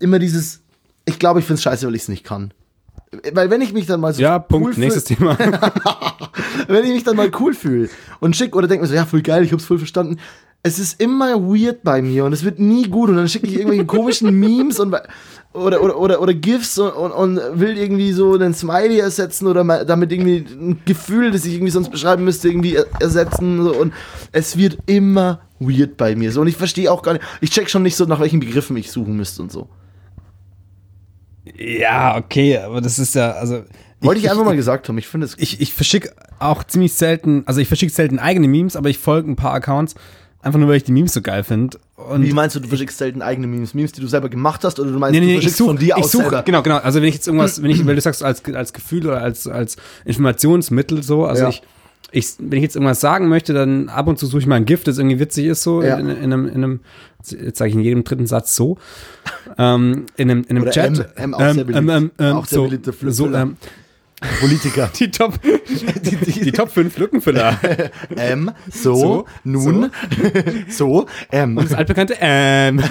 immer 0.00 0.18
dieses, 0.18 0.60
ich 1.04 1.18
glaube, 1.18 1.40
ich 1.40 1.46
finde 1.46 1.56
es 1.58 1.62
scheiße, 1.62 1.86
weil 1.86 1.94
ich 1.94 2.02
es 2.02 2.08
nicht 2.08 2.24
kann. 2.24 2.52
Weil 3.32 3.50
wenn 3.50 3.60
ich 3.60 3.72
mich 3.72 3.86
dann 3.86 4.00
mal 4.00 4.12
so 4.14 4.22
Ja, 4.22 4.38
Punkt. 4.38 4.68
cool 4.68 4.74
Nächstes 4.80 5.04
Thema. 5.04 5.36
wenn 6.68 6.84
ich 6.84 6.92
mich 6.92 7.04
dann 7.04 7.16
mal 7.16 7.30
cool 7.40 7.54
fühle 7.54 7.88
und 8.20 8.36
schick 8.36 8.54
oder 8.54 8.68
denke 8.68 8.82
mir 8.82 8.88
so, 8.88 8.94
ja, 8.94 9.04
voll 9.06 9.22
geil, 9.22 9.42
ich 9.44 9.52
hab's 9.52 9.64
voll 9.64 9.78
verstanden. 9.78 10.18
Es 10.62 10.78
ist 10.78 11.00
immer 11.00 11.40
weird 11.40 11.82
bei 11.82 12.02
mir 12.02 12.24
und 12.26 12.34
es 12.34 12.44
wird 12.44 12.58
nie 12.58 12.82
gut 12.88 13.08
und 13.08 13.16
dann 13.16 13.28
schicke 13.28 13.46
ich 13.46 13.54
irgendwelche 13.54 13.86
komischen 13.86 14.30
Memes 14.38 14.78
und 14.78 14.94
oder, 15.54 15.82
oder, 15.82 15.98
oder, 15.98 16.20
oder 16.20 16.34
GIFs 16.34 16.78
und, 16.78 16.90
und, 16.92 17.10
und 17.12 17.40
will 17.58 17.76
irgendwie 17.78 18.12
so 18.12 18.34
einen 18.34 18.54
Smiley 18.54 18.98
ersetzen 18.98 19.46
oder 19.48 19.64
mal 19.64 19.84
damit 19.86 20.12
irgendwie 20.12 20.44
ein 20.48 20.78
Gefühl, 20.84 21.30
das 21.32 21.46
ich 21.46 21.54
irgendwie 21.54 21.72
sonst 21.72 21.90
beschreiben 21.90 22.24
müsste, 22.24 22.48
irgendwie 22.48 22.74
er- 22.76 22.86
ersetzen 23.00 23.64
so, 23.64 23.74
und 23.74 23.92
es 24.32 24.56
wird 24.58 24.78
immer 24.86 25.40
weird 25.58 25.96
bei 25.96 26.14
mir 26.14 26.30
so 26.30 26.42
und 26.42 26.46
ich 26.46 26.56
verstehe 26.56 26.92
auch 26.92 27.02
gar 27.02 27.14
nicht, 27.14 27.24
ich 27.40 27.50
check 27.50 27.68
schon 27.70 27.82
nicht 27.82 27.96
so, 27.96 28.04
nach 28.04 28.20
welchen 28.20 28.38
Begriffen 28.38 28.76
ich 28.76 28.92
suchen 28.92 29.16
müsste 29.16 29.42
und 29.42 29.50
so. 29.50 29.68
Ja, 31.58 32.16
okay, 32.16 32.58
aber 32.58 32.80
das 32.80 32.98
ist 32.98 33.14
ja, 33.14 33.32
also 33.32 33.64
Wollte 34.00 34.20
ich, 34.20 34.30
einfach 34.30 34.44
mal 34.44 34.56
gesagt 34.56 34.88
haben. 34.88 34.96
Ich 34.98 35.06
finde 35.08 35.26
es. 35.26 35.36
Ich, 35.38 35.60
ich 35.60 35.72
verschicke 35.74 36.12
auch 36.38 36.64
ziemlich 36.64 36.94
selten, 36.94 37.42
also 37.46 37.60
ich 37.60 37.68
verschicke 37.68 37.92
selten 37.92 38.18
eigene 38.18 38.48
Memes, 38.48 38.76
aber 38.76 38.88
ich 38.88 38.98
folge 38.98 39.30
ein 39.30 39.36
paar 39.36 39.52
Accounts, 39.52 39.94
einfach 40.40 40.58
nur, 40.58 40.68
weil 40.68 40.76
ich 40.76 40.84
die 40.84 40.92
Memes 40.92 41.12
so 41.12 41.20
geil 41.20 41.44
finde. 41.44 41.78
Wie 42.16 42.32
meinst 42.32 42.56
du, 42.56 42.60
du 42.60 42.68
verschickst 42.68 42.96
selten 42.96 43.20
eigene 43.20 43.46
Memes? 43.46 43.74
Memes, 43.74 43.92
die 43.92 44.00
du 44.00 44.06
selber 44.06 44.30
gemacht 44.30 44.64
hast, 44.64 44.80
oder 44.80 44.90
du 44.90 44.98
meinst, 44.98 45.12
Nee, 45.12 45.20
nee, 45.20 45.26
du 45.26 45.32
ich 45.32 45.36
verschickst 45.40 45.58
suche, 45.58 45.68
von 45.68 45.76
dir 45.78 45.94
ich 45.98 46.04
aus 46.04 46.12
suche, 46.12 46.22
selber? 46.24 46.42
genau, 46.44 46.62
genau. 46.62 46.78
Also 46.78 47.00
wenn 47.02 47.08
ich 47.08 47.14
jetzt 47.16 47.26
irgendwas, 47.26 47.62
wenn 47.62 47.70
ich, 47.70 47.84
weil 47.86 47.94
du 47.94 48.00
sagst 48.00 48.22
als, 48.24 48.42
als 48.46 48.72
Gefühl 48.72 49.06
oder 49.06 49.20
als, 49.20 49.46
als 49.46 49.76
Informationsmittel 50.06 51.02
so, 51.02 51.24
also 51.26 51.42
Ja. 51.44 51.48
ich, 51.50 51.62
ich, 52.12 52.26
wenn 52.38 52.58
ich 52.58 52.62
jetzt 52.62 52.76
irgendwas 52.76 53.00
sagen 53.00 53.28
möchte, 53.28 53.52
dann 53.52 53.88
ab 53.88 54.08
und 54.08 54.18
zu 54.18 54.26
suche 54.26 54.40
ich 54.40 54.46
mal 54.46 54.56
ein 54.56 54.64
Gift, 54.64 54.88
das 54.88 54.98
irgendwie 54.98 55.20
witzig 55.20 55.46
ist 55.46 55.62
so, 55.62 55.82
Ja. 55.82 55.96
in, 55.98 56.08
in, 56.08 56.16
einem, 56.32 56.46
in 56.46 56.54
einem, 56.54 56.80
jetzt 57.28 57.58
sage 57.58 57.68
ich 57.70 57.74
in 57.76 57.82
jedem 57.82 58.02
dritten 58.04 58.26
Satz 58.26 58.56
so, 58.56 58.78
ähm, 59.58 60.06
in 60.16 60.30
einem, 60.30 60.42
in 60.44 60.50
einem 60.56 60.62
Oder 60.62 60.72
Chat. 60.72 60.98
M, 61.16 61.32
M 61.32 61.34
auch 61.34 61.52
sehr 61.54 61.64
beliebt. 61.64 62.12
Auch 62.20 62.46
sehr 62.46 62.56
so, 62.58 62.64
beliebter 62.64 62.92
Flip- 62.92 63.12
so, 63.12 63.32
ähm, 63.32 63.56
Politiker. 64.40 64.90
die 64.98 65.10
Top, 65.10 65.38
die, 65.42 66.16
die, 66.16 66.40
die 66.40 66.52
Top 66.52 66.70
5 66.70 66.98
Lückenfüller. 66.98 67.58
M, 68.16 68.50
so, 68.70 68.94
So, 68.94 69.26
nun, 69.44 69.90
so, 70.68 71.06
M. 71.30 71.56
Das 71.56 71.72
altbekannte 71.72 72.16
ähm. 72.20 72.82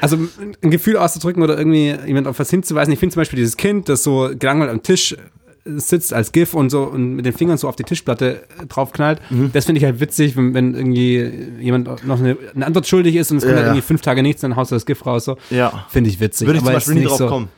Also 0.00 0.16
ein 0.62 0.70
Gefühl 0.70 0.96
auszudrücken 0.96 1.42
oder 1.42 1.56
irgendwie 1.58 1.94
jemand 2.06 2.26
auf 2.26 2.38
was 2.38 2.48
hinzuweisen. 2.50 2.92
Ich 2.92 2.98
finde 3.00 3.12
zum 3.14 3.20
Beispiel 3.20 3.36
dieses 3.38 3.56
Kind, 3.56 3.88
das 3.88 4.02
so 4.02 4.30
gelangweilt 4.38 4.70
am 4.70 4.82
Tisch 4.82 5.16
sitzt 5.64 6.12
als 6.12 6.32
GIF 6.32 6.54
und 6.54 6.70
so 6.70 6.82
und 6.82 7.14
mit 7.14 7.24
den 7.24 7.32
Fingern 7.32 7.56
so 7.56 7.68
auf 7.68 7.76
die 7.76 7.84
Tischplatte 7.84 8.42
draufknallt. 8.68 9.20
Mhm. 9.30 9.50
Das 9.52 9.66
finde 9.66 9.78
ich 9.78 9.84
halt 9.84 10.00
witzig, 10.00 10.36
wenn, 10.36 10.54
wenn 10.54 10.74
irgendwie 10.74 11.32
jemand 11.60 12.04
noch 12.06 12.18
eine, 12.18 12.36
eine 12.54 12.66
Antwort 12.66 12.86
schuldig 12.88 13.14
ist 13.16 13.30
und 13.30 13.36
es 13.38 13.44
kommt 13.44 13.52
Ja, 13.52 13.56
halt 13.58 13.66
ja. 13.66 13.72
irgendwie 13.72 13.86
fünf 13.86 14.00
Tage 14.00 14.22
nichts, 14.22 14.40
dann 14.40 14.56
haust 14.56 14.72
du 14.72 14.74
das 14.76 14.86
GIF 14.86 15.06
raus. 15.06 15.24
So. 15.24 15.36
Ja. 15.50 15.86
Finde 15.88 16.10
ich 16.10 16.18
witzig. 16.20 16.46
Würde 16.48 16.58
ich 16.58 16.64
zum 16.64 16.72
Beispiel 16.72 16.94
nicht 16.94 17.08
drauf 17.08 17.18
so, 17.18 17.26
kommen. 17.28 17.48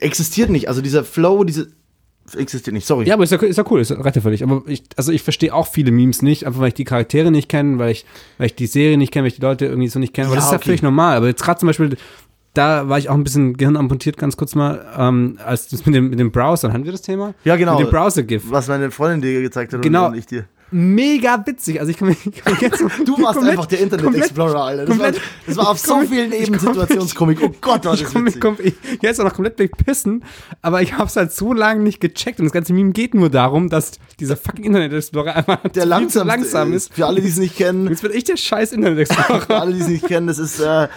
Existiert 0.00 0.50
nicht. 0.50 0.68
Also 0.68 0.82
dieser 0.82 1.04
Flow, 1.04 1.44
diese. 1.44 1.68
Existiert 2.36 2.72
nicht, 2.72 2.86
sorry. 2.86 3.06
Ja, 3.06 3.14
aber 3.14 3.24
ist 3.24 3.32
ja, 3.32 3.38
ist 3.38 3.58
ja 3.58 3.64
cool, 3.70 3.80
ist 3.80 3.90
ja 3.90 4.20
völlig. 4.20 4.42
Aber 4.42 4.62
ich, 4.66 4.82
also 4.96 5.12
ich 5.12 5.22
verstehe 5.22 5.52
auch 5.52 5.66
viele 5.66 5.90
Memes 5.90 6.22
nicht, 6.22 6.46
einfach 6.46 6.60
weil 6.60 6.68
ich 6.68 6.74
die 6.74 6.84
Charaktere 6.84 7.30
nicht 7.30 7.50
kenne, 7.50 7.78
weil 7.78 7.90
ich, 7.92 8.06
weil 8.38 8.46
ich 8.46 8.54
die 8.54 8.66
Serie 8.66 8.96
nicht 8.96 9.12
kenne, 9.12 9.24
weil 9.24 9.28
ich 9.28 9.34
die 9.36 9.42
Leute 9.42 9.66
irgendwie 9.66 9.88
so 9.88 9.98
nicht 9.98 10.14
kenne. 10.14 10.28
Aber 10.28 10.34
Ja, 10.34 10.40
das 10.40 10.46
ist 10.46 10.52
ja 10.52 10.56
okay. 10.56 10.64
völlig 10.64 10.82
normal. 10.82 11.18
Aber 11.18 11.26
jetzt 11.26 11.42
gerade 11.42 11.60
zum 11.60 11.66
Beispiel, 11.66 11.96
da 12.54 12.88
war 12.88 12.98
ich 12.98 13.08
auch 13.08 13.14
ein 13.14 13.24
bisschen 13.24 13.56
gehirnamputiert, 13.56 14.16
ganz 14.16 14.36
kurz 14.36 14.54
mal, 14.54 14.84
ähm, 14.96 15.38
als 15.44 15.68
das 15.68 15.84
mit 15.86 15.94
dem, 15.94 16.08
mit 16.10 16.18
dem 16.18 16.30
Browser, 16.32 16.72
hatten 16.72 16.84
wir 16.84 16.92
das 16.92 17.02
Thema? 17.02 17.34
Ja, 17.44 17.56
genau. 17.56 17.78
Mit 17.78 17.86
dem 17.88 17.90
Browser-GIF. 17.90 18.44
Was 18.46 18.68
meine 18.68 18.90
Freundin 18.90 19.20
dir 19.22 19.42
gezeigt 19.42 19.72
hat 19.72 19.82
Genau. 19.82 20.06
und 20.08 20.14
ich 20.14 20.26
dir. 20.26 20.44
Mega 20.70 21.40
witzig. 21.46 21.78
Also 21.78 21.90
ich 21.92 21.98
kann 21.98 22.08
mir, 22.08 22.16
ich 22.24 22.42
kann 22.44 22.56
jetzt 22.60 22.80
Du 23.04 23.12
warst 23.22 23.34
komplett- 23.34 23.50
einfach 23.52 23.66
der 23.66 23.80
Internet 23.80 24.04
komplett- 24.06 24.24
Explorer, 24.24 24.64
Alter. 24.64 24.86
Das, 24.86 24.98
war, 24.98 25.04
komplett- 25.06 25.22
das 25.46 25.56
war 25.56 25.68
auf 25.70 25.78
so 25.80 26.00
vielen 26.00 26.32
ich 26.32 26.40
Ebenen 26.42 26.58
Situationskomik. 26.58 27.38
Oh 27.42 27.50
Gott, 27.60 27.84
war 27.84 27.94
Ich 27.94 28.02
das 28.02 28.12
komm, 28.12 28.22
ich 28.26 28.34
witzig. 28.36 28.40
komm, 28.40 28.56
ich, 28.60 28.74
jetzt 29.00 29.20
auch 29.20 29.24
noch 29.24 29.34
komplett 29.34 29.56
pissen, 29.84 30.24
aber 30.62 30.82
ich 30.82 30.94
habe 30.94 31.06
es 31.06 31.14
halt 31.16 31.30
so 31.32 31.52
lange 31.52 31.80
nicht 31.82 32.00
gecheckt 32.00 32.40
und 32.40 32.46
das 32.46 32.52
ganze 32.52 32.72
Meme 32.72 32.90
geht 32.92 33.14
nur 33.14 33.30
darum, 33.30 33.68
dass 33.68 33.92
dieser 34.18 34.36
fucking 34.36 34.64
Internet 34.64 34.92
Explorer 34.94 35.36
einfach 35.36 35.58
Der 35.68 35.86
langsam, 35.86 36.26
langsam 36.26 36.72
ist. 36.72 36.92
Für 36.94 37.06
alle, 37.06 37.20
die 37.20 37.28
es 37.28 37.36
nicht 37.38 37.56
kennen, 37.56 37.88
Jetzt 37.88 38.02
wird 38.02 38.14
echt 38.14 38.28
der 38.28 38.36
scheiß 38.36 38.72
Internet 38.72 38.98
Explorer. 38.98 39.42
für 39.42 39.56
alle, 39.56 39.74
die 39.74 39.80
es 39.80 39.88
nicht 39.88 40.06
kennen, 40.08 40.26
das 40.26 40.38
ist 40.38 40.58
äh, 40.60 40.88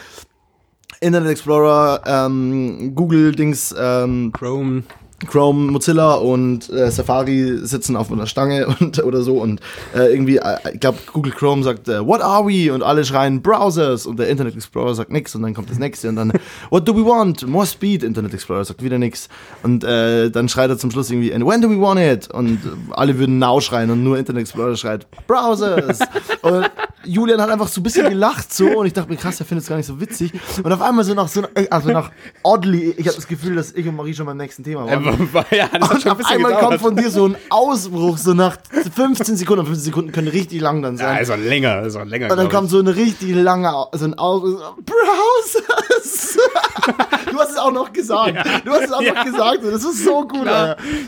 Internet 0.99 1.31
Explorer, 1.31 2.01
ähm, 2.05 2.93
Google-Dings, 2.95 3.75
ähm, 3.77 4.31
Chrome. 4.33 4.83
Chrome, 5.25 5.71
Mozilla 5.71 6.13
und 6.15 6.69
äh, 6.69 6.91
Safari 6.91 7.57
sitzen 7.65 7.95
auf 7.95 8.11
einer 8.11 8.27
Stange 8.27 8.67
und 8.79 9.03
oder 9.03 9.21
so 9.21 9.41
und 9.41 9.61
äh, 9.95 10.11
irgendwie, 10.11 10.37
äh, 10.37 10.57
ich 10.73 10.79
glaube, 10.79 10.99
Google 11.11 11.31
Chrome 11.31 11.63
sagt, 11.63 11.87
äh, 11.87 12.05
What 12.05 12.21
are 12.21 12.45
we? 12.45 12.71
Und 12.71 12.83
alle 12.83 13.03
schreien 13.03 13.41
Browsers 13.41 14.05
und 14.05 14.19
der 14.19 14.29
Internet 14.29 14.55
Explorer 14.55 14.93
sagt 14.93 15.11
nix 15.11 15.33
und 15.33 15.41
dann 15.41 15.55
kommt 15.55 15.69
das 15.71 15.79
nächste 15.79 16.09
und 16.09 16.17
dann 16.17 16.33
What 16.69 16.87
do 16.87 16.95
we 16.95 17.03
want? 17.03 17.47
More 17.47 17.65
speed. 17.65 18.03
Internet 18.03 18.33
Explorer 18.33 18.63
sagt 18.63 18.83
wieder 18.83 18.99
nix 18.99 19.27
und 19.63 19.83
äh, 19.83 20.29
dann 20.29 20.49
schreit 20.49 20.69
er 20.69 20.77
zum 20.77 20.91
Schluss 20.91 21.09
irgendwie 21.09 21.33
And 21.33 21.45
when 21.45 21.61
do 21.61 21.69
we 21.69 21.79
want 21.79 21.99
it? 21.99 22.31
Und 22.31 22.57
äh, 22.57 22.69
alle 22.91 23.17
würden 23.17 23.39
Now 23.39 23.59
schreien 23.59 23.89
und 23.89 24.03
nur 24.03 24.17
Internet 24.19 24.41
Explorer 24.41 24.75
schreit 24.75 25.07
Browsers. 25.25 25.99
und 26.43 26.69
Julian 27.05 27.41
hat 27.41 27.49
einfach 27.49 27.67
so 27.69 27.79
ein 27.79 27.83
bisschen 27.83 28.09
gelacht 28.09 28.53
so 28.53 28.67
und 28.79 28.85
ich 28.85 28.93
dachte 28.93 29.09
mir 29.09 29.17
krass, 29.17 29.39
er 29.39 29.45
findet 29.45 29.63
es 29.63 29.69
gar 29.69 29.77
nicht 29.77 29.85
so 29.85 29.99
witzig 29.99 30.31
und 30.61 30.71
auf 30.71 30.81
einmal 30.81 31.05
so 31.05 31.13
nach 31.13 31.27
so 31.27 31.43
also 31.69 31.89
nach 31.89 32.11
oddly, 32.43 32.91
ich 32.97 33.07
habe 33.07 33.15
das 33.15 33.27
Gefühl, 33.27 33.55
dass 33.55 33.71
ich 33.71 33.87
und 33.87 33.95
Marie 33.95 34.13
schon 34.13 34.25
beim 34.25 34.37
nächsten 34.37 34.63
Thema 34.63 34.85
waren. 34.85 35.06
Ja, 35.51 35.67
das 35.71 35.89
hat 35.89 35.95
Und 35.95 36.05
ein 36.05 36.11
auf 36.11 36.25
einmal 36.31 36.51
gedauert. 36.53 36.59
kommt 36.69 36.81
von 36.81 36.95
dir 36.95 37.09
so 37.09 37.25
ein 37.27 37.35
Ausbruch, 37.49 38.17
so 38.17 38.33
nach 38.33 38.57
15 38.95 39.35
Sekunden. 39.37 39.65
15 39.65 39.85
Sekunden 39.85 40.11
können 40.11 40.27
richtig 40.27 40.61
lang 40.61 40.81
dann 40.81 40.97
Ja, 40.97 41.05
sein. 41.13 41.21
ist 41.23 41.29
auch 41.31 41.37
länger, 41.37 41.81
ist 41.83 41.95
auch 41.95 42.05
länger. 42.05 42.29
und 42.31 42.37
dann 42.37 42.49
kommt 42.49 42.69
so 42.69 42.79
eine 42.79 42.95
richtig 42.95 43.33
lange, 43.35 43.73
Au- 43.73 43.89
so 43.93 44.05
ein 44.05 44.13
Ausbruch. 44.15 44.75
Browsers! 44.85 46.37
du 47.31 47.37
hast 47.39 47.51
es 47.51 47.57
auch 47.57 47.71
noch 47.71 47.91
gesagt. 47.93 48.37
Du 48.65 48.71
hast 48.71 48.85
es 48.85 48.91
auch 48.91 49.01
Ja. 49.01 49.13
noch 49.13 49.25
gesagt. 49.25 49.59
Das 49.63 49.83
ist 49.83 50.03
so 50.03 50.27
gut. 50.27 50.47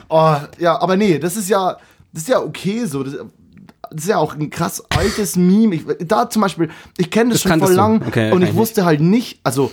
Oh, 0.10 0.36
ja, 0.58 0.80
aber 0.82 0.95
nee, 0.97 1.20
das 1.20 1.36
ist 1.38 1.50
ja, 1.50 1.78
das 2.12 2.24
ist 2.24 2.30
ja 2.30 2.39
okay 2.41 2.86
so. 2.86 3.04
Das, 3.04 3.14
das 3.91 4.04
ist 4.04 4.10
ja 4.10 4.18
auch 4.18 4.36
ein 4.36 4.50
krass 4.50 4.84
altes 4.95 5.36
Meme. 5.36 5.76
Ich, 5.76 5.84
da 6.08 6.30
zum 6.30 6.41
Beispiel, 6.43 6.70
ich 6.97 7.10
kenne 7.10 7.32
das, 7.32 7.41
Das 7.41 7.52
schon 7.52 7.60
du. 7.62 7.68
lang 7.74 8.04
Okay, 8.08 8.32
und 8.32 8.41
ich 8.43 8.54
wusste 8.56 8.86
halt 8.86 9.02
nicht, 9.02 9.39
also 9.43 9.72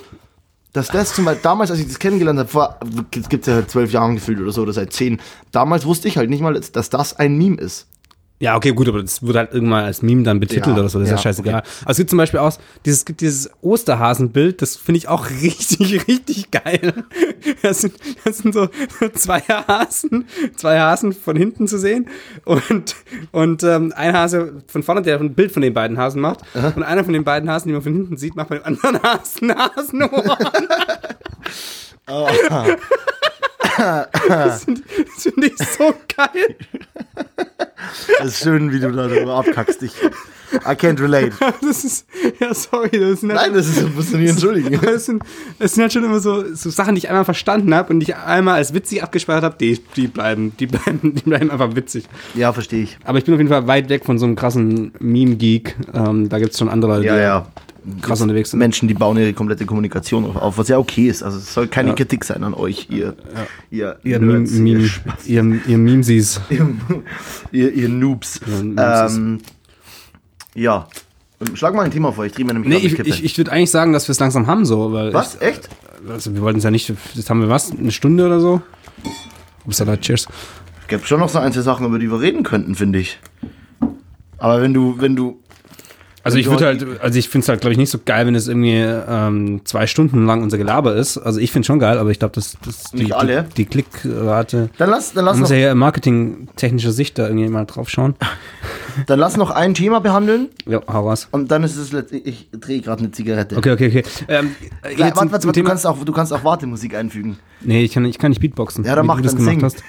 dass 0.76 0.88
das 0.88 1.14
zum 1.14 1.24
Beispiel, 1.24 1.42
damals, 1.42 1.70
als 1.70 1.80
ich 1.80 1.86
das 1.86 1.98
kennengelernt 1.98 2.38
habe, 2.38 2.48
vor, 2.50 2.78
es 3.18 3.28
gibt 3.30 3.46
ja 3.46 3.66
zwölf 3.66 3.92
Jahren 3.92 4.16
gefühlt 4.16 4.40
oder 4.40 4.52
so, 4.52 4.60
oder 4.60 4.74
seit 4.74 4.92
zehn, 4.92 5.20
damals 5.50 5.86
wusste 5.86 6.06
ich 6.06 6.18
halt 6.18 6.28
nicht 6.28 6.42
mal, 6.42 6.52
dass 6.52 6.90
das 6.90 7.16
ein 7.18 7.38
Meme 7.38 7.56
ist. 7.56 7.86
Ja, 8.38 8.54
okay, 8.54 8.72
gut, 8.72 8.86
aber 8.86 9.00
das 9.00 9.22
wurde 9.22 9.38
halt 9.38 9.54
irgendwann 9.54 9.84
als 9.84 10.02
Meme 10.02 10.22
dann 10.22 10.40
betitelt 10.40 10.66
Ja, 10.66 10.72
oder 10.74 10.88
so, 10.90 10.98
das 10.98 11.08
ist 11.08 11.10
ja 11.12 11.16
ja, 11.16 11.22
scheißegal. 11.22 11.62
Aber 11.82 11.90
es 11.90 11.96
gibt 11.96 12.10
zum 12.10 12.18
Beispiel 12.18 12.38
auch 12.40 12.52
dieses, 12.84 12.98
es 12.98 13.04
gibt 13.06 13.22
dieses 13.22 13.50
Osterhasenbild, 13.62 14.60
das 14.60 14.76
finde 14.76 14.98
ich 14.98 15.08
auch 15.08 15.30
richtig, 15.42 16.06
richtig 16.06 16.50
geil. 16.50 17.04
Das 17.62 17.80
sind, 17.80 17.94
das 18.24 18.38
sind 18.38 18.52
so 18.52 18.68
zwei 19.14 19.40
Hasen, 19.40 20.26
zwei 20.56 20.78
Hasen 20.78 21.14
von 21.14 21.36
hinten 21.36 21.66
zu 21.66 21.78
sehen 21.78 22.08
und, 22.44 22.94
und 23.32 23.62
ähm, 23.62 23.94
ein 23.96 24.12
Hase 24.12 24.62
von 24.66 24.82
vorne, 24.82 25.00
der 25.00 25.18
ein 25.18 25.34
Bild 25.34 25.52
von 25.52 25.62
den 25.62 25.72
beiden 25.72 25.96
Hasen 25.96 26.20
macht 26.20 26.40
und 26.54 26.82
einer 26.82 27.04
von 27.04 27.14
den 27.14 27.24
beiden 27.24 27.48
Hasen, 27.48 27.68
die 27.68 27.72
man 27.72 27.82
von 27.82 27.94
hinten 27.94 28.18
sieht, 28.18 28.36
macht 28.36 28.50
bei 28.50 28.58
dem 28.58 28.66
anderen 28.66 29.02
Hasen 29.02 29.54
Hasenohren. 29.56 30.50
Das 33.76 34.64
finde 34.64 34.82
das 35.14 35.22
find 35.22 35.44
ich 35.44 35.56
so 35.58 35.94
geil. 36.16 36.56
Das 38.18 38.28
ist 38.28 38.42
schön, 38.42 38.72
wie 38.72 38.80
du 38.80 38.90
da 38.90 39.08
darüber 39.08 39.34
abkackst. 39.36 39.82
Ich, 39.82 39.92
I 40.52 40.74
can't 40.74 41.00
relate. 41.00 41.32
Das 41.60 41.84
ist, 41.84 42.06
ja, 42.40 42.54
sorry, 42.54 42.90
das 42.98 43.20
sind 43.20 43.32
halt 43.32 43.40
Nein, 43.42 43.54
das 43.54 43.68
ist, 43.68 43.94
musst 43.94 44.12
du 44.12 44.18
nicht 44.18 44.30
entschuldigen. 44.30 44.80
Es 44.86 45.06
sind, 45.06 45.22
es 45.58 45.74
sind 45.74 45.82
halt 45.82 45.92
schon 45.92 46.04
immer 46.04 46.20
so, 46.20 46.54
so 46.54 46.70
Sachen, 46.70 46.94
die 46.94 47.00
ich 47.00 47.08
einmal 47.08 47.24
verstanden 47.24 47.74
habe 47.74 47.92
und 47.92 48.00
die 48.00 48.10
ich 48.10 48.16
einmal 48.16 48.54
als 48.56 48.72
witzig 48.72 49.02
abgespeichert 49.02 49.42
habe, 49.42 49.56
die, 49.58 49.80
die 49.96 50.06
bleiben, 50.06 50.56
die 50.58 50.66
bleiben, 50.66 51.14
die 51.14 51.22
bleiben 51.22 51.50
einfach 51.50 51.74
witzig. 51.74 52.04
Ja, 52.34 52.52
verstehe 52.52 52.84
ich. 52.84 52.98
Aber 53.04 53.18
ich 53.18 53.24
bin 53.24 53.34
auf 53.34 53.40
jeden 53.40 53.50
Fall 53.50 53.66
weit 53.66 53.88
weg 53.88 54.04
von 54.04 54.18
so 54.18 54.26
einem 54.26 54.36
krassen 54.36 54.92
Meme-Geek. 54.98 55.76
Ähm, 55.94 56.28
da 56.28 56.38
gibt 56.38 56.52
es 56.52 56.58
schon 56.58 56.68
andere, 56.68 56.96
Leute, 56.96 57.06
Ja, 57.06 57.18
ja. 57.18 57.46
Krass 58.02 58.20
unterwegs 58.20 58.50
sind. 58.50 58.58
Menschen, 58.58 58.88
die 58.88 58.94
bauen 58.94 59.16
ihre 59.16 59.32
komplette 59.32 59.66
Kommunikation 59.66 60.24
auf- 60.24 60.36
auf, 60.36 60.58
was 60.58 60.68
ja 60.68 60.78
okay 60.78 61.08
ist. 61.08 61.22
Also 61.22 61.38
es 61.38 61.52
soll 61.52 61.68
keine 61.68 61.90
Ja. 61.90 61.94
Kritik 61.94 62.24
sein 62.24 62.42
an 62.44 62.54
euch, 62.54 62.88
ihr, 62.90 63.14
ihr, 63.70 63.96
Ihr, 64.02 64.18
Meme, 64.20 64.38
Nerds, 64.40 64.52
Meme, 64.52 64.80
ihr, 65.26 65.42
ihr, 65.44 65.60
ihr 65.68 65.78
Memesies. 65.78 66.40
ihr, 67.52 67.72
ihr 67.72 67.88
Noobs. 67.88 68.40
Ja, 68.76 69.06
ähm, 69.08 69.38
ja. 70.54 70.88
Schlag 71.54 71.74
mal 71.74 71.82
ein 71.82 71.90
Thema 71.90 72.12
vor, 72.12 72.24
ich 72.24 72.32
drehe 72.32 72.44
mir 72.46 72.54
nämlich 72.54 72.70
Nee, 72.82 72.86
ich, 72.86 72.98
ich, 72.98 73.24
ich 73.24 73.38
würde 73.38 73.52
eigentlich 73.52 73.70
sagen, 73.70 73.92
dass 73.92 74.08
wir 74.08 74.12
es 74.12 74.18
langsam 74.20 74.46
haben, 74.46 74.64
so. 74.64 74.92
Weil 74.92 75.12
Was? 75.12 75.40
Echt? 75.40 75.68
Ich, 76.04 76.10
also 76.10 76.34
wir 76.34 76.40
wollten 76.40 76.58
es 76.58 76.64
ja 76.64 76.70
nicht, 76.70 76.90
jetzt 77.14 77.28
haben 77.28 77.40
wir 77.40 77.48
was, 77.48 77.70
eine 77.72 77.92
Stunde 77.92 78.24
oder 78.26 78.40
so? 78.40 78.62
Upsala, 79.66 79.96
cheers. 79.98 80.26
Es 80.82 80.88
gibt 80.88 81.06
schon 81.06 81.20
noch 81.20 81.28
so 81.28 81.38
ein, 81.40 81.52
zwei 81.52 81.60
Sachen, 81.62 81.84
über 81.86 81.98
die 81.98 82.10
wir 82.10 82.20
reden 82.20 82.42
könnten, 82.42 82.74
finde 82.74 83.00
ich. 83.00 83.18
Aber 84.38 84.62
wenn 84.62 84.72
du, 84.72 84.96
wenn 85.00 85.16
du. 85.16 85.40
Also 86.26 86.38
ich 86.38 86.50
würde 86.50 86.66
halt- 86.66 86.84
halt, 86.86 87.00
also 87.00 87.18
ich 87.18 87.28
finde 87.28 87.44
es 87.44 87.48
halt, 87.48 87.60
glaube 87.60 87.72
ich, 87.72 87.78
nicht 87.78 87.90
so 87.90 87.98
geil, 88.04 88.26
wenn 88.26 88.34
es 88.34 88.48
irgendwie 88.48 88.76
ähm, 88.78 89.60
zwei 89.64 89.86
Stunden 89.86 90.26
lang 90.26 90.42
unser 90.42 90.58
Gelaber 90.58 90.94
ist. 90.96 91.18
Also 91.18 91.40
ich 91.40 91.52
finde 91.52 91.66
schon 91.66 91.78
geil, 91.78 91.98
aber 91.98 92.10
ich 92.10 92.18
glaube, 92.18 92.34
dass 92.34 92.56
das 92.64 92.84
die, 92.92 93.04
Nicht 93.04 93.14
alle. 93.14 93.44
die, 93.56 93.64
die 93.64 93.64
Klickrate. 93.66 94.70
Dann 94.78 94.90
lass, 94.90 95.12
dann 95.12 95.24
lass 95.24 95.34
Man 95.34 95.40
muss 95.42 95.50
ja 95.50 95.56
hier 95.56 95.74
marketingtechnischer 95.74 96.92
Sicht 96.92 97.18
da 97.18 97.28
irgendwie 97.28 97.48
mal 97.48 97.64
drauf 97.64 97.88
schauen. 97.88 98.14
dann 99.06 99.18
lass 99.18 99.36
noch 99.36 99.50
ein 99.50 99.74
Thema 99.74 100.00
behandeln 100.00 100.48
Ja, 100.66 100.80
hau 100.88 101.08
raus. 101.08 101.28
und 101.30 101.50
dann 101.50 101.62
ist 101.62 101.76
es 101.76 101.92
letztlich. 101.92 102.26
Ich 102.26 102.48
drehe 102.52 102.80
gerade 102.80 103.00
eine 103.02 103.12
Zigarette. 103.12 103.56
Okay, 103.56 103.72
okay, 103.72 103.88
okay. 103.88 104.02
Ähm, 104.28 104.50
warte, 104.82 105.16
warte, 105.16 105.30
warte, 105.46 105.52
du, 105.52 105.62
kannst 105.64 105.86
auch, 105.86 106.02
du 106.04 106.12
kannst 106.12 106.32
auch 106.32 106.44
Wartemusik 106.44 106.94
einfügen. 106.94 107.38
Nee, 107.60 107.84
ich 107.84 107.92
kann, 107.92 108.04
ich 108.04 108.18
kann 108.18 108.30
nicht 108.30 108.40
Beatboxen. 108.40 108.84
Ja, 108.84 108.94
dann 108.94 109.06
mach, 109.06 109.20
das 109.20 109.34
dann 109.34 109.44
gemacht 109.44 109.54
sing. 109.54 109.62
hast. 109.64 109.82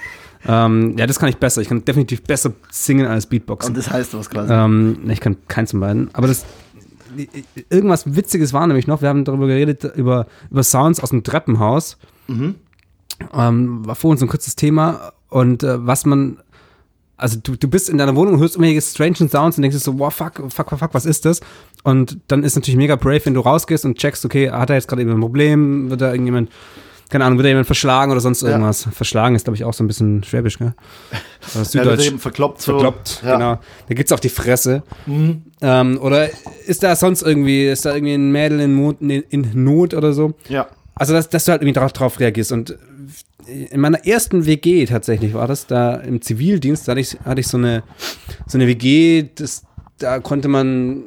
Ähm, 0.46 0.96
ja, 0.96 1.06
das 1.06 1.18
kann 1.18 1.28
ich 1.28 1.36
besser. 1.36 1.60
Ich 1.60 1.68
kann 1.68 1.84
definitiv 1.84 2.22
besser 2.22 2.52
singen 2.70 3.06
als 3.06 3.26
Beatboxen. 3.26 3.70
Und 3.70 3.76
das 3.76 3.90
heißt 3.90 4.14
was 4.14 4.30
quasi. 4.30 4.52
Ähm, 4.52 4.98
ich 5.08 5.20
kann 5.20 5.36
keins 5.48 5.72
von 5.72 5.80
beiden. 5.80 6.10
Aber 6.14 6.26
das 6.26 6.44
irgendwas 7.70 8.14
Witziges 8.14 8.52
war 8.52 8.66
nämlich 8.66 8.86
noch. 8.86 9.02
Wir 9.02 9.08
haben 9.08 9.24
darüber 9.24 9.46
geredet 9.46 9.84
über 9.96 10.26
über 10.50 10.62
Sounds 10.62 11.00
aus 11.00 11.10
dem 11.10 11.24
Treppenhaus. 11.24 11.98
Ähm, 13.32 13.86
war 13.86 13.94
vor 13.94 14.10
uns 14.10 14.22
ein 14.22 14.28
kurzes 14.28 14.54
Thema 14.54 15.12
und 15.28 15.62
äh, 15.62 15.86
was 15.86 16.04
man 16.04 16.38
also 17.16 17.36
du, 17.42 17.56
du 17.56 17.68
bist 17.68 17.88
in 17.88 17.98
deiner 17.98 18.14
Wohnung 18.14 18.34
und 18.34 18.40
hörst 18.40 18.54
irgendwelche 18.54 18.80
strange 18.80 19.16
Sounds 19.28 19.58
und 19.58 19.62
denkst 19.62 19.76
so, 19.78 19.98
wow, 19.98 20.14
fuck, 20.14 20.36
fuck, 20.50 20.70
fuck, 20.70 20.78
fuck, 20.78 20.94
was 20.94 21.04
ist 21.04 21.24
das? 21.24 21.40
Und 21.82 22.18
dann 22.28 22.44
ist 22.44 22.54
natürlich 22.54 22.76
mega 22.76 22.94
brave, 22.94 23.26
wenn 23.26 23.34
du 23.34 23.40
rausgehst 23.40 23.84
und 23.84 23.98
checkst, 23.98 24.24
okay, 24.24 24.50
hat 24.50 24.70
er 24.70 24.76
jetzt 24.76 24.86
gerade 24.86 25.02
eben 25.02 25.10
ein 25.10 25.20
Problem, 25.20 25.90
wird 25.90 26.00
da 26.00 26.12
irgendjemand 26.12 26.48
keine 27.10 27.24
Ahnung, 27.24 27.38
wird 27.38 27.46
da 27.46 27.48
jemand 27.48 27.66
verschlagen 27.66 28.12
oder 28.12 28.20
sonst 28.20 28.42
irgendwas. 28.42 28.88
Verschlagen 28.92 29.34
ist, 29.34 29.44
glaube 29.44 29.56
ich, 29.56 29.64
auch 29.64 29.72
so 29.74 29.82
ein 29.84 29.86
bisschen 29.86 30.22
schwäbisch, 30.24 30.58
gell? 30.58 30.74
Oder 30.74 31.14
Ja, 31.54 31.64
Süddeutsch. 31.64 31.98
wird 31.98 32.06
eben 32.06 32.18
verkloppt 32.18 32.60
so. 32.62 32.72
Verkloppt, 32.72 33.22
Ja. 33.24 33.32
genau. 33.34 33.60
Da 33.88 33.94
gibt's 33.94 34.12
auf 34.12 34.20
die 34.20 34.28
Fresse. 34.28 34.82
Ähm, 35.60 35.98
oder 36.00 36.28
ist 36.66 36.82
da 36.82 36.94
sonst 36.96 37.22
irgendwie, 37.22 37.66
ist 37.68 37.84
da 37.86 37.94
irgendwie 37.94 38.14
ein 38.14 38.30
Mädel 38.30 38.60
in, 38.60 38.76
Not, 38.76 39.00
in, 39.00 39.10
in 39.10 39.50
Not 39.64 39.94
oder 39.94 40.12
so? 40.12 40.34
Ja. 40.48 40.66
Also, 40.94 41.12
dass, 41.12 41.28
dass 41.28 41.44
du 41.44 41.52
halt 41.52 41.62
irgendwie 41.62 41.74
darauf 41.74 41.92
drauf 41.92 42.18
reagierst. 42.20 42.52
Und 42.52 42.76
in 43.70 43.80
meiner 43.80 44.04
ersten 44.04 44.44
WG 44.46 44.84
tatsächlich 44.84 45.32
war 45.32 45.46
das, 45.46 45.66
da 45.66 45.94
im 45.94 46.20
Zivildienst, 46.20 46.86
da 46.86 46.92
hatte 46.92 47.00
ich, 47.00 47.16
hatte 47.24 47.40
ich 47.40 47.46
so 47.46 47.56
eine, 47.56 47.82
so 48.46 48.58
eine 48.58 48.66
WG, 48.66 49.24
das, 49.34 49.62
da 49.98 50.18
konnte 50.18 50.48
man, 50.48 51.04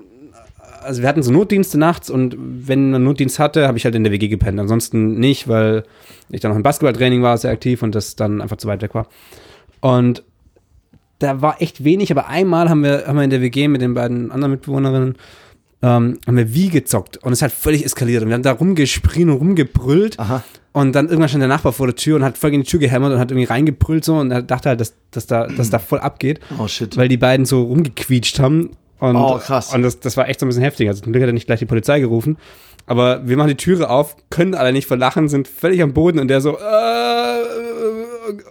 also 0.83 1.01
wir 1.01 1.09
hatten 1.09 1.23
so 1.23 1.31
Notdienste 1.31 1.77
nachts 1.77 2.09
und 2.09 2.35
wenn 2.39 2.91
man 2.91 3.03
Notdienst 3.03 3.39
hatte, 3.39 3.67
habe 3.67 3.77
ich 3.77 3.85
halt 3.85 3.95
in 3.95 4.03
der 4.03 4.11
WG 4.11 4.27
gepennt. 4.27 4.59
Ansonsten 4.59 5.19
nicht, 5.19 5.47
weil 5.47 5.83
ich 6.29 6.41
dann 6.41 6.51
noch 6.51 6.57
im 6.57 6.63
Basketballtraining 6.63 7.21
war, 7.21 7.37
sehr 7.37 7.51
aktiv 7.51 7.83
und 7.83 7.95
das 7.95 8.15
dann 8.15 8.41
einfach 8.41 8.57
zu 8.57 8.67
weit 8.67 8.81
weg 8.81 8.93
war. 8.95 9.07
Und 9.79 10.23
da 11.19 11.41
war 11.41 11.61
echt 11.61 11.83
wenig, 11.83 12.11
aber 12.11 12.27
einmal 12.27 12.69
haben 12.69 12.83
wir, 12.83 13.05
haben 13.07 13.15
wir 13.15 13.23
in 13.23 13.29
der 13.29 13.41
WG 13.41 13.67
mit 13.67 13.81
den 13.81 13.93
beiden 13.93 14.31
anderen 14.31 14.51
Mitbewohnerinnen 14.51 15.15
ähm, 15.83 16.19
haben 16.27 16.37
wir 16.37 16.53
wie 16.53 16.69
gezockt 16.69 17.17
und 17.17 17.33
es 17.33 17.41
hat 17.41 17.51
völlig 17.51 17.83
eskaliert 17.83 18.21
und 18.21 18.29
wir 18.29 18.35
haben 18.35 18.43
da 18.43 18.51
rumgesprien 18.51 19.29
und 19.31 19.37
rumgebrüllt 19.37 20.19
Aha. 20.19 20.43
und 20.73 20.93
dann 20.93 21.07
irgendwann 21.07 21.29
stand 21.29 21.41
der 21.41 21.47
Nachbar 21.47 21.73
vor 21.73 21.87
der 21.87 21.95
Tür 21.95 22.17
und 22.17 22.23
hat 22.23 22.37
voll 22.37 22.51
gegen 22.51 22.63
die 22.63 22.69
Tür 22.69 22.79
gehämmert 22.79 23.11
und 23.11 23.19
hat 23.19 23.31
irgendwie 23.31 23.47
reingebrüllt 23.47 24.05
so 24.05 24.17
und 24.17 24.29
er 24.29 24.43
dachte 24.43 24.69
halt, 24.69 24.79
dass, 24.79 24.93
dass, 25.09 25.25
da, 25.25 25.47
dass 25.47 25.71
da 25.71 25.79
voll 25.79 25.99
abgeht, 25.99 26.39
Oh 26.59 26.67
shit. 26.67 26.95
weil 26.97 27.07
die 27.07 27.17
beiden 27.17 27.45
so 27.47 27.63
rumgequietscht 27.63 28.39
haben 28.39 28.71
und, 29.01 29.15
Oh, 29.17 29.37
krass. 29.37 29.73
und 29.73 29.81
das, 29.83 29.99
das 29.99 30.15
war 30.15 30.29
echt 30.29 30.39
so 30.39 30.45
ein 30.45 30.49
bisschen 30.49 30.63
heftig, 30.63 30.87
also 30.87 31.03
zum 31.03 31.11
Glück 31.11 31.21
hat 31.23 31.29
er 31.29 31.33
nicht 31.33 31.47
gleich 31.47 31.59
die 31.59 31.65
Polizei 31.65 31.99
gerufen, 31.99 32.37
aber 32.85 33.27
wir 33.27 33.35
machen 33.37 33.49
die 33.49 33.55
Türe 33.57 33.89
auf, 33.89 34.15
können 34.29 34.55
alle 34.55 34.71
nicht 34.71 34.87
verlachen, 34.87 35.27
sind 35.27 35.47
völlig 35.47 35.81
am 35.81 35.93
Boden 35.93 36.19
und 36.19 36.27
der 36.29 36.39
so, 36.41 36.57
äh, 36.57 37.41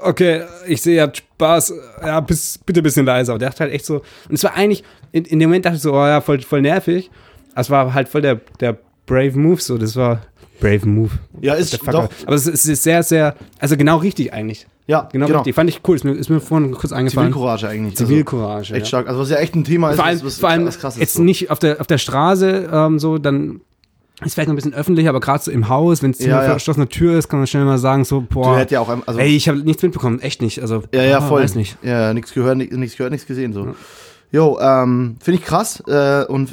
okay, 0.03 0.43
ich 0.67 0.83
sehe, 0.83 0.97
ihr 0.97 1.03
habt 1.03 1.19
Spaß, 1.19 1.75
ja, 2.03 2.21
bis, 2.21 2.59
bitte 2.59 2.81
ein 2.81 2.83
bisschen 2.83 3.07
leiser. 3.07 3.33
Und 3.35 3.41
der 3.43 3.51
dachte 3.51 3.65
halt 3.65 3.73
echt 3.73 3.85
so, 3.85 3.97
und 4.29 4.35
es 4.35 4.45
war 4.45 4.55
eigentlich, 4.55 4.85
in, 5.13 5.25
in 5.25 5.39
dem 5.39 5.49
Moment 5.49 5.65
dachte 5.65 5.77
ich 5.77 5.83
so, 5.83 5.93
oh 5.93 6.07
ja, 6.07 6.21
voll, 6.21 6.41
voll 6.43 6.63
nervig. 6.63 7.11
Aber 7.53 7.61
Es 7.61 7.71
war 7.71 7.95
halt 7.95 8.09
voll 8.09 8.23
der, 8.23 8.41
der 8.61 8.79
brave 9.07 9.37
Move, 9.39 9.61
so, 9.61 9.79
das 9.79 9.97
war 9.97 10.23
brave 10.61 10.87
Move. 10.87 11.11
Ja, 11.41 11.55
ist 11.55 11.73
doch. 11.87 12.09
Aber 12.27 12.35
es 12.37 12.47
ist 12.47 12.63
sehr, 12.83 13.03
sehr, 13.03 13.35
also 13.59 13.77
genau 13.77 13.97
richtig 13.99 14.33
eigentlich. 14.33 14.67
Ja, 14.91 15.09
Genau, 15.13 15.27
genau. 15.27 15.39
richtig. 15.39 15.55
Fand 15.55 15.71
ich 15.71 15.81
cool, 15.87 15.97
ist 15.97 16.05
mir, 16.05 16.13
ist 16.13 16.29
mir 16.31 16.41
vorhin 16.41 16.73
kurz 16.73 16.93
eingefallen. 16.93 17.29
Zivilcourage 17.33 17.69
eigentlich. 17.69 17.97
Zivilcourage. 17.97 18.57
Also, 18.59 18.75
echt 18.75 18.83
ja. 18.83 18.87
stark. 18.87 19.09
Also 19.09 19.21
was 19.21 19.31
ja 19.31 19.37
echt 19.37 19.55
ein 19.55 19.65
Thema 19.65 19.91
ist, 19.91 19.97
Vor 19.97 20.05
allem, 20.05 20.21
was, 20.25 20.39
vor 20.39 20.49
allem 20.49 20.69
krass 20.69 20.95
ist. 20.97 21.01
jetzt 21.01 21.15
so. 21.15 21.23
nicht 21.23 21.51
auf 21.51 21.59
der, 21.61 21.81
auf 21.81 21.87
der 21.87 21.99
Straße 21.99 22.69
ähm, 22.73 22.99
so, 22.99 23.19
dann 23.19 23.61
ist 24.23 24.35
vielleicht 24.35 24.49
noch 24.49 24.53
ein 24.53 24.57
bisschen 24.57 24.75
öffentlicher, 24.75 25.09
aber 25.11 25.21
gerade 25.21 25.43
so 25.43 25.51
im 25.51 25.69
Haus, 25.71 26.03
wenn 26.03 26.11
es 26.11 26.19
Ja, 26.19 26.35
eine 26.39 26.45
ja. 26.45 26.51
verschlossene 26.51 26.89
Tür 26.89 27.17
ist, 27.19 27.29
kann 27.29 27.39
man 27.39 27.47
schnell 27.47 27.65
mal 27.65 27.79
sagen, 27.79 28.05
so, 28.05 28.21
Du 28.21 28.27
boah, 28.41 28.57
hättest 28.57 28.73
ja 28.73 28.81
auch, 28.81 28.89
ein- 28.91 29.03
also, 29.07 29.19
ey, 29.19 29.35
ich 29.35 29.49
habe 29.49 29.59
nichts 29.61 29.83
mitbekommen, 29.83 30.21
echt 30.21 30.43
nicht. 30.43 30.61
Also, 30.61 30.83
ja, 30.93 31.03
ja, 31.05 31.19
ah, 31.19 31.21
voll. 31.23 31.43
Weiß 31.43 31.55
nicht. 31.55 31.79
Ja, 31.83 32.13
nichts 32.13 32.35
gehört, 32.35 32.59
nichts 32.59 32.97
gehört, 32.97 33.13
nichts 33.13 33.27
gesehen, 33.27 33.53
so. 33.55 33.75
Jo, 34.33 34.59
ähm, 34.61 35.17
finde 35.23 35.41
ich 35.41 35.47
krass, 35.47 35.83
äh, 35.87 36.25
und 36.27 36.51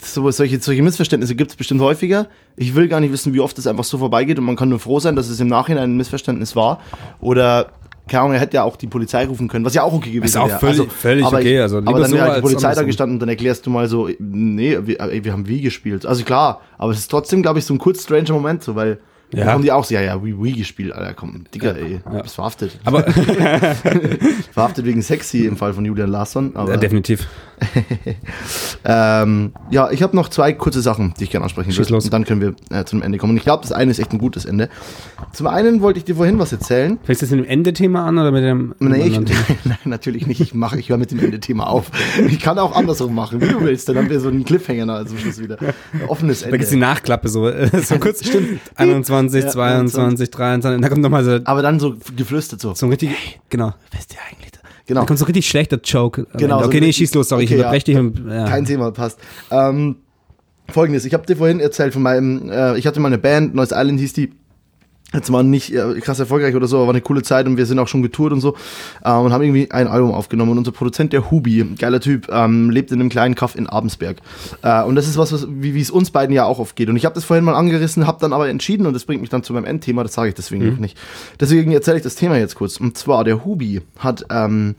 äh, 0.00 0.04
so, 0.06 0.30
solche, 0.30 0.60
solche 0.60 0.82
Missverständnisse 0.82 1.34
gibt 1.34 1.50
es 1.50 1.56
bestimmt 1.56 1.80
häufiger. 1.80 2.26
Ich 2.56 2.74
will 2.74 2.88
gar 2.88 3.00
nicht 3.00 3.12
wissen, 3.12 3.34
wie 3.34 3.40
oft 3.40 3.58
es 3.58 3.66
einfach 3.66 3.84
so 3.84 3.98
vorbeigeht 3.98 4.38
und 4.38 4.44
man 4.44 4.56
kann 4.56 4.68
nur 4.68 4.78
froh 4.80 5.00
sein, 5.00 5.16
dass 5.16 5.28
es 5.28 5.40
im 5.40 5.48
Nachhinein 5.48 5.90
ein 5.92 5.96
Missverständnis 5.96 6.54
war. 6.56 6.80
Oder, 7.20 7.72
keine 8.08 8.22
Ahnung, 8.22 8.34
er 8.34 8.40
hätte 8.40 8.54
ja 8.56 8.62
auch 8.64 8.76
die 8.76 8.86
Polizei 8.86 9.26
rufen 9.26 9.48
können, 9.48 9.64
was 9.64 9.74
ja 9.74 9.82
auch 9.82 9.92
okay 9.92 10.10
gewesen 10.10 10.24
Ist 10.24 10.36
auch 10.36 10.48
wäre. 10.48 10.58
völlig- 10.58 10.92
völlig 10.92 11.24
aber 11.26 11.38
okay, 11.38 11.60
also 11.60 11.78
aber 11.78 12.00
dann 12.00 12.10
so 12.10 12.16
wäre 12.16 12.26
halt 12.26 12.36
die 12.38 12.42
Polizei 12.42 12.74
da 12.74 12.82
gestanden 12.82 13.16
und 13.16 13.20
dann 13.20 13.28
erklärst 13.28 13.66
du 13.66 13.70
mal 13.70 13.88
so, 13.88 14.08
nee, 14.18 14.78
wir, 14.82 15.00
ey, 15.00 15.24
wir 15.24 15.32
haben 15.32 15.46
wie 15.48 15.60
gespielt. 15.60 16.06
Also 16.06 16.24
klar, 16.24 16.60
aber 16.78 16.92
es 16.92 16.98
ist 16.98 17.10
trotzdem, 17.10 17.42
glaube 17.42 17.58
ich, 17.58 17.64
so 17.64 17.74
ein 17.74 17.78
kurz 17.78 18.02
stranger 18.04 18.32
Moment, 18.32 18.62
so, 18.62 18.74
weil 18.76 18.98
Ja. 19.34 19.44
da 19.44 19.52
haben 19.52 19.62
die 19.62 19.70
auch 19.72 19.84
so, 19.84 19.92
ja, 19.94 20.00
ja, 20.00 20.24
wie, 20.24 20.42
wie 20.42 20.52
gespielt, 20.52 20.92
Alter, 20.92 21.12
komm, 21.12 21.44
Digga, 21.54 21.72
ey, 21.72 22.00
du 22.10 22.22
bist 22.22 22.34
verhaftet. 22.36 22.78
Aber 22.86 23.02
Verhaftet 24.52 24.84
wegen 24.86 25.02
sexy 25.02 25.44
im 25.46 25.56
Fall 25.56 25.74
von 25.74 25.84
Julian 25.84 26.10
Larsson. 26.10 26.56
Aber, 26.56 26.70
ja, 26.72 26.76
definitiv. 26.78 27.26
ähm, 28.84 29.52
ja, 29.70 29.90
ich 29.90 30.02
habe 30.02 30.14
noch 30.16 30.28
zwei 30.28 30.52
kurze 30.52 30.80
Sachen, 30.80 31.14
die 31.18 31.24
ich 31.24 31.30
gerne 31.30 31.44
ansprechen 31.44 31.72
Schieß 31.72 31.88
will. 31.88 31.94
los. 31.94 32.04
Und 32.04 32.12
dann 32.12 32.24
können 32.24 32.40
wir 32.40 32.54
äh, 32.76 32.84
zum 32.84 33.02
Ende 33.02 33.18
kommen. 33.18 33.32
Und 33.32 33.36
ich 33.38 33.44
glaube, 33.44 33.62
das 33.62 33.72
eine 33.72 33.90
ist 33.90 33.98
echt 33.98 34.12
ein 34.12 34.18
gutes 34.18 34.44
Ende. 34.44 34.68
Zum 35.32 35.46
einen 35.46 35.80
wollte 35.82 35.98
ich 35.98 36.04
dir 36.04 36.16
vorhin 36.16 36.38
was 36.38 36.52
erzählen. 36.52 36.98
Fängst 37.04 37.22
du 37.22 37.26
jetzt 37.26 37.32
mit 37.34 37.44
dem 37.44 37.50
Ende-Thema 37.50 38.06
an 38.06 38.18
oder 38.18 38.30
mit 38.30 38.44
dem 38.44 38.74
Nee, 38.78 39.02
ich, 39.06 39.18
nein, 39.64 39.78
natürlich 39.84 40.26
nicht. 40.26 40.40
Ich 40.40 40.54
mache, 40.54 40.78
ich 40.78 40.88
höre 40.88 40.98
mit 40.98 41.10
dem 41.10 41.18
Ende-Thema 41.20 41.68
auf. 41.68 41.90
Ich 42.26 42.40
kann 42.40 42.58
auch 42.58 42.74
andersrum 42.76 43.14
machen, 43.14 43.40
wie 43.40 43.48
du 43.48 43.60
willst. 43.60 43.88
Dann 43.88 43.96
haben 43.96 44.10
wir 44.10 44.20
so 44.20 44.28
einen 44.28 44.44
Cliffhanger 44.44 45.06
zum 45.06 45.18
Schluss 45.18 45.38
wieder. 45.40 45.58
Ein 45.60 46.08
offenes 46.08 46.42
Da 46.42 46.50
gibt's 46.50 46.68
die 46.68 46.74
Ende. 46.74 46.86
Nachklappe 46.86 47.28
so, 47.28 47.48
äh, 47.48 47.68
so 47.82 47.98
kurz. 48.00 48.26
Stimmt. 48.26 48.60
21, 48.76 49.44
Ja, 49.44 49.50
22, 49.50 50.30
23, 50.30 50.76
und 50.76 50.82
da 50.82 50.88
kommt 50.88 51.02
nochmal 51.02 51.24
so, 51.24 51.38
Aber 51.44 51.62
dann 51.62 51.78
so 51.80 51.96
geflüstert 52.16 52.60
so. 52.60 52.74
so 52.74 52.86
ein 52.86 52.90
richtig, 52.90 53.10
genau. 53.50 53.74
Wisst 53.92 54.14
ihr 54.14 54.18
eigentlich? 54.30 54.47
Genau. 54.88 55.00
Da 55.02 55.06
kommt 55.06 55.18
so 55.18 55.26
ein 55.26 55.26
richtig 55.26 55.46
schlechter 55.46 55.78
Joke. 55.84 56.26
Genau, 56.38 56.60
so 56.60 56.66
Okay, 56.66 56.80
nee, 56.80 56.92
schieß 56.92 57.12
los, 57.14 57.28
sorry, 57.28 57.44
ich 57.44 57.50
okay, 57.50 57.58
unterbreche 57.58 57.84
dich. 57.84 57.96
Und, 57.98 58.26
ja. 58.26 58.46
Kein 58.46 58.64
Thema, 58.64 58.90
passt. 58.90 59.20
Ähm, 59.50 59.96
Folgendes, 60.70 61.04
ich 61.04 61.12
habe 61.12 61.26
dir 61.26 61.36
vorhin 61.36 61.60
erzählt 61.60 61.92
von 61.92 62.00
meinem, 62.02 62.50
äh, 62.50 62.78
ich 62.78 62.86
hatte 62.86 62.98
mal 62.98 63.08
eine 63.08 63.18
Band, 63.18 63.54
Neues 63.54 63.70
Island 63.70 64.00
hieß 64.00 64.14
die. 64.14 64.32
Jetzt 65.14 65.32
war 65.32 65.42
nicht 65.42 65.74
äh, 65.74 66.00
krass 66.00 66.18
erfolgreich 66.18 66.54
oder 66.54 66.66
so, 66.66 66.76
aber 66.76 66.88
war 66.88 66.92
eine 66.92 67.00
coole 67.00 67.22
Zeit 67.22 67.46
und 67.46 67.56
wir 67.56 67.64
sind 67.64 67.78
auch 67.78 67.88
schon 67.88 68.02
getourt 68.02 68.30
und 68.30 68.42
so 68.42 68.54
äh, 69.02 69.10
und 69.10 69.32
haben 69.32 69.42
irgendwie 69.42 69.70
ein 69.70 69.88
Album 69.88 70.12
aufgenommen. 70.12 70.52
Und 70.52 70.58
unser 70.58 70.72
Produzent, 70.72 71.14
der 71.14 71.30
Hubi, 71.30 71.64
geiler 71.78 72.00
Typ, 72.00 72.28
ähm, 72.30 72.68
lebt 72.68 72.92
in 72.92 73.00
einem 73.00 73.08
kleinen 73.08 73.34
Kaff 73.34 73.54
in 73.54 73.66
Abensberg. 73.66 74.18
Äh, 74.62 74.82
und 74.82 74.96
das 74.96 75.08
ist 75.08 75.16
was, 75.16 75.32
was 75.32 75.46
wie 75.48 75.74
wie 75.74 75.80
es 75.80 75.90
uns 75.90 76.10
beiden 76.10 76.34
ja 76.34 76.44
auch 76.44 76.58
oft 76.58 76.76
geht. 76.76 76.90
Und 76.90 76.96
ich 76.96 77.06
habe 77.06 77.14
das 77.14 77.24
vorhin 77.24 77.44
mal 77.44 77.54
angerissen, 77.54 78.06
habe 78.06 78.18
dann 78.20 78.34
aber 78.34 78.50
entschieden 78.50 78.86
und 78.86 78.92
das 78.92 79.06
bringt 79.06 79.22
mich 79.22 79.30
dann 79.30 79.42
zu 79.42 79.54
meinem 79.54 79.64
Endthema, 79.64 80.02
das 80.02 80.12
sage 80.12 80.28
ich 80.28 80.34
deswegen 80.34 80.68
noch 80.68 80.78
nicht. 80.78 80.98
Deswegen 81.40 81.72
erzähle 81.72 81.96
ich 81.96 82.02
das 82.02 82.14
Thema 82.14 82.36
jetzt 82.36 82.54
kurz. 82.56 82.76
Und 82.76 82.98
zwar, 82.98 83.24
der 83.24 83.46
Hubi 83.46 83.80
hat 83.98 84.26
ähm, 84.28 84.74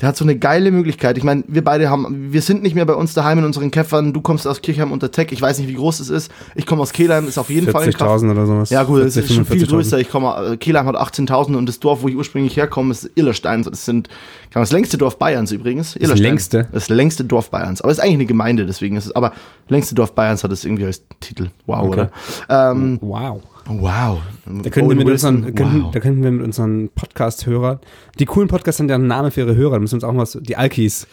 der 0.00 0.08
hat 0.08 0.16
so 0.16 0.24
eine 0.24 0.36
geile 0.36 0.72
Möglichkeit. 0.72 1.16
Ich 1.18 1.22
meine, 1.24 1.44
wir 1.46 1.62
beide 1.62 1.88
haben, 1.88 2.32
wir 2.32 2.42
sind 2.42 2.64
nicht 2.64 2.74
mehr 2.74 2.84
bei 2.84 2.94
uns 2.94 3.14
daheim 3.14 3.38
in 3.38 3.44
unseren 3.44 3.70
Käffern. 3.70 4.12
Du 4.12 4.20
kommst 4.22 4.44
aus 4.46 4.60
Kirchheim 4.60 4.90
unter 4.90 5.12
Tech. 5.12 5.28
Ich 5.30 5.40
weiß 5.40 5.58
nicht, 5.58 5.68
wie 5.68 5.74
groß 5.74 6.00
es 6.00 6.08
ist. 6.10 6.32
Ich 6.56 6.66
komme 6.66 6.82
aus 6.82 6.92
Kehlheim, 6.92 7.28
ist 7.28 7.38
auf 7.38 7.48
jeden 7.48 7.70
Fall 7.70 7.84
ein 7.84 7.92
Kaff. 7.92 8.20
40.000 8.22 8.30
oder 8.32 8.46
sowas. 8.46 8.70
Ja 8.70 8.82
gut, 8.82 9.02
es 9.02 9.14
40, 9.14 9.30
ist 9.30 9.36
schon 9.36 9.44
viel 9.46 9.62
45.000. 9.64 9.68
größer. 9.70 9.98
Ich 10.00 10.10
komme, 10.10 10.52
äh, 10.52 10.56
Kehlheim 10.56 10.86
hat 10.86 10.96
18.000 10.96 11.54
und 11.56 11.66
das 11.66 11.78
Dorf, 11.78 12.02
wo 12.02 12.08
ich 12.08 12.16
ursprünglich 12.16 12.56
herkomme, 12.56 12.90
ist 12.90 13.08
Illerstein. 13.14 13.62
Das 13.62 13.84
sind 13.84 14.08
kann 14.50 14.60
man, 14.60 14.62
das 14.62 14.72
längste 14.72 14.98
Dorf 14.98 15.16
Bayerns 15.18 15.52
übrigens. 15.52 15.94
Illerstein. 15.96 16.22
längste? 16.22 16.68
Das 16.72 16.88
längste 16.88 17.24
Dorf 17.24 17.50
Bayerns. 17.50 17.80
Aber 17.80 17.92
es 17.92 17.98
ist 17.98 18.02
eigentlich 18.04 18.14
eine 18.14 18.26
Gemeinde, 18.26 18.66
deswegen 18.66 18.96
ist 18.96 19.06
es. 19.06 19.12
Aber 19.16 19.32
längste 19.68 19.94
Dorf 19.94 20.12
Bayerns 20.14 20.42
hat 20.42 20.50
es 20.50 20.64
irgendwie 20.64 20.86
als 20.86 21.02
Titel. 21.20 21.50
Wow, 21.66 21.78
Okay. 21.84 21.88
oder? 21.88 22.10
Ähm, 22.48 22.98
Wow. 23.00 23.42
Wow. 23.66 24.18
Da 24.46 24.70
könnten, 24.70 24.90
wir 24.90 24.96
mit 24.96 25.06
Wilson, 25.06 25.44
unseren, 25.44 25.82
wow. 25.84 25.90
da 25.92 26.00
könnten 26.00 26.22
wir 26.22 26.30
mit 26.30 26.44
unseren 26.44 26.90
Podcast-Hörern, 26.90 27.80
die 28.18 28.26
coolen 28.26 28.48
Podcasts 28.48 28.78
haben 28.80 28.88
ja 28.88 28.94
einen 28.96 29.06
Namen 29.06 29.30
für 29.30 29.40
ihre 29.40 29.56
Hörer, 29.56 29.72
da 29.74 29.78
müssen 29.80 30.00
wir 30.00 30.06
uns 30.08 30.16
auch 30.16 30.20
was, 30.20 30.38
die 30.42 30.56
Alkis. 30.56 31.06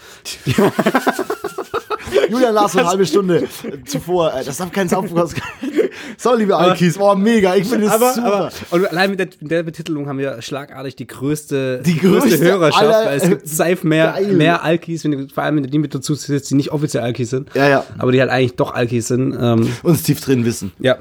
Julian 2.29 2.53
Larsson, 2.53 2.81
eine 2.81 2.89
halbe 2.89 3.05
Stunde 3.05 3.47
zuvor. 3.85 4.33
äh, 4.33 4.43
Das 4.43 4.57
darf 4.57 4.71
kein 4.71 4.87
Soundcast. 4.89 5.35
So, 6.17 6.35
liebe 6.35 6.55
Alkis, 6.55 6.97
oh, 6.99 7.15
mega. 7.15 7.55
Ich 7.55 7.67
finde 7.67 7.87
es 7.87 7.93
super. 7.93 8.15
aber, 8.25 8.49
und 8.71 8.85
allein 8.89 9.09
mit 9.11 9.19
der, 9.19 9.27
mit 9.39 9.51
der 9.51 9.63
Betitelung 9.63 10.07
haben 10.07 10.17
wir 10.19 10.41
schlagartig 10.41 10.95
die 10.95 11.07
größte, 11.07 11.81
Die 11.85 11.97
größte 11.97 12.37
Hörerschaft, 12.39 12.83
aller- 12.83 13.05
weil 13.05 13.17
es 13.17 13.27
gibt 13.27 13.47
safe 13.47 13.85
mehr, 13.87 14.11
Geil. 14.17 14.33
mehr 14.33 14.63
Alkis, 14.63 15.03
wenn 15.03 15.29
vor 15.29 15.43
allem 15.43 15.57
wenn 15.57 15.63
du 15.63 15.69
die 15.69 15.79
mit 15.79 15.93
dazu 15.93 16.15
sitzt, 16.15 16.49
die 16.51 16.55
nicht 16.55 16.71
offiziell 16.71 17.03
Alkis 17.03 17.29
sind, 17.31 17.49
Ja, 17.53 17.67
ja. 17.67 17.83
aber 17.97 18.11
die 18.11 18.19
halt 18.21 18.29
eigentlich 18.29 18.55
doch 18.55 18.73
Alkis 18.73 19.07
sind. 19.07 19.35
Ähm, 19.39 19.67
Uns 19.83 20.03
tief 20.03 20.21
drin 20.21 20.45
wissen. 20.45 20.71
ja. 20.79 20.97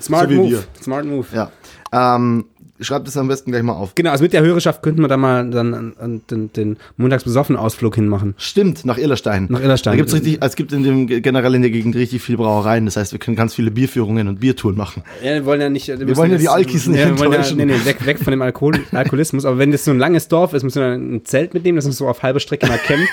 Smart 0.00 0.28
So 0.30 0.36
Move. 0.36 0.50
wir. 0.50 0.64
Smart 0.82 1.04
Move. 1.04 1.26
Ja. 1.32 1.50
Ähm, 1.92 2.46
schreibt 2.84 3.08
es 3.08 3.16
am 3.16 3.28
besten 3.28 3.50
gleich 3.50 3.62
mal 3.62 3.72
auf. 3.72 3.94
Genau, 3.94 4.10
also 4.10 4.22
mit 4.22 4.32
der 4.32 4.42
Hörerschaft 4.42 4.82
könnten 4.82 5.00
wir 5.00 5.08
da 5.08 5.16
mal 5.16 5.48
dann 5.50 5.74
an, 5.74 5.94
an 5.98 6.22
den, 6.30 6.52
den 6.52 6.76
Montagsbesoffen-Ausflug 6.96 7.94
hinmachen. 7.94 8.34
Stimmt, 8.36 8.84
nach 8.84 8.98
Illerstein. 8.98 9.46
Nach 9.48 9.60
Illerstein. 9.60 9.92
Da 9.92 9.96
gibt's 9.96 10.14
richtig, 10.14 10.38
es 10.40 10.56
gibt 10.56 10.72
in 10.72 10.82
dem, 10.82 11.06
generell 11.06 11.54
in 11.54 11.62
der 11.62 11.70
Gegend 11.70 11.96
richtig 11.96 12.22
viel 12.22 12.36
Brauereien. 12.36 12.84
Das 12.84 12.96
heißt, 12.96 13.12
wir 13.12 13.18
können 13.18 13.36
ganz 13.36 13.54
viele 13.54 13.70
Bierführungen 13.70 14.28
und 14.28 14.40
Biertouren 14.40 14.76
machen. 14.76 15.02
Ja, 15.22 15.34
wir 15.34 15.44
wollen 15.44 15.60
ja 15.60 15.68
nicht. 15.68 15.88
Wir, 15.88 16.16
wollen 16.16 16.32
ja 16.32 16.38
die 16.38 16.48
Alkis 16.48 16.86
nicht 16.86 17.00
ja, 17.00 17.08
wir 17.08 17.18
wollen 17.18 17.32
ja, 17.32 17.54
nee, 17.54 17.64
nee, 17.64 17.84
weg, 17.84 18.04
weg 18.04 18.18
von 18.18 18.30
dem 18.30 18.42
Alkohol, 18.42 18.74
Alkoholismus. 18.92 19.44
Aber 19.44 19.58
wenn 19.58 19.72
das 19.72 19.84
so 19.84 19.90
ein 19.90 19.98
langes 19.98 20.28
Dorf 20.28 20.52
ist, 20.54 20.62
müssen 20.62 20.80
wir 20.80 20.90
dann 20.90 21.14
ein 21.16 21.24
Zelt 21.24 21.54
mitnehmen, 21.54 21.76
das 21.76 21.86
uns 21.86 21.96
so 21.96 22.08
auf 22.08 22.22
halber 22.22 22.40
Strecke 22.40 22.66
mal 22.66 22.78
campt, 22.78 23.08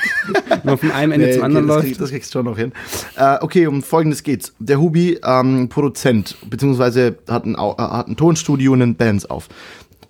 nur 0.64 0.78
von 0.78 0.92
einem 0.92 1.12
Ende 1.12 1.28
Nee, 1.28 1.34
zum 1.34 1.42
okay, 1.42 1.46
anderen 1.46 1.68
das, 1.68 1.76
läuft. 1.76 1.88
krieg, 1.88 1.98
das 1.98 2.10
kriegst 2.10 2.34
du 2.34 2.40
schon 2.40 2.46
noch 2.46 2.58
hin. 2.58 2.72
Äh, 3.16 3.38
okay, 3.42 3.68
um 3.68 3.82
folgendes 3.84 4.24
geht's. 4.24 4.54
Der 4.60 4.80
Hubi, 4.80 5.20
ähm, 5.24 5.70
Produzent, 5.70 6.36
beziehungsweise 6.50 7.18
hat 7.28 7.46
ein, 7.46 7.56
äh, 7.56 7.58
hat 7.58 8.08
ein 8.08 8.16
Tonstudio 8.18 8.74
und 8.74 8.80
nimmt 8.80 8.98
Bands 8.98 9.26
auf. 9.26 9.48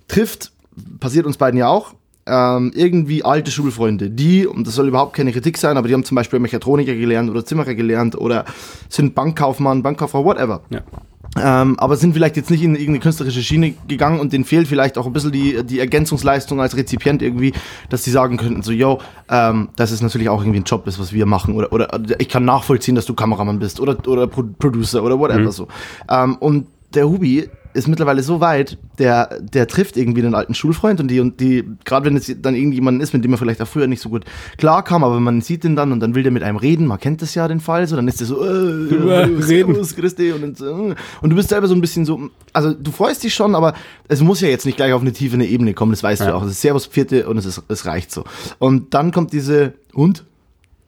Trifft, 0.08 0.52
passiert 1.00 1.26
uns 1.26 1.38
beiden 1.38 1.58
ja 1.58 1.68
auch, 1.68 1.94
ähm, 2.28 2.72
irgendwie 2.76 3.24
alte 3.24 3.52
Schulfreunde, 3.52 4.10
die, 4.10 4.46
und 4.46 4.68
das 4.68 4.76
soll 4.76 4.88
überhaupt 4.88 5.16
keine 5.16 5.32
Kritik 5.32 5.58
sein, 5.58 5.78
aber 5.78 5.88
die 5.88 5.94
haben 5.94 6.04
zum 6.04 6.16
Beispiel 6.16 6.40
Mechatroniker 6.40 6.94
gelernt 6.94 7.30
oder 7.30 7.44
Zimmerer 7.44 7.74
gelernt 7.74 8.16
oder 8.16 8.46
sind 8.90 9.16
Bankkaufmann, 9.16 9.84
Bankkauffrau, 9.84 10.24
whatever. 10.24 10.62
Ja. 10.70 10.82
Ähm, 11.38 11.80
aber 11.80 11.96
sind 11.96 12.14
vielleicht 12.14 12.36
jetzt 12.36 12.52
nicht 12.52 12.62
in 12.62 12.74
irgendeine 12.74 13.00
künstlerische 13.00 13.42
Schiene 13.42 13.74
gegangen 13.88 14.20
und 14.20 14.34
denen 14.34 14.44
fehlt 14.44 14.68
vielleicht 14.68 14.98
auch 14.98 15.06
ein 15.06 15.14
bisschen 15.14 15.32
die, 15.32 15.64
die 15.64 15.80
Ergänzungsleistung 15.80 16.60
als 16.60 16.76
Rezipient 16.76 17.22
irgendwie, 17.22 17.54
dass 17.90 18.02
die 18.02 18.10
sagen 18.10 18.36
könnten, 18.36 18.64
so, 18.64 18.74
yo, 18.74 19.00
ähm, 19.30 19.70
das 19.78 19.92
ist 19.92 20.02
natürlich 20.02 20.28
auch 20.28 20.42
irgendwie 20.42 20.60
ein 20.60 20.66
Job 20.66 20.86
ist, 20.88 21.00
was 21.00 21.14
wir 21.14 21.26
machen 21.26 21.56
oder, 21.56 21.72
oder 21.72 21.90
ich 22.20 22.28
kann 22.28 22.44
nachvollziehen, 22.44 22.96
dass 22.96 23.06
du 23.06 23.14
Kameramann 23.14 23.60
bist 23.60 23.80
oder, 23.80 23.96
oder 24.08 24.28
Pro 24.28 24.44
Producer 24.60 25.04
oder 25.04 25.18
whatever 25.18 25.52
so. 25.54 25.70
Ähm, 26.10 26.36
und 26.36 26.68
der 26.94 27.08
Hubi 27.08 27.50
ist 27.74 27.88
mittlerweile 27.88 28.24
so 28.24 28.40
weit, 28.42 28.78
der, 29.00 29.40
der 29.42 29.68
trifft 29.68 29.98
irgendwie 29.98 30.22
den 30.22 30.36
alten 30.36 30.54
Schulfreund 30.54 31.00
und 31.00 31.08
die, 31.10 31.20
und 31.20 31.40
die, 31.40 31.64
gerade 31.86 32.06
wenn 32.06 32.16
es 32.18 32.34
dann 32.42 32.56
irgendjemand 32.56 33.02
ist, 33.02 33.14
mit 33.14 33.24
dem 33.24 33.32
er 33.34 33.38
vielleicht 33.38 33.62
auch 33.62 33.68
früher 33.68 33.88
nicht 33.88 34.02
so 34.02 34.10
gut 34.10 34.26
klarkam, 34.58 35.04
aber 35.04 35.20
man 35.20 35.42
sieht 35.42 35.64
ihn 35.66 35.76
dann 35.76 35.92
und 35.92 36.00
dann 36.00 36.16
will 36.16 36.24
der 36.24 36.32
mit 36.32 36.44
einem 36.44 36.58
reden, 36.58 36.88
man 36.88 37.00
kennt 37.00 37.22
das 37.22 37.36
ja 37.36 37.48
den 37.48 37.60
Fall, 37.60 37.88
so, 37.88 37.96
dann 37.96 38.08
ist 38.08 38.20
der 38.20 38.28
so, 38.28 38.44
äh, 38.44 39.28
Ja, 39.28 39.28
servus, 39.42 39.96
Christi, 39.96 40.32
und, 40.32 40.60
äh. 40.62 40.64
und 41.22 41.30
du 41.30 41.36
bist 41.36 41.50
selber 41.50 41.68
so 41.68 41.76
ein 41.76 41.82
bisschen 41.82 42.06
so, 42.06 42.30
also 42.54 42.74
du 42.74 42.92
freust 42.92 43.24
dich 43.24 43.34
schon, 43.34 43.56
aber 43.56 43.74
es 44.08 44.22
muss 44.22 44.42
ja 44.42 44.48
jetzt 44.50 44.66
nicht 44.66 44.76
gleich 44.78 44.94
auf 44.94 45.02
eine 45.02 45.14
tiefere 45.14 45.44
Ebene 45.46 45.74
kommen, 45.74 45.92
das 45.92 46.04
weißt 46.04 46.22
du 46.22 46.26
Ja. 46.26 46.34
auch. 46.36 46.44
Es 46.44 46.52
ist 46.52 46.62
Servus 46.62 46.86
Vierte 46.86 47.28
und 47.30 47.38
es, 47.38 47.46
ist, 47.46 47.62
es 47.68 47.86
reicht 47.86 48.12
so. 48.12 48.24
Und 48.60 48.94
dann 48.94 49.12
kommt 49.12 49.34
diese, 49.34 49.74
und? 49.94 50.26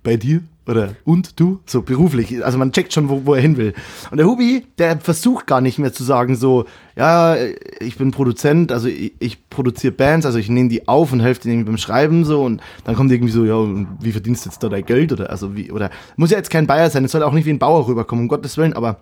Bei 0.04 0.18
dir? 0.18 0.41
Oder 0.66 0.95
und 1.04 1.39
du? 1.39 1.60
So 1.66 1.82
beruflich. 1.82 2.43
Also 2.43 2.58
man 2.58 2.72
checkt 2.72 2.93
schon, 2.93 3.10
wo, 3.10 3.26
wo 3.26 3.34
er 3.34 3.41
hin 3.41 3.58
will. 3.58 3.74
Und 4.12 4.18
der 4.18 4.28
Hubi, 4.28 4.66
der 4.78 4.97
versucht 4.97 5.45
gar 5.45 5.60
nicht 5.60 5.78
mehr 5.78 5.91
zu 5.91 6.06
sagen, 6.06 6.36
so, 6.36 6.66
ja, 6.95 7.36
ich 7.82 7.97
bin 7.97 8.12
Produzent, 8.12 8.72
also 8.72 8.88
ich, 8.88 9.14
ich 9.20 9.49
produziere 9.49 9.91
Bands, 9.91 10.26
also 10.26 10.39
ich 10.39 10.49
nehme 10.49 10.70
die 10.70 10.88
auf 10.88 11.12
und 11.12 11.20
helfe 11.20 11.41
denen 11.41 11.66
beim 11.66 11.78
Schreiben 11.78 12.24
so 12.24 12.43
und 12.43 12.62
dann 12.86 12.95
kommt 12.95 13.12
irgendwie 13.12 13.34
so, 13.34 13.43
ja, 13.43 13.58
wie 13.99 14.14
verdienst 14.14 14.45
du 14.45 14.49
jetzt 14.49 14.64
da 14.64 14.70
dein 14.70 14.86
Geld? 14.86 15.12
Oder 15.12 15.30
also 15.30 15.56
wie, 15.56 15.70
oder 15.70 15.89
muss 16.16 16.32
ja 16.32 16.38
jetzt 16.38 16.49
kein 16.49 16.66
Bayer 16.66 16.89
sein, 16.89 17.04
es 17.04 17.12
soll 17.12 17.24
auch 17.24 17.34
nicht 17.34 17.45
wie 17.45 17.51
ein 17.51 17.60
Bauer 17.60 17.86
rüberkommen, 17.86 18.24
um 18.24 18.30
Gottes 18.30 18.58
Willen, 18.58 18.74
aber 18.74 19.01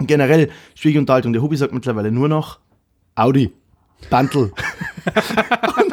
generell 0.00 0.50
schwierige 0.74 0.98
Unterhaltung. 0.98 1.32
Der 1.32 1.42
Hubi 1.42 1.56
sagt 1.56 1.72
mittlerweile 1.72 2.10
nur 2.10 2.28
noch 2.28 2.58
Audi. 3.14 3.52
Bantel. 4.10 4.52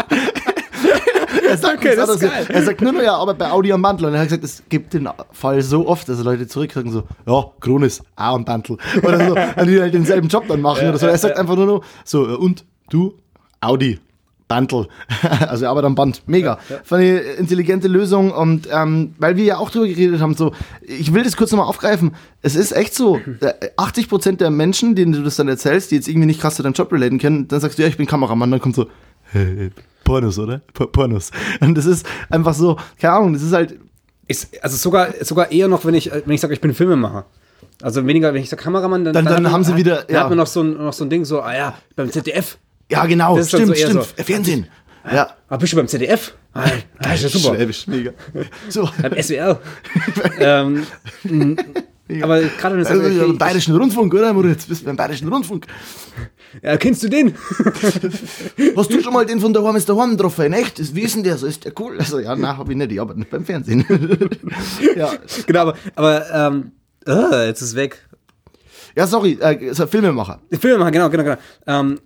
er, 1.50 1.58
sagt, 1.58 1.78
Okay, 1.78 1.96
das 1.96 2.10
ist 2.10 2.24
er, 2.24 2.30
geil. 2.30 2.46
er 2.50 2.64
sagt 2.64 2.82
nur 2.82 2.92
noch, 2.94 3.02
ja, 3.02 3.16
aber 3.16 3.34
bei 3.34 3.52
Audi 3.52 3.72
am 3.72 3.82
Mantel. 3.82 4.08
Und 4.08 4.14
er 4.14 4.22
hat 4.22 4.28
gesagt, 4.28 4.44
es 4.44 4.64
gibt 4.70 4.94
den 4.94 5.10
Fall 5.32 5.62
so 5.62 5.88
oft, 5.88 6.08
dass 6.10 6.24
Leute 6.24 6.48
zurücksagen 6.48 6.92
so, 6.92 7.04
ja, 7.28 7.46
Kronis, 7.60 8.02
auch 8.16 8.36
am 8.36 8.44
Mantel. 8.44 8.78
Oder 9.02 9.28
so, 9.28 9.36
und 9.62 9.68
die 9.68 9.80
halt 9.80 9.94
denselben 9.94 10.28
Job 10.28 10.46
dann 10.48 10.62
machen 10.62 10.88
oder 10.88 10.98
so. 10.98 11.08
Er 11.08 11.18
sagt 11.18 11.38
einfach 11.38 11.56
nur 11.56 11.66
noch, 11.66 11.84
so, 12.04 12.28
äh, 12.28 12.36
und 12.36 12.66
du, 12.90 13.14
Audi. 13.62 14.00
Bantel. 14.48 14.88
Also 15.48 15.66
er 15.66 15.72
arbeitet 15.72 15.88
am 15.88 15.96
Band. 15.96 16.22
Mega. 16.28 16.60
Fand 16.84 17.04
ich 17.04 17.10
eine 17.10 17.20
intelligente 17.20 17.88
Lösung 17.88 18.32
und 18.32 18.68
ähm, 18.72 19.16
weil 19.18 19.36
wir 19.36 19.44
ja 19.44 19.58
auch 19.58 19.70
drüber 19.70 19.88
geredet 19.88 20.22
haben, 20.22 20.36
so, 20.36 20.52
ich 20.82 21.14
will 21.14 21.24
das 21.24 21.38
kurz 21.38 21.52
nochmal 21.52 21.68
aufgreifen. 21.68 22.12
Es 22.42 22.56
ist 22.56 22.72
echt 22.72 22.94
so, 22.94 23.18
äh, 23.40 23.54
80% 23.78 24.38
der 24.38 24.52
Menschen, 24.52 24.96
denen 24.96 25.14
du 25.14 25.24
das 25.24 25.38
dann 25.38 25.48
erzählst, 25.48 25.92
die 25.92 25.96
jetzt 25.96 26.08
irgendwie 26.08 26.28
nicht 26.28 26.42
krass 26.42 26.56
zu 26.56 26.64
deinem 26.64 26.74
Job 26.74 26.92
relaten 26.92 27.20
können, 27.20 27.48
dann 27.48 27.60
sagst 27.62 27.78
du, 27.78 27.82
ja, 27.84 27.88
ich 27.88 27.98
bin 27.98 28.06
Kameramann, 28.06 28.52
dann 28.52 28.60
kommt 28.60 28.76
so, 28.76 28.84
äh, 28.84 28.88
Pornos, 30.04 30.38
oder? 30.40 30.62
P 30.74 30.86
Pornos. 30.88 31.32
Und 31.62 31.76
das 31.78 31.86
ist 31.86 32.06
einfach 32.30 32.54
so, 32.54 32.78
keine 33.00 33.14
Ahnung, 33.14 33.34
das 33.34 33.42
ist 33.44 33.54
halt, 33.54 33.80
Ist, 34.28 34.50
also 34.64 34.78
sogar, 34.78 35.10
sogar 35.22 35.52
eher 35.52 35.68
noch, 35.68 35.84
wenn 35.86 35.94
ich, 35.96 36.12
wenn 36.12 36.32
ich 36.32 36.42
sage, 36.42 36.54
ich 36.54 36.62
bin 36.62 36.74
Filmemacher. 36.74 37.26
Also 37.82 38.06
weniger, 38.06 38.34
wenn 38.34 38.42
ich 38.42 38.50
sage 38.50 38.62
Kameramann, 38.64 39.04
dann, 39.06 39.14
Dann- 39.14 39.26
dann 39.26 39.46
hat- 39.46 39.52
haben 39.54 39.64
sie 39.64 39.72
hat- 39.72 39.78
wieder- 39.78 40.04
Dann 40.04 40.16
ja. 40.16 40.22
hat 40.22 40.30
man 40.30 40.38
noch 40.38 40.48
so, 40.48 40.62
ein, 40.62 40.74
noch 40.78 40.94
so 40.94 41.04
ein 41.06 41.10
Ding, 41.10 41.26
so, 41.26 41.42
ah 41.42 41.54
ja, 41.56 41.78
beim 41.96 42.10
ZDF. 42.12 42.58
ja 42.92 43.06
genau, 43.06 43.36
Das 43.38 43.50
dann 43.50 43.62
stimmt, 43.62 43.78
so 43.78 43.84
stimmt, 43.90 44.04
so- 44.18 44.24
Fernsehen. 44.24 44.68
Ja. 45.12 45.32
Ah, 45.50 45.58
bist 45.58 45.74
du 45.74 45.78
beim 45.78 45.88
ZDF? 45.88 46.34
Ah, 46.54 46.64
ah, 47.00 47.14
ist 47.14 47.24
ja 47.24 47.30
super. 47.30 47.56
Schwäbisch, 47.56 47.88
mega. 47.88 48.12
So. 48.70 48.88
Beim 49.02 49.22
SWR. 49.22 49.60
ähm, 50.40 50.86
aber 52.22 52.42
gerade 52.42 52.76
wenn 52.76 52.84
du 52.84 52.90
Also, 52.90 53.02
okay, 53.02 53.18
beim 53.20 53.38
Bayerischen 53.38 53.76
Rundfunk, 53.76 54.14
oder? 54.14 54.34
Moritz, 54.34 54.66
bist 54.66 54.82
du 54.82 54.86
beim 54.86 54.96
Bayerischen 54.96 55.30
Rundfunk. 55.30 55.68
ja, 56.62 56.76
kennst 56.78 57.02
du 57.04 57.10
den? 57.10 57.34
Hast 58.76 58.94
du 58.94 59.02
schon 59.02 59.14
mal 59.14 59.26
den 59.26 59.40
von 59.40 59.54
daheim 59.54 59.76
ist 59.76 59.88
daheim 59.88 60.12
getroffen? 60.12 60.52
Echt? 60.52 60.94
Wie 60.96 61.02
ist 61.02 61.16
denn 61.16 61.24
der? 61.24 61.38
So 61.38 61.48
ist 61.48 61.64
der 61.64 61.72
cool? 61.80 61.98
Also, 61.98 62.20
ja, 62.20 62.36
nein, 62.36 62.58
hab 62.58 62.70
ich 62.70 62.76
nicht. 62.76 62.92
Ich 62.92 63.00
arbeite 63.00 63.20
nicht 63.20 63.32
beim 63.32 63.46
Fernsehen. 63.46 63.86
ja. 64.96 65.14
genau, 65.46 65.62
aber, 65.62 65.76
aber 65.96 66.26
ähm, 66.34 66.72
ah, 67.06 67.46
jetzt 67.46 67.62
ist 67.62 67.70
es 67.70 67.76
weg. 67.76 68.06
ja, 68.96 69.08
sorry, 69.08 69.38
äh, 69.40 69.74
Filmemacher. 69.74 70.42
Filmemacher, 70.52 70.92
genau, 70.92 71.10
genau, 71.10 71.24
genau. 71.24 71.38
Ähm, 71.68 72.00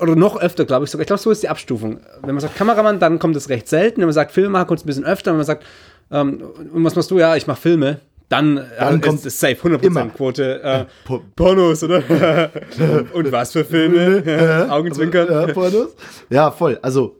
oder 0.00 0.16
noch 0.16 0.38
öfter, 0.38 0.64
glaube 0.64 0.84
ich 0.84 0.90
sogar. 0.90 1.02
Ich 1.02 1.08
glaube, 1.08 1.22
so 1.22 1.30
ist 1.30 1.42
die 1.42 1.48
Abstufung. 1.48 2.00
Wenn 2.22 2.34
man 2.34 2.40
sagt 2.40 2.56
Kameramann, 2.56 3.00
dann 3.00 3.18
kommt 3.18 3.36
es 3.36 3.48
recht 3.48 3.68
selten. 3.68 4.00
Wenn 4.00 4.06
man 4.06 4.14
sagt 4.14 4.32
Filmemacher, 4.32 4.66
kommt 4.66 4.80
es 4.80 4.84
ein 4.84 4.86
bisschen 4.86 5.04
öfter. 5.04 5.30
Wenn 5.32 5.38
man 5.38 5.46
sagt, 5.46 5.64
ähm, 6.10 6.42
und 6.72 6.84
was 6.84 6.94
machst 6.94 7.10
du? 7.10 7.18
Ja, 7.18 7.36
ich 7.36 7.46
mache 7.46 7.60
Filme. 7.60 8.00
Dann, 8.28 8.56
Dann 8.78 8.96
äh, 8.96 9.00
kommt 9.00 9.20
ist 9.20 9.26
es 9.26 9.40
safe, 9.40 9.54
100% 9.56 9.82
immer. 9.84 10.06
Quote. 10.08 10.62
Äh, 10.62 10.84
Po- 11.06 11.22
Pornos, 11.34 11.82
oder? 11.82 12.02
und 13.14 13.32
was 13.32 13.52
für 13.52 13.64
Filme? 13.64 14.66
Augenzwinkern. 14.70 15.28
Ja, 15.30 15.46
Pornos. 15.52 15.88
Ja, 16.28 16.50
voll. 16.50 16.78
Also, 16.82 17.16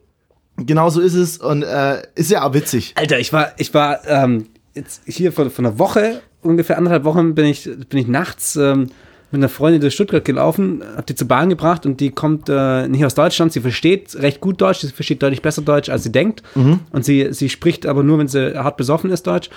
genau 0.59 0.90
so 0.90 1.00
ist 1.00 1.14
es 1.14 1.38
und 1.38 1.62
äh, 1.62 2.02
ist 2.14 2.30
ja 2.30 2.42
auch 2.46 2.52
witzig. 2.52 2.92
Alter, 2.96 3.18
ich 3.18 3.32
war, 3.32 3.52
ich 3.56 3.72
war 3.72 4.06
ähm, 4.06 4.48
jetzt 4.74 5.02
hier 5.06 5.32
vor, 5.32 5.48
vor 5.50 5.64
einer 5.64 5.78
Woche, 5.78 6.20
ungefähr 6.42 6.76
anderthalb 6.76 7.04
Wochen, 7.04 7.34
bin 7.34 7.46
ich, 7.46 7.64
bin 7.88 7.98
ich 8.00 8.06
nachts 8.06 8.56
ähm, 8.56 8.88
mit 9.31 9.41
einer 9.41 9.51
Freundin 9.51 9.83
durch 9.83 9.93
Stuttgart 9.95 10.24
gelaufen, 10.24 10.83
hab 10.97 11.07
die 11.07 11.14
zur 11.14 11.29
Bahn 11.29 11.51
gebracht 11.51 11.85
und 11.85 12.01
die 12.01 12.11
kommt 12.11 12.49
äh, 12.49 12.89
nicht 12.89 13.05
aus 13.05 13.14
Deutschland, 13.14 13.53
sie 13.53 13.61
versteht 13.61 14.16
recht 14.16 14.41
gut 14.41 14.61
Deutsch, 14.61 14.81
sie 14.81 14.89
versteht 14.89 15.22
deutlich 15.22 15.43
besser 15.43 15.61
Deutsch, 15.61 15.91
als 15.91 16.03
sie 16.03 16.12
denkt. 16.12 16.43
Und 16.91 17.05
sie, 17.05 17.29
sie 17.33 17.51
spricht 17.51 17.85
aber 17.85 18.03
nur, 18.03 18.18
wenn 18.18 18.29
sie 18.29 18.57
hart 18.57 18.79
besoffen 18.79 19.11
ist, 19.11 19.26
Deutsch. 19.26 19.51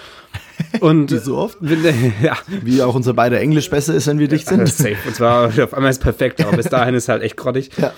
Und 0.81 1.11
Wie 1.11 1.17
so 1.17 1.37
oft? 1.37 1.57
Wenn, 1.61 1.83
ja, 2.21 2.37
Wie 2.63 2.81
auch 2.83 2.95
unser 2.95 3.13
beider 3.13 3.39
Englisch 3.39 3.69
besser 3.69 3.95
ist, 3.95 4.07
wenn 4.07 4.19
wir 4.19 4.27
dicht 4.27 4.47
sind. 4.47 4.67
safe. 4.67 4.97
Und 5.05 5.15
zwar 5.15 5.47
auf 5.47 5.73
einmal 5.73 5.89
ist 5.89 5.97
es 5.97 6.03
perfekt, 6.03 6.41
aber 6.45 6.57
bis 6.57 6.67
dahin 6.67 6.93
ist 6.93 7.07
halt 7.07 7.23
echt 7.23 7.37
grottig. 7.37 7.71
Ja. 7.77 7.93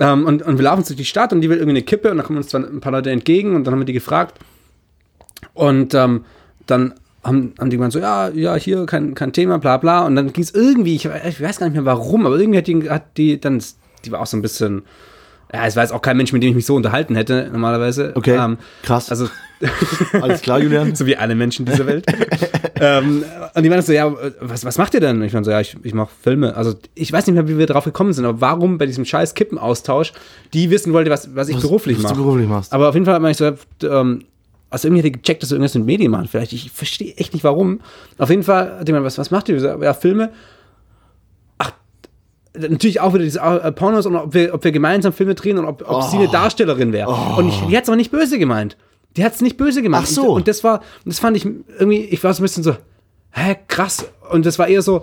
Ähm, 0.00 0.24
und, 0.24 0.42
und 0.42 0.56
wir 0.56 0.64
laufen 0.64 0.84
durch 0.86 0.96
die 0.96 1.04
Stadt 1.04 1.34
und 1.34 1.42
die 1.42 1.50
will 1.50 1.58
irgendwie 1.58 1.76
eine 1.76 1.82
Kippe 1.82 2.10
und 2.10 2.16
dann 2.16 2.24
kommen 2.24 2.38
uns 2.38 2.48
dann 2.48 2.64
ein 2.64 2.80
paar 2.80 2.92
Leute 2.92 3.10
entgegen 3.10 3.54
und 3.54 3.64
dann 3.64 3.72
haben 3.72 3.80
wir 3.80 3.84
die 3.86 3.92
gefragt. 3.92 4.38
Und 5.52 5.92
ähm, 5.94 6.24
dann 6.66 6.94
haben, 7.22 7.52
haben 7.58 7.70
die 7.70 7.76
gemeint 7.76 7.92
so, 7.92 7.98
ja, 7.98 8.28
ja, 8.28 8.54
hier 8.56 8.86
kein, 8.86 9.14
kein 9.14 9.32
Thema, 9.32 9.58
bla 9.58 9.76
bla. 9.76 10.06
Und 10.06 10.16
dann 10.16 10.32
ging 10.32 10.42
es 10.42 10.54
irgendwie, 10.54 10.96
ich, 10.96 11.04
ich 11.06 11.40
weiß 11.40 11.58
gar 11.58 11.66
nicht 11.66 11.74
mehr 11.74 11.84
warum, 11.84 12.26
aber 12.26 12.38
irgendwie 12.38 12.58
hat 12.58 12.66
die, 12.66 12.90
hat 12.90 13.16
die 13.16 13.40
dann, 13.40 13.62
die 14.04 14.12
war 14.12 14.20
auch 14.20 14.26
so 14.26 14.36
ein 14.36 14.42
bisschen, 14.42 14.82
ja, 15.52 15.66
es 15.66 15.76
war 15.76 15.82
jetzt 15.82 15.92
auch 15.92 16.02
kein 16.02 16.16
Mensch, 16.16 16.32
mit 16.32 16.42
dem 16.42 16.50
ich 16.50 16.54
mich 16.54 16.66
so 16.66 16.76
unterhalten 16.76 17.16
hätte, 17.16 17.48
normalerweise. 17.52 18.12
Okay, 18.14 18.36
Ähm, 18.36 18.58
krass. 18.82 19.10
Also 19.10 19.28
Alles 20.20 20.40
klar, 20.40 20.60
Julian? 20.60 20.94
so 20.94 21.06
wie 21.06 21.16
alle 21.16 21.34
Menschen 21.34 21.66
dieser 21.66 21.86
Welt. 21.86 22.06
ähm, 22.80 23.24
und 23.54 23.62
die 23.62 23.68
meinen 23.68 23.82
so, 23.82 23.92
ja, 23.92 24.12
was, 24.40 24.64
was 24.64 24.78
macht 24.78 24.94
ihr 24.94 25.00
denn? 25.00 25.16
Und 25.16 25.22
ich 25.24 25.32
meine 25.32 25.44
so, 25.44 25.50
ja, 25.50 25.60
ich, 25.60 25.76
ich 25.82 25.92
mache 25.94 26.10
Filme. 26.22 26.56
Also 26.56 26.74
ich 26.94 27.12
weiß 27.12 27.26
nicht 27.26 27.34
mehr, 27.34 27.48
wie 27.48 27.58
wir 27.58 27.66
drauf 27.66 27.84
gekommen 27.84 28.12
sind, 28.12 28.24
aber 28.24 28.40
warum 28.40 28.78
bei 28.78 28.86
diesem 28.86 29.04
scheiß 29.04 29.34
Kippenaustausch 29.34 30.12
die 30.54 30.70
wissen 30.70 30.92
wollte, 30.92 31.10
was, 31.10 31.34
was 31.34 31.48
ich 31.48 31.58
beruflich 31.60 31.98
was 31.98 32.04
du 32.04 32.08
mache. 32.10 32.22
beruflich 32.22 32.48
machst. 32.48 32.72
Aber 32.72 32.88
auf 32.88 32.94
jeden 32.94 33.04
Fall 33.06 33.14
habe 33.14 33.30
ich 33.30 33.36
so, 33.36 33.52
ähm, 33.82 34.24
also 34.70 34.86
irgendwie 34.88 35.00
hätte 35.00 35.08
ich 35.08 35.22
gecheckt, 35.22 35.42
dass 35.42 35.48
du 35.50 35.56
irgendwas 35.56 35.74
mit 35.74 35.84
Medien 35.84 36.10
machen. 36.10 36.28
Vielleicht, 36.28 36.52
ich 36.52 36.70
verstehe 36.70 37.14
echt 37.16 37.32
nicht 37.34 37.42
warum. 37.44 37.80
Auf 38.18 38.30
jeden 38.30 38.42
Fall 38.44 38.78
hat 38.78 38.88
jemand, 38.88 39.04
was, 39.04 39.18
was 39.18 39.30
macht 39.30 39.48
ihr? 39.48 39.58
Ja, 39.82 39.94
Filme. 39.94 40.30
Ach, 41.58 41.72
natürlich 42.56 43.00
auch 43.00 43.12
wieder 43.14 43.24
diese 43.24 43.40
äh, 43.40 43.72
Pornos 43.72 44.06
und 44.06 44.16
ob 44.16 44.32
wir, 44.34 44.54
ob 44.54 44.62
wir 44.64 44.72
gemeinsam 44.72 45.12
Filme 45.12 45.34
drehen 45.34 45.58
und 45.58 45.64
ob, 45.66 45.82
ob 45.88 46.02
sie 46.04 46.16
Oh. 46.16 46.20
eine 46.20 46.28
Darstellerin 46.28 46.92
wäre. 46.92 47.10
Und 47.36 47.48
ich, 47.48 47.60
die 47.68 47.76
hat 47.76 47.84
es 47.84 47.88
aber 47.88 47.96
nicht 47.96 48.10
böse 48.10 48.38
gemeint. 48.38 48.76
Die 49.16 49.24
hat 49.24 49.34
es 49.34 49.40
nicht 49.40 49.56
böse 49.56 49.82
gemeint. 49.82 50.04
Ach 50.06 50.10
so. 50.10 50.22
Und, 50.22 50.28
und 50.36 50.48
das 50.48 50.62
war, 50.62 50.82
das 51.04 51.18
fand 51.18 51.36
ich 51.36 51.44
irgendwie, 51.44 52.04
ich 52.04 52.22
war 52.22 52.32
so 52.32 52.40
ein 52.42 52.44
bisschen 52.44 52.62
so, 52.62 52.76
hä, 53.32 53.56
krass. 53.66 54.06
Und 54.30 54.46
das 54.46 54.58
war 54.58 54.68
eher 54.68 54.82
so, 54.82 54.98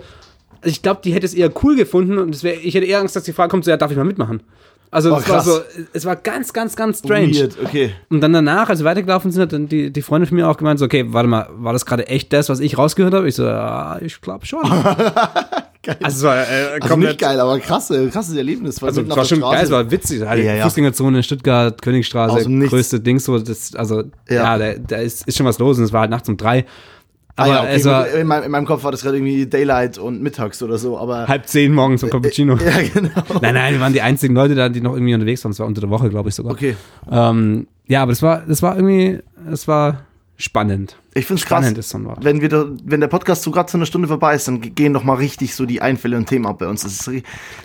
also 0.60 0.70
ich 0.70 0.82
glaube, 0.82 1.00
die 1.04 1.12
hätte 1.12 1.26
es 1.26 1.34
eher 1.34 1.50
cool 1.62 1.76
gefunden 1.76 2.18
und 2.18 2.42
wär, 2.42 2.54
ich 2.64 2.74
hätte 2.74 2.86
eher 2.86 3.00
Angst, 3.00 3.14
dass 3.16 3.24
die 3.24 3.32
Frage 3.34 3.50
kommt, 3.50 3.64
so, 3.64 3.70
ja, 3.70 3.76
darf 3.76 3.90
ich 3.90 3.96
mal 3.96 4.04
mitmachen? 4.04 4.40
Also, 4.90 5.14
Oh, 5.14 5.18
es 5.18 5.28
war 5.28 5.42
so, 5.42 5.60
es 5.92 6.04
war 6.04 6.16
ganz, 6.16 6.52
ganz, 6.52 6.74
ganz 6.76 7.00
strange. 7.00 7.34
Weird, 7.34 7.56
okay. 7.62 7.92
Und 8.08 8.20
dann 8.20 8.32
danach, 8.32 8.68
als 8.70 8.80
wir 8.80 8.84
weitergelaufen 8.86 9.30
sind, 9.30 9.42
hat 9.42 9.52
dann 9.52 9.68
die, 9.68 9.90
die 9.92 10.02
Freundin 10.02 10.28
von 10.28 10.36
mir 10.36 10.48
auch 10.48 10.56
gemeint, 10.56 10.78
so, 10.78 10.86
okay, 10.86 11.04
warte 11.08 11.28
mal, 11.28 11.48
war 11.58 11.72
das 11.72 11.84
gerade 11.84 12.06
echt 12.08 12.32
das, 12.32 12.48
was 12.48 12.60
ich 12.60 12.78
rausgehört 12.78 13.12
habe? 13.14 13.28
Ich 13.28 13.34
so, 13.34 13.44
ja, 13.44 13.98
ich 14.00 14.20
glaube 14.20 14.46
schon. 14.46 14.62
Also 16.02 16.18
es 16.18 16.22
war 16.22 16.36
äh, 16.36 16.80
Also 16.80 16.96
nicht 16.96 17.18
geil, 17.18 17.40
aber 17.40 17.58
krass, 17.60 17.90
krasses 18.12 18.36
Erlebnis. 18.36 18.82
Also 18.82 19.00
es 19.00 19.08
war 19.08 19.24
schon 19.24 19.38
Straße. 19.38 19.54
geil, 19.56 19.64
es 19.64 19.70
war 19.70 19.90
witzig. 19.90 20.20
Halt, 20.22 20.44
Ja, 20.44 20.54
ja. 20.56 20.64
Fußgängerzone 20.64 21.18
in 21.18 21.22
Stuttgart, 21.22 21.80
Königstraße, 21.80 22.44
größte 22.66 23.00
Ding 23.00 23.18
so. 23.18 23.38
Das, 23.38 23.74
also 23.74 24.02
Ja. 24.28 24.56
ja, 24.56 24.58
da, 24.58 24.74
da 24.74 24.96
ist, 24.96 25.26
ist 25.26 25.38
schon 25.38 25.46
was 25.46 25.58
los 25.58 25.78
und 25.78 25.84
es 25.84 25.92
war 25.92 26.02
halt 26.02 26.10
nachts 26.10 26.28
um 26.28 26.36
drei. 26.36 26.66
Ah, 27.38 27.44
Aber 27.44 27.54
ja, 27.54 27.62
okay, 27.62 27.74
es 27.76 27.84
war 27.84 28.08
in, 28.08 28.26
meinem, 28.26 28.42
in 28.42 28.50
meinem 28.50 28.66
Kopf 28.66 28.82
war 28.82 28.90
das 28.90 29.02
gerade 29.02 29.16
irgendwie 29.16 29.46
Daylight 29.46 29.96
und 29.96 30.20
mittags 30.20 30.60
oder 30.60 30.76
so, 30.76 30.98
aber. 30.98 31.28
halb 31.28 31.46
zehn 31.46 31.72
morgens 31.72 32.02
um 32.02 32.10
Cappuccino. 32.10 32.56
Ja, 32.64 32.82
genau. 32.92 33.10
Nein, 33.40 33.54
nein, 33.54 33.74
wir 33.74 33.80
waren 33.80 33.92
die 33.92 34.02
einzigen 34.02 34.34
Leute 34.34 34.56
da, 34.56 34.68
die 34.68 34.80
noch 34.80 34.94
irgendwie 34.94 35.14
unterwegs 35.14 35.44
waren. 35.44 35.52
Es 35.52 35.60
war 35.60 35.66
unter 35.68 35.80
der 35.80 35.88
Woche, 35.88 36.10
glaube 36.10 36.30
ich 36.30 36.34
sogar. 36.34 36.52
Okay. 36.52 36.74
Ähm, 37.08 37.68
ja, 37.86 38.02
aber 38.02 38.10
das 38.10 38.22
war, 38.22 38.42
das 38.46 38.60
war 38.60 38.74
irgendwie, 38.74 39.20
das 39.48 39.68
war 39.68 40.00
spannend. 40.40 40.96
Ich 41.14 41.26
finde 41.26 41.40
es 41.42 41.46
krass, 41.48 41.64
Spannend 41.64 41.78
ist 41.78 41.88
so 41.90 41.98
wenn, 42.20 42.40
wir 42.40 42.48
da, 42.48 42.66
wenn 42.84 43.00
der 43.00 43.08
Podcast 43.08 43.42
so 43.42 43.50
gerade 43.50 43.68
zu 43.68 43.76
einer 43.76 43.86
Stunde 43.86 44.06
vorbei 44.06 44.36
ist, 44.36 44.46
dann 44.46 44.60
gehen 44.60 44.92
doch 44.94 45.02
mal 45.02 45.14
richtig 45.14 45.52
so 45.52 45.66
die 45.66 45.82
Einfälle 45.82 46.16
und 46.16 46.26
Themen 46.26 46.46
ab 46.46 46.60
bei 46.60 46.68
uns. 46.68 46.82
Das 46.82 46.92
ist 46.92 47.10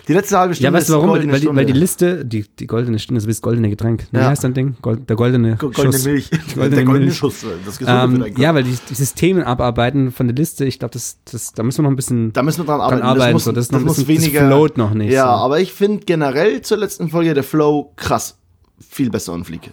die 0.07 0.13
letzte 0.13 0.39
halbe 0.39 0.55
Stunde 0.55 0.65
Ja, 0.69 0.73
weißt 0.73 0.89
du 0.89 0.93
warum? 0.93 1.09
goldene 1.09 1.33
Weil 1.33 1.39
die, 1.39 1.55
weil 1.55 1.65
die. 1.67 1.73
Liste, 1.73 2.25
die, 2.25 2.45
die 2.59 2.65
goldene 2.65 2.97
Stunde, 2.97 3.21
so 3.21 3.27
wie 3.27 3.31
das 3.31 3.43
goldene 3.43 3.69
Getränk. 3.69 4.07
Wie 4.11 4.17
Ja. 4.17 4.25
heißt 4.29 4.43
dein 4.43 4.55
Ding? 4.55 4.75
Gold, 4.81 5.07
der 5.07 5.15
goldene 5.15 5.55
Go- 5.57 5.69
goldene 5.69 5.93
Schuss. 5.93 6.05
Milch. 6.05 6.29
Goldene 6.55 6.75
der 6.77 6.85
goldene 6.85 7.05
Milch. 7.05 7.17
Schuss. 7.17 7.45
Das 7.63 7.77
Gesunde 7.77 8.17
für 8.23 8.27
Ähm, 8.31 8.37
ja, 8.37 8.55
weil 8.55 8.63
die, 8.63 8.75
dieses 8.89 9.13
Themen 9.13 9.43
abarbeiten 9.43 10.11
von 10.11 10.25
der 10.27 10.35
Liste, 10.35 10.65
ich 10.65 10.79
glaube, 10.79 10.93
das, 10.93 11.19
das, 11.31 11.53
da 11.53 11.61
müssen 11.61 11.77
wir 11.79 11.83
noch 11.83 11.91
ein 11.91 11.95
bisschen 11.95 12.33
Da 12.33 12.41
müssen 12.41 12.61
wir 12.61 12.65
dran 12.65 12.79
dran 12.79 13.01
arbeiten. 13.03 13.03
arbeiten. 13.03 13.19
das 13.25 13.33
muss, 13.33 13.43
so. 13.43 13.51
das 13.51 13.65
ist 13.65 13.71
noch 13.71 13.81
muss 13.81 13.97
bisschen, 13.97 14.07
weniger. 14.23 14.39
das 14.41 14.49
float 14.49 14.77
noch 14.79 14.93
nicht. 14.95 15.11
ja, 15.11 15.25
so. 15.25 15.29
aber 15.43 15.59
ich 15.59 15.73
finde 15.73 16.03
generell 16.05 16.61
zur 16.63 16.77
letzten 16.77 17.09
Folge 17.09 17.35
der 17.35 17.43
Flow 17.43 17.93
krass 17.97 18.35
viel 18.79 19.11
besser 19.11 19.33
und 19.33 19.45
Fliege. 19.45 19.71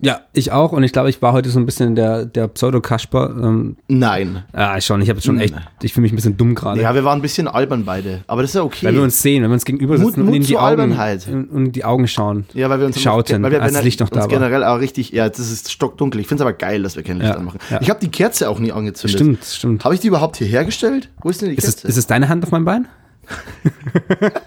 Ja, 0.00 0.20
ich 0.32 0.52
auch. 0.52 0.72
Und 0.72 0.82
ich 0.82 0.92
glaube, 0.92 1.08
ich 1.08 1.22
war 1.22 1.32
heute 1.32 1.48
so 1.48 1.58
ein 1.58 1.64
bisschen 1.66 1.94
der, 1.94 2.26
der 2.26 2.48
Pseudo-Kasper. 2.48 3.34
Ähm, 3.42 3.76
Nein. 3.88 4.42
ja, 4.52 4.78
schon. 4.80 5.00
Ich 5.00 5.08
habe 5.08 5.20
schon 5.22 5.38
echt, 5.38 5.54
ich 5.82 5.94
fühle 5.94 6.02
mich 6.02 6.12
ein 6.12 6.16
bisschen 6.16 6.36
dumm 6.36 6.54
gerade. 6.54 6.82
Ja, 6.82 6.94
wir 6.94 7.04
waren 7.04 7.18
ein 7.20 7.22
bisschen 7.22 7.48
albern 7.48 7.84
beide. 7.84 8.22
Aber 8.26 8.42
das 8.42 8.50
ist 8.50 8.54
ja 8.56 8.62
okay. 8.64 8.84
Weil 8.86 8.94
wir 8.94 9.02
uns 9.02 9.22
sehen, 9.22 9.42
wenn 9.42 9.50
wir 9.50 9.54
uns 9.54 9.64
gegenüber 9.64 9.96
Mut- 9.96 10.06
sitzen 10.08 10.20
und 10.20 10.26
Mut 10.26 10.34
in 10.36 10.42
die 10.42 10.56
Augen 10.58 10.66
Albernheit. 10.80 11.26
in, 11.28 11.44
und 11.46 11.66
in 11.66 11.72
die 11.72 11.84
Augen 11.84 12.06
schauen. 12.08 12.44
ja, 12.52 12.68
weil 12.68 12.80
wir 12.80 12.86
uns 12.86 13.00
schauten, 13.00 13.42
weil 13.42 13.52
wir 13.52 13.62
als 13.62 13.72
das 13.72 13.84
Licht 13.84 14.00
noch 14.00 14.10
da 14.10 14.20
war. 14.20 14.28
generell 14.28 14.64
auch 14.64 14.80
richtig, 14.80 15.10
ja, 15.12 15.28
das 15.28 15.38
ist 15.38 15.70
stockdunkel. 15.70 16.20
Ich 16.20 16.26
finde 16.26 16.42
es 16.42 16.46
aber 16.48 16.52
geil, 16.56 16.82
dass 16.82 16.96
wir 16.96 17.02
kein 17.02 17.18
Licht 17.18 17.30
Ja, 17.30 17.36
anmachen. 17.36 17.58
ja. 17.70 17.80
Ich 17.80 17.88
habe 17.88 18.00
die 18.00 18.08
Kerze 18.10 18.50
auch 18.50 18.58
nie 18.58 18.72
angezündet. 18.72 19.18
Stimmt, 19.18 19.44
stimmt. 19.44 19.84
Habe 19.84 19.94
ich 19.94 20.00
die 20.00 20.08
überhaupt 20.08 20.36
hier 20.36 20.48
hergestellt? 20.48 21.08
Wo 21.22 21.30
ist 21.30 21.40
denn 21.40 21.48
die 21.50 21.54
Ist 21.54 21.64
es, 21.68 21.74
Kerze? 21.76 21.88
ist 21.88 21.96
es 21.96 22.06
deine 22.06 22.28
Hand 22.28 22.44
auf 22.44 22.50
meinem 22.50 22.64
Bein? 22.66 22.88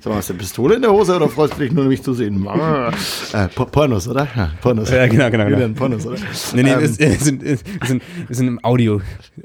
Sag 0.00 0.06
mal, 0.12 0.16
hast 0.16 0.28
du 0.28 0.32
eine 0.34 0.38
Pistole 0.38 0.74
in 0.76 0.82
der 0.82 0.90
Hose 0.92 1.16
oder 1.16 1.28
freust 1.28 1.54
du 1.54 1.58
dich 1.60 1.72
nur, 1.72 1.84
mich 1.86 2.02
zu 2.02 2.14
sehen? 2.14 2.46
äh, 3.32 3.48
Por- 3.48 3.66
Pornos, 3.70 4.08
oder? 4.08 4.26
Ja, 4.36 4.50
Pornos. 4.60 4.90
Ja, 4.90 5.06
genau, 5.06 5.30
genau, 5.30 5.46
genau. 5.46 5.68
Pornos, 5.74 6.06
oder? 6.06 6.16
Nee, 6.54 6.62
nee, 6.62 6.70
Ähm, 6.72 6.80
wir, 6.80 6.88
sind, 6.88 7.42
wir, 7.42 7.56
sind, 7.86 8.02
wir 8.26 8.36
sind 8.36 8.48
im 8.48 8.64
Audio, 8.64 9.00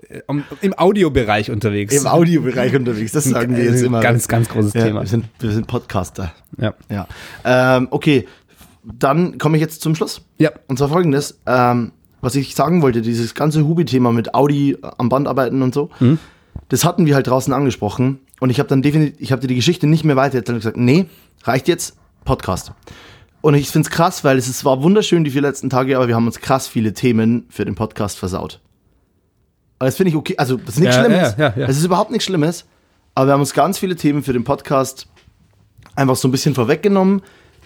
äh, 0.10 0.22
um- 0.28 0.44
im 0.62 0.78
Audiobereich 0.78 1.52
unterwegs. 1.52 1.96
Im 1.96 2.08
Audiobereich 2.08 2.76
unterwegs, 2.76 3.12
das 3.12 3.26
sagen 3.26 3.56
wir 3.56 3.64
jetzt 3.66 3.82
immer. 3.82 4.00
Ganz, 4.02 4.28
ganz 4.28 4.50
großes 4.50 4.74
ja, 4.74 4.84
Thema. 4.86 5.02
Wir 5.02 5.08
sind, 5.08 5.26
wir 5.40 5.52
sind 5.52 5.68
Podcaster. 5.68 6.34
Ja. 6.58 6.74
Ja. 6.90 7.08
Ähm, 7.44 7.88
okay, 7.92 8.28
dann 8.84 9.38
komme 9.38 9.58
ich 9.58 9.62
jetzt 9.62 9.82
zum 9.82 9.96
Schluss. 9.96 10.22
Ja. 10.38 10.52
Und 10.68 10.78
zwar 10.78 10.90
folgendes, 10.90 11.40
ähm, 11.46 11.92
was 12.22 12.36
ich 12.36 12.56
sagen 12.56 12.82
wollte, 12.82 13.02
dieses 13.02 13.34
ganze 13.36 13.66
Hubi-Thema 13.66 14.12
mit 14.12 14.34
Audi 14.36 14.78
am 14.98 15.10
Band 15.10 15.28
arbeiten 15.28 15.62
und 15.62 15.74
so, 15.74 15.90
Mhm. 16.00 16.20
Das 16.72 16.86
hatten 16.86 17.06
wir 17.06 17.16
halt 17.16 17.28
draußen 17.28 17.54
angesprochen. 17.54 18.20
Und 18.40 18.50
ich 18.50 18.60
habe 18.60 18.70
dann 18.70 18.82
definitiv, 18.82 19.20
ich 19.20 19.32
habe 19.34 19.42
dir 19.42 19.48
die 19.48 19.56
Geschichte 19.56 19.88
nicht 19.88 20.06
mehr 20.06 20.16
weiter 20.16 20.38
erzählt 20.38 20.56
und 20.56 20.60
gesagt, 20.62 20.78
nee, 20.78 21.06
reicht 21.44 21.68
jetzt, 21.68 21.98
Podcast. 22.24 22.72
Und 23.42 23.56
ich 23.56 23.68
finde 23.70 23.88
es 23.90 23.92
krass, 23.94 24.24
weil 24.24 24.38
es 24.38 24.48
ist, 24.48 24.64
war 24.64 24.82
wunderschön 24.82 25.26
die 25.26 25.32
vier 25.32 25.42
letzten 25.42 25.70
Tage, 25.70 25.98
aber 25.98 26.08
wir 26.08 26.16
haben 26.16 26.28
uns 26.28 26.40
krass 26.40 26.70
viele 26.70 26.94
Themen 26.94 27.46
für 27.50 27.66
den 27.66 27.76
Podcast 27.76 28.18
versaut. 28.18 28.62
Aber 29.80 29.88
das 29.88 29.98
finde 29.98 30.12
ich 30.12 30.16
okay, 30.16 30.36
also 30.38 30.56
das 30.58 30.76
ist 30.76 30.80
nichts 30.80 30.96
Ja, 30.96 31.04
Schlimmes. 31.04 31.36
ja, 31.38 31.54
ja. 31.58 31.68
Es 31.68 31.78
ist 31.78 31.84
überhaupt 31.84 32.12
nichts 32.12 32.26
Schlimmes, 32.26 32.66
aber 33.16 33.28
wir 33.28 33.34
haben 33.34 33.42
uns 33.42 33.54
ganz 33.54 33.78
viele 33.78 33.98
Themen 33.98 34.24
für 34.24 34.32
den 34.32 34.46
Podcast 34.46 35.08
einfach 35.96 36.16
so 36.16 36.28
ein 36.28 36.32
bisschen 36.32 36.56
vorweggenommen. 36.56 37.22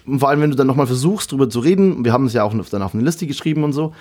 Und 0.08 0.20
vor 0.20 0.30
allem, 0.30 0.42
wenn 0.42 0.50
du 0.50 0.56
dann 0.56 0.68
nochmal 0.68 0.88
versuchst, 0.88 1.32
drüber 1.32 1.48
zu 1.50 1.60
reden, 1.60 2.04
wir 2.06 2.12
haben 2.12 2.26
es 2.26 2.34
ja 2.34 2.44
auch 2.44 2.54
dann 2.72 2.82
auf 2.82 2.96
eine 2.96 3.04
Liste 3.04 3.28
geschrieben 3.28 3.64
und 3.64 3.74
so, 3.74 3.94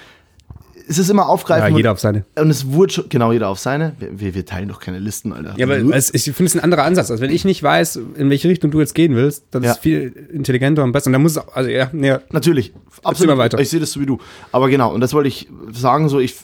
es 0.87 0.99
ist 0.99 1.09
immer 1.11 1.23
ja, 1.23 1.29
aufgreifen. 1.29 1.77
jeder 1.77 1.91
und, 1.91 1.95
auf 1.95 2.01
seine. 2.01 2.25
und 2.39 2.51
es 2.51 2.67
wurde 2.73 2.93
schon, 2.93 3.09
genau, 3.09 3.33
jeder 3.33 3.49
auf 3.49 3.59
seine. 3.59 3.95
Wir, 3.99 4.21
wir, 4.21 4.35
wir 4.35 4.47
teilen 4.47 4.69
doch 4.69 4.81
keine 4.81 4.99
Listen, 4.99 5.33
Alter. 5.33 5.55
Ja, 5.57 5.67
aber 5.67 5.79
es, 5.95 6.13
ich 6.13 6.25
finde 6.25 6.45
es 6.45 6.55
ein 6.55 6.61
anderer 6.61 6.85
Ansatz. 6.85 7.11
Also 7.11 7.23
wenn 7.23 7.31
ich 7.31 7.45
nicht 7.45 7.63
weiß, 7.63 7.97
in 8.17 8.31
welche 8.31 8.49
Richtung 8.49 8.71
du 8.71 8.81
jetzt 8.81 8.95
gehen 8.95 9.15
willst, 9.15 9.45
dann 9.51 9.63
Ja. 9.63 9.71
ist 9.71 9.77
es 9.77 9.83
viel 9.83 10.13
intelligenter 10.33 10.85
und 10.85 10.93
besser. 10.93 11.07
Und 11.09 11.15
dann 11.15 11.23
muss 11.23 11.33
es 11.33 11.39
auch, 11.39 11.55
also 11.55 11.71
ja, 11.71 11.89
nee, 11.93 12.15
Natürlich, 12.31 12.73
absolut. 13.03 13.33
immer 13.33 13.39
weiter. 13.43 13.59
Ich 13.61 13.71
sehe 13.71 13.81
das 13.81 13.93
so 13.93 14.01
wie 14.01 14.07
du. 14.07 14.19
Aber 14.53 14.69
genau, 14.69 14.93
und 14.93 15.01
das 15.01 15.13
wollte 15.15 15.29
ich 15.29 15.49
sagen, 15.73 16.09
so 16.09 16.19
ich 16.21 16.37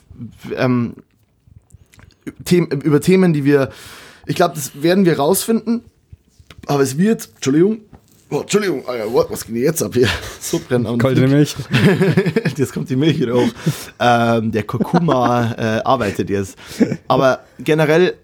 ähm, 0.56 0.94
Themen, 2.44 2.70
über 2.82 3.00
Themen, 3.00 3.32
die 3.32 3.44
wir, 3.44 3.70
ich 4.26 4.36
glaube, 4.36 4.54
das 4.54 4.82
werden 4.82 5.04
wir 5.04 5.18
rausfinden. 5.18 5.82
Aber 6.66 6.82
es 6.82 6.98
wird, 6.98 7.28
Entschuldigung, 7.36 7.78
oh, 8.30 8.40
Entschuldigung, 8.40 8.86
Alter, 8.86 9.12
what, 9.12 9.30
was 9.30 9.44
geht 9.44 9.56
denn 9.56 9.62
jetzt 9.62 9.82
ab 9.82 9.94
hier? 9.94 10.08
So 10.40 10.58
brennen 10.58 10.86
am 10.86 10.98
goldene 10.98 11.28
Milch. 11.28 11.54
jetzt 12.56 12.72
kommt 12.72 12.88
die 12.90 12.96
Milch 12.96 13.20
wieder 13.20 13.34
hoch. 13.34 13.48
ähm, 13.98 14.52
der 14.52 14.62
Kurkuma 14.62 15.52
äh, 15.52 15.82
arbeitet 15.82 16.30
jetzt. 16.30 16.56
Aber 17.08 17.40
generell 17.58 18.14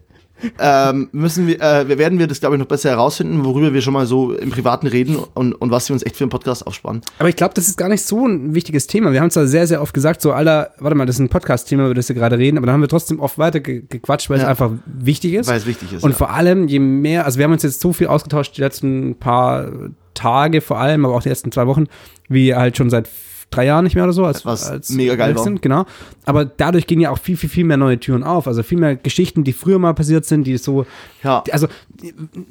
ähm, 0.59 1.09
müssen 1.13 1.47
wir, 1.47 1.61
äh, 1.61 1.99
werden 1.99 2.19
wir 2.19 2.27
das, 2.27 2.41
glaube 2.41 2.57
ich, 2.57 2.61
noch 2.61 2.67
besser 2.67 2.91
herausfinden, 2.91 3.45
worüber 3.45 3.73
wir 3.73 3.81
schon 3.81 3.93
mal 3.95 4.07
so 4.07 4.33
im 4.33 4.51
Privaten 4.51 4.87
reden 4.87 5.17
und, 5.35 5.53
und 5.55 5.71
was 5.71 5.89
wir 5.89 5.95
uns 5.95 6.05
echt 6.05 6.17
für 6.17 6.25
einen 6.25 6.31
Podcast 6.31 6.67
aufsparen. 6.67 7.01
Aber 7.19 7.29
ich 7.29 7.37
glaube, 7.37 7.55
das 7.55 7.69
ist 7.69 7.77
gar 7.79 7.89
nicht 7.89 8.05
so 8.05 8.27
ein 8.27 8.55
wichtiges 8.55 8.87
Thema. 8.87 9.13
Wir 9.13 9.21
haben 9.21 9.31
zwar 9.31 9.47
sehr, 9.47 9.67
sehr 9.67 9.81
oft 9.83 9.95
gesagt, 9.95 10.21
so, 10.23 10.33
Alter, 10.33 10.71
warte 10.79 10.95
mal, 10.97 11.07
das 11.07 11.17
ist 11.17 11.21
ein 11.21 11.29
Podcast-Thema, 11.29 11.87
über 11.87 11.95
das 11.95 12.09
wir 12.09 12.17
gerade 12.17 12.39
reden, 12.39 12.59
aber 12.59 12.67
dann 12.67 12.75
haben 12.75 12.81
wir 12.83 12.89
trotzdem 12.89 13.21
oft 13.21 13.39
weiter 13.39 13.61
ge 13.61 13.83
gequatscht, 13.89 14.29
weil 14.31 14.39
Ja. 14.39 14.45
es 14.45 14.49
einfach 14.51 14.71
wichtig 14.87 15.35
ist. 15.35 15.49
Weil 15.49 15.59
es 15.59 15.67
wichtig 15.67 15.93
ist. 15.93 16.03
Und 16.05 16.11
ja. 16.11 16.17
vor 16.17 16.31
allem, 16.31 16.69
je 16.69 16.79
mehr, 16.79 17.25
also 17.25 17.39
wir 17.39 17.45
haben 17.45 17.53
uns 17.53 17.63
jetzt 17.63 17.81
so 17.81 17.93
viel 17.93 18.07
ausgetauscht 18.09 18.57
die 18.57 18.61
letzten 18.61 19.15
paar 19.17 19.71
Tage 20.15 20.61
vor 20.61 20.79
allem, 20.79 21.05
aber 21.05 21.15
auch 21.15 21.23
die 21.23 21.29
letzten 21.29 21.53
zwei 21.53 21.67
Wochen, 21.67 21.87
wie 22.29 22.55
halt 22.55 22.77
schon 22.77 22.91
seit 22.91 23.09
drei 23.51 23.66
Jahren 23.66 23.85
nicht 23.85 23.94
mehr 23.94 24.05
oder 24.05 24.12
so. 24.12 24.24
Als, 24.24 24.44
Was 24.44 24.68
als 24.68 24.90
mega 24.90 25.14
geil 25.14 25.35
war. 25.35 25.43
Sind, 25.43 25.62
genau. 25.62 25.86
Aber 26.24 26.44
dadurch 26.44 26.86
gehen 26.86 27.01
ja 27.01 27.10
auch 27.10 27.18
viel, 27.18 27.36
viel, 27.36 27.48
viel 27.48 27.64
mehr 27.64 27.77
neue 27.77 27.98
Türen 27.98 28.23
auf. 28.23 28.47
Also 28.47 28.62
viel 28.62 28.78
mehr 28.78 28.97
Geschichten, 28.97 29.44
die 29.44 29.52
früher 29.52 29.78
mal 29.78 29.94
passiert 29.94 30.24
sind, 30.24 30.44
die 30.44 30.56
so, 30.59 30.86
ja. 31.23 31.43
die, 31.47 31.52
also 31.52 31.68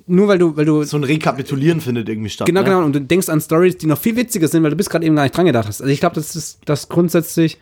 nur 0.07 0.27
weil 0.27 0.37
du, 0.37 0.55
weil 0.55 0.65
du 0.65 0.83
so 0.83 0.97
ein 0.97 1.03
Rekapitulieren 1.03 1.81
findet 1.81 2.09
irgendwie 2.09 2.29
statt. 2.29 2.47
Genau, 2.47 2.61
ne? 2.61 2.65
genau. 2.65 2.83
Und 2.83 2.93
du 2.93 3.01
denkst 3.01 3.29
an 3.29 3.41
Stories, 3.41 3.77
die 3.77 3.87
noch 3.87 3.97
viel 3.99 4.15
witziger 4.15 4.47
sind, 4.47 4.63
weil 4.63 4.71
du 4.71 4.77
bis 4.77 4.89
gerade 4.89 5.05
eben 5.05 5.15
gar 5.15 5.23
nicht 5.23 5.35
dran 5.35 5.45
gedacht 5.45 5.67
hast. 5.67 5.81
Also 5.81 5.91
ich 5.91 5.99
glaube, 5.99 6.15
das 6.15 6.35
ist 6.35 6.59
das 6.65 6.89
grundsätzlich. 6.89 7.59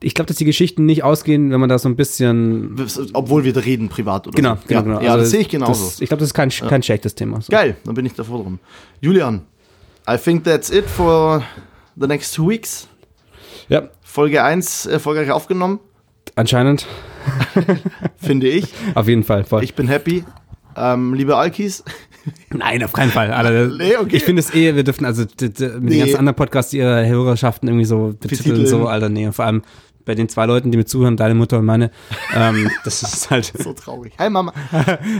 Ich 0.00 0.14
glaube, 0.14 0.26
dass 0.28 0.36
die 0.36 0.44
Geschichten 0.44 0.84
nicht 0.84 1.02
ausgehen, 1.02 1.50
wenn 1.50 1.60
man 1.60 1.68
da 1.68 1.78
so 1.78 1.88
ein 1.88 1.96
bisschen. 1.96 2.76
Obwohl 3.14 3.44
wir 3.44 3.52
da 3.54 3.60
reden, 3.60 3.88
privat 3.88 4.26
oder 4.26 4.36
Genau, 4.36 4.56
so. 4.56 4.60
genau, 4.66 4.80
ja. 4.80 4.82
genau. 4.82 5.00
Ja, 5.00 5.12
Also 5.12 5.22
das 5.22 5.30
sehe 5.30 5.40
ich 5.40 5.48
genauso. 5.48 5.84
Das, 5.84 6.00
ich 6.00 6.08
glaube, 6.08 6.20
das 6.20 6.28
ist 6.30 6.34
kein, 6.34 6.50
kein 6.50 6.82
schlechtes 6.82 7.14
Thema. 7.14 7.40
So. 7.40 7.50
Geil, 7.50 7.76
dann 7.84 7.94
bin 7.94 8.04
ich 8.04 8.14
davor 8.14 8.42
drum. 8.42 8.58
Julian, 9.00 9.42
I 10.10 10.18
think 10.18 10.44
that's 10.44 10.68
it 10.70 10.84
for 10.84 11.42
the 11.96 12.06
next 12.06 12.34
two 12.34 12.48
weeks. 12.48 12.88
Ja, 13.68 13.88
Folge 14.02 14.42
1 14.42 14.86
erfolgreich 14.86 15.30
aufgenommen, 15.30 15.80
anscheinend. 16.36 16.86
finde 18.18 18.48
ich. 18.48 18.66
Auf 18.94 19.08
jeden 19.08 19.24
Fall. 19.24 19.44
Voll. 19.44 19.64
Ich 19.64 19.74
bin 19.74 19.88
happy. 19.88 20.24
Ähm, 20.76 21.14
liebe 21.14 21.36
Alkis, 21.36 21.82
Nein, 22.50 22.82
auf 22.82 22.92
keinen 22.92 23.10
Fall. 23.12 23.32
Alter. 23.32 23.68
Nee, 23.78 23.96
okay. 23.96 24.16
Ich 24.16 24.24
finde 24.24 24.40
es 24.40 24.52
eh, 24.54 24.74
wir 24.74 24.82
dürfen 24.84 25.04
also 25.04 25.22
mit 25.22 25.40
Nee. 25.40 25.68
den 25.90 25.98
ganzen 26.00 26.16
anderen 26.16 26.36
Podcasts 26.36 26.70
die 26.70 26.78
ihre 26.78 27.06
Hörerschaften 27.06 27.68
irgendwie 27.68 27.84
so 27.84 28.14
betiteln, 28.18 28.56
Betiteln. 28.56 28.66
so, 28.66 28.86
Alter, 28.88 29.08
nee. 29.08 29.26
Und 29.26 29.32
vor 29.34 29.44
allem 29.44 29.62
bei 30.04 30.14
den 30.14 30.28
zwei 30.28 30.44
Leuten, 30.46 30.70
die 30.70 30.76
mir 30.78 30.84
zuhören, 30.84 31.16
deine 31.16 31.34
Mutter 31.34 31.58
und 31.58 31.64
meine, 31.64 31.90
ähm, 32.34 32.70
das 32.84 33.02
ist 33.02 33.30
halt. 33.30 33.52
so 33.58 33.72
traurig. 33.72 34.12
Hi 34.18 34.28
Mama. 34.30 34.52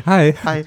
Hi. 0.06 0.34
Hi. 0.44 0.64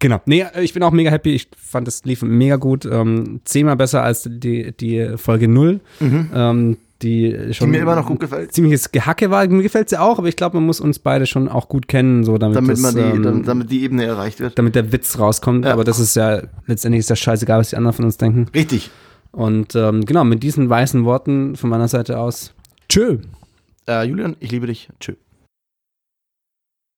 Genau. 0.00 0.20
Nee, 0.26 0.46
ich 0.60 0.74
bin 0.74 0.82
auch 0.82 0.90
mega 0.90 1.10
happy. 1.10 1.30
Ich 1.34 1.48
fand, 1.56 1.86
es 1.86 2.04
lief 2.04 2.22
mega 2.22 2.56
gut. 2.56 2.84
Ähm, 2.84 3.40
zehnmal 3.44 3.76
besser 3.76 4.02
als 4.02 4.28
die, 4.28 4.72
die 4.72 5.12
Folge 5.16 5.46
0. 5.46 5.80
Ähm, 6.00 6.76
die 7.02 7.34
schon 7.54 7.68
Mhm. 7.68 7.72
mir 7.72 7.80
immer 7.80 7.96
noch 7.96 8.06
gut 8.06 8.20
gefällt. 8.20 8.52
Ziemliches 8.52 8.92
Gehacke 8.92 9.30
war. 9.30 9.46
Mir 9.48 9.62
gefällt 9.62 9.88
sie 9.88 9.98
auch, 9.98 10.18
aber 10.18 10.28
ich 10.28 10.36
glaube, 10.36 10.56
man 10.58 10.66
muss 10.66 10.80
uns 10.80 10.98
beide 10.98 11.24
schon 11.26 11.48
auch 11.48 11.68
gut 11.68 11.88
kennen, 11.88 12.24
so 12.24 12.36
damit, 12.36 12.56
Damit, 12.58 12.72
das, 12.82 12.94
die, 12.94 13.00
ähm, 13.00 13.22
damit, 13.22 13.48
damit 13.48 13.70
die 13.70 13.82
Ebene 13.84 14.04
erreicht 14.04 14.38
wird. 14.40 14.58
damit 14.58 14.74
der 14.74 14.92
Witz 14.92 15.18
rauskommt. 15.18 15.64
Ja. 15.64 15.72
Aber 15.72 15.84
das 15.84 15.98
ist 15.98 16.14
ja, 16.16 16.42
letztendlich 16.66 17.00
ist 17.00 17.10
das 17.10 17.18
scheißegal, 17.18 17.60
was 17.60 17.70
die 17.70 17.76
anderen 17.76 17.94
von 17.96 18.04
uns 18.04 18.18
denken. 18.18 18.46
Richtig. 18.54 18.90
Und 19.32 19.74
ähm, 19.76 20.04
genau, 20.04 20.24
mit 20.24 20.42
diesen 20.42 20.68
weißen 20.68 21.04
Worten 21.06 21.56
von 21.56 21.70
meiner 21.70 21.88
Seite 21.88 22.18
aus. 22.18 22.52
Tschö. 22.90 23.18
Äh, 23.88 24.04
Julian, 24.06 24.36
ich 24.40 24.50
liebe 24.50 24.66
dich. 24.66 24.88
Tschö. 25.00 25.14